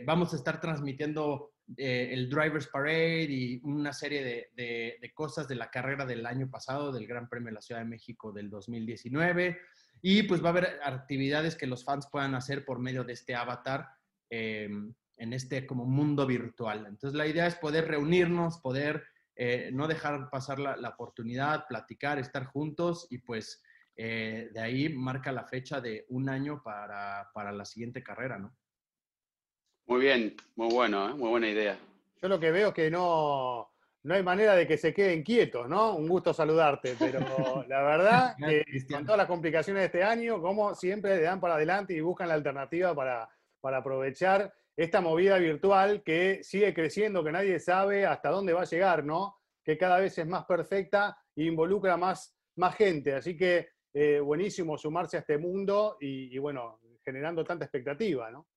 vamos 0.05 0.33
a 0.33 0.35
estar 0.35 0.59
transmitiendo 0.59 1.53
el 1.77 2.29
Drivers 2.29 2.67
Parade 2.67 3.27
y 3.29 3.61
una 3.63 3.93
serie 3.93 4.23
de, 4.23 4.97
de, 4.99 5.13
cosas 5.13 5.47
de 5.47 5.55
la 5.55 5.69
carrera 5.69 6.05
del 6.05 6.25
año 6.25 6.49
pasado, 6.49 6.91
del 6.91 7.07
Gran 7.07 7.29
Premio 7.29 7.47
de 7.47 7.53
la 7.53 7.61
Ciudad 7.61 7.81
de 7.81 7.87
México 7.87 8.31
del 8.31 8.49
2019. 8.49 9.59
Y 10.01 10.23
pues 10.23 10.41
va 10.41 10.47
a 10.47 10.51
haber 10.51 10.79
actividades 10.83 11.55
que 11.55 11.67
los 11.67 11.83
fans 11.83 12.07
puedan 12.11 12.35
hacer 12.35 12.65
por 12.65 12.79
medio 12.79 13.03
de 13.03 13.13
este 13.13 13.35
avatar 13.35 13.87
en 14.29 14.95
este 15.17 15.67
como 15.67 15.85
mundo 15.85 16.25
virtual. 16.25 16.85
Entonces 16.87 17.15
la 17.15 17.27
idea 17.27 17.45
es 17.45 17.55
poder 17.55 17.87
reunirnos, 17.87 18.59
poder 18.59 19.03
eh, 19.41 19.69
no 19.71 19.87
dejar 19.87 20.29
pasar 20.29 20.59
la, 20.59 20.89
oportunidad, 20.89 21.65
platicar, 21.65 22.19
estar 22.19 22.43
juntos 22.43 23.07
y 23.09 23.19
pues 23.19 23.63
eh, 23.95 24.49
de 24.51 24.59
ahí 24.59 24.89
marca 24.89 25.31
la 25.31 25.45
fecha 25.45 25.79
de 25.79 26.05
un 26.09 26.27
año 26.27 26.61
para, 26.61 27.31
la 27.33 27.63
siguiente 27.63 28.03
carrera, 28.03 28.37
¿no? 28.37 28.53
Muy 29.87 30.01
bien, 30.01 30.35
muy 30.57 30.73
bueno, 30.73 31.09
¿eh? 31.09 31.13
muy 31.13 31.29
buena 31.29 31.47
idea. 31.47 31.79
Yo 32.21 32.27
lo 32.27 32.37
que 32.37 32.51
veo 32.51 32.67
es 32.67 32.73
que 32.73 32.91
no, 32.91 33.71
no 34.03 34.13
hay 34.13 34.23
manera 34.23 34.55
de 34.55 34.67
que 34.67 34.77
se 34.77 34.93
queden 34.93 35.23
quietos, 35.23 35.69
¿no? 35.69 35.95
Un 35.95 36.09
gusto 36.09 36.33
saludarte, 36.33 36.97
pero 36.99 37.19
la 37.69 37.81
verdad 37.81 38.35
que 38.37 38.65
con 38.91 39.05
todas 39.05 39.19
las 39.19 39.27
complicaciones 39.27 39.83
de 39.83 39.85
este 39.85 40.03
año, 40.03 40.41
como 40.41 40.75
siempre 40.75 41.15
le 41.15 41.21
dan 41.21 41.39
para 41.39 41.55
adelante 41.55 41.93
y 41.93 42.01
buscan 42.01 42.27
la 42.27 42.33
alternativa 42.33 42.93
para, 42.93 43.29
para 43.61 43.77
aprovechar 43.77 44.53
esta 44.79 45.01
movida 45.01 45.37
virtual 45.37 46.03
que 46.03 46.41
sigue 46.41 46.73
creciendo, 46.73 47.21
que 47.21 47.33
nadie 47.33 47.59
sabe 47.59 48.05
hasta 48.05 48.29
dónde 48.29 48.53
va 48.53 48.61
a 48.61 48.65
llegar, 48.65 49.03
¿no? 49.03 49.35
Que 49.61 49.77
cada 49.77 49.99
vez 49.99 50.17
es 50.17 50.25
más 50.25 50.45
perfecta 50.45 51.17
e 51.35 51.43
involucra 51.43 51.97
más, 51.97 52.33
más 52.55 52.77
gente. 52.77 53.13
Así 53.13 53.35
que 53.35 53.67
eh, 53.93 54.21
buenísimo 54.21 54.77
sumarse 54.77 55.17
a 55.17 55.19
este 55.19 55.37
mundo 55.37 55.97
y, 55.99 56.37
bueno, 56.37 56.79
generando 57.03 57.43
tanta 57.43 57.65
expectativa, 57.65 58.31
¿no? 58.31 58.47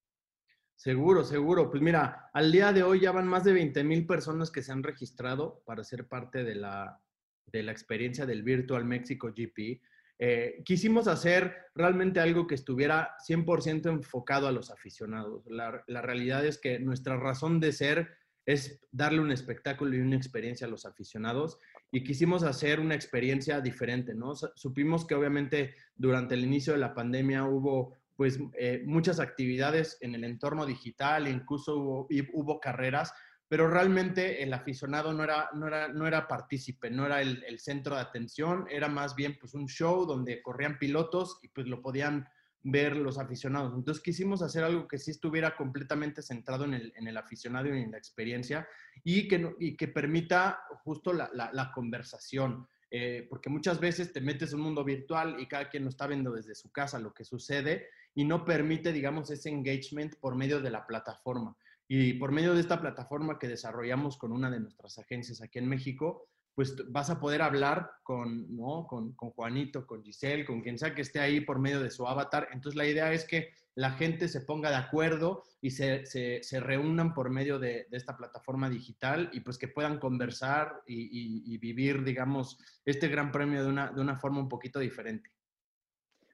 Seguro, 0.76 1.24
seguro. 1.24 1.68
Pues 1.68 1.82
mira, 1.82 2.30
al 2.32 2.52
día 2.52 2.72
de 2.72 2.84
hoy 2.84 3.00
ya 3.00 3.10
van 3.10 3.26
más 3.26 3.42
de 3.42 3.54
20 3.54 3.82
mil 3.82 4.06
personas 4.06 4.52
que 4.52 4.62
se 4.62 4.70
han 4.70 4.84
registrado 4.84 5.64
para 5.66 5.82
ser 5.82 6.06
parte 6.06 6.44
de 6.44 6.54
la, 6.54 7.02
de 7.46 7.64
la 7.64 7.72
experiencia 7.72 8.26
del 8.26 8.44
Virtual 8.44 8.84
Mexico 8.84 9.32
GP. 9.36 9.82
Eh, 10.24 10.62
quisimos 10.64 11.08
hacer 11.08 11.52
realmente 11.74 12.20
algo 12.20 12.46
que 12.46 12.54
estuviera 12.54 13.16
100% 13.28 13.90
enfocado 13.90 14.46
a 14.46 14.52
los 14.52 14.70
aficionados. 14.70 15.42
La, 15.48 16.00
realidad 16.00 16.46
es 16.46 16.58
que 16.58 16.78
nuestra 16.78 17.16
razón 17.16 17.58
de 17.58 17.72
ser 17.72 18.08
es 18.46 18.80
darle 18.92 19.18
un 19.18 19.32
espectáculo 19.32 19.96
y 19.96 20.00
una 20.00 20.14
experiencia 20.14 20.68
a 20.68 20.70
los 20.70 20.86
aficionados 20.86 21.58
y 21.90 22.04
quisimos 22.04 22.44
hacer 22.44 22.78
una 22.78 22.94
experiencia 22.94 23.60
diferente, 23.60 24.14
¿no? 24.14 24.36
Supimos 24.54 25.08
que 25.08 25.16
obviamente 25.16 25.74
durante 25.96 26.34
el 26.34 26.44
inicio 26.44 26.74
de 26.74 26.78
la 26.78 26.94
pandemia 26.94 27.44
hubo 27.44 27.96
pues 28.14 28.38
eh, 28.56 28.84
muchas 28.86 29.18
actividades 29.18 29.98
en 30.02 30.14
el 30.14 30.22
entorno 30.22 30.66
digital, 30.66 31.26
incluso 31.26 31.76
hubo, 31.76 32.08
hubo 32.32 32.60
carreras, 32.60 33.12
pero 33.52 33.68
realmente 33.68 34.42
el 34.42 34.54
aficionado 34.54 35.12
no 35.12 35.22
era, 35.24 35.50
no 35.52 35.66
era, 35.66 35.86
no 35.88 36.06
era 36.06 36.26
partícipe, 36.26 36.88
no 36.88 37.04
era 37.04 37.20
el, 37.20 37.58
centro 37.58 37.96
de 37.96 38.00
atención, 38.00 38.64
era 38.70 38.88
más 38.88 39.14
bien 39.14 39.36
pues 39.38 39.52
un 39.52 39.68
show 39.68 40.06
donde 40.06 40.40
corrían 40.40 40.78
pilotos 40.78 41.38
y 41.42 41.48
pues 41.48 41.66
lo 41.66 41.82
podían 41.82 42.26
ver 42.62 42.96
los 42.96 43.18
aficionados. 43.18 43.74
Entonces 43.76 44.02
quisimos 44.02 44.40
hacer 44.40 44.64
algo 44.64 44.88
que 44.88 44.96
sí 44.96 45.10
estuviera 45.10 45.54
completamente 45.54 46.22
centrado 46.22 46.64
en 46.64 46.72
el, 46.72 46.94
en 46.96 47.08
el 47.08 47.16
aficionado 47.18 47.66
y 47.66 47.78
en 47.78 47.90
la 47.90 47.98
experiencia 47.98 48.66
y 49.04 49.28
que, 49.28 49.54
y 49.60 49.76
que 49.76 49.88
permita 49.88 50.60
justo 50.82 51.12
la, 51.12 51.30
la, 51.34 51.72
conversación. 51.72 52.66
Eh, 52.90 53.26
porque 53.28 53.50
muchas 53.50 53.78
veces 53.78 54.14
te 54.14 54.22
metes 54.22 54.52
en 54.54 54.60
un 54.60 54.64
mundo 54.64 54.82
virtual 54.82 55.36
y 55.38 55.46
cada 55.46 55.68
quien 55.68 55.84
lo 55.84 55.90
está 55.90 56.06
viendo 56.06 56.32
desde 56.32 56.54
su 56.54 56.72
casa 56.72 56.98
lo 56.98 57.12
que 57.12 57.26
sucede 57.26 57.88
y 58.14 58.24
no 58.24 58.46
permite, 58.46 58.94
digamos, 58.94 59.30
ese 59.30 59.50
engagement 59.50 60.14
por 60.16 60.36
medio 60.36 60.62
de 60.62 60.70
la 60.70 60.86
plataforma. 60.86 61.54
Y 61.94 62.14
por 62.14 62.32
medio 62.32 62.54
de 62.54 62.62
esta 62.62 62.80
plataforma 62.80 63.38
que 63.38 63.48
desarrollamos 63.48 64.16
con 64.16 64.32
una 64.32 64.50
de 64.50 64.60
nuestras 64.60 64.98
agencias 64.98 65.42
aquí 65.42 65.58
en 65.58 65.68
México, 65.68 66.26
pues 66.54 66.74
vas 66.90 67.10
a 67.10 67.20
poder 67.20 67.42
hablar 67.42 67.90
con, 68.02 68.56
¿no? 68.56 68.86
con, 68.86 69.12
con, 69.12 69.28
Juanito, 69.32 69.86
con 69.86 70.02
Giselle, 70.02 70.46
con 70.46 70.62
quien 70.62 70.78
sea 70.78 70.94
que 70.94 71.02
esté 71.02 71.20
ahí 71.20 71.42
por 71.42 71.58
medio 71.58 71.82
de 71.82 71.90
su 71.90 72.06
avatar. 72.06 72.48
Entonces 72.50 72.78
la 72.78 72.86
idea 72.86 73.12
es 73.12 73.26
que 73.26 73.50
la 73.74 73.90
gente 73.90 74.28
se 74.28 74.40
ponga 74.40 74.70
de 74.70 74.76
acuerdo 74.76 75.42
y 75.60 75.72
se, 75.72 76.06
se, 76.06 76.42
se 76.42 76.60
reúnan 76.60 77.12
por 77.12 77.28
medio 77.28 77.58
de, 77.58 77.86
de, 77.90 77.96
esta 77.98 78.16
plataforma 78.16 78.70
digital 78.70 79.28
y 79.34 79.40
pues 79.40 79.58
que 79.58 79.68
puedan 79.68 79.98
conversar 79.98 80.80
y, 80.86 81.44
y, 81.52 81.58
vivir, 81.58 82.04
digamos, 82.04 82.58
este 82.86 83.08
gran 83.08 83.30
premio 83.30 83.62
de 83.64 83.68
una, 83.68 83.92
de 83.92 84.00
una 84.00 84.18
forma 84.18 84.40
un 84.40 84.48
poquito 84.48 84.78
diferente. 84.78 85.28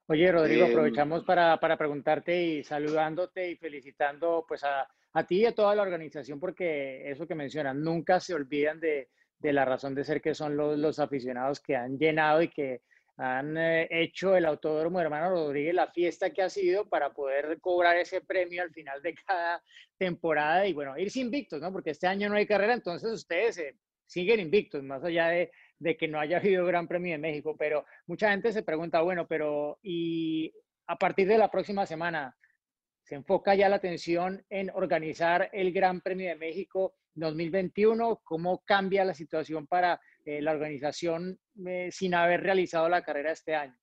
Oye, 0.06 0.30
Rodrigo, 0.30 0.66
em, 0.66 0.70
aprovechamos 0.70 1.24
para, 1.24 1.58
para 1.58 1.76
preguntarte 1.76 2.44
y 2.44 2.62
saludándote 2.62 3.50
y 3.50 3.56
felicitando 3.56 4.44
pues 4.46 4.62
a, 4.62 4.88
a 5.12 5.26
ti 5.26 5.40
y 5.40 5.46
a 5.46 5.54
toda 5.54 5.74
la 5.74 5.82
organización, 5.82 6.38
porque 6.38 7.10
eso 7.10 7.26
que 7.26 7.34
mencionan, 7.34 7.82
nunca 7.82 8.20
se 8.20 8.34
olvidan 8.34 8.80
de, 8.80 9.08
de 9.38 9.52
la 9.52 9.64
razón 9.64 9.94
de 9.94 10.04
ser 10.04 10.20
que 10.20 10.34
son 10.34 10.56
los, 10.56 10.78
los, 10.78 10.98
aficionados 10.98 11.60
que 11.60 11.76
han 11.76 11.98
llenado 11.98 12.42
y 12.42 12.48
que 12.48 12.82
han 13.16 13.56
eh, 13.56 13.88
hecho 13.90 14.36
el 14.36 14.44
Autódromo 14.44 15.00
Hermano 15.00 15.30
Rodríguez 15.30 15.74
la 15.74 15.90
fiesta 15.90 16.30
que 16.30 16.42
ha 16.42 16.48
sido 16.48 16.88
para 16.88 17.12
poder 17.12 17.58
cobrar 17.60 17.96
ese 17.96 18.20
premio 18.20 18.62
al 18.62 18.70
final 18.70 19.02
de 19.02 19.14
cada 19.14 19.62
temporada 19.96 20.66
y 20.66 20.72
bueno, 20.72 20.96
irse 20.96 21.20
invictos, 21.20 21.60
¿no? 21.60 21.72
Porque 21.72 21.90
este 21.90 22.06
año 22.06 22.28
no 22.28 22.36
hay 22.36 22.46
carrera, 22.46 22.74
entonces 22.74 23.10
ustedes 23.10 23.58
eh, 23.58 23.76
siguen 24.06 24.40
invictos, 24.40 24.82
más 24.82 25.02
allá 25.04 25.28
de, 25.28 25.50
de 25.78 25.96
que 25.96 26.08
no 26.08 26.20
haya 26.20 26.38
habido 26.38 26.66
Gran 26.66 26.86
Premio 26.86 27.12
de 27.12 27.18
México, 27.18 27.56
pero 27.58 27.84
mucha 28.06 28.30
gente 28.30 28.52
se 28.52 28.62
pregunta, 28.62 29.02
bueno, 29.02 29.26
pero 29.26 29.78
y 29.82 30.52
a 30.86 30.96
partir 30.96 31.28
de 31.28 31.38
la 31.38 31.50
próxima 31.50 31.86
semana, 31.86 32.36
se 33.08 33.14
enfoca 33.14 33.54
ya 33.54 33.70
la 33.70 33.76
atención 33.76 34.44
en 34.50 34.70
organizar 34.74 35.48
el 35.54 35.72
Gran 35.72 36.02
Premio 36.02 36.28
de 36.28 36.36
México 36.36 36.96
2021, 37.14 38.20
cómo 38.22 38.62
cambia 38.66 39.02
la 39.02 39.14
situación 39.14 39.66
para 39.66 39.98
eh, 40.26 40.42
la 40.42 40.52
organización 40.52 41.40
eh, 41.66 41.88
sin 41.90 42.12
haber 42.12 42.42
realizado 42.42 42.86
la 42.86 43.00
carrera 43.00 43.32
este 43.32 43.54
año. 43.54 43.74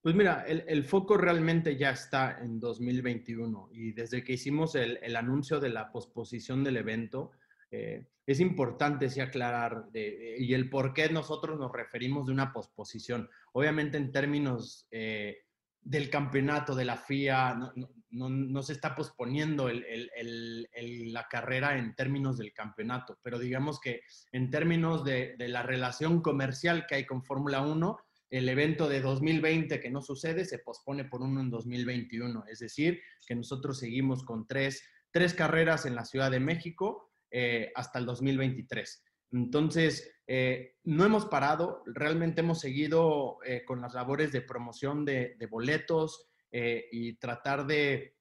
Pues 0.00 0.14
mira, 0.14 0.46
el, 0.48 0.82
foco 0.84 1.18
realmente 1.18 1.76
ya 1.76 1.90
está 1.90 2.38
en 2.40 2.58
2021 2.58 3.68
y 3.70 3.92
desde 3.92 4.24
que 4.24 4.32
hicimos 4.32 4.76
el, 4.76 5.14
anuncio 5.14 5.60
de 5.60 5.68
la 5.68 5.92
posposición 5.92 6.64
del 6.64 6.78
evento, 6.78 7.32
eh, 7.70 8.06
es 8.26 8.40
importante 8.40 9.10
sí 9.10 9.20
aclarar 9.20 9.90
y 9.92 10.54
el 10.54 10.70
por 10.70 10.94
qué 10.94 11.08
nosotros 11.10 11.58
nos 11.58 11.70
referimos 11.70 12.26
de 12.26 12.32
una 12.32 12.52
posposición. 12.52 13.28
Obviamente 13.52 13.98
en 13.98 14.10
términos 14.10 14.88
del 14.90 16.10
campeonato, 16.10 16.74
de 16.74 16.84
la 16.84 16.96
FIA, 16.96 17.54
no, 17.54 17.72
se 18.62 18.72
está 18.72 18.94
posponiendo 18.94 19.70
la 19.70 21.28
carrera 21.28 21.78
en 21.78 21.94
términos 21.94 22.38
del 22.38 22.52
campeonato, 22.52 23.18
pero 23.22 23.38
digamos 23.38 23.80
que 23.80 24.02
en 24.32 24.50
términos 24.50 25.04
de, 25.04 25.34
la 25.38 25.62
relación 25.62 26.20
comercial 26.20 26.86
que 26.86 26.96
hay 26.96 27.06
con 27.06 27.24
Fórmula 27.24 27.62
1, 27.62 27.98
el 28.30 28.48
evento 28.48 28.88
de 28.88 29.00
2020 29.00 29.80
que 29.80 29.90
no 29.90 30.00
sucede 30.00 30.44
se 30.44 30.58
pospone 30.58 31.04
por 31.04 31.22
uno 31.22 31.40
en 31.40 31.50
2021. 31.50 32.44
Es 32.48 32.60
decir, 32.60 33.00
que 33.26 33.34
nosotros 33.34 33.78
seguimos 33.78 34.24
con 34.24 34.46
tres, 34.46 34.82
carreras 35.36 35.84
en 35.84 35.94
la 35.94 36.04
Ciudad 36.04 36.30
de 36.30 36.40
México 36.40 37.10
eh, 37.30 37.72
hasta 37.74 37.98
el 37.98 38.06
2023. 38.06 39.04
Entonces, 39.32 40.14
eh, 40.26 40.76
no 40.84 41.04
hemos 41.04 41.26
parado, 41.26 41.82
realmente 41.86 42.40
hemos 42.40 42.60
seguido 42.60 43.38
eh, 43.44 43.64
con 43.64 43.80
las 43.80 43.94
labores 43.94 44.32
de 44.32 44.42
promoción 44.42 45.04
de, 45.04 45.36
boletos 45.50 46.31
eh, 46.52 46.86
y 46.92 47.14
tratar 47.14 47.66
de, 47.66 48.16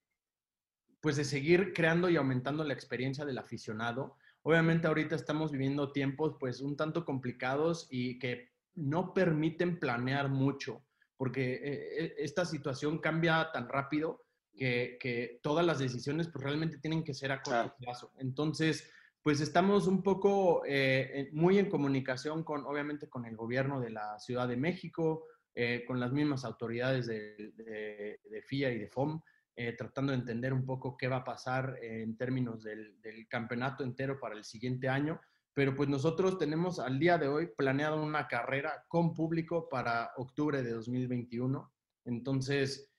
pues, 1.00 1.18
de 1.18 1.24
seguir 1.24 1.74
creando 1.74 2.10
y 2.10 2.16
aumentando 2.16 2.64
la 2.64 2.74
experiencia 2.74 3.26
del 3.26 3.38
aficionado. 3.38 4.18
Obviamente 4.42 4.88
ahorita 4.88 5.16
estamos 5.16 5.52
viviendo 5.52 5.92
tiempos 5.92 6.36
pues 6.40 6.62
un 6.62 6.76
tanto 6.76 7.06
complicados 7.06 7.88
y 7.92 8.18
que 8.18 8.50
no 8.74 9.14
permiten 9.14 9.78
planear 9.80 10.30
mucho, 10.30 10.84
porque 11.16 12.16
esta 12.18 12.46
situación 12.46 12.98
cambia 12.98 13.52
tan 13.52 13.70
rápido 13.70 14.26
que, 14.58 15.40
todas 15.44 15.66
las 15.66 15.80
decisiones 15.80 16.28
pues 16.28 16.44
realmente 16.44 16.78
tienen 16.78 17.04
que 17.04 17.14
ser 17.14 17.32
a 17.32 17.42
corto 17.42 17.76
plazo. 17.78 18.12
Entonces, 18.18 18.90
pues 19.22 19.40
estamos 19.40 19.88
un 19.88 20.02
poco 20.02 20.64
eh, 20.66 21.30
muy 21.34 21.60
en 21.60 21.70
comunicación 21.70 22.44
con, 22.44 22.66
obviamente, 22.66 23.10
con 23.10 23.26
el 23.26 23.36
gobierno 23.36 23.80
de 23.80 23.92
la 23.92 24.20
Ciudad 24.20 24.48
de 24.48 24.58
México, 24.58 25.26
eh, 25.56 25.84
con 25.86 26.00
las 26.00 26.12
mismas 26.12 26.46
autoridades 26.46 27.08
de, 27.08 27.52
de, 27.56 28.42
FIA 28.44 28.72
y 28.72 28.80
de 28.80 28.88
FOM, 28.88 29.22
eh, 29.56 29.74
tratando 29.74 30.12
de 30.12 30.20
entender 30.20 30.54
un 30.54 30.66
poco 30.66 30.98
qué 30.98 31.08
va 31.08 31.18
a 31.18 31.24
pasar 31.24 31.78
en 31.82 32.18
términos 32.18 32.64
del, 32.64 33.00
del, 33.02 33.28
campeonato 33.28 33.84
entero 33.84 34.20
para 34.20 34.36
el 34.36 34.44
siguiente 34.44 34.88
año. 34.90 35.20
Pero 35.54 35.76
pues 35.76 35.90
nosotros 35.90 36.38
tenemos 36.38 36.80
al 36.80 36.98
día 36.98 37.18
de 37.18 37.28
hoy 37.28 37.48
planeado 37.48 38.02
una 38.02 38.28
carrera 38.28 38.86
con 38.88 39.14
público 39.14 39.68
para 39.68 40.12
octubre 40.16 40.64
de 40.64 40.72
2021. 40.72 41.72
Entonces, 42.06 42.90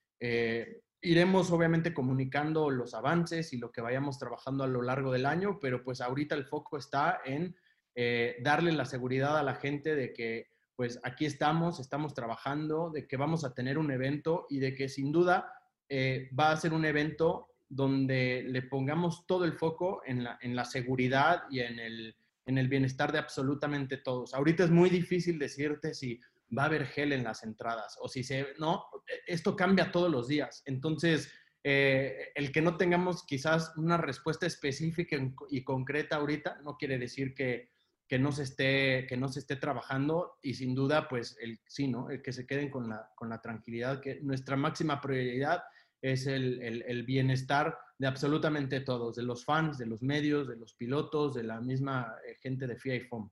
iremos 1.00 1.50
obviamente 1.50 1.92
comunicando 1.92 2.70
los 2.70 2.94
avances 2.94 3.52
y 3.52 3.58
lo 3.58 3.72
que 3.72 3.80
vayamos 3.80 4.18
trabajando 4.18 4.62
a 4.62 4.68
lo 4.68 4.82
largo 4.82 5.10
del 5.10 5.26
año, 5.26 5.58
pero 5.60 5.82
pues 5.82 6.00
ahorita 6.00 6.36
el 6.36 6.44
foco 6.44 6.78
está 6.78 7.20
en 7.24 7.56
eh, 7.94 8.36
darle 8.40 8.72
la 8.72 8.86
seguridad 8.86 9.36
a 9.36 9.42
la 9.42 9.56
gente 9.56 9.94
de 9.94 10.14
que 10.14 10.46
pues 10.76 10.98
aquí 11.02 11.26
estamos, 11.26 11.80
estamos 11.80 12.14
trabajando, 12.14 12.90
de 12.90 13.06
que 13.06 13.16
vamos 13.16 13.44
a 13.44 13.54
tener 13.54 13.78
un 13.78 13.90
evento 13.90 14.46
y 14.48 14.58
de 14.58 14.74
que 14.74 14.88
sin 14.88 15.12
duda 15.12 15.52
eh, 15.88 16.30
va 16.38 16.50
a 16.50 16.56
ser 16.56 16.72
un 16.72 16.84
evento 16.84 17.48
donde 17.68 18.44
le 18.46 18.62
pongamos 18.62 19.26
todo 19.26 19.44
el 19.44 19.54
foco 19.54 20.02
en 20.04 20.24
la, 20.24 20.38
en 20.42 20.54
la 20.54 20.64
seguridad 20.64 21.42
y 21.50 21.60
en 21.60 21.78
el, 21.78 22.16
en 22.46 22.58
el 22.58 22.68
bienestar 22.68 23.12
de 23.12 23.18
absolutamente 23.18 23.96
todos. 23.98 24.34
Ahorita 24.34 24.64
es 24.64 24.70
muy 24.70 24.90
difícil 24.90 25.38
decirte 25.38 25.94
si 25.94 26.20
va 26.56 26.64
a 26.64 26.66
haber 26.66 26.86
gel 26.86 27.12
en 27.12 27.24
las 27.24 27.44
entradas 27.44 27.96
o 28.00 28.08
si 28.08 28.22
se, 28.22 28.48
no, 28.58 28.84
esto 29.26 29.56
cambia 29.56 29.90
todos 29.90 30.10
los 30.10 30.28
días. 30.28 30.62
Entonces, 30.66 31.32
eh, 31.64 32.30
el 32.34 32.52
que 32.52 32.60
no 32.60 32.76
tengamos 32.76 33.24
quizás 33.24 33.72
una 33.76 33.96
respuesta 33.96 34.46
específica 34.46 35.16
y 35.48 35.64
concreta 35.64 36.16
ahorita 36.16 36.60
no 36.62 36.76
quiere 36.76 36.98
decir 36.98 37.34
que, 37.34 37.71
que, 38.12 38.18
no 38.18 38.30
se 38.30 38.42
esté, 38.42 39.06
que 39.08 39.16
no 39.16 39.26
se 39.26 39.38
esté 39.38 39.56
trabajando 39.56 40.36
y 40.42 40.52
sin 40.52 40.74
duda, 40.74 41.08
pues 41.08 41.34
el 41.40 41.58
sí, 41.66 41.88
¿no? 41.88 42.10
El 42.10 42.20
que 42.20 42.34
se 42.34 42.46
queden 42.46 42.68
con 42.68 42.86
la, 42.86 43.10
con 43.14 43.30
la 43.30 43.40
tranquilidad, 43.40 44.02
que 44.02 44.20
nuestra 44.20 44.54
máxima 44.54 45.00
prioridad 45.00 45.64
es 46.02 46.26
el, 46.26 46.60
el, 46.60 47.02
bienestar 47.04 47.78
de 47.96 48.06
absolutamente 48.06 48.80
todos, 48.80 49.16
de 49.16 49.22
los 49.22 49.46
fans, 49.46 49.78
de 49.78 49.86
los 49.86 50.02
medios, 50.02 50.46
de 50.46 50.56
los 50.56 50.74
pilotos, 50.74 51.32
de 51.32 51.44
la 51.44 51.62
misma 51.62 52.14
eh, 52.28 52.34
gente 52.34 52.66
de 52.66 52.76
FIA 52.76 52.96
y 52.96 53.00
FOM. 53.00 53.30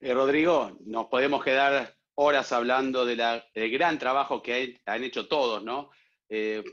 Eh, 0.00 0.14
Rodrigo, 0.14 0.78
nos 0.86 1.08
podemos 1.08 1.44
quedar 1.44 1.94
horas 2.14 2.50
hablando 2.52 3.04
del 3.04 3.20
gran 3.70 3.98
trabajo 3.98 4.42
que 4.42 4.80
han 4.86 5.04
hecho 5.04 5.28
todos, 5.28 5.62
¿no? 5.62 5.90
Eh, 6.30 6.64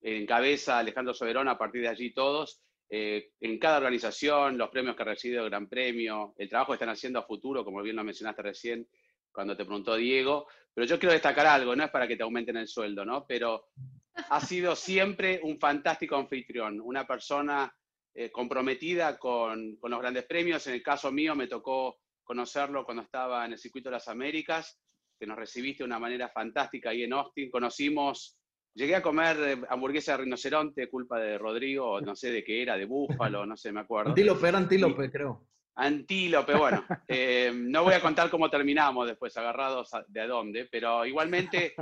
en 0.00 0.24
cabeza 0.24 0.78
Alejandro 0.78 1.12
Soberón, 1.12 1.46
a 1.48 1.58
partir 1.58 1.82
de 1.82 1.88
allí 1.88 2.14
todos, 2.14 2.62
eh, 2.90 3.32
en 3.40 3.58
cada 3.58 3.78
organización, 3.78 4.56
los 4.56 4.70
premios 4.70 4.96
que 4.96 5.02
ha 5.02 5.06
recibido 5.06 5.44
el 5.44 5.50
Gran 5.50 5.68
Premio, 5.68 6.34
el 6.38 6.48
trabajo 6.48 6.72
que 6.72 6.76
están 6.76 6.88
haciendo 6.88 7.18
a 7.18 7.26
futuro, 7.26 7.64
como 7.64 7.82
bien 7.82 7.96
lo 7.96 8.04
mencionaste 8.04 8.42
recién 8.42 8.88
cuando 9.30 9.56
te 9.56 9.64
preguntó 9.64 9.94
Diego, 9.96 10.46
pero 10.72 10.86
yo 10.86 10.98
quiero 10.98 11.12
destacar 11.12 11.46
algo, 11.46 11.76
no 11.76 11.84
es 11.84 11.90
para 11.90 12.08
que 12.08 12.16
te 12.16 12.22
aumenten 12.22 12.56
el 12.56 12.68
sueldo, 12.68 13.04
¿no? 13.04 13.26
Pero 13.26 13.66
ha 14.14 14.40
sido 14.40 14.74
siempre 14.74 15.40
un 15.42 15.58
fantástico 15.58 16.16
anfitrión, 16.16 16.80
una 16.80 17.06
persona 17.06 17.72
eh, 18.14 18.30
comprometida 18.30 19.18
con, 19.18 19.76
con 19.76 19.90
los 19.90 20.00
grandes 20.00 20.24
premios, 20.24 20.66
en 20.66 20.74
el 20.74 20.82
caso 20.82 21.12
mío 21.12 21.34
me 21.34 21.46
tocó 21.46 21.98
conocerlo 22.24 22.84
cuando 22.84 23.02
estaba 23.02 23.44
en 23.44 23.52
el 23.52 23.58
Circuito 23.58 23.90
de 23.90 23.94
las 23.94 24.08
Américas, 24.08 24.80
que 25.18 25.26
nos 25.26 25.36
recibiste 25.36 25.82
de 25.82 25.86
una 25.86 25.98
manera 25.98 26.28
fantástica 26.28 26.90
ahí 26.90 27.02
en 27.02 27.12
Austin. 27.12 27.50
Conocimos, 27.50 28.37
llegué 28.74 28.94
a 28.94 29.02
comer 29.02 29.36
eh, 29.40 29.62
hamburguesa 29.68 30.12
de 30.12 30.24
rinoceronte, 30.24 30.88
culpa 30.88 31.18
de 31.18 31.38
Rodrigo, 31.38 32.00
no 32.00 32.14
sé 32.14 32.30
de 32.30 32.44
qué 32.44 32.62
era, 32.62 32.76
de 32.76 32.84
búfalo, 32.84 33.44
no 33.46 33.56
sé, 33.56 33.72
me 33.72 33.80
acuerdo. 33.80 34.10
Antílope, 34.10 34.48
era 34.48 34.58
antílope, 34.58 35.10
creo. 35.10 35.48
Antílope, 35.76 36.56
bueno, 36.56 36.84
eh, 37.08 37.52
no 37.54 37.84
voy 37.84 37.94
a 37.94 38.00
contar 38.00 38.30
cómo 38.30 38.50
terminamos 38.50 39.06
después, 39.06 39.36
agarrados 39.36 39.90
de 40.08 40.26
dónde, 40.26 40.68
pero 40.70 41.06
igualmente 41.06 41.74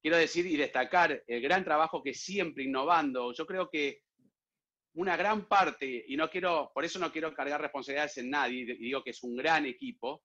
quiero 0.00 0.16
decir 0.16 0.46
y 0.46 0.56
destacar 0.56 1.22
el 1.26 1.42
gran 1.42 1.64
trabajo 1.64 2.02
que 2.02 2.14
siempre 2.14 2.64
innovando, 2.64 3.32
yo 3.32 3.46
creo 3.46 3.68
que 3.68 4.02
una 4.94 5.16
gran 5.16 5.46
parte, 5.46 6.04
y 6.06 6.16
no 6.16 6.28
quiero, 6.28 6.70
por 6.74 6.84
eso 6.84 6.98
no 6.98 7.10
quiero 7.10 7.32
cargar 7.34 7.60
responsabilidades 7.60 8.18
en 8.18 8.30
nadie, 8.30 8.60
y 8.60 8.64
digo 8.76 9.02
que 9.02 9.10
es 9.10 9.22
un 9.22 9.36
gran 9.36 9.64
equipo, 9.64 10.22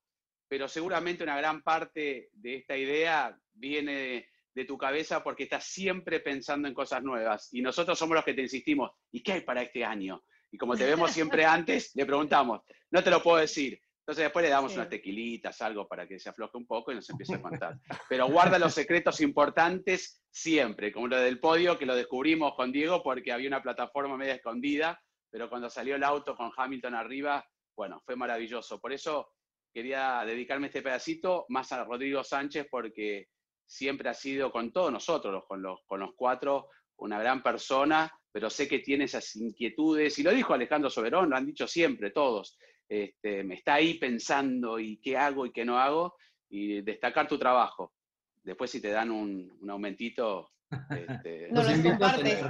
pero 0.47 0.67
seguramente 0.67 1.23
una 1.23 1.37
gran 1.37 1.61
parte 1.61 2.29
de 2.33 2.55
esta 2.55 2.77
idea 2.77 3.37
viene 3.53 4.29
de, 4.57 4.65
tu 4.65 4.77
cabeza 4.77 5.23
porque 5.23 5.43
estás 5.43 5.65
siempre 5.65 6.19
pensando 6.19 6.67
en 6.67 6.73
cosas 6.73 7.03
nuevas. 7.03 7.53
Y 7.53 7.61
nosotros 7.61 7.97
somos 7.97 8.15
los 8.15 8.25
que 8.25 8.33
te 8.33 8.41
insistimos, 8.41 8.91
¿y 9.11 9.21
qué 9.21 9.33
hay 9.33 9.41
para 9.41 9.61
este 9.61 9.85
año? 9.85 10.23
Y 10.51 10.57
como 10.57 10.75
te 10.75 10.85
vemos 10.85 11.11
siempre 11.11 11.45
antes, 11.45 11.91
le 11.95 12.05
preguntamos, 12.05 12.61
no 12.91 13.03
te 13.03 13.11
lo 13.11 13.21
puedo 13.21 13.37
decir. 13.37 13.79
Entonces 13.99 14.23
después 14.23 14.43
le 14.43 14.49
damos 14.49 14.73
unas 14.73 14.87
tequilitas, 14.87 15.61
algo 15.61 15.85
para 15.85 16.07
que 16.07 16.17
se 16.17 16.29
afloje 16.29 16.57
un 16.57 16.65
poco 16.65 16.91
y 16.91 16.95
nos 16.95 17.09
empiece 17.09 17.35
a 17.35 17.41
contar. 17.41 17.77
Pero 18.07 18.27
guarda 18.27 18.57
los 18.57 18.73
secretos 18.73 19.19
importantes 19.19 20.23
siempre, 20.29 20.93
como 20.93 21.09
lo 21.09 21.17
del 21.17 21.39
podio, 21.41 21.77
que 21.77 21.85
lo 21.85 21.93
descubrimos 21.93 22.55
con 22.55 22.71
Diego 22.71 23.03
porque 23.03 23.33
había 23.33 23.49
una 23.49 23.61
plataforma 23.61 24.15
media 24.15 24.35
escondida, 24.35 25.01
pero 25.29 25.49
cuando 25.49 25.69
salió 25.69 25.97
el 25.97 26.05
auto 26.05 26.37
con 26.37 26.51
Hamilton 26.55 26.95
arriba, 26.95 27.45
bueno, 27.75 28.01
fue 28.05 28.15
maravilloso. 28.15 28.79
Por 28.79 28.93
eso 28.93 29.33
quería 29.73 30.23
dedicarme 30.25 30.67
este 30.67 30.81
pedacito 30.81 31.45
más 31.49 31.71
a 31.73 31.83
Rodrigo 31.83 32.23
Sánchez 32.23 32.67
porque 32.71 33.27
siempre 33.67 34.09
ha 34.09 34.13
sido 34.13 34.51
con 34.51 34.71
todos 34.71 34.91
nosotros, 34.91 35.43
con 35.47 35.61
los, 35.61 35.81
con 35.85 35.99
los 35.99 36.11
cuatro, 36.15 36.69
una 36.97 37.19
gran 37.19 37.43
persona, 37.43 38.11
pero 38.31 38.49
sé 38.49 38.67
que 38.67 38.79
tiene 38.79 39.03
esas 39.03 39.35
inquietudes, 39.35 40.17
y 40.17 40.23
lo 40.23 40.31
dijo 40.31 40.53
Alejandro 40.53 40.89
Soberón, 40.89 41.29
lo 41.29 41.35
han 41.35 41.45
dicho 41.45 41.67
siempre 41.67 42.11
todos, 42.11 42.57
este, 42.87 43.43
me 43.43 43.55
está 43.55 43.75
ahí 43.75 43.95
pensando 43.95 44.79
y 44.79 44.97
qué 44.97 45.17
hago 45.17 45.45
y 45.45 45.51
qué 45.51 45.65
no 45.65 45.77
hago, 45.77 46.15
y 46.49 46.81
destacar 46.81 47.27
tu 47.27 47.37
trabajo. 47.37 47.93
Después 48.41 48.71
si 48.71 48.81
te 48.81 48.89
dan 48.89 49.11
un, 49.11 49.57
un 49.59 49.69
aumentito, 49.69 50.51
este, 50.89 51.49
no 51.51 51.61
los 51.63 51.79
compartes. 51.79 52.41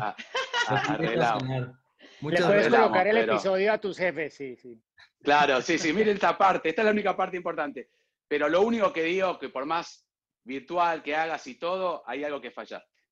Muchas 2.21 2.45
puedes 2.45 2.69
colocar 2.69 3.07
el 3.07 3.17
episodio 3.17 3.73
a 3.73 3.77
tus 3.79 3.97
jefes, 3.97 4.33
sí, 4.33 4.55
sí. 4.55 4.79
Claro, 5.23 5.61
sí, 5.61 5.77
sí, 5.77 5.93
miren 5.93 6.15
esta 6.15 6.37
parte, 6.37 6.69
esta 6.69 6.81
es 6.81 6.85
la 6.85 6.91
única 6.91 7.17
parte 7.17 7.37
importante. 7.37 7.89
Pero 8.27 8.49
lo 8.49 8.61
único 8.61 8.91
que 8.93 9.03
digo, 9.03 9.39
que 9.39 9.49
por 9.49 9.65
más 9.65 10.06
virtual 10.47 11.03
que 11.03 11.15
hagas 11.15 11.45
y 11.47 11.55
todo, 11.55 12.03
hay 12.07 12.23
algo 12.23 12.41
que 12.41 12.49
fallaste. 12.49 13.03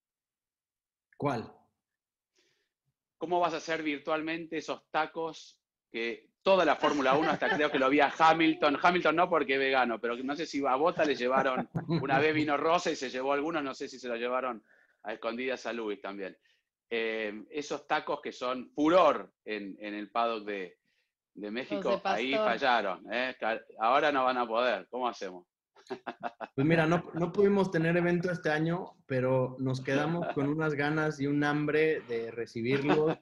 ¿Cuál? 1.18 1.52
¿Cómo 3.18 3.40
vas 3.40 3.54
a 3.54 3.58
hacer 3.58 3.84
virtualmente 3.84 4.58
esos 4.58 4.90
tacos 4.90 5.60
que 5.92 6.30
toda 6.42 6.66
la 6.66 6.76
Fórmula 6.76 7.16
1, 7.16 7.30
hasta 7.30 7.56
creo 7.56 7.72
que 7.72 7.80
lo 7.80 7.90
vi 7.90 8.00
a 8.00 8.14
Hamilton, 8.18 8.78
Hamilton 8.82 9.16
no 9.16 9.30
porque 9.30 9.54
es 9.54 9.60
vegano, 9.60 10.00
pero 10.00 10.16
no 10.18 10.36
sé 10.36 10.46
si 10.46 10.66
a 10.66 10.76
Bota 10.76 11.06
le 11.06 11.16
llevaron 11.16 11.70
una 11.88 12.20
vez 12.20 12.34
vino 12.34 12.58
rosa 12.58 12.92
y 12.92 12.96
se 12.96 13.10
llevó 13.10 13.34
algunos, 13.34 13.64
no 13.64 13.74
sé 13.74 13.88
si 13.88 14.00
se 14.00 14.08
lo 14.08 14.16
llevaron 14.16 14.64
a 15.04 15.14
escondidas 15.14 15.66
a 15.66 15.74
Luis 15.74 16.02
también. 16.02 16.38
Eh, 16.90 17.46
esos 17.50 17.88
tacos 17.88 18.22
que 18.22 18.32
son 18.32 18.70
furor 18.70 19.34
en 19.44 19.78
el 19.82 20.10
paddock 20.12 20.46
de, 20.46 20.78
de 21.36 21.52
México, 21.52 22.02
ahí 22.06 22.34
fallaron. 22.34 23.06
¿eh? 23.12 23.36
Ahora 23.80 24.12
no 24.12 24.24
van 24.24 24.38
a 24.38 24.48
poder. 24.48 24.88
¿Cómo 24.90 25.08
hacemos? 25.08 25.46
Pues 26.56 26.66
mira, 26.66 26.86
no, 26.88 27.04
no, 27.14 27.34
pudimos 27.34 27.70
tener 27.70 27.98
evento 27.98 28.32
este 28.32 28.50
año, 28.50 28.94
pero 29.06 29.58
nos 29.60 29.82
quedamos 29.82 30.28
con 30.34 30.48
unas 30.48 30.74
ganas 30.74 31.20
y 31.20 31.28
un 31.28 31.44
hambre 31.44 32.02
de 32.08 32.32
recibirlo. 32.32 33.20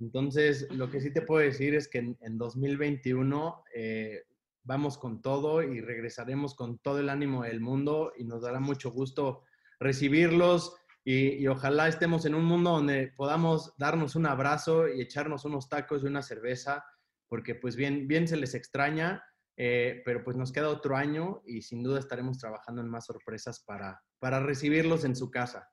Entonces, 0.00 0.70
lo 0.72 0.90
que 0.90 1.00
sí 1.00 1.10
te 1.10 1.22
puedo 1.22 1.40
decir 1.40 1.74
es 1.74 1.88
que 1.88 1.98
en, 2.20 2.38
2021 2.38 3.64
eh, 3.74 4.24
vamos 4.62 4.98
con 4.98 5.22
todo 5.22 5.62
y 5.62 5.80
regresaremos 5.80 6.54
con 6.54 6.78
todo 6.78 7.00
el 7.00 7.08
ánimo 7.08 7.44
del 7.44 7.60
mundo 7.60 8.12
y 8.18 8.24
nos 8.24 8.42
dará 8.42 8.60
mucho 8.60 8.90
gusto 8.90 9.42
recibirlos 9.80 10.76
y, 11.02 11.34
y, 11.34 11.46
ojalá 11.46 11.86
estemos 11.88 12.26
en 12.26 12.34
un 12.34 12.44
mundo 12.44 12.70
donde 12.70 13.12
podamos 13.16 13.74
darnos 13.78 14.16
un 14.16 14.26
abrazo 14.26 14.88
y 14.88 15.00
echarnos 15.00 15.44
unos 15.44 15.68
tacos 15.68 16.02
y 16.02 16.06
una 16.06 16.20
cerveza 16.20 16.84
porque 17.28 17.54
pues 17.54 17.76
bien, 17.76 18.06
bien 18.06 18.28
se 18.28 18.36
les 18.36 18.54
extraña, 18.54 19.22
eh, 19.56 20.02
pero 20.04 20.22
pues 20.22 20.36
nos 20.36 20.52
queda 20.52 20.68
otro 20.68 20.96
año 20.96 21.42
y 21.46 21.62
sin 21.62 21.82
duda 21.82 21.98
estaremos 21.98 22.38
trabajando 22.38 22.82
en 22.82 22.88
más 22.88 23.06
sorpresas 23.06 23.62
para, 23.64 24.02
para 24.18 24.40
recibirlos 24.40 25.04
en 25.04 25.16
su 25.16 25.30
casa. 25.30 25.70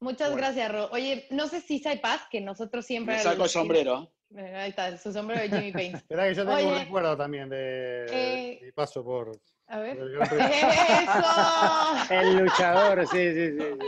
Muchas 0.00 0.34
gracias, 0.34 0.72
Ro. 0.72 0.88
Oye, 0.92 1.26
no 1.30 1.46
sé 1.46 1.60
si 1.60 1.82
Paz, 2.00 2.22
que 2.30 2.40
nosotros 2.40 2.86
siempre... 2.86 3.16
Me 3.16 3.22
saco 3.22 3.44
el 3.44 3.50
sombrero. 3.50 4.12
Ahí 4.34 4.70
está, 4.70 4.96
su 4.96 5.12
sombrero 5.12 5.42
de 5.42 5.48
Jimmy 5.48 5.72
Payne. 5.72 5.96
Esperá 5.98 6.28
que 6.28 6.34
yo 6.34 6.44
tengo 6.44 6.58
un 6.58 6.66
Oye, 6.66 6.84
recuerdo 6.84 7.16
también 7.16 7.48
de, 7.48 8.06
eh, 8.08 8.60
de 8.62 8.72
paso 8.72 9.04
por... 9.04 9.38
A 9.66 9.78
ver. 9.78 9.98
por 9.98 10.08
el. 10.08 10.20
¡Eso! 10.50 11.14
El 12.10 12.38
luchador, 12.38 13.06
sí, 13.06 13.34
sí, 13.34 13.50
sí. 13.52 13.64
sí. 13.78 13.86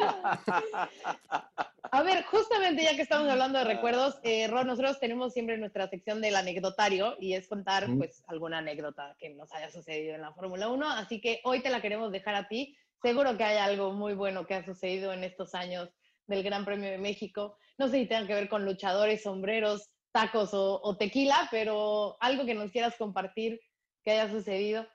A 1.94 2.02
ver, 2.02 2.24
justamente 2.24 2.84
ya 2.84 2.96
que 2.96 3.02
estamos 3.02 3.28
hablando 3.28 3.58
de 3.58 3.66
recuerdos, 3.66 4.18
eh, 4.22 4.46
Ron, 4.46 4.66
nosotros 4.66 4.98
tenemos 4.98 5.34
siempre 5.34 5.58
nuestra 5.58 5.88
sección 5.88 6.22
del 6.22 6.36
anecdotario 6.36 7.16
y 7.20 7.34
es 7.34 7.46
contar 7.46 7.86
pues 7.98 8.24
alguna 8.28 8.58
anécdota 8.58 9.14
que 9.18 9.28
nos 9.28 9.52
haya 9.52 9.70
sucedido 9.70 10.14
en 10.14 10.22
la 10.22 10.32
Fórmula 10.32 10.68
1, 10.68 10.88
así 10.88 11.20
que 11.20 11.42
hoy 11.44 11.60
te 11.60 11.68
la 11.68 11.82
queremos 11.82 12.10
dejar 12.10 12.34
a 12.34 12.48
ti. 12.48 12.74
Seguro 13.02 13.36
que 13.36 13.44
hay 13.44 13.58
algo 13.58 13.92
muy 13.92 14.14
bueno 14.14 14.46
que 14.46 14.54
ha 14.54 14.64
sucedido 14.64 15.12
en 15.12 15.22
estos 15.22 15.54
años 15.54 15.90
del 16.26 16.42
Gran 16.42 16.64
Premio 16.64 16.90
de 16.90 16.96
México. 16.96 17.58
No 17.76 17.88
sé 17.88 17.98
si 17.98 18.06
tenga 18.06 18.26
que 18.26 18.36
ver 18.36 18.48
con 18.48 18.64
luchadores, 18.64 19.24
sombreros, 19.24 19.90
tacos 20.12 20.54
o, 20.54 20.80
o 20.82 20.96
tequila, 20.96 21.46
pero 21.50 22.16
algo 22.20 22.46
que 22.46 22.54
nos 22.54 22.70
quieras 22.70 22.94
compartir 22.96 23.60
que 24.02 24.12
haya 24.12 24.30
sucedido. 24.30 24.86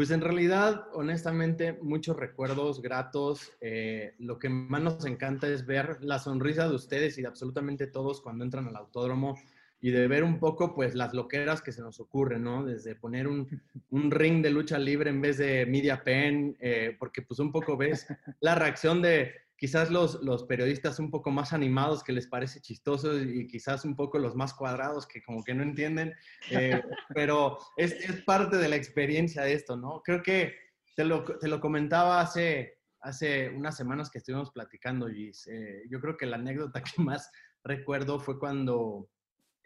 Pues 0.00 0.12
en 0.12 0.22
realidad, 0.22 0.86
honestamente, 0.94 1.74
muchos 1.82 2.16
recuerdos 2.16 2.80
gratos. 2.80 3.52
Eh, 3.60 4.14
lo 4.18 4.38
que 4.38 4.48
más 4.48 4.80
nos 4.80 5.04
encanta 5.04 5.46
es 5.46 5.66
ver 5.66 5.98
la 6.00 6.18
sonrisa 6.18 6.66
de 6.66 6.74
ustedes 6.74 7.18
y 7.18 7.20
de 7.20 7.28
absolutamente 7.28 7.86
todos 7.86 8.22
cuando 8.22 8.42
entran 8.42 8.66
al 8.66 8.76
autódromo 8.76 9.38
y 9.78 9.90
de 9.90 10.08
ver 10.08 10.24
un 10.24 10.38
poco, 10.38 10.74
pues, 10.74 10.94
las 10.94 11.12
loqueras 11.12 11.60
que 11.60 11.72
se 11.72 11.82
nos 11.82 12.00
ocurren, 12.00 12.44
¿no? 12.44 12.64
Desde 12.64 12.94
poner 12.94 13.28
un, 13.28 13.60
ring 13.90 14.42
de 14.42 14.48
lucha 14.48 14.78
libre 14.78 15.10
en 15.10 15.20
vez 15.20 15.36
de 15.36 15.66
media 15.66 16.02
pen, 16.02 16.56
eh, 16.60 16.96
porque 16.98 17.20
pues 17.20 17.38
un 17.38 17.52
poco 17.52 17.76
ves 17.76 18.06
la 18.40 18.54
reacción 18.54 19.02
de 19.02 19.34
quizás 19.60 19.90
los, 19.90 20.22
los 20.22 20.44
periodistas 20.44 20.98
un 20.98 21.10
poco 21.10 21.30
más 21.30 21.52
animados 21.52 22.02
que 22.02 22.14
les 22.14 22.26
parece 22.26 22.62
chistoso 22.62 23.20
y 23.20 23.46
quizás 23.46 23.84
un 23.84 23.94
poco 23.94 24.18
los 24.18 24.34
más 24.34 24.54
cuadrados 24.54 25.06
que 25.06 25.22
como 25.22 25.44
que 25.44 25.52
no 25.52 25.62
entienden, 25.62 26.14
eh, 26.50 26.82
pero 27.14 27.58
es, 27.76 27.92
es 27.92 28.22
parte 28.22 28.56
de 28.56 28.70
la 28.70 28.76
experiencia 28.76 29.42
de 29.42 29.52
esto, 29.52 29.76
¿no? 29.76 30.00
Creo 30.02 30.22
que 30.22 30.54
te 30.96 31.04
lo, 31.04 31.24
te 31.24 31.46
lo 31.46 31.60
comentaba 31.60 32.22
hace, 32.22 32.78
hace 33.02 33.50
unas 33.50 33.76
semanas 33.76 34.08
que 34.10 34.16
estuvimos 34.18 34.50
platicando, 34.50 35.08
Gis. 35.08 35.46
Eh, 35.48 35.82
yo 35.90 36.00
creo 36.00 36.16
que 36.16 36.24
la 36.24 36.36
anécdota 36.36 36.82
que 36.96 37.02
más 37.02 37.30
recuerdo 37.62 38.18
fue 38.18 38.38
cuando 38.38 39.10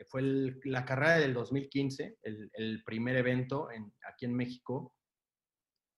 fue 0.08 0.22
el- 0.22 0.60
la 0.64 0.84
carrera 0.84 1.18
del 1.20 1.34
2015, 1.34 2.18
el, 2.24 2.50
el 2.54 2.82
primer 2.82 3.14
evento 3.16 3.70
en, 3.70 3.94
aquí 4.10 4.24
en 4.24 4.34
México. 4.34 4.92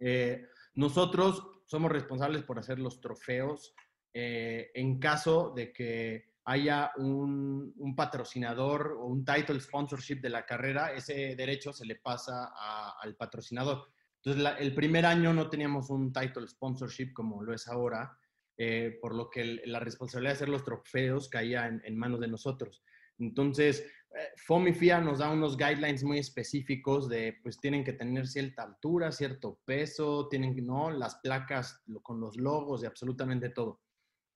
Eh, 0.00 0.46
nosotros 0.74 1.42
somos 1.64 1.90
responsables 1.90 2.42
por 2.42 2.58
hacer 2.58 2.78
los 2.78 3.00
trofeos 3.00 3.74
eh, 4.18 4.70
en 4.72 4.98
caso 4.98 5.52
de 5.54 5.74
que 5.74 6.24
haya 6.46 6.90
un, 6.96 7.74
un 7.76 7.94
patrocinador 7.94 8.96
o 8.98 9.04
un 9.04 9.26
title 9.26 9.60
sponsorship 9.60 10.22
de 10.22 10.30
la 10.30 10.46
carrera, 10.46 10.94
ese 10.94 11.36
derecho 11.36 11.70
se 11.74 11.84
le 11.84 11.96
pasa 11.96 12.50
a- 12.56 12.94
al 13.02 13.14
patrocinador. 13.14 13.88
Entonces, 14.22 14.42
la- 14.42 14.56
el 14.56 14.74
primer 14.74 15.04
año 15.04 15.34
no 15.34 15.50
teníamos 15.50 15.90
un 15.90 16.14
title 16.14 16.48
sponsorship 16.48 17.12
como 17.12 17.42
lo 17.42 17.52
es 17.52 17.68
ahora, 17.68 18.16
eh, 18.56 18.96
por 19.02 19.14
lo 19.14 19.28
que 19.28 19.42
el- 19.42 19.62
la 19.66 19.80
responsabilidad 19.80 20.30
de 20.30 20.36
hacer 20.36 20.48
los 20.48 20.64
trofeos 20.64 21.28
caía 21.28 21.66
en, 21.66 21.82
en 21.84 21.98
manos 21.98 22.20
de 22.20 22.28
nosotros. 22.28 22.82
Entonces, 23.18 23.84
eh, 24.14 24.72
FIA 24.72 25.00
nos 25.02 25.18
da 25.18 25.30
unos 25.30 25.58
guidelines 25.58 26.04
muy 26.04 26.18
específicos 26.18 27.06
de, 27.10 27.36
pues 27.42 27.60
tienen 27.60 27.84
que 27.84 27.92
tener 27.92 28.26
cierta 28.26 28.62
altura, 28.62 29.12
cierto 29.12 29.60
peso, 29.66 30.26
tienen 30.30 30.64
¿no? 30.64 30.90
Las 30.90 31.16
placas 31.16 31.82
con 32.02 32.18
los 32.18 32.38
logos 32.38 32.82
y 32.82 32.86
absolutamente 32.86 33.50
todo. 33.50 33.82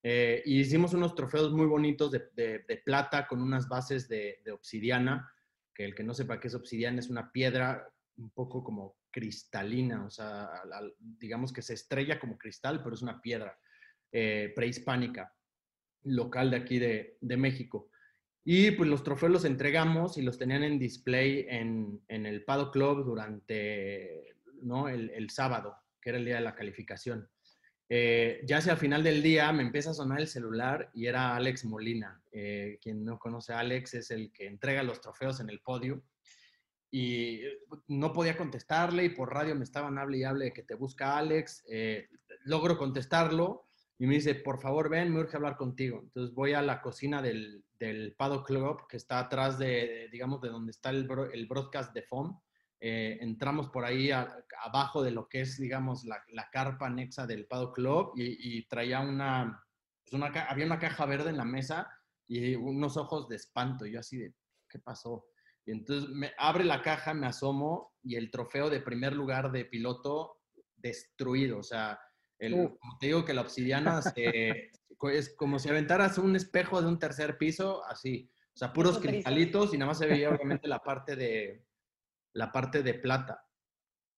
Eh, 0.03 0.43
y 0.47 0.61
hicimos 0.61 0.95
unos 0.95 1.15
trofeos 1.15 1.53
muy 1.53 1.67
bonitos 1.67 2.11
de, 2.11 2.31
de- 2.35 2.65
de 2.67 2.77
plata 2.79 3.27
con 3.27 3.43
unas 3.43 3.69
bases 3.69 4.09
de, 4.09 4.41
de 4.45 4.51
obsidiana, 4.53 5.31
que 5.75 5.85
el 5.85 5.95
que 5.95 6.03
no 6.03 6.15
sepa 6.15 6.41
qué 6.41 6.49
es 6.49 6.55
obsidiana 6.55 7.01
es 7.01 7.11
una 7.11 7.31
piedra 7.31 7.87
un 8.17 8.31
poco 8.31 8.65
como 8.65 8.97
cristalina, 9.11 10.05
o 10.07 10.11
sea, 10.11 10.45
al- 10.47 10.73
al- 10.73 10.95
digamos 10.99 11.53
que 11.53 11.63
se 11.63 11.75
estrella 11.75 12.19
como 12.19 12.39
cristal, 12.39 12.83
pero 12.83 12.95
es 12.95 13.03
una 13.03 13.21
piedra 13.21 13.59
eh, 14.13 14.53
prehispánica, 14.57 15.35
local 16.05 16.51
de 16.51 16.57
aquí 16.57 16.79
de, 16.79 17.19
México. 17.37 17.91
Y 18.43 18.71
pues 18.73 18.89
los 18.89 19.05
trofeos 19.05 19.31
los 19.33 19.45
entregamos 19.45 20.17
y 20.17 20.23
los 20.23 20.39
tenían 20.39 20.65
en 20.65 20.79
display 20.79 21.47
en, 21.49 22.03
en 22.09 22.25
el 22.27 22.43
Paddock 22.45 22.73
Club 22.73 23.05
durante 23.05 24.37
¿no? 24.63 24.89
el, 24.89 25.11
el 25.11 25.29
sábado, 25.31 25.77
que 26.01 26.09
era 26.11 26.19
el 26.19 26.25
día 26.25 26.37
de 26.37 26.41
la 26.41 26.55
calificación. 26.55 27.29
Eh, 27.93 28.41
ya 28.47 28.59
hacia 28.59 28.71
el 28.73 28.79
final 28.79 29.03
del 29.03 29.21
día 29.21 29.53
me 29.53 29.65
empieza 29.65 29.91
a 29.91 29.95
sonar 29.95 30.21
el 30.21 30.29
celular 30.29 30.91
y 30.95 31.07
era 31.07 31.35
Alex 31.35 31.65
Molina. 31.65 32.23
Eh, 32.31 32.79
quien 32.81 33.05
no 33.05 33.19
conoce 33.19 33.53
a 33.53 33.59
Alex 33.59 33.95
es 33.95 34.13
el 34.13 34.31
que 34.33 34.47
entrega 34.47 34.85
los 34.85 35.01
trofeos 35.01 35.41
en 35.41 35.51
el 35.51 35.61
podio. 35.61 36.05
Y 36.93 37.45
eh, 37.45 37.59
no 37.89 38.13
podía 38.13 38.37
contestarle 38.37 39.05
y 39.05 39.09
por 39.11 39.35
radio 39.35 39.57
me 39.57 39.65
estaban 39.65 39.99
hable 39.99 40.19
y 40.19 40.25
hable 40.25 40.45
de 40.47 40.53
que 40.53 40.63
te 40.63 40.77
busca 40.77 41.19
Alex. 41.19 41.65
Eh, 41.69 42.09
logro 42.45 42.79
contestarlo 42.79 43.67
y 43.99 44.07
me 44.07 44.15
dice, 44.15 44.37
por 44.37 44.61
favor, 44.61 44.89
ven, 44.89 45.13
me 45.13 45.19
urge 45.19 45.37
hablar 45.37 45.57
contigo. 45.57 46.01
Entonces 46.05 46.33
voy 46.33 46.53
a 46.53 46.63
la 46.63 46.81
cocina 46.81 47.21
del, 47.21 47.65
del 47.79 48.15
Paddock 48.17 48.47
Club, 48.47 48.87
que 48.89 48.97
está 48.97 49.19
atrás 49.19 49.59
de, 49.59 49.67
de, 49.67 50.09
digamos, 50.13 50.41
de 50.41 50.49
donde 50.49 50.71
está 50.71 50.91
el, 50.91 51.09
bro- 51.09 51.31
el 51.33 51.47
broadcast 51.47 51.93
de 51.93 52.03
FOM. 52.03 52.41
Eh, 52.83 53.19
entramos 53.21 53.69
por 53.69 53.85
ahí 53.85 54.11
a- 54.11 54.43
abajo 54.65 55.03
de 55.03 55.11
lo 55.11 55.29
que 55.29 55.43
es, 55.43 55.59
digamos, 55.59 56.05
la, 56.05 56.23
la 56.31 56.49
carpa 56.51 56.87
anexa 56.87 57.27
del 57.27 57.47
Paddock 57.47 57.75
Club 57.75 58.13
y, 58.17 58.59
y 58.59 58.67
traía 58.69 59.01
una, 59.01 59.63
pues 60.03 60.15
una, 60.15 60.27
había 60.49 60.65
una 60.67 60.79
caja 60.79 61.05
verde 61.07 61.29
en 61.31 61.37
la 61.37 61.45
mesa 61.45 61.89
y 62.27 62.55
unos 62.55 62.97
ojos 62.97 63.29
de 63.29 63.37
espanto. 63.37 63.85
Y 63.87 63.93
yo 63.93 64.01
así 64.01 64.17
de, 64.17 64.35
¿qué 64.69 64.79
pasó? 64.79 65.27
Y 65.67 65.73
entonces 65.73 66.09
me 66.11 66.33
abre 66.39 66.65
la 66.65 66.81
caja, 66.81 67.13
me 67.13 67.27
asomo 67.27 67.93
y 68.03 68.17
el 68.17 68.31
trofeo 68.31 68.71
de 68.71 68.81
primer 68.81 69.13
lugar 69.15 69.53
de 69.53 69.67
piloto 69.67 70.41
destruido. 70.77 71.59
O 71.59 71.63
sea, 71.63 72.01
el, 72.39 72.55
como 72.79 72.99
te 72.99 73.07
digo 73.09 73.25
que 73.25 73.35
la 73.35 73.43
obsidiana 73.43 74.01
se- 74.03 74.71
es 75.13 75.35
como 75.37 75.59
si 75.59 75.69
aventaras 75.69 76.19
un 76.19 76.35
espejo 76.37 76.81
de 76.81 76.89
un 76.89 76.99
tercer 76.99 77.37
piso, 77.39 77.85
así. 77.85 78.31
O 78.55 78.57
sea, 78.57 78.73
puros 78.73 78.97
cristalitos 79.13 79.73
y 79.75 79.79
nada 79.79 79.91
más 79.91 79.99
se 79.99 80.07
veía 80.07 80.31
obviamente 80.31 80.67
la 80.69 80.81
parte 80.83 81.17
de, 81.17 81.65
la 82.33 82.53
parte 82.53 82.83
de 82.83 82.95
plata. 82.95 83.47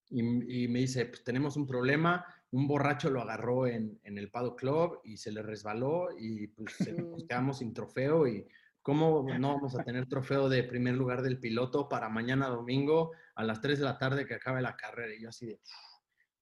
Y, 0.09 0.65
y 0.65 0.69
me 0.69 0.81
dice, 0.81 1.07
pues 1.07 1.25
tenemos 1.25 1.57
un 1.57 1.67
problema, 1.67 2.25
un 2.51 2.67
borracho 2.69 3.09
lo 3.09 3.23
agarró 3.23 3.67
en, 3.67 3.99
en 4.05 4.19
el 4.19 4.31
Paddock 4.31 4.59
Club 4.59 5.01
y 5.05 5.17
se 5.17 5.33
le 5.33 5.43
resbaló 5.43 6.09
y 6.19 6.49
pues 6.49 6.75
se- 6.75 6.93
nos 6.93 7.25
quedamos 7.27 7.59
sin 7.59 7.73
trofeo 7.73 8.27
y 8.27 8.47
cómo 8.83 9.25
no 9.39 9.55
vamos 9.55 9.79
a 9.79 9.85
tener 9.85 10.07
trofeo 10.09 10.49
de 10.49 10.65
primer 10.65 10.95
lugar 10.97 11.23
del 11.23 11.39
piloto 11.39 11.89
para 11.89 12.09
mañana 12.11 12.49
domingo 12.49 13.13
a 13.37 13.45
las 13.45 13.61
3 13.61 13.79
de 13.79 13.85
la 13.87 13.97
tarde 13.97 14.27
que 14.27 14.35
acabe 14.35 14.61
la 14.61 14.77
carrera. 14.77 15.15
Y 15.15 15.23
yo 15.23 15.29
así 15.31 15.47
de, 15.47 15.61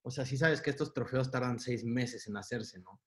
o 0.01 0.11
sea, 0.11 0.25
sí 0.25 0.35
sabes 0.35 0.61
que 0.61 0.71
estos 0.71 0.93
trofeos 0.93 1.29
tardan 1.31 1.59
seis 1.59 1.85
meses 1.85 2.27
en 2.27 2.35
hacerse, 2.35 2.79
¿no? 2.79 3.01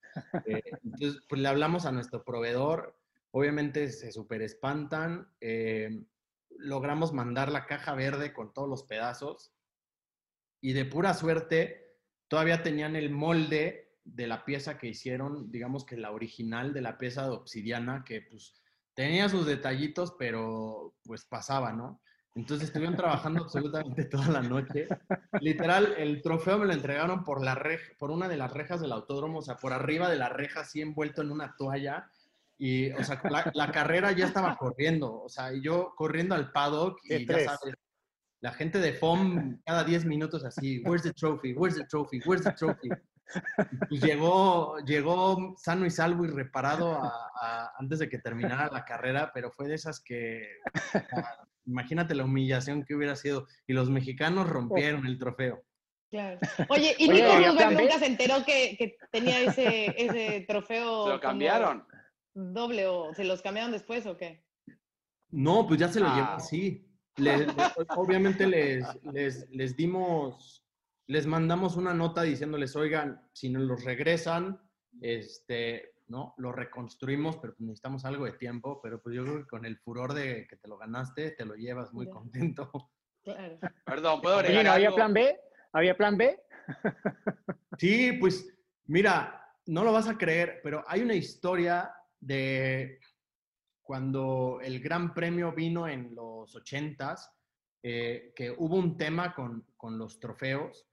Eh, 0.47 0.63
entonces, 0.85 1.21
pues 1.29 1.41
le 1.43 1.49
hablamos 1.49 1.85
a 1.87 1.93
nuestro 1.93 2.25
proveedor, 2.25 2.97
obviamente 3.33 3.91
se 3.91 4.13
super 4.13 4.41
espantan, 4.43 5.35
eh, 5.41 6.05
logramos 6.59 7.13
mandar 7.13 7.51
la 7.51 7.67
caja 7.67 7.95
verde 7.95 8.33
con 8.33 8.53
todos 8.53 8.69
los 8.69 8.83
pedazos 8.85 9.53
y 10.61 10.73
de 10.73 10.85
pura 10.85 11.15
suerte 11.15 11.99
todavía 12.29 12.63
tenían 12.63 12.97
el 12.97 13.11
molde 13.11 13.99
de 14.05 14.27
la 14.27 14.45
pieza 14.45 14.79
que 14.79 14.89
hicieron, 14.89 15.51
digamos 15.51 15.85
que 15.85 15.97
la 15.97 16.11
original 16.11 16.73
de 16.73 16.81
la 16.83 16.99
pieza 16.99 17.25
de 17.25 17.31
obsidiana, 17.31 18.05
que 18.05 18.23
pues 18.23 18.61
tenía 18.95 19.29
sus 19.29 19.47
detallitos, 19.47 20.15
pero 20.19 20.95
pues 21.05 21.25
pasaba, 21.25 21.73
¿no? 21.73 22.01
Entonces 22.35 22.69
estuvieron 22.69 22.97
trabajando 22.97 23.45
absolutamente 23.45 24.05
toda 24.11 24.29
la 24.29 24.43
noche. 24.43 24.89
Literal, 25.41 25.95
el 25.97 26.21
trofeo 26.23 26.59
me 26.59 26.67
lo 26.67 26.73
entregaron 26.73 27.25
por, 27.25 27.45
la 27.45 27.55
rej- 27.55 27.97
por 27.99 28.11
una 28.11 28.29
de 28.29 28.37
las 28.37 28.53
rejas 28.53 28.81
del 28.81 28.93
autódromo, 28.93 29.39
o 29.39 29.43
sea, 29.43 29.57
por 29.57 29.73
arriba 29.73 30.11
de 30.11 30.17
la 30.17 30.29
reja, 30.29 30.61
así 30.61 30.81
envuelto 30.81 31.23
en 31.23 31.31
una 31.31 31.55
toalla. 31.57 32.11
Y, 32.59 32.91
o 32.93 33.03
sea, 33.03 33.21
la, 33.31 33.51
la 33.55 33.73
carrera 33.73 34.13
ya 34.13 34.27
estaba 34.27 34.57
corriendo, 34.57 35.23
o 35.23 35.29
sea, 35.29 35.51
yo 35.61 35.93
corriendo 35.97 36.35
al 36.35 36.53
paddock 36.53 36.99
y 37.05 37.27
ya 37.27 37.39
sabes, 37.41 37.75
la 38.41 38.53
gente 38.53 38.79
de 38.79 38.93
FOM 38.93 39.59
cada 39.65 39.83
10 39.85 40.05
minutos 40.05 40.45
así, 40.45 40.81
where's 40.85 41.03
the 41.03 41.13
trophy, 41.13 41.53
where's 41.55 41.77
the 41.77 41.85
trophy, 41.87 42.21
where's 42.25 42.45
the 42.45 42.53
trophy. 42.53 42.89
Y 43.91 43.99
llegó, 43.99 44.77
llegó 44.87 45.55
sano 45.59 45.87
y 45.87 45.91
salvo 45.91 46.25
y 46.27 46.29
reparado 46.29 46.93
a- 47.03 47.31
a- 47.41 47.73
antes 47.79 47.99
de 47.99 48.09
que 48.09 48.19
terminara 48.19 48.71
la 48.71 48.85
carrera, 48.85 49.31
pero 49.35 49.51
fue 49.51 49.67
de 49.67 49.75
esas 49.75 50.01
que, 50.01 50.47
ah, 51.13 51.47
imagínate 51.67 52.15
la 52.15 52.25
humillación 52.25 52.85
que 52.85 52.95
hubiera 52.95 53.17
sido. 53.17 53.47
Y 53.67 53.73
los 53.73 53.89
mexicanos 53.91 54.49
rompieron 54.49 55.07
el 55.07 55.19
trofeo. 55.19 55.65
Claro. 56.11 56.39
Oye, 56.69 56.95
¿y 56.99 57.09
Oye, 57.11 57.23
Nico 57.23 57.41
¿ya 57.41 57.49
Rosberg 57.49 57.59
cambié? 57.69 57.83
nunca 57.87 57.99
se 57.99 58.07
enteró 58.07 58.45
que, 58.45 58.77
que 58.79 58.97
tenía 59.11 59.41
ese, 59.41 59.87
ese 59.97 60.45
trofeo? 60.47 61.05
¿Se 61.05 61.11
lo 61.11 61.19
como 61.19 61.21
cambiaron? 61.21 61.85
Doble 62.35 62.87
o 62.87 63.15
se 63.15 63.25
los 63.25 63.43
cambiaron 63.43 63.73
después 63.73 64.07
o 64.07 64.17
qué? 64.17 64.45
No, 65.31 65.67
pues 65.67 65.81
ya 65.81 65.89
se 65.89 66.01
lo 66.01 66.07
llevó 66.15 66.27
Ah. 66.29 66.37
así. 66.37 66.91
Le- 67.17 67.47
le- 67.47 67.47
obviamente 67.97 68.47
les, 68.47 68.85
les, 69.05 69.49
les 69.51 69.77
dimos, 69.77 70.65
les 71.07 71.27
mandamos 71.27 71.77
una 71.77 71.95
nota 71.95 72.23
diciéndoles, 72.23 72.75
oigan, 72.77 73.29
si 73.33 73.49
nos 73.51 73.63
los 73.63 73.85
regresan, 73.85 74.61
este, 75.01 75.93
¿no? 76.09 76.35
Lo 76.39 76.51
reconstruimos, 76.53 77.37
pero 77.37 77.55
pues 77.55 77.67
necesitamos 77.67 78.05
algo 78.05 78.25
de 78.25 78.33
tiempo, 78.33 78.81
pero 78.83 79.01
pues 79.01 79.15
yo 79.15 79.23
creo 79.25 79.39
que 79.39 79.47
con 79.47 79.65
el 79.65 79.79
furor 79.79 80.13
de 80.13 80.47
que 80.49 80.57
te 80.57 80.69
lo 80.69 80.77
ganaste, 80.77 81.31
te 81.33 81.45
lo 81.45 81.55
llevas 81.55 81.93
muy 81.93 82.09
contento. 82.11 82.71
Claro. 83.23 83.59
Perdón, 83.87 84.21
¿puedo 84.21 84.37
Oye, 84.37 84.47
agregar 84.49 84.65
¿no 84.67 84.73
había 84.73 84.87
algo? 84.89 84.97
plan 84.97 85.15
B? 85.15 85.41
¿Había 85.73 85.97
plan 85.97 86.17
B? 86.17 86.39
Sí, 87.79 88.13
pues 88.21 88.55
mira, 88.87 89.41
no 89.67 89.83
lo 89.83 89.93
vas 89.93 90.07
a 90.09 90.17
creer, 90.19 90.61
pero 90.63 90.85
hay 90.87 91.01
una 91.03 91.15
historia 91.15 91.93
de 92.27 92.99
cuando 93.83 94.61
el 94.63 94.81
Gran 94.81 95.13
Premio 95.15 95.53
vino 95.53 95.87
en 95.87 96.15
los 96.15 96.55
ochentas, 96.57 97.31
eh, 97.83 98.33
que 98.35 98.51
hubo 98.51 98.77
un 98.77 98.97
tema 98.97 99.35
con, 99.35 99.67
con 99.77 99.99
los 99.99 100.19
trofeos 100.19 100.87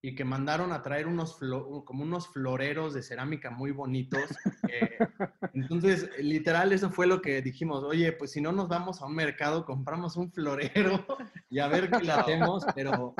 y 0.00 0.14
que 0.14 0.24
mandaron 0.24 0.72
a 0.72 0.80
traer 0.80 1.06
unos 1.06 1.38
flo- 1.38 1.84
como 1.84 2.04
unos 2.04 2.28
floreros 2.28 2.94
de 2.94 3.02
cerámica 3.02 3.50
muy 3.50 3.70
bonitos. 3.72 4.30
eh, 4.68 4.98
entonces, 5.52 6.08
literal, 6.20 6.72
eso 6.72 6.90
fue 6.90 7.06
lo 7.06 7.20
que 7.20 7.42
dijimos, 7.42 7.84
oye, 7.84 8.12
pues 8.12 8.32
si 8.32 8.40
no 8.40 8.52
nos 8.52 8.68
vamos 8.68 9.02
a 9.02 9.06
un 9.06 9.14
mercado, 9.14 9.64
compramos 9.66 10.16
un 10.16 10.32
florero 10.32 11.04
y 11.50 11.58
a 11.58 11.68
ver 11.68 11.90
qué 11.90 12.02
le 12.04 12.12
hacemos, 12.12 12.64
pero 12.74 13.14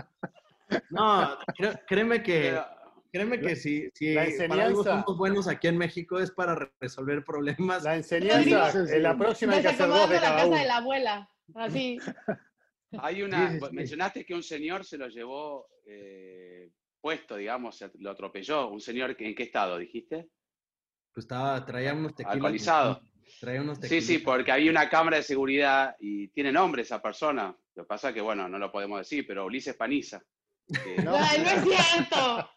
no, 0.90 1.36
cré- 1.56 1.82
créeme 1.86 2.22
que... 2.22 2.40
Pero- 2.52 2.77
Créeme 3.10 3.40
que 3.40 3.56
si, 3.56 3.88
si 3.94 4.12
La 4.14 4.26
para 4.48 4.66
algo 4.66 4.84
somos 4.84 5.16
buenos 5.16 5.48
aquí 5.48 5.66
en 5.68 5.78
México 5.78 6.18
es 6.18 6.30
para 6.30 6.54
re- 6.54 6.72
resolver 6.80 7.24
problemas. 7.24 7.82
La 7.84 7.96
enseñanza, 7.96 8.70
Sí, 8.72 8.78
sí, 8.80 8.86
sí. 8.88 8.94
en 8.96 9.02
la 9.02 9.16
próxima 9.16 9.54
hay 9.54 9.62
que 9.62 9.68
hacer 9.68 9.88
dos 9.88 10.08
de 10.10 10.16
la 10.16 10.20
cada 10.20 10.34
casa 10.36 10.46
uno. 10.48 10.56
de 10.58 10.64
la 10.66 10.76
abuela. 10.76 11.30
Así. 11.54 11.98
Hay 13.00 13.22
una, 13.22 13.50
Sí, 13.52 13.58
sí, 13.60 13.66
sí. 13.68 13.74
mencionaste 13.76 14.24
que 14.24 14.34
un 14.34 14.42
señor 14.42 14.84
se 14.84 14.96
lo 14.98 15.08
llevó 15.08 15.68
eh, 15.86 16.70
puesto, 17.00 17.36
digamos, 17.36 17.82
lo 17.98 18.10
atropelló. 18.10 18.68
¿Un 18.68 18.80
señor 18.80 19.16
que- 19.16 19.26
en 19.26 19.34
qué 19.34 19.42
estado, 19.44 19.78
dijiste? 19.78 20.28
Pues 21.12 21.24
estaba, 21.24 21.64
traía 21.64 21.94
unos 21.94 22.14
tequilas. 22.14 22.34
Alcoholizado. 22.36 23.00
Traía 23.40 23.60
unos 23.62 23.76
Sí, 23.76 23.82
tequilas. 23.82 24.04
sí, 24.04 24.18
porque 24.18 24.52
había 24.52 24.70
una 24.70 24.88
cámara 24.88 25.18
de 25.18 25.22
seguridad 25.22 25.96
y 26.00 26.28
tiene 26.28 26.50
nombre 26.52 26.82
esa 26.82 27.00
persona. 27.02 27.54
Lo 27.74 27.84
que 27.84 27.86
pasa 27.88 28.08
es 28.08 28.14
que, 28.14 28.20
bueno, 28.20 28.48
no 28.48 28.58
lo 28.58 28.70
podemos 28.72 28.98
decir, 28.98 29.26
pero 29.26 29.44
Ulises 29.46 29.76
Paniza. 29.76 30.22
Que- 30.68 31.02
No. 31.02 31.12
No 31.12 31.18
es 31.18 31.64
cierto. 31.64 32.50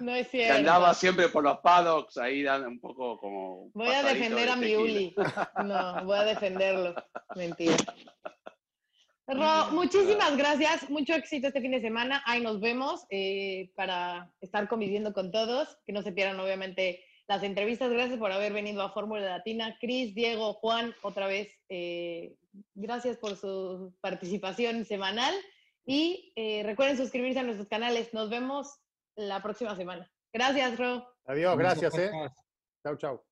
No 0.00 0.14
es 0.14 0.26
que 0.28 0.38
cierto. 0.38 0.54
andaba 0.58 0.94
siempre 0.94 1.28
por 1.28 1.44
los 1.44 1.58
paddocks 1.58 2.16
ahí 2.18 2.42
dando 2.42 2.68
un 2.68 2.80
poco 2.80 3.18
como. 3.18 3.70
Voy 3.74 3.88
a 3.88 4.02
defender 4.02 4.46
de 4.46 4.52
a 4.52 4.56
mi. 4.56 4.74
Uli. 4.74 5.14
No, 5.64 6.04
voy 6.04 6.18
a 6.18 6.24
defenderlo. 6.24 6.94
Mentira. 7.36 7.76
Ro, 9.26 9.70
muchísimas 9.72 10.36
gracias. 10.38 10.88
Mucho 10.88 11.14
éxito 11.14 11.48
este 11.48 11.60
fin 11.60 11.72
de 11.72 11.80
semana. 11.82 12.22
Ahí 12.24 12.40
nos 12.40 12.60
vemos 12.60 13.04
eh, 13.10 13.70
para 13.76 14.30
estar 14.40 14.68
conviviendo 14.68 15.12
con 15.12 15.30
todos. 15.30 15.76
Que 15.86 15.92
no 15.92 16.02
se 16.02 16.12
pierdan, 16.12 16.40
obviamente, 16.40 17.04
las 17.28 17.42
entrevistas. 17.42 17.90
Gracias 17.90 18.18
por 18.18 18.32
haber 18.32 18.54
venido 18.54 18.80
a 18.82 18.90
Fórmula 18.92 19.20
Latina. 19.22 19.76
Cris, 19.80 20.14
Diego, 20.14 20.54
Juan, 20.54 20.94
otra 21.02 21.26
vez, 21.26 21.54
eh, 21.68 22.36
gracias 22.74 23.18
por 23.18 23.36
su 23.36 23.94
participación 24.00 24.86
semanal. 24.86 25.34
Y 25.88 26.34
eh, 26.36 26.62
recuerden 26.66 26.98
suscribirse 26.98 27.38
a 27.40 27.42
nuestros 27.42 27.66
canales. 27.66 28.12
Nos 28.12 28.28
vemos 28.28 28.78
la 29.16 29.42
próxima 29.42 29.74
semana. 29.74 30.06
Gracias, 30.30 30.78
Ro. 30.78 31.08
Adiós, 31.24 31.56
gracias, 31.56 31.96
eh. 31.96 32.10
Chau, 32.84 32.96
chau. 32.98 33.24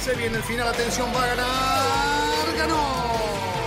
Se 0.00 0.14
viene 0.14 0.38
el 0.38 0.42
final, 0.42 0.68
atención, 0.68 1.10
va 1.14 1.24
a 1.24 1.26
ganar, 1.26 2.56
ganó. 2.56 3.33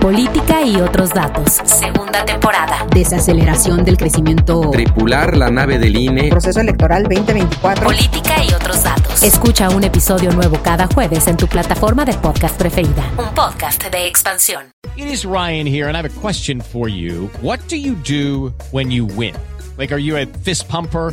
Política 0.00 0.62
y 0.62 0.76
otros 0.76 1.10
datos. 1.10 1.60
Segunda 1.66 2.24
temporada. 2.24 2.86
Desaceleración 2.94 3.84
del 3.84 3.98
crecimiento. 3.98 4.70
Tripular 4.70 5.36
la 5.36 5.50
nave 5.50 5.78
del 5.78 5.96
INE. 5.98 6.30
Proceso 6.30 6.60
electoral 6.60 7.02
2024. 7.02 7.84
Política 7.84 8.42
y 8.42 8.54
otros 8.54 8.82
datos. 8.82 9.22
Escucha 9.22 9.68
un 9.68 9.84
episodio 9.84 10.32
nuevo 10.32 10.56
cada 10.62 10.86
jueves 10.86 11.26
en 11.26 11.36
tu 11.36 11.46
plataforma 11.46 12.06
de 12.06 12.14
podcast 12.14 12.56
preferida. 12.56 13.04
Un 13.18 13.34
podcast 13.34 13.84
de 13.90 14.06
expansión. 14.06 14.64
It 14.96 15.08
is 15.08 15.26
Ryan 15.26 15.66
here, 15.66 15.88
and 15.88 15.94
I 15.94 15.98
have 15.98 16.06
a 16.06 16.20
question 16.20 16.62
for 16.62 16.88
you. 16.88 17.28
What 17.42 17.60
do 17.68 17.76
you 17.76 17.94
do 17.96 18.54
when 18.72 18.90
you 18.90 19.04
win? 19.04 19.34
Like, 19.76 19.92
are 19.92 20.00
you 20.00 20.16
a 20.16 20.24
fist 20.42 20.68
pumper? 20.68 21.12